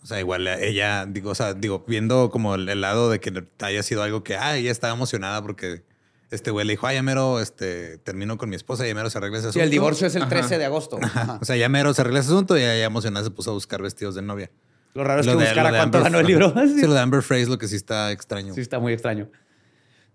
O 0.03 0.05
sea, 0.05 0.21
igual 0.21 0.47
ella, 0.47 1.05
digo, 1.05 1.31
o 1.31 1.35
sea, 1.35 1.53
digo, 1.53 1.83
viendo 1.85 2.29
como 2.29 2.55
el, 2.55 2.69
el 2.69 2.79
lado 2.79 3.09
de 3.09 3.19
que 3.19 3.43
haya 3.59 3.83
sido 3.83 4.03
algo 4.03 4.23
que, 4.23 4.37
ah, 4.37 4.55
ella 4.55 4.71
estaba 4.71 4.93
emocionada 4.93 5.41
porque 5.41 5.83
este 6.31 6.51
güey 6.51 6.65
le 6.65 6.73
dijo, 6.73 6.87
ay, 6.87 6.95
ya 6.95 7.03
mero, 7.03 7.39
este, 7.39 7.97
termino 7.99 8.37
con 8.37 8.49
mi 8.49 8.55
esposa, 8.55 8.85
ya 8.85 8.93
mero 8.95 9.09
se 9.09 9.17
arregla 9.17 9.37
ese 9.37 9.47
asunto. 9.47 9.59
Sí, 9.59 9.63
el 9.63 9.69
divorcio 9.71 10.07
es 10.07 10.15
el 10.15 10.23
Ajá. 10.23 10.29
13 10.29 10.57
de 10.57 10.65
agosto. 10.65 10.99
Ajá. 11.01 11.39
O 11.41 11.45
sea, 11.45 11.55
ya 11.55 11.69
mero 11.69 11.93
se 11.93 12.01
arregla 12.01 12.19
ese 12.19 12.29
asunto 12.29 12.57
y 12.57 12.61
ya, 12.61 12.75
ya 12.75 12.85
emocionada 12.85 13.23
se 13.25 13.31
puso 13.31 13.51
a 13.51 13.53
buscar 13.53 13.81
vestidos 13.81 14.15
de 14.15 14.21
novia. 14.21 14.51
Lo 14.93 15.03
raro 15.03 15.21
es 15.21 15.25
Lo 15.27 15.33
que 15.33 15.39
de- 15.39 15.45
buscara 15.45 15.69
cuánto 15.69 16.01
ganó 16.01 16.19
el 16.19 16.25
libro. 16.27 16.53
Sí, 16.67 16.81
lo 16.81 16.93
de 16.93 16.99
Amber 16.99 17.21
Phrase, 17.21 17.45
lo 17.47 17.57
que 17.57 17.67
sí 17.67 17.75
está 17.75 18.11
extraño. 18.11 18.53
Sí, 18.53 18.61
está 18.61 18.79
muy 18.79 18.93
extraño. 18.93 19.29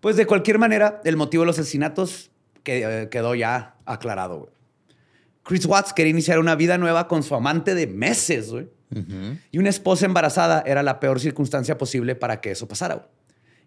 Pues 0.00 0.16
de 0.16 0.26
cualquier 0.26 0.58
manera, 0.58 1.00
el 1.04 1.16
motivo 1.16 1.44
de 1.44 1.46
los 1.46 1.58
asesinatos 1.58 2.30
eh, 2.64 3.08
quedó 3.10 3.34
ya 3.34 3.76
aclarado. 3.86 4.38
güey. 4.40 4.52
Chris 5.44 5.66
Watts 5.66 5.92
quería 5.92 6.10
iniciar 6.10 6.38
una 6.38 6.54
vida 6.56 6.78
nueva 6.78 7.08
con 7.08 7.22
su 7.22 7.34
amante 7.34 7.74
de 7.74 7.86
meses, 7.86 8.50
güey. 8.50 8.68
Y 9.52 9.56
una 9.58 9.70
esposa 9.70 10.04
embarazada 10.04 10.62
era 10.66 10.82
la 10.82 11.00
peor 11.00 11.18
circunstancia 11.18 11.78
posible 11.78 12.14
para 12.14 12.40
que 12.42 12.50
eso 12.50 12.68
pasara. 12.68 12.96
güey. 12.96 13.06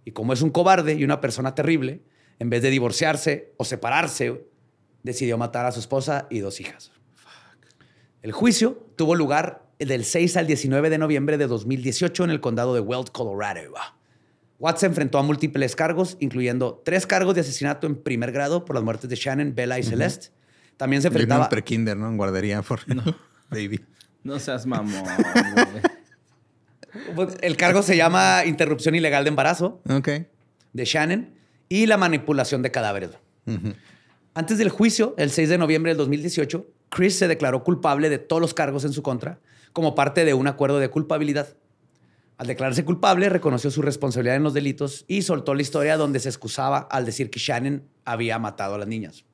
Y 0.06 0.12
como 0.12 0.34
es 0.34 0.42
un 0.44 0.52
cobarde 0.52 0.94
y 0.94 1.04
una 1.04 1.20
persona 1.20 1.56
terrible, 1.56 2.02
en 2.40 2.50
vez 2.50 2.62
de 2.62 2.70
divorciarse 2.70 3.54
o 3.58 3.66
separarse, 3.66 4.46
decidió 5.04 5.38
matar 5.38 5.66
a 5.66 5.72
su 5.72 5.80
esposa 5.80 6.28
y 6.30 6.40
dos 6.40 6.60
hijas. 6.60 6.92
El 8.22 8.32
juicio 8.32 8.88
tuvo 8.96 9.16
lugar 9.16 9.66
del 9.80 10.04
6 10.06 10.38
al 10.38 10.48
19 10.48 10.90
de 10.90 10.98
noviembre 10.98 11.38
de 11.38 11.48
2018 11.48 12.24
en 12.24 12.30
el 12.32 12.42
condado 12.42 12.74
de 12.74 12.80
Weld, 12.80 13.10
Colorado. 13.12 13.74
Watts 14.58 14.80
se 14.80 14.86
enfrentó 14.86 15.20
a 15.20 15.24
múltiples 15.24 15.76
cargos, 15.76 16.18
incluyendo 16.20 16.82
tres 16.84 17.06
cargos 17.06 17.36
de 17.36 17.42
asesinato 17.42 17.88
en 17.88 17.96
primer 18.02 18.32
grado 18.32 18.64
por 18.66 18.76
las 18.76 18.84
muertes 18.84 19.10
de 19.10 19.16
Shannon, 19.16 19.54
Bella 19.54 19.78
y 19.78 19.84
Celeste. 19.84 20.30
También 20.78 21.02
se 21.02 21.08
Y 21.08 21.12
uno 21.12 21.18
en 21.18 21.22
enfrentaba... 21.24 21.50
prekinder, 21.50 21.98
¿no? 21.98 22.08
En 22.08 22.18
guardería 22.18 22.62
por 22.62 22.80
baby. 23.50 23.84
No 24.24 24.40
seas 24.40 24.66
mamón. 24.66 25.04
Pues, 27.16 27.36
El 27.42 27.58
cargo 27.58 27.84
se 27.84 27.98
llama 27.98 28.44
interrupción 28.46 28.96
ilegal 28.96 29.24
de 29.26 29.30
embarazo 29.30 29.82
Ok. 29.90 30.08
de 30.74 30.86
Shannon 30.86 31.30
y 31.70 31.86
la 31.86 31.98
manipulación 31.98 32.62
de 32.62 32.72
cadáveres. 32.72 33.12
Antes 34.34 34.58
del 34.58 34.70
juicio, 34.70 35.14
el 35.18 35.32
6 35.32 35.50
de 35.50 35.58
noviembre 35.58 35.92
del 35.92 35.98
2018, 35.98 36.66
Chris 36.90 37.18
se 37.18 37.28
declaró 37.28 37.64
culpable 37.64 38.10
de 38.10 38.18
todos 38.18 38.42
los 38.42 38.54
cargos 38.54 38.86
en 38.86 38.94
su 38.94 39.02
contra 39.02 39.40
como 39.74 39.94
parte 39.94 40.24
de 40.24 40.34
un 40.34 40.48
acuerdo 40.48 40.80
de 40.80 40.90
culpabilidad. 40.90 41.58
Al 42.38 42.48
declararse 42.48 42.86
culpable, 42.86 43.30
reconoció 43.30 43.72
su 43.72 43.82
responsabilidad 43.82 44.38
en 44.38 44.44
los 44.44 44.54
delitos 44.54 45.06
y 45.08 45.22
soltó 45.22 45.54
la 45.54 45.62
historia 45.62 45.98
donde 45.98 46.20
se 46.20 46.30
excusaba 46.30 46.80
al 46.80 47.06
decir 47.06 47.30
que 47.30 47.40
Shannon 47.40 47.84
había 48.04 48.40
matado 48.40 48.76
a 48.76 48.78
las 48.78 48.88
niñas. 48.88 49.26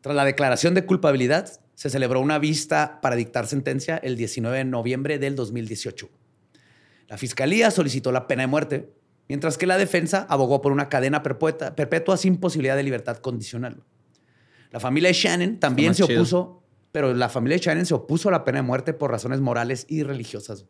Tras 0.00 0.16
la 0.16 0.24
declaración 0.24 0.74
de 0.74 0.86
culpabilidad, 0.86 1.60
se 1.74 1.90
celebró 1.90 2.20
una 2.20 2.38
vista 2.38 3.00
para 3.02 3.16
dictar 3.16 3.46
sentencia 3.46 3.98
el 3.98 4.16
19 4.16 4.56
de 4.58 4.64
noviembre 4.64 5.18
del 5.18 5.36
2018. 5.36 6.08
La 7.08 7.18
fiscalía 7.18 7.70
solicitó 7.70 8.12
la 8.12 8.26
pena 8.26 8.42
de 8.42 8.46
muerte, 8.46 8.90
mientras 9.28 9.58
que 9.58 9.66
la 9.66 9.76
defensa 9.78 10.26
abogó 10.28 10.60
por 10.62 10.72
una 10.72 10.88
cadena 10.88 11.22
perpetua, 11.22 11.74
perpetua 11.74 12.16
sin 12.16 12.36
posibilidad 12.38 12.76
de 12.76 12.82
libertad 12.82 13.18
condicional. 13.18 13.82
La 14.70 14.80
familia 14.80 15.08
de 15.08 15.14
Shannon 15.14 15.58
también 15.58 15.94
se 15.94 16.04
chido. 16.04 16.18
opuso, 16.20 16.62
pero 16.92 17.14
la 17.14 17.28
familia 17.28 17.56
de 17.58 17.62
Shannon 17.62 17.86
se 17.86 17.94
opuso 17.94 18.28
a 18.28 18.32
la 18.32 18.44
pena 18.44 18.58
de 18.58 18.62
muerte 18.62 18.92
por 18.92 19.10
razones 19.10 19.40
morales 19.40 19.86
y 19.88 20.02
religiosas. 20.02 20.66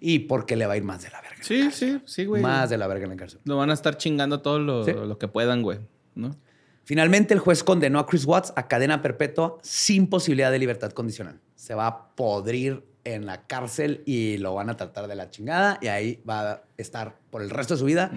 Y 0.00 0.20
porque 0.20 0.56
le 0.56 0.66
va 0.66 0.74
a 0.74 0.76
ir 0.76 0.82
más 0.84 1.02
de 1.02 1.10
la 1.10 1.20
verga. 1.20 1.36
la 1.38 1.44
Sí, 1.44 1.70
sí, 1.72 2.00
sí, 2.04 2.24
güey. 2.26 2.42
Más 2.42 2.68
de 2.70 2.76
la 2.76 2.86
verga 2.86 3.04
en 3.04 3.10
la 3.10 3.16
cárcel. 3.16 3.40
Lo 3.44 3.56
van 3.56 3.70
a 3.70 3.72
estar 3.74 3.96
chingando 3.96 4.42
todo 4.42 4.58
lo, 4.58 4.84
Sí. 4.84 4.92
lo 4.92 5.18
que 5.18 5.28
puedan, 5.28 5.62
güey. 5.62 5.78
¿No? 6.14 6.36
Finalmente, 6.84 7.34
el 7.34 7.40
juez 7.40 7.64
condenó 7.64 7.98
a 7.98 8.06
Chris 8.06 8.24
Watts 8.26 8.52
a 8.56 8.68
cadena 8.68 9.00
perpetua 9.02 9.58
sin 9.62 10.06
posibilidad 10.08 10.50
de 10.50 10.58
libertad 10.58 10.92
condicional. 10.92 11.40
Se 11.54 11.74
va 11.74 11.86
a 11.86 12.14
podrir 12.14 12.84
en 13.14 13.24
la 13.26 13.46
cárcel 13.46 14.02
y 14.06 14.36
lo 14.38 14.54
van 14.54 14.68
a 14.70 14.76
tratar 14.76 15.06
de 15.08 15.14
la 15.14 15.30
chingada 15.30 15.78
y 15.80 15.86
ahí 15.88 16.20
va 16.28 16.50
a 16.52 16.62
estar 16.76 17.16
por 17.30 17.42
el 17.42 17.50
resto 17.50 17.74
de 17.74 17.78
su 17.80 17.84
vida 17.86 18.10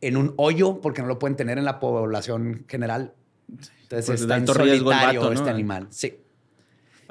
en 0.00 0.16
un 0.16 0.34
hoyo 0.36 0.80
porque 0.80 1.02
no 1.02 1.08
lo 1.08 1.18
pueden 1.18 1.36
tener 1.36 1.56
en 1.58 1.64
la 1.64 1.80
población 1.80 2.64
general. 2.68 3.14
Entonces 3.48 4.06
Pues 4.06 4.20
está 4.20 4.36
en 4.36 4.46
solitario 4.46 4.84
vato, 5.20 5.30
¿no? 5.30 5.32
este 5.32 5.50
animal. 5.50 5.86
Sí. 5.90 6.18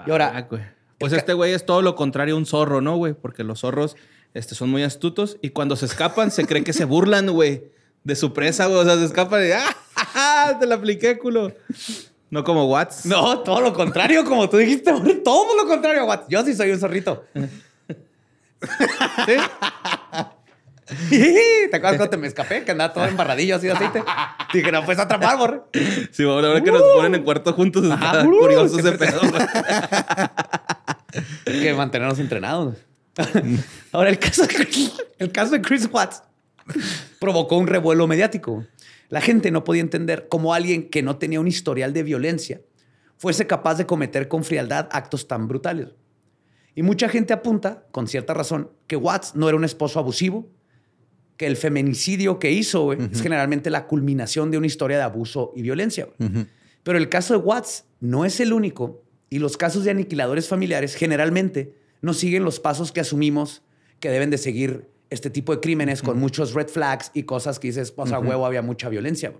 Y 0.05 0.11
ahora- 0.11 0.31
Ah, 0.35 0.41
güey. 0.49 0.61
Pues 0.99 1.11
este 1.13 1.33
güey 1.33 1.53
es 1.53 1.65
todo 1.65 1.81
lo 1.81 1.95
contrario 1.95 2.35
a 2.35 2.37
un 2.37 2.45
zorro, 2.45 2.79
¿no, 2.81 2.95
güey? 2.97 3.13
Porque 3.13 3.43
los 3.43 3.59
zorros 3.61 3.95
este, 4.33 4.55
son 4.55 4.69
muy 4.69 4.83
astutos 4.83 5.37
y 5.41 5.49
cuando 5.49 5.75
se 5.75 5.85
escapan 5.85 6.31
se 6.31 6.45
cree 6.45 6.63
que 6.63 6.71
se 6.73 6.85
burlan, 6.85 7.29
güey, 7.31 7.65
de 8.03 8.15
su 8.15 8.31
presa, 8.33 8.67
güey. 8.67 8.79
O 8.79 8.83
sea, 8.85 8.95
se 8.97 9.05
escapan 9.05 9.41
y 9.45 9.49
¡ah! 10.15 10.57
Te 10.59 10.65
la 10.65 10.75
apliqué, 10.75 11.17
culo. 11.19 11.51
No 12.33 12.43
como 12.43 12.65
Watts. 12.65 13.05
No, 13.05 13.41
todo 13.41 13.61
lo 13.61 13.71
contrario, 13.73 14.25
como 14.25 14.49
tú 14.49 14.57
dijiste, 14.57 14.91
güey, 14.91 15.21
todo 15.21 15.55
lo 15.55 15.67
contrario, 15.67 16.05
Watts. 16.05 16.25
Yo 16.29 16.43
sí 16.43 16.55
soy 16.55 16.71
un 16.71 16.79
zorrito. 16.79 17.25
¿Sí? 21.09 21.37
¿Te 21.69 21.75
acuerdas 21.75 21.97
cuando 21.97 22.09
te 22.09 22.17
me 22.17 22.25
escapé? 22.25 22.63
Que 22.63 22.71
andaba 22.71 22.91
todo 22.91 23.05
embarradillo 23.05 23.57
así 23.57 23.67
de 23.67 23.73
aceite. 23.73 24.03
Dije, 24.51 24.71
no, 24.71 24.83
pues 24.83 24.97
atrapar, 24.97 25.37
borre. 25.37 25.61
Sí, 26.09 26.23
bueno, 26.23 26.47
ahora 26.47 26.63
que 26.63 26.71
nos 26.71 26.81
ponen 26.81 27.13
en 27.13 27.23
cuarto 27.23 27.53
juntos 27.53 27.83
está. 27.83 28.25
Uh, 28.25 28.39
curioso 28.39 28.79
ese 28.79 28.93
pedo, 28.93 29.19
güey. 29.19 29.43
Hay 31.45 31.61
que 31.61 31.71
mantenernos 31.75 32.17
entrenados. 32.17 32.77
Ahora, 33.91 34.09
el 34.09 34.17
caso, 34.17 34.47
el 35.19 35.31
caso 35.31 35.51
de 35.51 35.61
Chris 35.61 35.87
Watts 35.91 36.23
provocó 37.19 37.57
un 37.57 37.67
revuelo 37.67 38.07
mediático. 38.07 38.65
La 39.09 39.21
gente 39.21 39.51
no 39.51 39.63
podía 39.63 39.81
entender 39.81 40.27
cómo 40.29 40.53
alguien 40.53 40.89
que 40.89 41.03
no 41.03 41.17
tenía 41.17 41.39
un 41.39 41.47
historial 41.47 41.93
de 41.93 42.03
violencia 42.03 42.61
fuese 43.17 43.47
capaz 43.47 43.75
de 43.75 43.85
cometer 43.85 44.27
con 44.27 44.43
frialdad 44.43 44.89
actos 44.91 45.27
tan 45.27 45.47
brutales. 45.47 45.89
Y 46.75 46.83
mucha 46.83 47.07
gente 47.09 47.33
apunta, 47.33 47.85
con 47.91 48.07
cierta 48.07 48.33
razón, 48.33 48.71
que 48.87 48.95
Watts 48.95 49.35
no 49.35 49.47
era 49.47 49.57
un 49.57 49.63
esposo 49.63 49.99
abusivo, 49.99 50.49
que 51.37 51.45
el 51.45 51.55
feminicidio 51.55 52.39
que 52.39 52.51
hizo 52.51 52.93
es 52.93 53.21
generalmente 53.21 53.69
la 53.69 53.87
culminación 53.87 54.51
de 54.51 54.57
una 54.57 54.67
historia 54.67 54.97
de 54.97 55.03
abuso 55.03 55.51
y 55.55 55.61
violencia. 55.61 56.07
Pero 56.83 56.97
el 56.97 57.09
caso 57.09 57.33
de 57.33 57.39
Watts 57.39 57.85
no 57.99 58.25
es 58.25 58.39
el 58.39 58.53
único 58.53 59.03
y 59.29 59.39
los 59.39 59.57
casos 59.57 59.83
de 59.83 59.91
aniquiladores 59.91 60.47
familiares 60.47 60.95
generalmente 60.95 61.75
no 62.01 62.13
siguen 62.13 62.43
los 62.43 62.59
pasos 62.59 62.91
que 62.91 62.99
asumimos 63.01 63.63
que 63.99 64.09
deben 64.09 64.29
de 64.29 64.37
seguir 64.37 64.89
este 65.13 65.29
tipo 65.29 65.53
de 65.53 65.61
crímenes 65.61 66.01
con 66.01 66.17
muchos 66.19 66.53
red 66.53 66.67
flags 66.67 67.11
y 67.13 67.23
cosas 67.23 67.59
que 67.59 67.67
dices, 67.67 67.91
pues 67.91 68.11
a 68.11 68.19
huevo 68.19 68.45
había 68.45 68.61
mucha 68.61 68.89
violencia. 68.89 69.33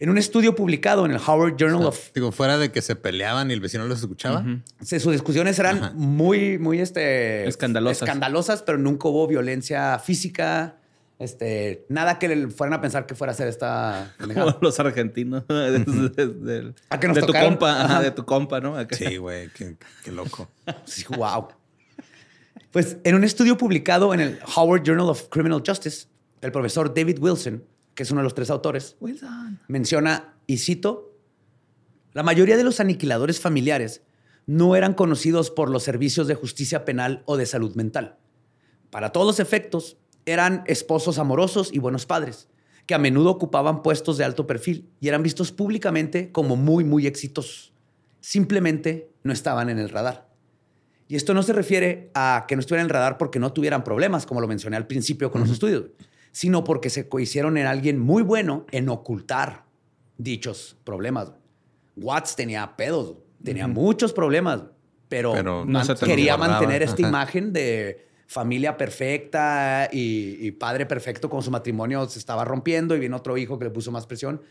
En 0.00 0.10
un 0.10 0.18
estudio 0.18 0.54
publicado 0.54 1.04
en 1.06 1.10
el 1.10 1.18
Howard 1.26 1.56
Journal 1.56 1.84
of... 1.86 2.12
Digo, 2.14 2.30
fuera 2.30 2.56
de 2.56 2.70
que 2.70 2.82
se 2.82 2.94
peleaban 2.94 3.50
y 3.50 3.54
el 3.54 3.60
vecino 3.60 3.84
los 3.84 3.98
escuchaba. 4.00 4.44
se- 4.80 5.00
sus 5.00 5.10
discusiones 5.12 5.58
eran 5.58 5.78
Ajá. 5.82 5.92
muy, 5.96 6.56
muy 6.58 6.78
este, 6.80 7.48
Escandalosas. 7.48 8.02
escandalosas, 8.02 8.62
pero 8.62 8.78
nunca 8.78 9.08
hubo 9.08 9.26
violencia 9.26 9.98
física, 9.98 10.76
este, 11.18 11.84
nada 11.88 12.20
que 12.20 12.28
le 12.28 12.46
fueran 12.48 12.74
a 12.74 12.80
pensar 12.80 13.06
que 13.06 13.16
fuera 13.16 13.32
a 13.32 13.34
ser 13.34 13.48
esta... 13.48 14.14
Como 14.20 14.56
los 14.60 14.78
argentinos. 14.78 15.44
de, 15.48 15.80
de- 15.80 16.26
de- 16.28 16.74
¿A 16.90 17.00
que 17.00 17.08
nos 17.08 17.16
de 17.16 17.22
tu 17.22 17.32
compa, 17.32 17.82
Ajá. 17.84 18.00
de 18.00 18.12
tu 18.12 18.24
compa, 18.24 18.60
¿no? 18.60 18.76
Acá. 18.76 18.96
Sí, 18.96 19.16
güey, 19.16 19.48
qué, 19.48 19.76
qué 20.04 20.12
loco. 20.12 20.48
Sí, 20.84 21.04
wow. 21.16 21.48
Pues 22.70 22.98
en 23.04 23.14
un 23.14 23.24
estudio 23.24 23.56
publicado 23.56 24.12
en 24.12 24.20
el 24.20 24.38
Howard 24.56 24.82
Journal 24.82 25.08
of 25.08 25.28
Criminal 25.30 25.62
Justice, 25.66 26.06
el 26.42 26.52
profesor 26.52 26.92
David 26.92 27.18
Wilson, 27.18 27.64
que 27.94 28.02
es 28.02 28.10
uno 28.10 28.20
de 28.20 28.24
los 28.24 28.34
tres 28.34 28.50
autores, 28.50 28.96
menciona, 29.68 30.34
y 30.46 30.58
cito, 30.58 31.14
la 32.12 32.22
mayoría 32.22 32.56
de 32.56 32.64
los 32.64 32.80
aniquiladores 32.80 33.40
familiares 33.40 34.02
no 34.46 34.76
eran 34.76 34.94
conocidos 34.94 35.50
por 35.50 35.70
los 35.70 35.82
servicios 35.82 36.26
de 36.26 36.34
justicia 36.34 36.84
penal 36.84 37.22
o 37.26 37.36
de 37.36 37.46
salud 37.46 37.74
mental. 37.74 38.18
Para 38.90 39.12
todos 39.12 39.26
los 39.26 39.40
efectos, 39.40 39.96
eran 40.26 40.62
esposos 40.66 41.18
amorosos 41.18 41.70
y 41.72 41.78
buenos 41.78 42.04
padres, 42.04 42.48
que 42.86 42.94
a 42.94 42.98
menudo 42.98 43.30
ocupaban 43.30 43.82
puestos 43.82 44.18
de 44.18 44.24
alto 44.24 44.46
perfil 44.46 44.90
y 45.00 45.08
eran 45.08 45.22
vistos 45.22 45.52
públicamente 45.52 46.32
como 46.32 46.56
muy, 46.56 46.84
muy 46.84 47.06
exitosos. 47.06 47.72
Simplemente 48.20 49.10
no 49.22 49.32
estaban 49.32 49.70
en 49.70 49.78
el 49.78 49.88
radar. 49.88 50.27
Y 51.08 51.16
esto 51.16 51.32
no 51.32 51.42
se 51.42 51.54
refiere 51.54 52.10
a 52.14 52.44
que 52.46 52.54
no 52.54 52.60
estuvieran 52.60 52.84
en 52.84 52.90
el 52.90 52.94
radar 52.94 53.16
porque 53.16 53.38
no 53.38 53.52
tuvieran 53.52 53.82
problemas, 53.82 54.26
como 54.26 54.40
lo 54.42 54.46
mencioné 54.46 54.76
al 54.76 54.86
principio 54.86 55.30
con 55.30 55.40
los 55.40 55.50
estudios, 55.50 55.84
sino 56.32 56.64
porque 56.64 56.90
se 56.90 57.08
hicieron 57.18 57.56
en 57.56 57.66
alguien 57.66 57.98
muy 57.98 58.22
bueno 58.22 58.66
en 58.70 58.90
ocultar 58.90 59.64
dichos 60.18 60.76
problemas. 60.84 61.32
Watts 61.96 62.36
tenía 62.36 62.76
pedos, 62.76 63.16
tenía 63.42 63.66
muchos 63.66 64.12
problemas, 64.12 64.64
pero, 65.08 65.42
no 65.42 65.82
quería 66.00 66.36
guardaba. 66.36 66.58
mantener 66.60 66.82
esta 66.82 67.02
Ajá. 67.02 67.08
imagen 67.08 67.52
de 67.54 68.06
familia 68.26 68.76
perfecta 68.76 69.88
y, 69.90 70.36
y 70.46 70.50
padre 70.50 70.84
perfecto 70.84 71.30
con 71.30 71.42
su 71.42 71.50
matrimonio 71.50 72.06
se 72.06 72.18
estaba 72.18 72.44
rompiendo 72.44 72.94
y 72.94 73.00
vino 73.00 73.16
otro 73.16 73.38
hijo 73.38 73.58
que 73.58 73.64
le 73.64 73.70
puso 73.70 73.90
más 73.90 74.06
presión, 74.06 74.42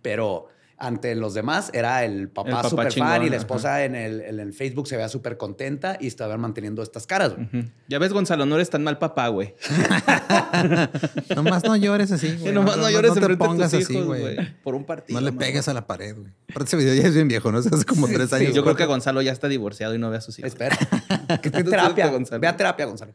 pero 0.00 0.48
ante 0.78 1.14
los 1.14 1.32
demás 1.32 1.70
era 1.72 2.04
el 2.04 2.28
papá, 2.28 2.48
El 2.50 2.54
papá 2.56 2.68
súper 2.70 2.92
fan 2.92 3.22
y 3.24 3.30
la 3.30 3.36
esposa 3.36 3.84
en 3.84 3.94
el, 3.94 4.20
en 4.20 4.40
el 4.40 4.52
Facebook 4.52 4.86
se 4.88 4.96
veía 4.96 5.08
súper 5.08 5.36
contenta 5.38 5.96
y 6.00 6.06
estaban 6.06 6.40
manteniendo 6.40 6.82
estas 6.82 7.06
caras. 7.06 7.34
güey. 7.34 7.48
Ya 7.88 7.98
ves, 7.98 8.12
Gonzalo, 8.12 8.44
no 8.46 8.56
eres 8.56 8.68
tan 8.68 8.84
mal 8.84 8.98
papá, 8.98 9.28
güey. 9.28 9.54
Nomás 11.34 11.64
no 11.64 11.76
llores 11.76 12.12
así, 12.12 12.28
Que 12.28 12.36
güey. 12.36 12.52
nomás 12.52 12.76
no, 12.76 12.90
llores 12.90 13.12
te 13.12 13.18
enfrente 13.18 13.44
de 13.44 13.48
pongas 13.48 13.70
tus 13.70 13.84
así, 13.84 13.92
hijos, 13.94 14.06
güey. 14.06 14.20
güey. 14.20 14.36
Por 14.62 14.74
un 14.74 14.84
partido. 14.84 15.18
No 15.18 15.24
le 15.24 15.32
mamá. 15.32 15.44
pegues 15.46 15.68
a 15.68 15.74
la 15.74 15.86
pared, 15.86 16.14
güey. 16.16 16.32
Aparte, 16.50 16.68
ese 16.68 16.76
video 16.76 16.94
ya 16.94 17.08
es 17.08 17.14
bien 17.14 17.28
viejo, 17.28 17.50
¿no? 17.52 17.58
Hace 17.58 17.84
como 17.84 18.06
tres 18.08 18.32
años. 18.32 18.54
Yo 18.54 18.62
creo 18.62 18.76
que. 18.76 18.86
Gonzalo 18.86 19.20
ya 19.22 19.32
está 19.32 19.48
divorciado 19.48 19.94
y 19.94 19.98
no 19.98 20.10
ve 20.10 20.18
a 20.18 20.20
sus 20.20 20.38
hijos. 20.38 20.48
Espera. 20.48 20.76
que 21.42 21.50
terapia. 21.50 22.08
Gonzalo. 22.08 22.40
Ve 22.40 22.46
a 22.46 22.56
terapia, 22.56 22.86
Gonzalo. 22.86 23.12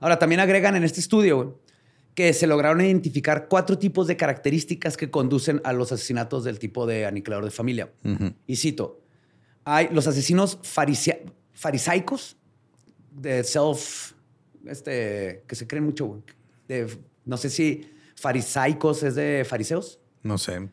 Ahora, 0.00 0.18
también 0.18 0.40
agregan 0.40 0.76
en 0.76 0.84
este 0.84 1.00
estudio 1.00 1.36
güey, 1.36 1.48
que 2.16 2.32
se 2.32 2.46
lograron 2.46 2.80
identificar 2.80 3.46
cuatro 3.46 3.78
tipos 3.78 4.06
de 4.06 4.16
características 4.16 4.96
que 4.96 5.10
conducen 5.10 5.60
a 5.64 5.74
los 5.74 5.92
asesinatos 5.92 6.44
del 6.44 6.58
tipo 6.58 6.86
de 6.86 7.04
aniquilador 7.04 7.44
de 7.44 7.50
familia. 7.50 7.92
Y 8.46 8.56
cito, 8.56 9.02
hay 9.64 9.90
los 9.92 10.06
asesinos 10.06 10.58
farisaicos 11.52 12.38
de 13.10 13.44
self, 13.44 14.12
este, 14.64 15.44
que 15.46 15.54
se 15.54 15.66
creen 15.66 15.84
mucho, 15.84 16.22
de, 16.66 16.86
no 17.26 17.36
sé 17.36 17.50
si 17.50 17.86
farisaicos 18.14 19.02
es 19.02 19.14
de 19.14 19.44
fariseos. 19.46 20.00
No 20.22 20.38
sé. 20.38 20.70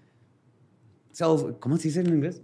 ¿Cómo 1.60 1.76
se 1.76 1.90
dice 1.90 2.00
en 2.00 2.08
inglés? 2.08 2.42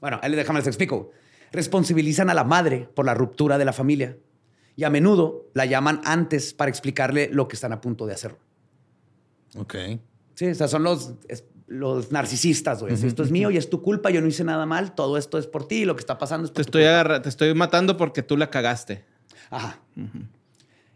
Bueno, 0.00 0.20
déjame 0.22 0.60
les 0.60 0.68
explico. 0.68 1.10
Responsabilizan 1.50 2.30
a 2.30 2.34
la 2.34 2.44
madre 2.44 2.88
por 2.94 3.04
la 3.04 3.14
ruptura 3.14 3.58
de 3.58 3.64
la 3.64 3.72
familia 3.72 4.16
y 4.78 4.84
a 4.84 4.90
menudo 4.90 5.50
la 5.54 5.66
llaman 5.66 6.00
antes 6.04 6.54
para 6.54 6.68
explicarle 6.68 7.28
lo 7.32 7.48
que 7.48 7.56
están 7.56 7.72
a 7.72 7.80
punto 7.80 8.06
de 8.06 8.14
hacer. 8.14 8.36
Ok. 9.56 9.74
Sí, 10.36 10.46
o 10.46 10.54
sea, 10.54 10.68
son 10.68 10.84
los, 10.84 11.14
los 11.66 12.12
narcisistas, 12.12 12.80
güey. 12.80 12.94
Esto 12.94 13.24
es 13.24 13.32
mío 13.32 13.50
y 13.50 13.56
es 13.56 13.70
tu 13.70 13.82
culpa, 13.82 14.10
yo 14.10 14.20
no 14.20 14.28
hice 14.28 14.44
nada 14.44 14.66
mal, 14.66 14.94
todo 14.94 15.18
esto 15.18 15.36
es 15.36 15.48
por 15.48 15.66
ti, 15.66 15.84
lo 15.84 15.96
que 15.96 16.00
está 16.00 16.16
pasando 16.16 16.44
es 16.44 16.52
por 16.52 16.64
te 16.64 16.78
estoy 16.78 17.20
te 17.22 17.28
estoy 17.28 17.52
matando 17.54 17.96
porque 17.96 18.22
tú 18.22 18.36
la 18.36 18.50
cagaste. 18.50 19.04
Ajá. 19.50 19.80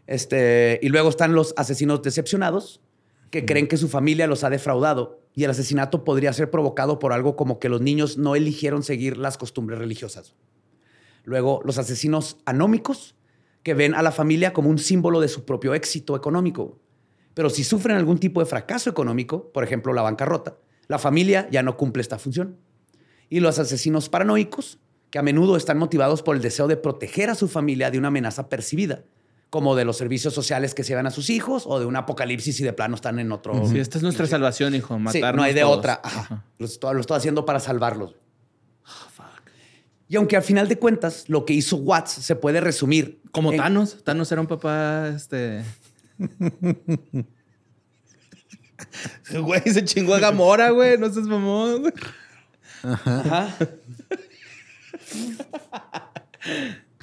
Este, 0.07 0.79
y 0.81 0.87
luego 0.87 1.09
están 1.09 1.35
los 1.35 1.53
asesinos 1.57 2.01
decepcionados 2.03 2.79
que 3.31 3.43
creen 3.43 3.67
que 3.67 3.75
su 3.75 3.89
familia 3.89 4.27
los 4.27 4.45
ha 4.45 4.49
defraudado 4.49 5.19
y 5.35 5.43
el 5.43 5.49
asesinato 5.49 6.05
podría 6.05 6.31
ser 6.31 6.49
provocado 6.49 6.99
por 6.99 7.11
algo 7.11 7.35
como 7.35 7.59
que 7.59 7.67
los 7.67 7.81
niños 7.81 8.17
no 8.17 8.37
eligieron 8.37 8.81
seguir 8.83 9.17
las 9.17 9.37
costumbres 9.37 9.77
religiosas. 9.77 10.35
Luego, 11.25 11.59
los 11.65 11.77
asesinos 11.77 12.37
anómicos 12.45 13.15
que 13.63 13.73
ven 13.73 13.95
a 13.95 14.01
la 14.01 14.11
familia 14.11 14.53
como 14.53 14.69
un 14.69 14.77
símbolo 14.77 15.19
de 15.21 15.29
su 15.29 15.45
propio 15.45 15.73
éxito 15.73 16.15
económico. 16.15 16.79
Pero 17.33 17.49
si 17.49 17.63
sufren 17.63 17.97
algún 17.97 18.19
tipo 18.19 18.39
de 18.39 18.45
fracaso 18.45 18.89
económico, 18.89 19.51
por 19.51 19.63
ejemplo 19.63 19.93
la 19.93 20.01
bancarrota, 20.01 20.57
la 20.87 20.99
familia 20.99 21.47
ya 21.49 21.63
no 21.63 21.77
cumple 21.77 22.01
esta 22.01 22.19
función. 22.19 22.57
Y 23.29 23.39
los 23.39 23.57
asesinos 23.57 24.09
paranoicos, 24.09 24.79
que 25.09 25.19
a 25.19 25.23
menudo 25.23 25.57
están 25.57 25.77
motivados 25.77 26.21
por 26.21 26.35
el 26.35 26.41
deseo 26.41 26.67
de 26.67 26.77
proteger 26.77 27.29
a 27.29 27.35
su 27.35 27.47
familia 27.47 27.89
de 27.89 27.97
una 27.97 28.09
amenaza 28.09 28.49
percibida, 28.49 29.03
como 29.49 29.75
de 29.75 29.85
los 29.85 29.97
servicios 29.97 30.33
sociales 30.33 30.73
que 30.73 30.83
se 30.83 30.95
van 30.95 31.05
a 31.05 31.11
sus 31.11 31.29
hijos 31.29 31.65
o 31.67 31.79
de 31.79 31.85
un 31.85 31.95
apocalipsis 31.95 32.59
y 32.59 32.63
de 32.63 32.73
plano 32.73 32.95
están 32.95 33.19
en 33.19 33.31
otro. 33.31 33.67
Sí, 33.67 33.79
esta 33.79 33.99
es 33.99 34.03
nuestra 34.03 34.25
salvación, 34.25 34.73
hijo. 34.73 34.97
Matarnos 34.97 35.31
sí, 35.31 35.35
no 35.35 35.43
hay 35.43 35.53
de 35.53 35.63
otra. 35.63 36.01
Lo, 36.57 36.65
estoy, 36.65 37.03
haciendo 37.15 37.45
para 37.45 37.59
salvarlos. 37.59 38.15
Y 40.13 40.15
aunque 40.15 40.37
al 40.37 40.43
final 40.43 40.67
de 40.67 40.77
cuentas 40.77 41.27
lo 41.27 41.43
que 41.43 41.53
hizo 41.53 41.77
Watts 41.77 42.11
se 42.11 42.35
puede 42.35 42.61
resumir. 42.61 43.19
Como 43.31 43.51
Thanos. 43.51 44.03
Thanos 44.03 44.31
era 44.31 44.41
un 44.41 44.45
papá, 44.45 45.07
este. 45.07 45.63
güey, 49.41 49.61
se 49.61 49.83
chingó 49.83 50.13
a 50.13 50.19
Gamora, 50.19 50.69
güey. 50.69 50.99
No 50.99 51.11
seas 51.11 51.25
mamón, 51.25 51.81
güey. 51.81 51.93
Ajá. 52.83 53.57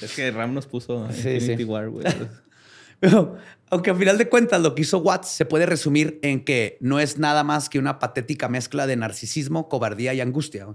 es 0.01 0.15
que 0.15 0.31
Ram 0.31 0.55
nos 0.55 0.69
puso 0.69 1.11
sí, 1.11 1.31
Infinity 1.31 1.65
War, 1.65 1.91
güey. 1.91 2.07
Pero, 3.01 3.39
aunque 3.71 3.91
al 3.91 3.97
final 3.97 4.19
de 4.19 4.29
cuentas 4.29 4.63
lo 4.63 4.77
que 4.77 4.83
hizo 4.83 4.99
Watts 4.99 5.27
se 5.27 5.45
puede 5.47 5.67
resumir 5.67 6.21
en 6.23 6.45
que 6.45 6.79
no 6.81 7.01
es 7.01 7.19
nada 7.19 7.43
más 7.43 7.69
que 7.69 7.81
una 7.81 7.99
patética 7.99 8.49
mezcla 8.49 8.87
de 8.87 8.95
narcisismo, 8.95 9.69
cobardía 9.69 10.15
y 10.15 10.21
angustia. 10.21 10.69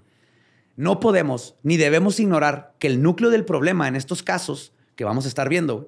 No 0.75 0.99
podemos 0.99 1.55
ni 1.63 1.77
debemos 1.77 2.19
ignorar 2.19 2.73
que 2.79 2.87
el 2.87 3.01
núcleo 3.01 3.29
del 3.29 3.45
problema 3.45 3.87
en 3.87 3.95
estos 3.95 4.23
casos 4.23 4.73
que 4.95 5.03
vamos 5.03 5.25
a 5.25 5.27
estar 5.27 5.49
viendo 5.49 5.87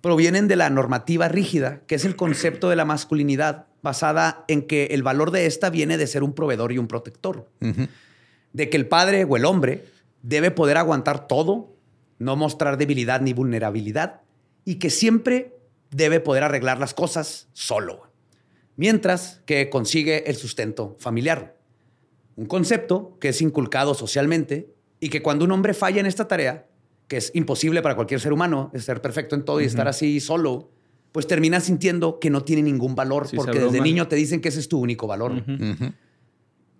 provienen 0.00 0.48
de 0.48 0.56
la 0.56 0.70
normativa 0.70 1.28
rígida, 1.28 1.80
que 1.86 1.94
es 1.94 2.04
el 2.04 2.16
concepto 2.16 2.68
de 2.68 2.76
la 2.76 2.84
masculinidad 2.84 3.66
basada 3.82 4.44
en 4.48 4.66
que 4.66 4.86
el 4.86 5.02
valor 5.02 5.30
de 5.30 5.46
esta 5.46 5.70
viene 5.70 5.96
de 5.96 6.06
ser 6.06 6.22
un 6.22 6.34
proveedor 6.34 6.72
y 6.72 6.78
un 6.78 6.88
protector. 6.88 7.48
De 8.52 8.70
que 8.70 8.76
el 8.76 8.86
padre 8.86 9.24
o 9.24 9.36
el 9.36 9.44
hombre 9.44 9.84
debe 10.22 10.50
poder 10.50 10.76
aguantar 10.76 11.26
todo, 11.26 11.74
no 12.18 12.36
mostrar 12.36 12.76
debilidad 12.76 13.20
ni 13.20 13.32
vulnerabilidad 13.32 14.22
y 14.64 14.76
que 14.76 14.90
siempre 14.90 15.56
debe 15.90 16.20
poder 16.20 16.42
arreglar 16.42 16.78
las 16.78 16.94
cosas 16.94 17.48
solo, 17.52 18.10
mientras 18.76 19.42
que 19.46 19.70
consigue 19.70 20.28
el 20.30 20.36
sustento 20.36 20.96
familiar. 20.98 21.53
Un 22.36 22.46
concepto 22.46 23.16
que 23.20 23.28
es 23.28 23.40
inculcado 23.40 23.94
socialmente 23.94 24.74
y 25.00 25.08
que 25.08 25.22
cuando 25.22 25.44
un 25.44 25.52
hombre 25.52 25.74
falla 25.74 26.00
en 26.00 26.06
esta 26.06 26.26
tarea, 26.26 26.66
que 27.08 27.18
es 27.18 27.30
imposible 27.34 27.82
para 27.82 27.94
cualquier 27.94 28.20
ser 28.20 28.32
humano, 28.32 28.72
ser 28.76 29.02
perfecto 29.02 29.34
en 29.34 29.44
todo 29.44 29.60
y 29.60 29.64
estar 29.64 29.86
así 29.88 30.20
solo, 30.20 30.70
pues 31.12 31.26
termina 31.26 31.60
sintiendo 31.60 32.18
que 32.18 32.30
no 32.30 32.42
tiene 32.42 32.62
ningún 32.62 32.94
valor 32.94 33.28
porque 33.34 33.60
desde 33.60 33.80
niño 33.80 34.08
te 34.08 34.16
dicen 34.16 34.40
que 34.40 34.48
ese 34.48 34.60
es 34.60 34.68
tu 34.68 34.80
único 34.80 35.06
valor. 35.06 35.44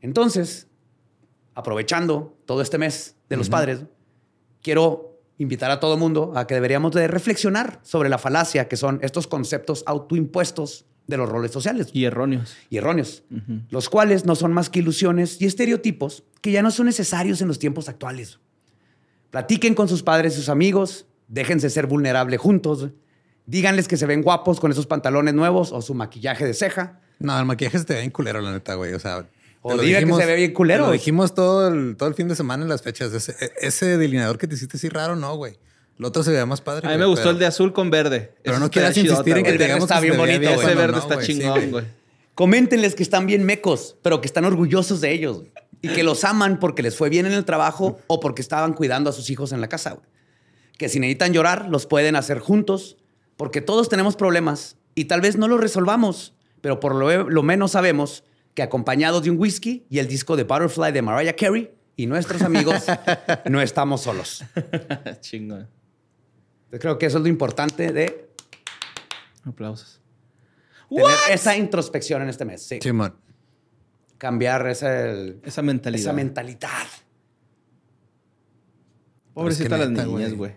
Entonces, 0.00 0.66
aprovechando 1.54 2.36
todo 2.46 2.60
este 2.60 2.78
mes 2.78 3.16
de 3.28 3.36
los 3.36 3.48
padres, 3.48 3.84
quiero 4.60 5.20
invitar 5.38 5.70
a 5.70 5.80
todo 5.80 5.96
mundo 5.96 6.32
a 6.36 6.46
que 6.46 6.54
deberíamos 6.54 6.92
de 6.92 7.08
reflexionar 7.08 7.80
sobre 7.82 8.08
la 8.08 8.18
falacia 8.18 8.68
que 8.68 8.76
son 8.76 8.98
estos 9.02 9.26
conceptos 9.26 9.82
autoimpuestos 9.86 10.86
de 11.06 11.16
los 11.16 11.28
roles 11.28 11.50
sociales. 11.50 11.88
Y 11.92 12.04
erróneos. 12.04 12.56
Y 12.70 12.78
erróneos. 12.78 13.22
Los 13.70 13.88
cuales 13.88 14.24
no 14.24 14.34
son 14.34 14.52
más 14.52 14.70
que 14.70 14.80
ilusiones 14.80 15.40
y 15.40 15.46
estereotipos 15.46 16.24
que 16.40 16.52
ya 16.52 16.62
no 16.62 16.70
son 16.70 16.86
necesarios 16.86 17.40
en 17.40 17.48
los 17.48 17.58
tiempos 17.58 17.88
actuales. 17.88 18.38
Platiquen 19.30 19.74
con 19.74 19.88
sus 19.88 20.02
padres 20.02 20.34
y 20.34 20.36
sus 20.36 20.48
amigos, 20.48 21.06
déjense 21.28 21.68
ser 21.68 21.86
vulnerables 21.86 22.40
juntos, 22.40 22.90
díganles 23.46 23.88
que 23.88 23.96
se 23.96 24.06
ven 24.06 24.22
guapos 24.22 24.60
con 24.60 24.70
esos 24.70 24.86
pantalones 24.86 25.34
nuevos 25.34 25.72
o 25.72 25.82
su 25.82 25.94
maquillaje 25.94 26.46
de 26.46 26.54
ceja. 26.54 27.00
No, 27.18 27.38
el 27.38 27.44
maquillaje 27.44 27.78
se 27.78 27.84
te 27.84 27.94
ve 27.94 28.00
bien 28.00 28.12
culero, 28.12 28.40
la 28.40 28.52
neta, 28.52 28.74
güey. 28.74 28.92
O 28.92 29.00
sea, 29.00 29.26
o 29.62 29.76
diga 29.78 29.98
que 29.98 30.12
se 30.12 30.26
ve 30.26 30.36
bien 30.36 30.52
culero. 30.52 30.86
Lo 30.86 30.92
dijimos 30.92 31.34
todo 31.34 31.68
el, 31.68 31.96
todo 31.96 32.08
el 32.08 32.14
fin 32.14 32.28
de 32.28 32.36
semana 32.36 32.62
en 32.62 32.68
las 32.68 32.82
fechas. 32.82 33.12
Ese, 33.12 33.34
ese 33.60 33.96
delineador 33.96 34.38
que 34.38 34.46
te 34.46 34.54
hiciste 34.54 34.76
así 34.76 34.88
raro, 34.88 35.16
no, 35.16 35.34
güey. 35.36 35.58
El 35.98 36.04
otro 36.04 36.22
se 36.24 36.30
veía 36.30 36.46
más 36.46 36.60
padre. 36.60 36.88
A 36.88 36.90
mí 36.90 36.98
me 36.98 37.06
gustó 37.06 37.30
el 37.30 37.38
de 37.38 37.46
azul 37.46 37.72
con 37.72 37.90
verde. 37.90 38.34
Pero 38.42 38.58
no 38.58 38.70
quieras 38.70 38.96
insistir 38.96 39.36
en 39.36 39.44
que 39.44 39.52
digamos 39.52 39.84
está 39.84 40.00
bien 40.00 40.16
bonito. 40.16 40.48
Ese 40.48 40.74
verde 40.74 40.98
está 40.98 41.20
chingón, 41.20 41.70
güey. 41.70 41.84
Coméntenles 42.34 42.96
que 42.96 43.04
están 43.04 43.26
bien 43.26 43.44
mecos, 43.44 43.96
pero 44.02 44.20
que 44.20 44.26
están 44.26 44.44
orgullosos 44.44 45.00
de 45.00 45.12
ellos 45.12 45.42
y 45.80 45.88
que 45.88 46.02
los 46.02 46.24
aman 46.24 46.58
porque 46.58 46.82
les 46.82 46.96
fue 46.96 47.08
bien 47.10 47.26
en 47.26 47.32
el 47.32 47.44
trabajo 47.44 48.00
o 48.08 48.18
porque 48.18 48.42
estaban 48.42 48.72
cuidando 48.72 49.10
a 49.10 49.12
sus 49.12 49.30
hijos 49.30 49.52
en 49.52 49.60
la 49.60 49.68
casa. 49.68 49.98
Que 50.76 50.88
si 50.88 50.98
necesitan 50.98 51.32
llorar, 51.32 51.68
los 51.68 51.86
pueden 51.86 52.16
hacer 52.16 52.40
juntos 52.40 52.96
porque 53.36 53.60
todos 53.60 53.88
tenemos 53.88 54.16
problemas 54.16 54.76
y 54.96 55.04
tal 55.04 55.20
vez 55.20 55.36
no 55.36 55.46
los 55.46 55.60
resolvamos, 55.60 56.34
pero 56.60 56.80
por 56.80 56.96
lo, 56.96 57.28
lo 57.28 57.42
menos 57.44 57.72
sabemos 57.72 58.24
que 58.54 58.62
acompañados 58.62 59.22
de 59.22 59.30
un 59.30 59.38
whisky 59.38 59.84
y 59.88 60.00
el 60.00 60.08
disco 60.08 60.36
de 60.36 60.42
Butterfly 60.42 60.90
de 60.90 61.02
Mariah 61.02 61.36
Carey 61.36 61.70
y 61.96 62.06
nuestros 62.06 62.42
amigos, 62.42 62.82
no 63.48 63.60
estamos 63.60 64.00
solos. 64.00 64.44
Chingón 65.20 65.68
creo 66.78 66.98
que 66.98 67.06
eso 67.06 67.18
es 67.18 67.22
lo 67.22 67.28
importante 67.28 67.92
de... 67.92 68.30
Aplausos. 69.44 70.00
Tener 70.88 71.06
esa 71.30 71.56
introspección 71.56 72.22
en 72.22 72.28
este 72.28 72.44
mes. 72.44 72.62
Sí. 72.62 72.78
Cambiar 74.18 74.66
esa, 74.68 75.12
esa 75.12 75.62
mentalidad. 75.62 76.00
Esa 76.00 76.12
mentalidad. 76.12 76.86
Pobrecita 79.34 79.76
las 79.76 79.90
niñas, 79.90 80.34
güey. 80.34 80.56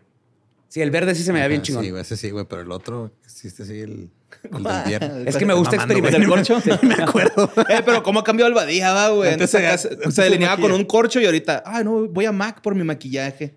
Sí, 0.68 0.82
el 0.82 0.92
verde 0.92 1.16
sí 1.16 1.24
se 1.24 1.34
me 1.34 1.42
ve 1.42 1.48
bien 1.48 1.62
chingón. 1.62 1.84
Sí, 1.84 1.90
güey, 1.90 2.02
ese 2.02 2.18
sí, 2.18 2.30
güey, 2.30 2.46
pero 2.46 2.62
el 2.62 2.72
otro, 2.72 3.12
existe 3.24 3.66
sí, 3.66 3.80
el, 3.80 4.12
Es 5.26 5.38
que 5.38 5.46
me 5.46 5.54
gusta 5.54 5.76
experimentar 5.76 6.22
el 6.22 6.28
corcho. 6.28 6.62
me 6.82 6.94
acuerdo. 7.04 7.52
eh, 7.70 7.82
pero 7.86 8.04
cómo 8.04 8.20
ha 8.20 8.24
cambiado 8.24 8.48
el 8.48 8.54
badía, 8.54 8.94
va, 8.94 9.10
güey. 9.10 9.34
Antes 9.34 9.50
se, 9.50 10.12
se 10.12 10.22
delineaba 10.22 10.58
con 10.58 10.72
un 10.72 10.86
corcho 10.86 11.20
y 11.20 11.26
ahorita, 11.26 11.64
ay, 11.66 11.84
no, 11.84 12.08
voy 12.08 12.26
a 12.26 12.32
Mac 12.32 12.62
por 12.62 12.76
mi 12.76 12.84
maquillaje. 12.84 13.56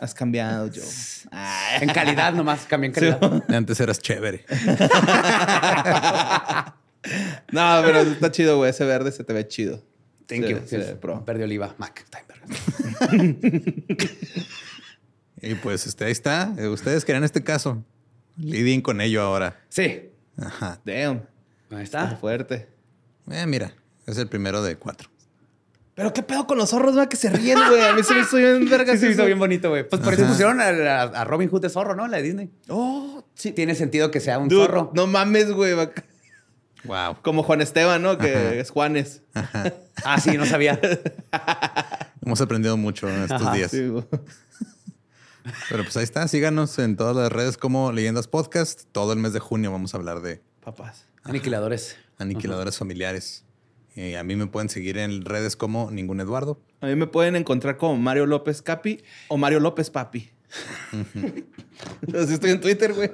Has 0.00 0.14
cambiado, 0.14 0.68
yo. 0.68 0.82
en 1.80 1.88
calidad 1.90 2.32
nomás, 2.32 2.66
cambié 2.66 2.88
en 2.88 2.94
calidad. 2.94 3.44
Antes 3.48 3.80
eras 3.80 3.98
chévere. 4.00 4.44
no, 7.52 7.82
pero 7.84 8.00
está 8.00 8.30
chido, 8.30 8.56
güey. 8.56 8.70
Ese 8.70 8.84
verde 8.84 9.12
se 9.12 9.24
te 9.24 9.32
ve 9.32 9.46
chido. 9.46 9.82
Thank 10.26 10.46
you. 10.46 10.58
Verde 11.26 11.44
oliva, 11.44 11.74
Mac. 11.78 12.04
Y 15.46 15.54
pues 15.56 15.86
este, 15.86 16.06
ahí 16.06 16.12
está. 16.12 16.54
Eh, 16.58 16.68
ustedes 16.68 17.04
querían 17.04 17.24
este 17.24 17.42
caso. 17.42 17.84
Lidien 18.36 18.82
con 18.82 19.00
ello 19.00 19.22
ahora. 19.22 19.60
Sí. 19.68 20.10
Ajá. 20.36 20.80
Damn. 20.84 21.22
Ahí 21.70 21.82
está. 21.82 22.16
fuerte. 22.16 22.68
Eh, 23.30 23.46
mira, 23.46 23.74
es 24.06 24.18
el 24.18 24.28
primero 24.28 24.62
de 24.62 24.76
cuatro. 24.76 25.08
Pero 25.94 26.12
qué 26.12 26.22
pedo 26.22 26.46
con 26.46 26.58
los 26.58 26.70
zorros, 26.70 26.98
va, 26.98 27.08
que 27.08 27.16
se 27.16 27.30
ríen, 27.30 27.58
güey. 27.68 27.82
A 27.82 27.92
mí 27.92 28.02
se 28.02 28.14
me 28.14 28.20
hizo 28.20 28.36
bien 28.36 28.68
verga. 28.70 28.92
Sí, 28.94 28.98
se 28.98 29.10
hizo 29.10 29.24
bien 29.24 29.38
bonito, 29.38 29.70
güey. 29.70 29.88
Pues 29.88 30.02
por 30.02 30.12
eso 30.12 30.26
pusieron 30.26 30.60
a, 30.60 31.24
Robin 31.24 31.48
Hood 31.48 31.62
de 31.62 31.70
zorro, 31.70 31.94
¿no? 31.94 32.08
La 32.08 32.16
de 32.16 32.22
Disney. 32.24 32.50
Oh, 32.68 33.24
sí. 33.34 33.52
Tiene 33.52 33.74
sentido 33.74 34.10
que 34.10 34.20
sea 34.20 34.38
un 34.38 34.50
zorro. 34.50 34.90
No 34.94 35.06
mames, 35.06 35.52
güey. 35.52 35.74
Wow. 36.84 37.16
Como 37.22 37.44
Juan 37.44 37.60
Esteban, 37.60 38.02
¿no? 38.02 38.18
Que 38.18 38.58
es 38.58 38.70
Juanes. 38.70 39.22
Ah, 40.04 40.20
sí, 40.20 40.36
no 40.36 40.46
sabía. 40.46 40.80
Hemos 42.24 42.40
aprendido 42.40 42.76
mucho 42.76 43.08
en 43.08 43.22
estos 43.22 43.52
días. 43.52 43.70
Sí, 43.70 43.86
güey. 43.86 44.04
Pero 45.68 45.82
pues 45.82 45.96
ahí 45.96 46.04
está, 46.04 46.26
síganos 46.28 46.78
en 46.78 46.96
todas 46.96 47.14
las 47.14 47.30
redes 47.30 47.58
como 47.58 47.92
Leyendas 47.92 48.28
Podcast. 48.28 48.84
Todo 48.92 49.12
el 49.12 49.18
mes 49.18 49.32
de 49.32 49.40
junio 49.40 49.70
vamos 49.70 49.94
a 49.94 49.98
hablar 49.98 50.20
de 50.20 50.42
papás. 50.62 51.06
Aniquiladores. 51.22 51.96
Aniquiladores 52.18 52.78
familiares. 52.78 53.44
Y 53.94 54.14
a 54.14 54.24
mí 54.24 54.34
me 54.36 54.46
pueden 54.46 54.68
seguir 54.68 54.98
en 54.98 55.24
redes 55.24 55.56
como 55.56 55.90
Ningún 55.90 56.20
Eduardo. 56.20 56.60
A 56.80 56.86
mí 56.86 56.96
me 56.96 57.06
pueden 57.06 57.36
encontrar 57.36 57.76
como 57.76 57.96
Mario 57.96 58.26
López 58.26 58.62
Capi 58.62 59.02
o 59.28 59.36
Mario 59.36 59.60
López 59.60 59.90
Papi. 59.90 60.30
Así 62.12 62.34
estoy 62.34 62.50
en 62.50 62.60
Twitter, 62.60 62.92
güey. 62.92 63.12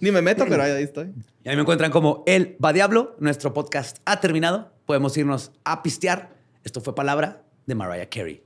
Ni 0.00 0.10
me 0.10 0.22
meto, 0.22 0.44
pero 0.48 0.62
ahí 0.62 0.82
estoy. 0.82 1.12
Y 1.44 1.48
ahí 1.48 1.56
me 1.56 1.62
encuentran 1.62 1.90
como 1.90 2.24
El 2.26 2.56
Va 2.62 2.72
Diablo. 2.72 3.16
Nuestro 3.20 3.52
podcast 3.52 3.98
ha 4.04 4.20
terminado. 4.20 4.72
Podemos 4.84 5.16
irnos 5.16 5.52
a 5.64 5.82
pistear. 5.82 6.34
Esto 6.64 6.80
fue 6.80 6.94
palabra 6.94 7.42
de 7.66 7.74
Mariah 7.74 8.08
Carey. 8.08 8.42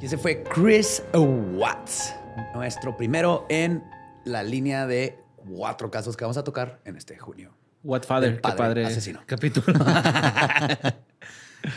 Y 0.00 0.06
ese 0.06 0.16
fue 0.16 0.42
Chris 0.44 1.02
Watts, 1.14 2.14
nuestro 2.54 2.96
primero 2.96 3.44
en 3.48 3.82
la 4.24 4.42
línea 4.42 4.86
de 4.86 5.18
cuatro 5.36 5.90
casos 5.90 6.16
que 6.16 6.24
vamos 6.24 6.36
a 6.38 6.44
tocar 6.44 6.80
en 6.84 6.96
este 6.96 7.18
junio. 7.18 7.52
What 7.82 8.02
Father, 8.04 8.30
El 8.30 8.36
qué 8.36 8.40
padre 8.42 8.56
padre 8.56 8.86
asesino. 8.86 9.20
capítulo. 9.26 9.66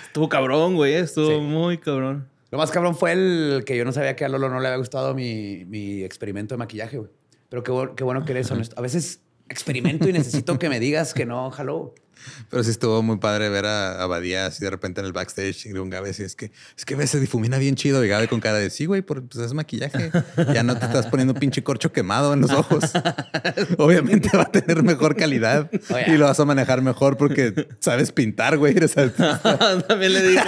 Estuvo 0.08 0.30
cabrón, 0.30 0.76
güey. 0.76 0.94
Estuvo 0.94 1.28
Sí. 1.32 1.38
muy 1.40 1.78
cabrón. 1.78 2.30
Lo 2.52 2.58
más 2.58 2.72
cabrón 2.72 2.96
fue 2.96 3.14
el 3.14 3.64
que 3.66 3.76
yo 3.76 3.84
no 3.84 3.92
sabía 3.92 4.16
que 4.16 4.24
a 4.26 4.30
Lolo 4.30 4.48
no 4.50 4.60
le 4.60 4.68
había 4.68 4.78
gustado 4.78 5.14
mi, 5.14 5.66
mi 5.66 6.04
experimento 6.04 6.54
de 6.56 6.60
maquillaje, 6.60 6.98
güey. 7.00 7.12
Pero 7.50 7.64
qué, 7.64 7.96
qué 7.96 8.04
bueno 8.04 8.24
que 8.26 8.32
eres 8.32 8.50
honesto. 8.52 8.76
A 8.78 8.82
veces 8.82 9.22
experimento 9.50 10.10
y 10.10 10.14
necesito 10.14 10.58
que 10.60 10.70
me 10.70 10.80
digas 10.80 11.14
que 11.14 11.26
no, 11.26 11.52
jaló. 11.52 11.94
Pero 12.50 12.64
sí 12.64 12.72
estuvo 12.72 13.02
muy 13.02 13.18
padre 13.18 13.50
ver 13.50 13.66
a, 13.66 14.02
a 14.02 14.08
Badía 14.08 14.46
así 14.46 14.64
de 14.64 14.70
repente 14.70 15.02
en 15.02 15.08
el 15.08 15.14
backstage 15.14 15.66
de 15.66 15.80
un 15.80 15.90
Gabe 15.90 16.12
y 16.18 16.22
es 16.22 16.36
que 16.36 16.52
es 16.78 16.86
que 16.86 16.96
ves, 16.96 17.10
se 17.10 17.20
difumina 17.20 17.58
bien 17.58 17.76
chido 17.76 18.04
y 18.04 18.08
Gabe 18.08 18.28
con 18.28 18.40
cara 18.40 18.58
de 18.58 18.70
sí, 18.70 18.86
güey, 18.86 19.02
pues 19.02 19.22
es 19.36 19.54
maquillaje. 19.54 20.12
Ya 20.54 20.64
no 20.64 20.78
te 20.78 20.86
estás 20.86 21.08
poniendo 21.08 21.34
un 21.34 21.40
pinche 21.40 21.64
corcho 21.64 21.92
quemado 21.92 22.34
en 22.34 22.42
los 22.42 22.52
ojos. 22.52 22.84
Obviamente 23.78 24.30
va 24.36 24.44
a 24.44 24.52
tener 24.52 24.84
mejor 24.84 25.16
calidad 25.16 25.70
Oye. 25.90 26.14
y 26.14 26.18
lo 26.18 26.26
vas 26.26 26.40
a 26.40 26.46
manejar 26.46 26.82
mejor 26.82 27.18
porque 27.18 27.68
sabes 27.80 28.12
pintar, 28.12 28.58
güey. 28.58 28.74
Eres. 28.78 28.94
También 29.88 30.14
le 30.14 30.28
dijo, 30.28 30.44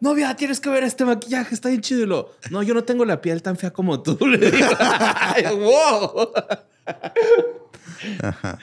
novia, 0.00 0.36
tienes 0.36 0.60
que 0.60 0.70
ver 0.70 0.84
este 0.84 1.04
maquillaje, 1.04 1.54
está 1.54 1.68
bien 1.68 1.80
chido. 1.80 2.02
Y 2.02 2.06
lo, 2.06 2.32
no, 2.50 2.62
yo 2.62 2.74
no 2.74 2.84
tengo 2.84 3.04
la 3.04 3.20
piel 3.20 3.42
tan 3.42 3.56
fea 3.56 3.72
como 3.72 4.02
tú. 4.02 4.18
Le 4.26 4.50
digo, 4.50 4.68
Ay, 4.78 5.44
wow. 8.22 8.58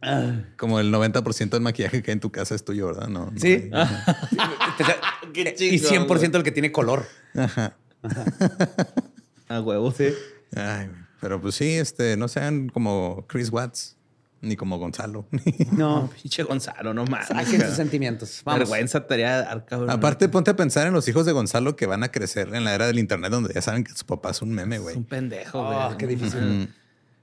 Como 0.56 0.78
el 0.80 0.92
90% 0.92 1.50
del 1.50 1.60
maquillaje 1.60 2.02
que 2.02 2.10
hay 2.10 2.14
en 2.14 2.20
tu 2.20 2.30
casa 2.30 2.54
es 2.54 2.64
tuyo, 2.64 2.86
¿verdad? 2.86 3.08
No. 3.08 3.30
no 3.32 3.38
Sí. 3.40 3.68
hay- 3.72 3.88
Qué 5.32 5.54
y 5.58 5.80
chingón, 5.80 6.08
100% 6.08 6.36
el 6.36 6.42
que 6.42 6.52
tiene 6.52 6.70
color. 6.72 7.06
A 9.48 9.60
huevo, 9.60 9.90
sí. 9.92 10.08
Ay, 10.56 10.88
pero 11.20 11.40
pues 11.40 11.54
sí, 11.56 11.72
este, 11.72 12.16
no 12.16 12.28
sean 12.28 12.68
como 12.68 13.24
Chris 13.28 13.50
Watts 13.50 13.96
ni 14.40 14.54
como 14.56 14.78
Gonzalo. 14.78 15.26
No. 15.72 16.08
Pinche 16.22 16.44
Gonzalo, 16.44 16.94
no 16.94 17.04
mames. 17.06 17.26
Saquen 17.28 17.60
sus 17.60 17.74
sentimientos. 17.74 18.42
Vamos. 18.44 18.60
Vergüenza 18.60 19.04
te 19.06 19.14
haría 19.14 19.42
dar, 19.42 19.64
cabrón. 19.66 19.90
Aparte, 19.90 20.28
ponte 20.28 20.52
a 20.52 20.56
pensar 20.56 20.86
en 20.86 20.92
los 20.92 21.08
hijos 21.08 21.26
de 21.26 21.32
Gonzalo 21.32 21.74
que 21.74 21.86
van 21.86 22.04
a 22.04 22.08
crecer 22.12 22.54
en 22.54 22.62
la 22.64 22.72
era 22.74 22.86
del 22.86 23.00
internet 23.00 23.32
donde 23.32 23.52
ya 23.52 23.62
saben 23.62 23.82
que 23.84 23.92
su 23.92 24.06
papá 24.06 24.30
es 24.30 24.40
un 24.40 24.50
meme, 24.52 24.76
es 24.76 24.82
güey. 24.82 24.96
un 24.96 25.04
pendejo, 25.04 25.60
Ah, 25.66 25.86
güey. 25.86 25.98
qué 25.98 26.06
difícil. 26.06 26.40
Mm. 26.40 26.68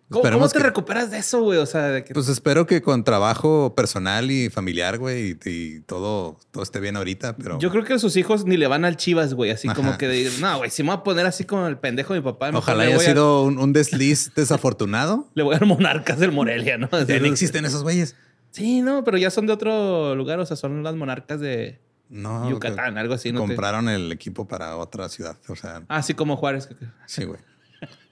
¿Cómo, 0.10 0.48
te 0.48 0.58
que- 0.60 0.64
recuperas 0.64 1.10
de 1.10 1.18
eso, 1.18 1.42
güey? 1.42 1.58
O 1.58 1.66
sea, 1.66 1.88
de 1.90 2.04
que 2.04 2.14
Pues 2.14 2.28
espero 2.30 2.68
que 2.68 2.82
con 2.84 3.04
trabajo 3.04 3.74
personal 3.76 4.30
y 4.30 4.50
familiar, 4.52 5.00
güey, 5.00 5.32
y, 5.44 5.50
y 5.50 5.80
todo, 5.82 6.38
todo 6.52 6.62
esté 6.64 6.80
bien 6.80 6.96
ahorita, 6.96 7.36
pero 7.38 7.58
Yo 7.58 7.72
creo 7.72 7.84
que 7.84 7.98
sus 7.98 8.16
hijos 8.16 8.46
ni 8.46 8.56
le 8.56 8.68
van 8.68 8.86
al 8.86 8.98
Chivas, 8.98 9.34
güey. 9.34 9.50
Así 9.50 9.68
como 9.70 9.98
que 9.98 10.08
de, 10.08 10.30
no, 10.40 10.58
güey, 10.60 10.70
si 10.70 10.84
me 10.84 10.90
voy 10.90 10.98
a 10.98 11.04
poner 11.04 11.26
así 11.26 11.44
como 11.44 11.66
el 11.68 11.78
pendejo 11.80 12.14
de 12.14 12.20
mi 12.20 12.24
papá, 12.24 12.52
ojalá 12.54 12.84
haya 12.84 12.98
a- 12.98 13.00
sido 13.00 13.44
un, 13.44 13.58
un 13.58 13.74
desliz 13.74 14.32
desafortunado. 14.36 15.28
le 15.36 15.42
voy 15.44 15.56
a 15.56 15.60
dar 15.60 15.68
monarcas 15.68 16.20
del 16.20 16.32
Morelia, 16.32 16.78
¿no? 16.78 16.88
Ya 17.08 17.20
no 17.20 17.26
existen 17.26 17.66
esos 17.66 17.82
güeyes. 17.84 18.16
Sí, 18.52 18.82
no, 18.82 19.04
pero 19.04 19.18
ya 19.18 19.32
son 19.32 19.48
de 19.48 19.54
otro 19.54 20.16
lugar. 20.16 20.40
O 20.40 20.46
sea, 20.46 20.56
son 20.56 20.82
las 20.84 20.96
monarcas 20.96 21.40
de 21.40 21.82
No. 22.10 22.50
Yucatán, 22.50 22.98
algo 22.98 23.16
así. 23.16 23.32
¿no? 23.32 23.40
Compraron 23.42 23.90
el 23.90 24.12
equipo 24.12 24.48
para 24.48 24.78
otra 24.78 25.10
ciudad. 25.10 25.36
O 25.50 25.56
sea, 25.56 25.82
Ah, 25.90 26.02
sí, 26.04 26.14
como 26.14 26.38
Juárez. 26.38 26.70
sí, 27.08 27.26
güey. 27.26 27.40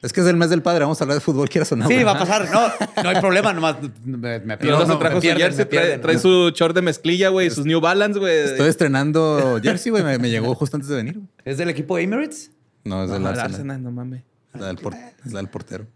Es 0.01 0.11
que 0.11 0.21
es 0.21 0.27
el 0.27 0.35
mes 0.35 0.49
del 0.49 0.61
padre. 0.61 0.81
Vamos 0.81 0.99
a 0.99 1.03
hablar 1.05 1.15
de 1.17 1.21
fútbol, 1.21 1.47
quieras 1.49 1.71
o 1.71 1.75
no. 1.75 1.87
Sí, 1.87 2.03
va 2.03 2.11
a 2.11 2.19
pasar. 2.19 2.49
No, 2.51 3.03
no 3.03 3.09
hay 3.09 3.19
problema. 3.21 3.53
Nomás 3.53 3.77
me, 4.03 4.39
me 4.39 4.57
pierdo. 4.57 4.81
se 4.81 4.87
no, 4.87 4.97
trajo 4.99 5.15
me 5.15 5.21
su 5.21 5.21
pierden, 5.21 5.41
jersey, 5.43 5.59
me 5.59 5.65
trae, 5.69 5.81
pierden. 5.81 6.01
trae 6.01 6.19
su 6.19 6.51
short 6.53 6.75
de 6.75 6.81
mezclilla, 6.81 7.29
güey, 7.29 7.49
sus 7.49 7.65
New 7.65 7.79
Balance, 7.79 8.19
güey. 8.19 8.37
Estoy 8.37 8.67
estrenando 8.69 9.59
jersey, 9.63 9.91
güey. 9.91 10.03
Me, 10.03 10.17
me 10.19 10.29
llegó 10.29 10.53
justo 10.55 10.75
antes 10.77 10.89
de 10.89 10.95
venir. 10.97 11.19
¿Es 11.45 11.57
del 11.57 11.69
equipo 11.69 11.97
Emirates? 11.97 12.51
No, 12.83 13.03
es 13.05 13.11
del 13.11 13.21
No, 13.21 13.29
el 13.29 13.33
Arsenal. 13.39 13.51
Arsenal, 13.53 13.83
no 13.83 13.91
mames. 13.91 14.23
Es 14.53 14.59
la 14.61 14.67
del, 14.67 14.77
por- 14.77 14.93
es 14.93 15.31
la 15.31 15.39
del 15.39 15.49
portero. 15.49 15.87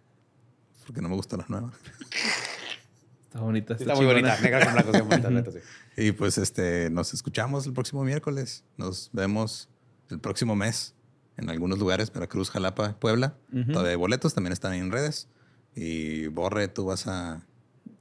Porque 0.85 1.01
no 1.01 1.09
me 1.09 1.15
gustan 1.15 1.39
las 1.39 1.49
nuevas. 1.49 1.73
Está 3.25 3.39
bonita. 3.41 3.73
Está 3.73 3.93
muy 3.95 4.05
chingona. 4.05 4.13
bonita. 4.35 4.39
Negra 4.41 4.63
con 4.65 4.73
blanco. 4.73 4.91
sí, 4.93 5.01
bonita, 5.01 5.29
neta, 5.29 5.51
sí. 5.51 5.59
Y 5.99 6.11
pues 6.11 6.37
este, 6.37 6.89
nos 6.91 7.13
escuchamos 7.13 7.65
el 7.65 7.73
próximo 7.73 8.03
miércoles. 8.03 8.63
Nos 8.77 9.09
vemos 9.11 9.67
el 10.09 10.19
próximo 10.19 10.55
mes 10.55 10.93
en 11.37 11.49
algunos 11.49 11.79
lugares, 11.79 12.11
Veracruz, 12.11 12.49
Jalapa, 12.49 12.97
Puebla. 12.99 13.35
Todavía 13.71 13.91
hay 13.91 13.95
boletos, 13.97 14.33
también 14.33 14.53
están 14.53 14.71
ahí 14.73 14.79
en 14.79 14.91
redes. 14.91 15.29
Y 15.75 16.27
Borre, 16.27 16.67
tú 16.67 16.85
vas 16.85 17.07
a... 17.07 17.41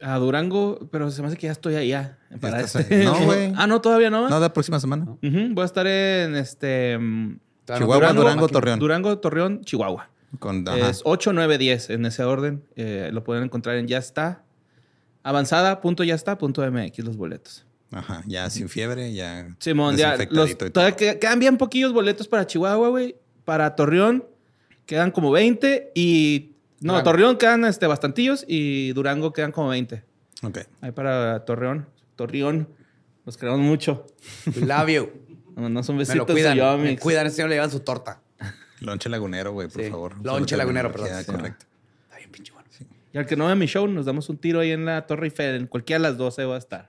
A 0.01 0.17
Durango, 0.19 0.89
pero 0.91 1.11
se 1.11 1.23
me 1.23 1.29
hace 1.29 1.37
que 1.37 1.47
ya 1.47 1.53
estoy 1.53 1.77
allá. 1.77 2.19
Para 2.41 2.61
este. 2.61 3.05
No, 3.05 3.19
güey. 3.25 3.53
ah, 3.57 3.67
no, 3.67 3.81
todavía 3.81 4.11
no. 4.11 4.29
No, 4.29 4.41
la 4.41 4.53
próxima 4.53 4.79
semana. 4.79 5.07
Voy 5.23 5.63
a 5.63 5.65
estar 5.65 5.87
en 5.87 6.35
este. 6.37 6.99
mm, 6.99 7.39
Chihuahua, 7.79 8.13
Durango, 8.13 8.49
Torreón. 8.49 8.79
Durango, 8.79 9.19
Torreón, 9.19 9.65
Chihuahua. 9.65 10.11
Con. 10.39 10.69
Es 10.69 11.01
8, 11.05 11.33
9, 11.33 11.57
10 11.57 11.91
en 11.91 12.05
ese 12.05 12.25
orden. 12.25 12.63
Eh, 12.77 13.09
lo 13.11 13.25
pueden 13.25 13.45
encontrar 13.45 13.77
en 13.77 13.89
ya 13.89 13.97
está. 13.97 14.45
Avanzada.yasta.mx 15.23 16.99
los 16.99 17.17
boletos. 17.17 17.67
Ajá, 17.91 18.23
ya 18.27 18.51
sin 18.51 18.69
fiebre, 18.69 19.13
ya. 19.15 19.57
Simón, 19.59 19.97
ya. 19.97 20.17
Los, 20.31 20.59
todavía 20.59 21.19
quedan 21.19 21.39
bien 21.39 21.57
poquillos 21.57 21.93
boletos 21.93 22.29
para 22.29 22.47
Chihuahua, 22.47 22.89
güey. 22.89 23.17
Para 23.47 23.75
Torreón 23.77 24.27
quedan 24.85 25.11
como 25.11 25.31
20 25.31 25.93
y. 25.95 26.53
No, 26.81 26.93
Durango. 26.93 27.05
Torreón 27.11 27.37
quedan 27.39 27.65
este, 27.65 27.87
bastantillos 27.87 28.45
y 28.47 28.93
Durango 28.93 29.33
quedan 29.33 29.51
como 29.53 29.69
20. 29.71 30.05
Ok. 30.43 30.59
Ahí 30.83 30.93
para 30.93 31.43
Torreón. 31.47 31.87
Torreón. 32.17 32.69
Los 33.25 33.39
queremos 33.39 33.61
mucho. 33.61 34.07
Love 34.57 34.89
you. 34.91 35.11
No, 35.57 35.71
no 35.71 35.83
son 35.83 35.97
Me 35.97 36.01
besitos 36.01 36.19
lo 36.29 36.35
cuidan. 36.35 36.55
yo, 36.57 36.77
Me 36.77 36.99
cuidan. 36.99 37.27
Este 37.27 37.37
señor 37.37 37.49
le 37.49 37.57
llevan 37.57 37.71
su 37.71 37.81
torta. 37.81 38.21
Lonche 38.81 39.09
lagunero, 39.09 39.53
güey, 39.53 39.69
por 39.69 39.83
Sí, 39.83 39.89
favor. 39.91 40.15
lonche 40.23 40.55
lagunero, 40.57 40.93
perdón. 40.93 41.09
Correcto. 41.25 41.65
Está 42.05 42.19
bien, 42.19 42.31
pinche 42.31 42.53
bueno. 42.53 42.69
Y 43.15 43.17
al 43.19 43.25
que 43.27 43.37
no 43.37 43.47
vea 43.47 43.55
mi 43.55 43.65
show, 43.67 43.89
nos 43.89 44.05
damos 44.05 44.29
un 44.29 44.37
tiro 44.37 44.61
ahí 44.61 44.71
en 44.73 44.85
la 44.85 45.07
Torre 45.07 45.29
Eiffel. 45.29 45.55
En 45.57 45.67
cualquiera 45.67 46.03
de 46.03 46.09
las 46.11 46.19
12 46.19 46.45
va 46.45 46.57
a 46.57 46.59
estar. 46.59 46.89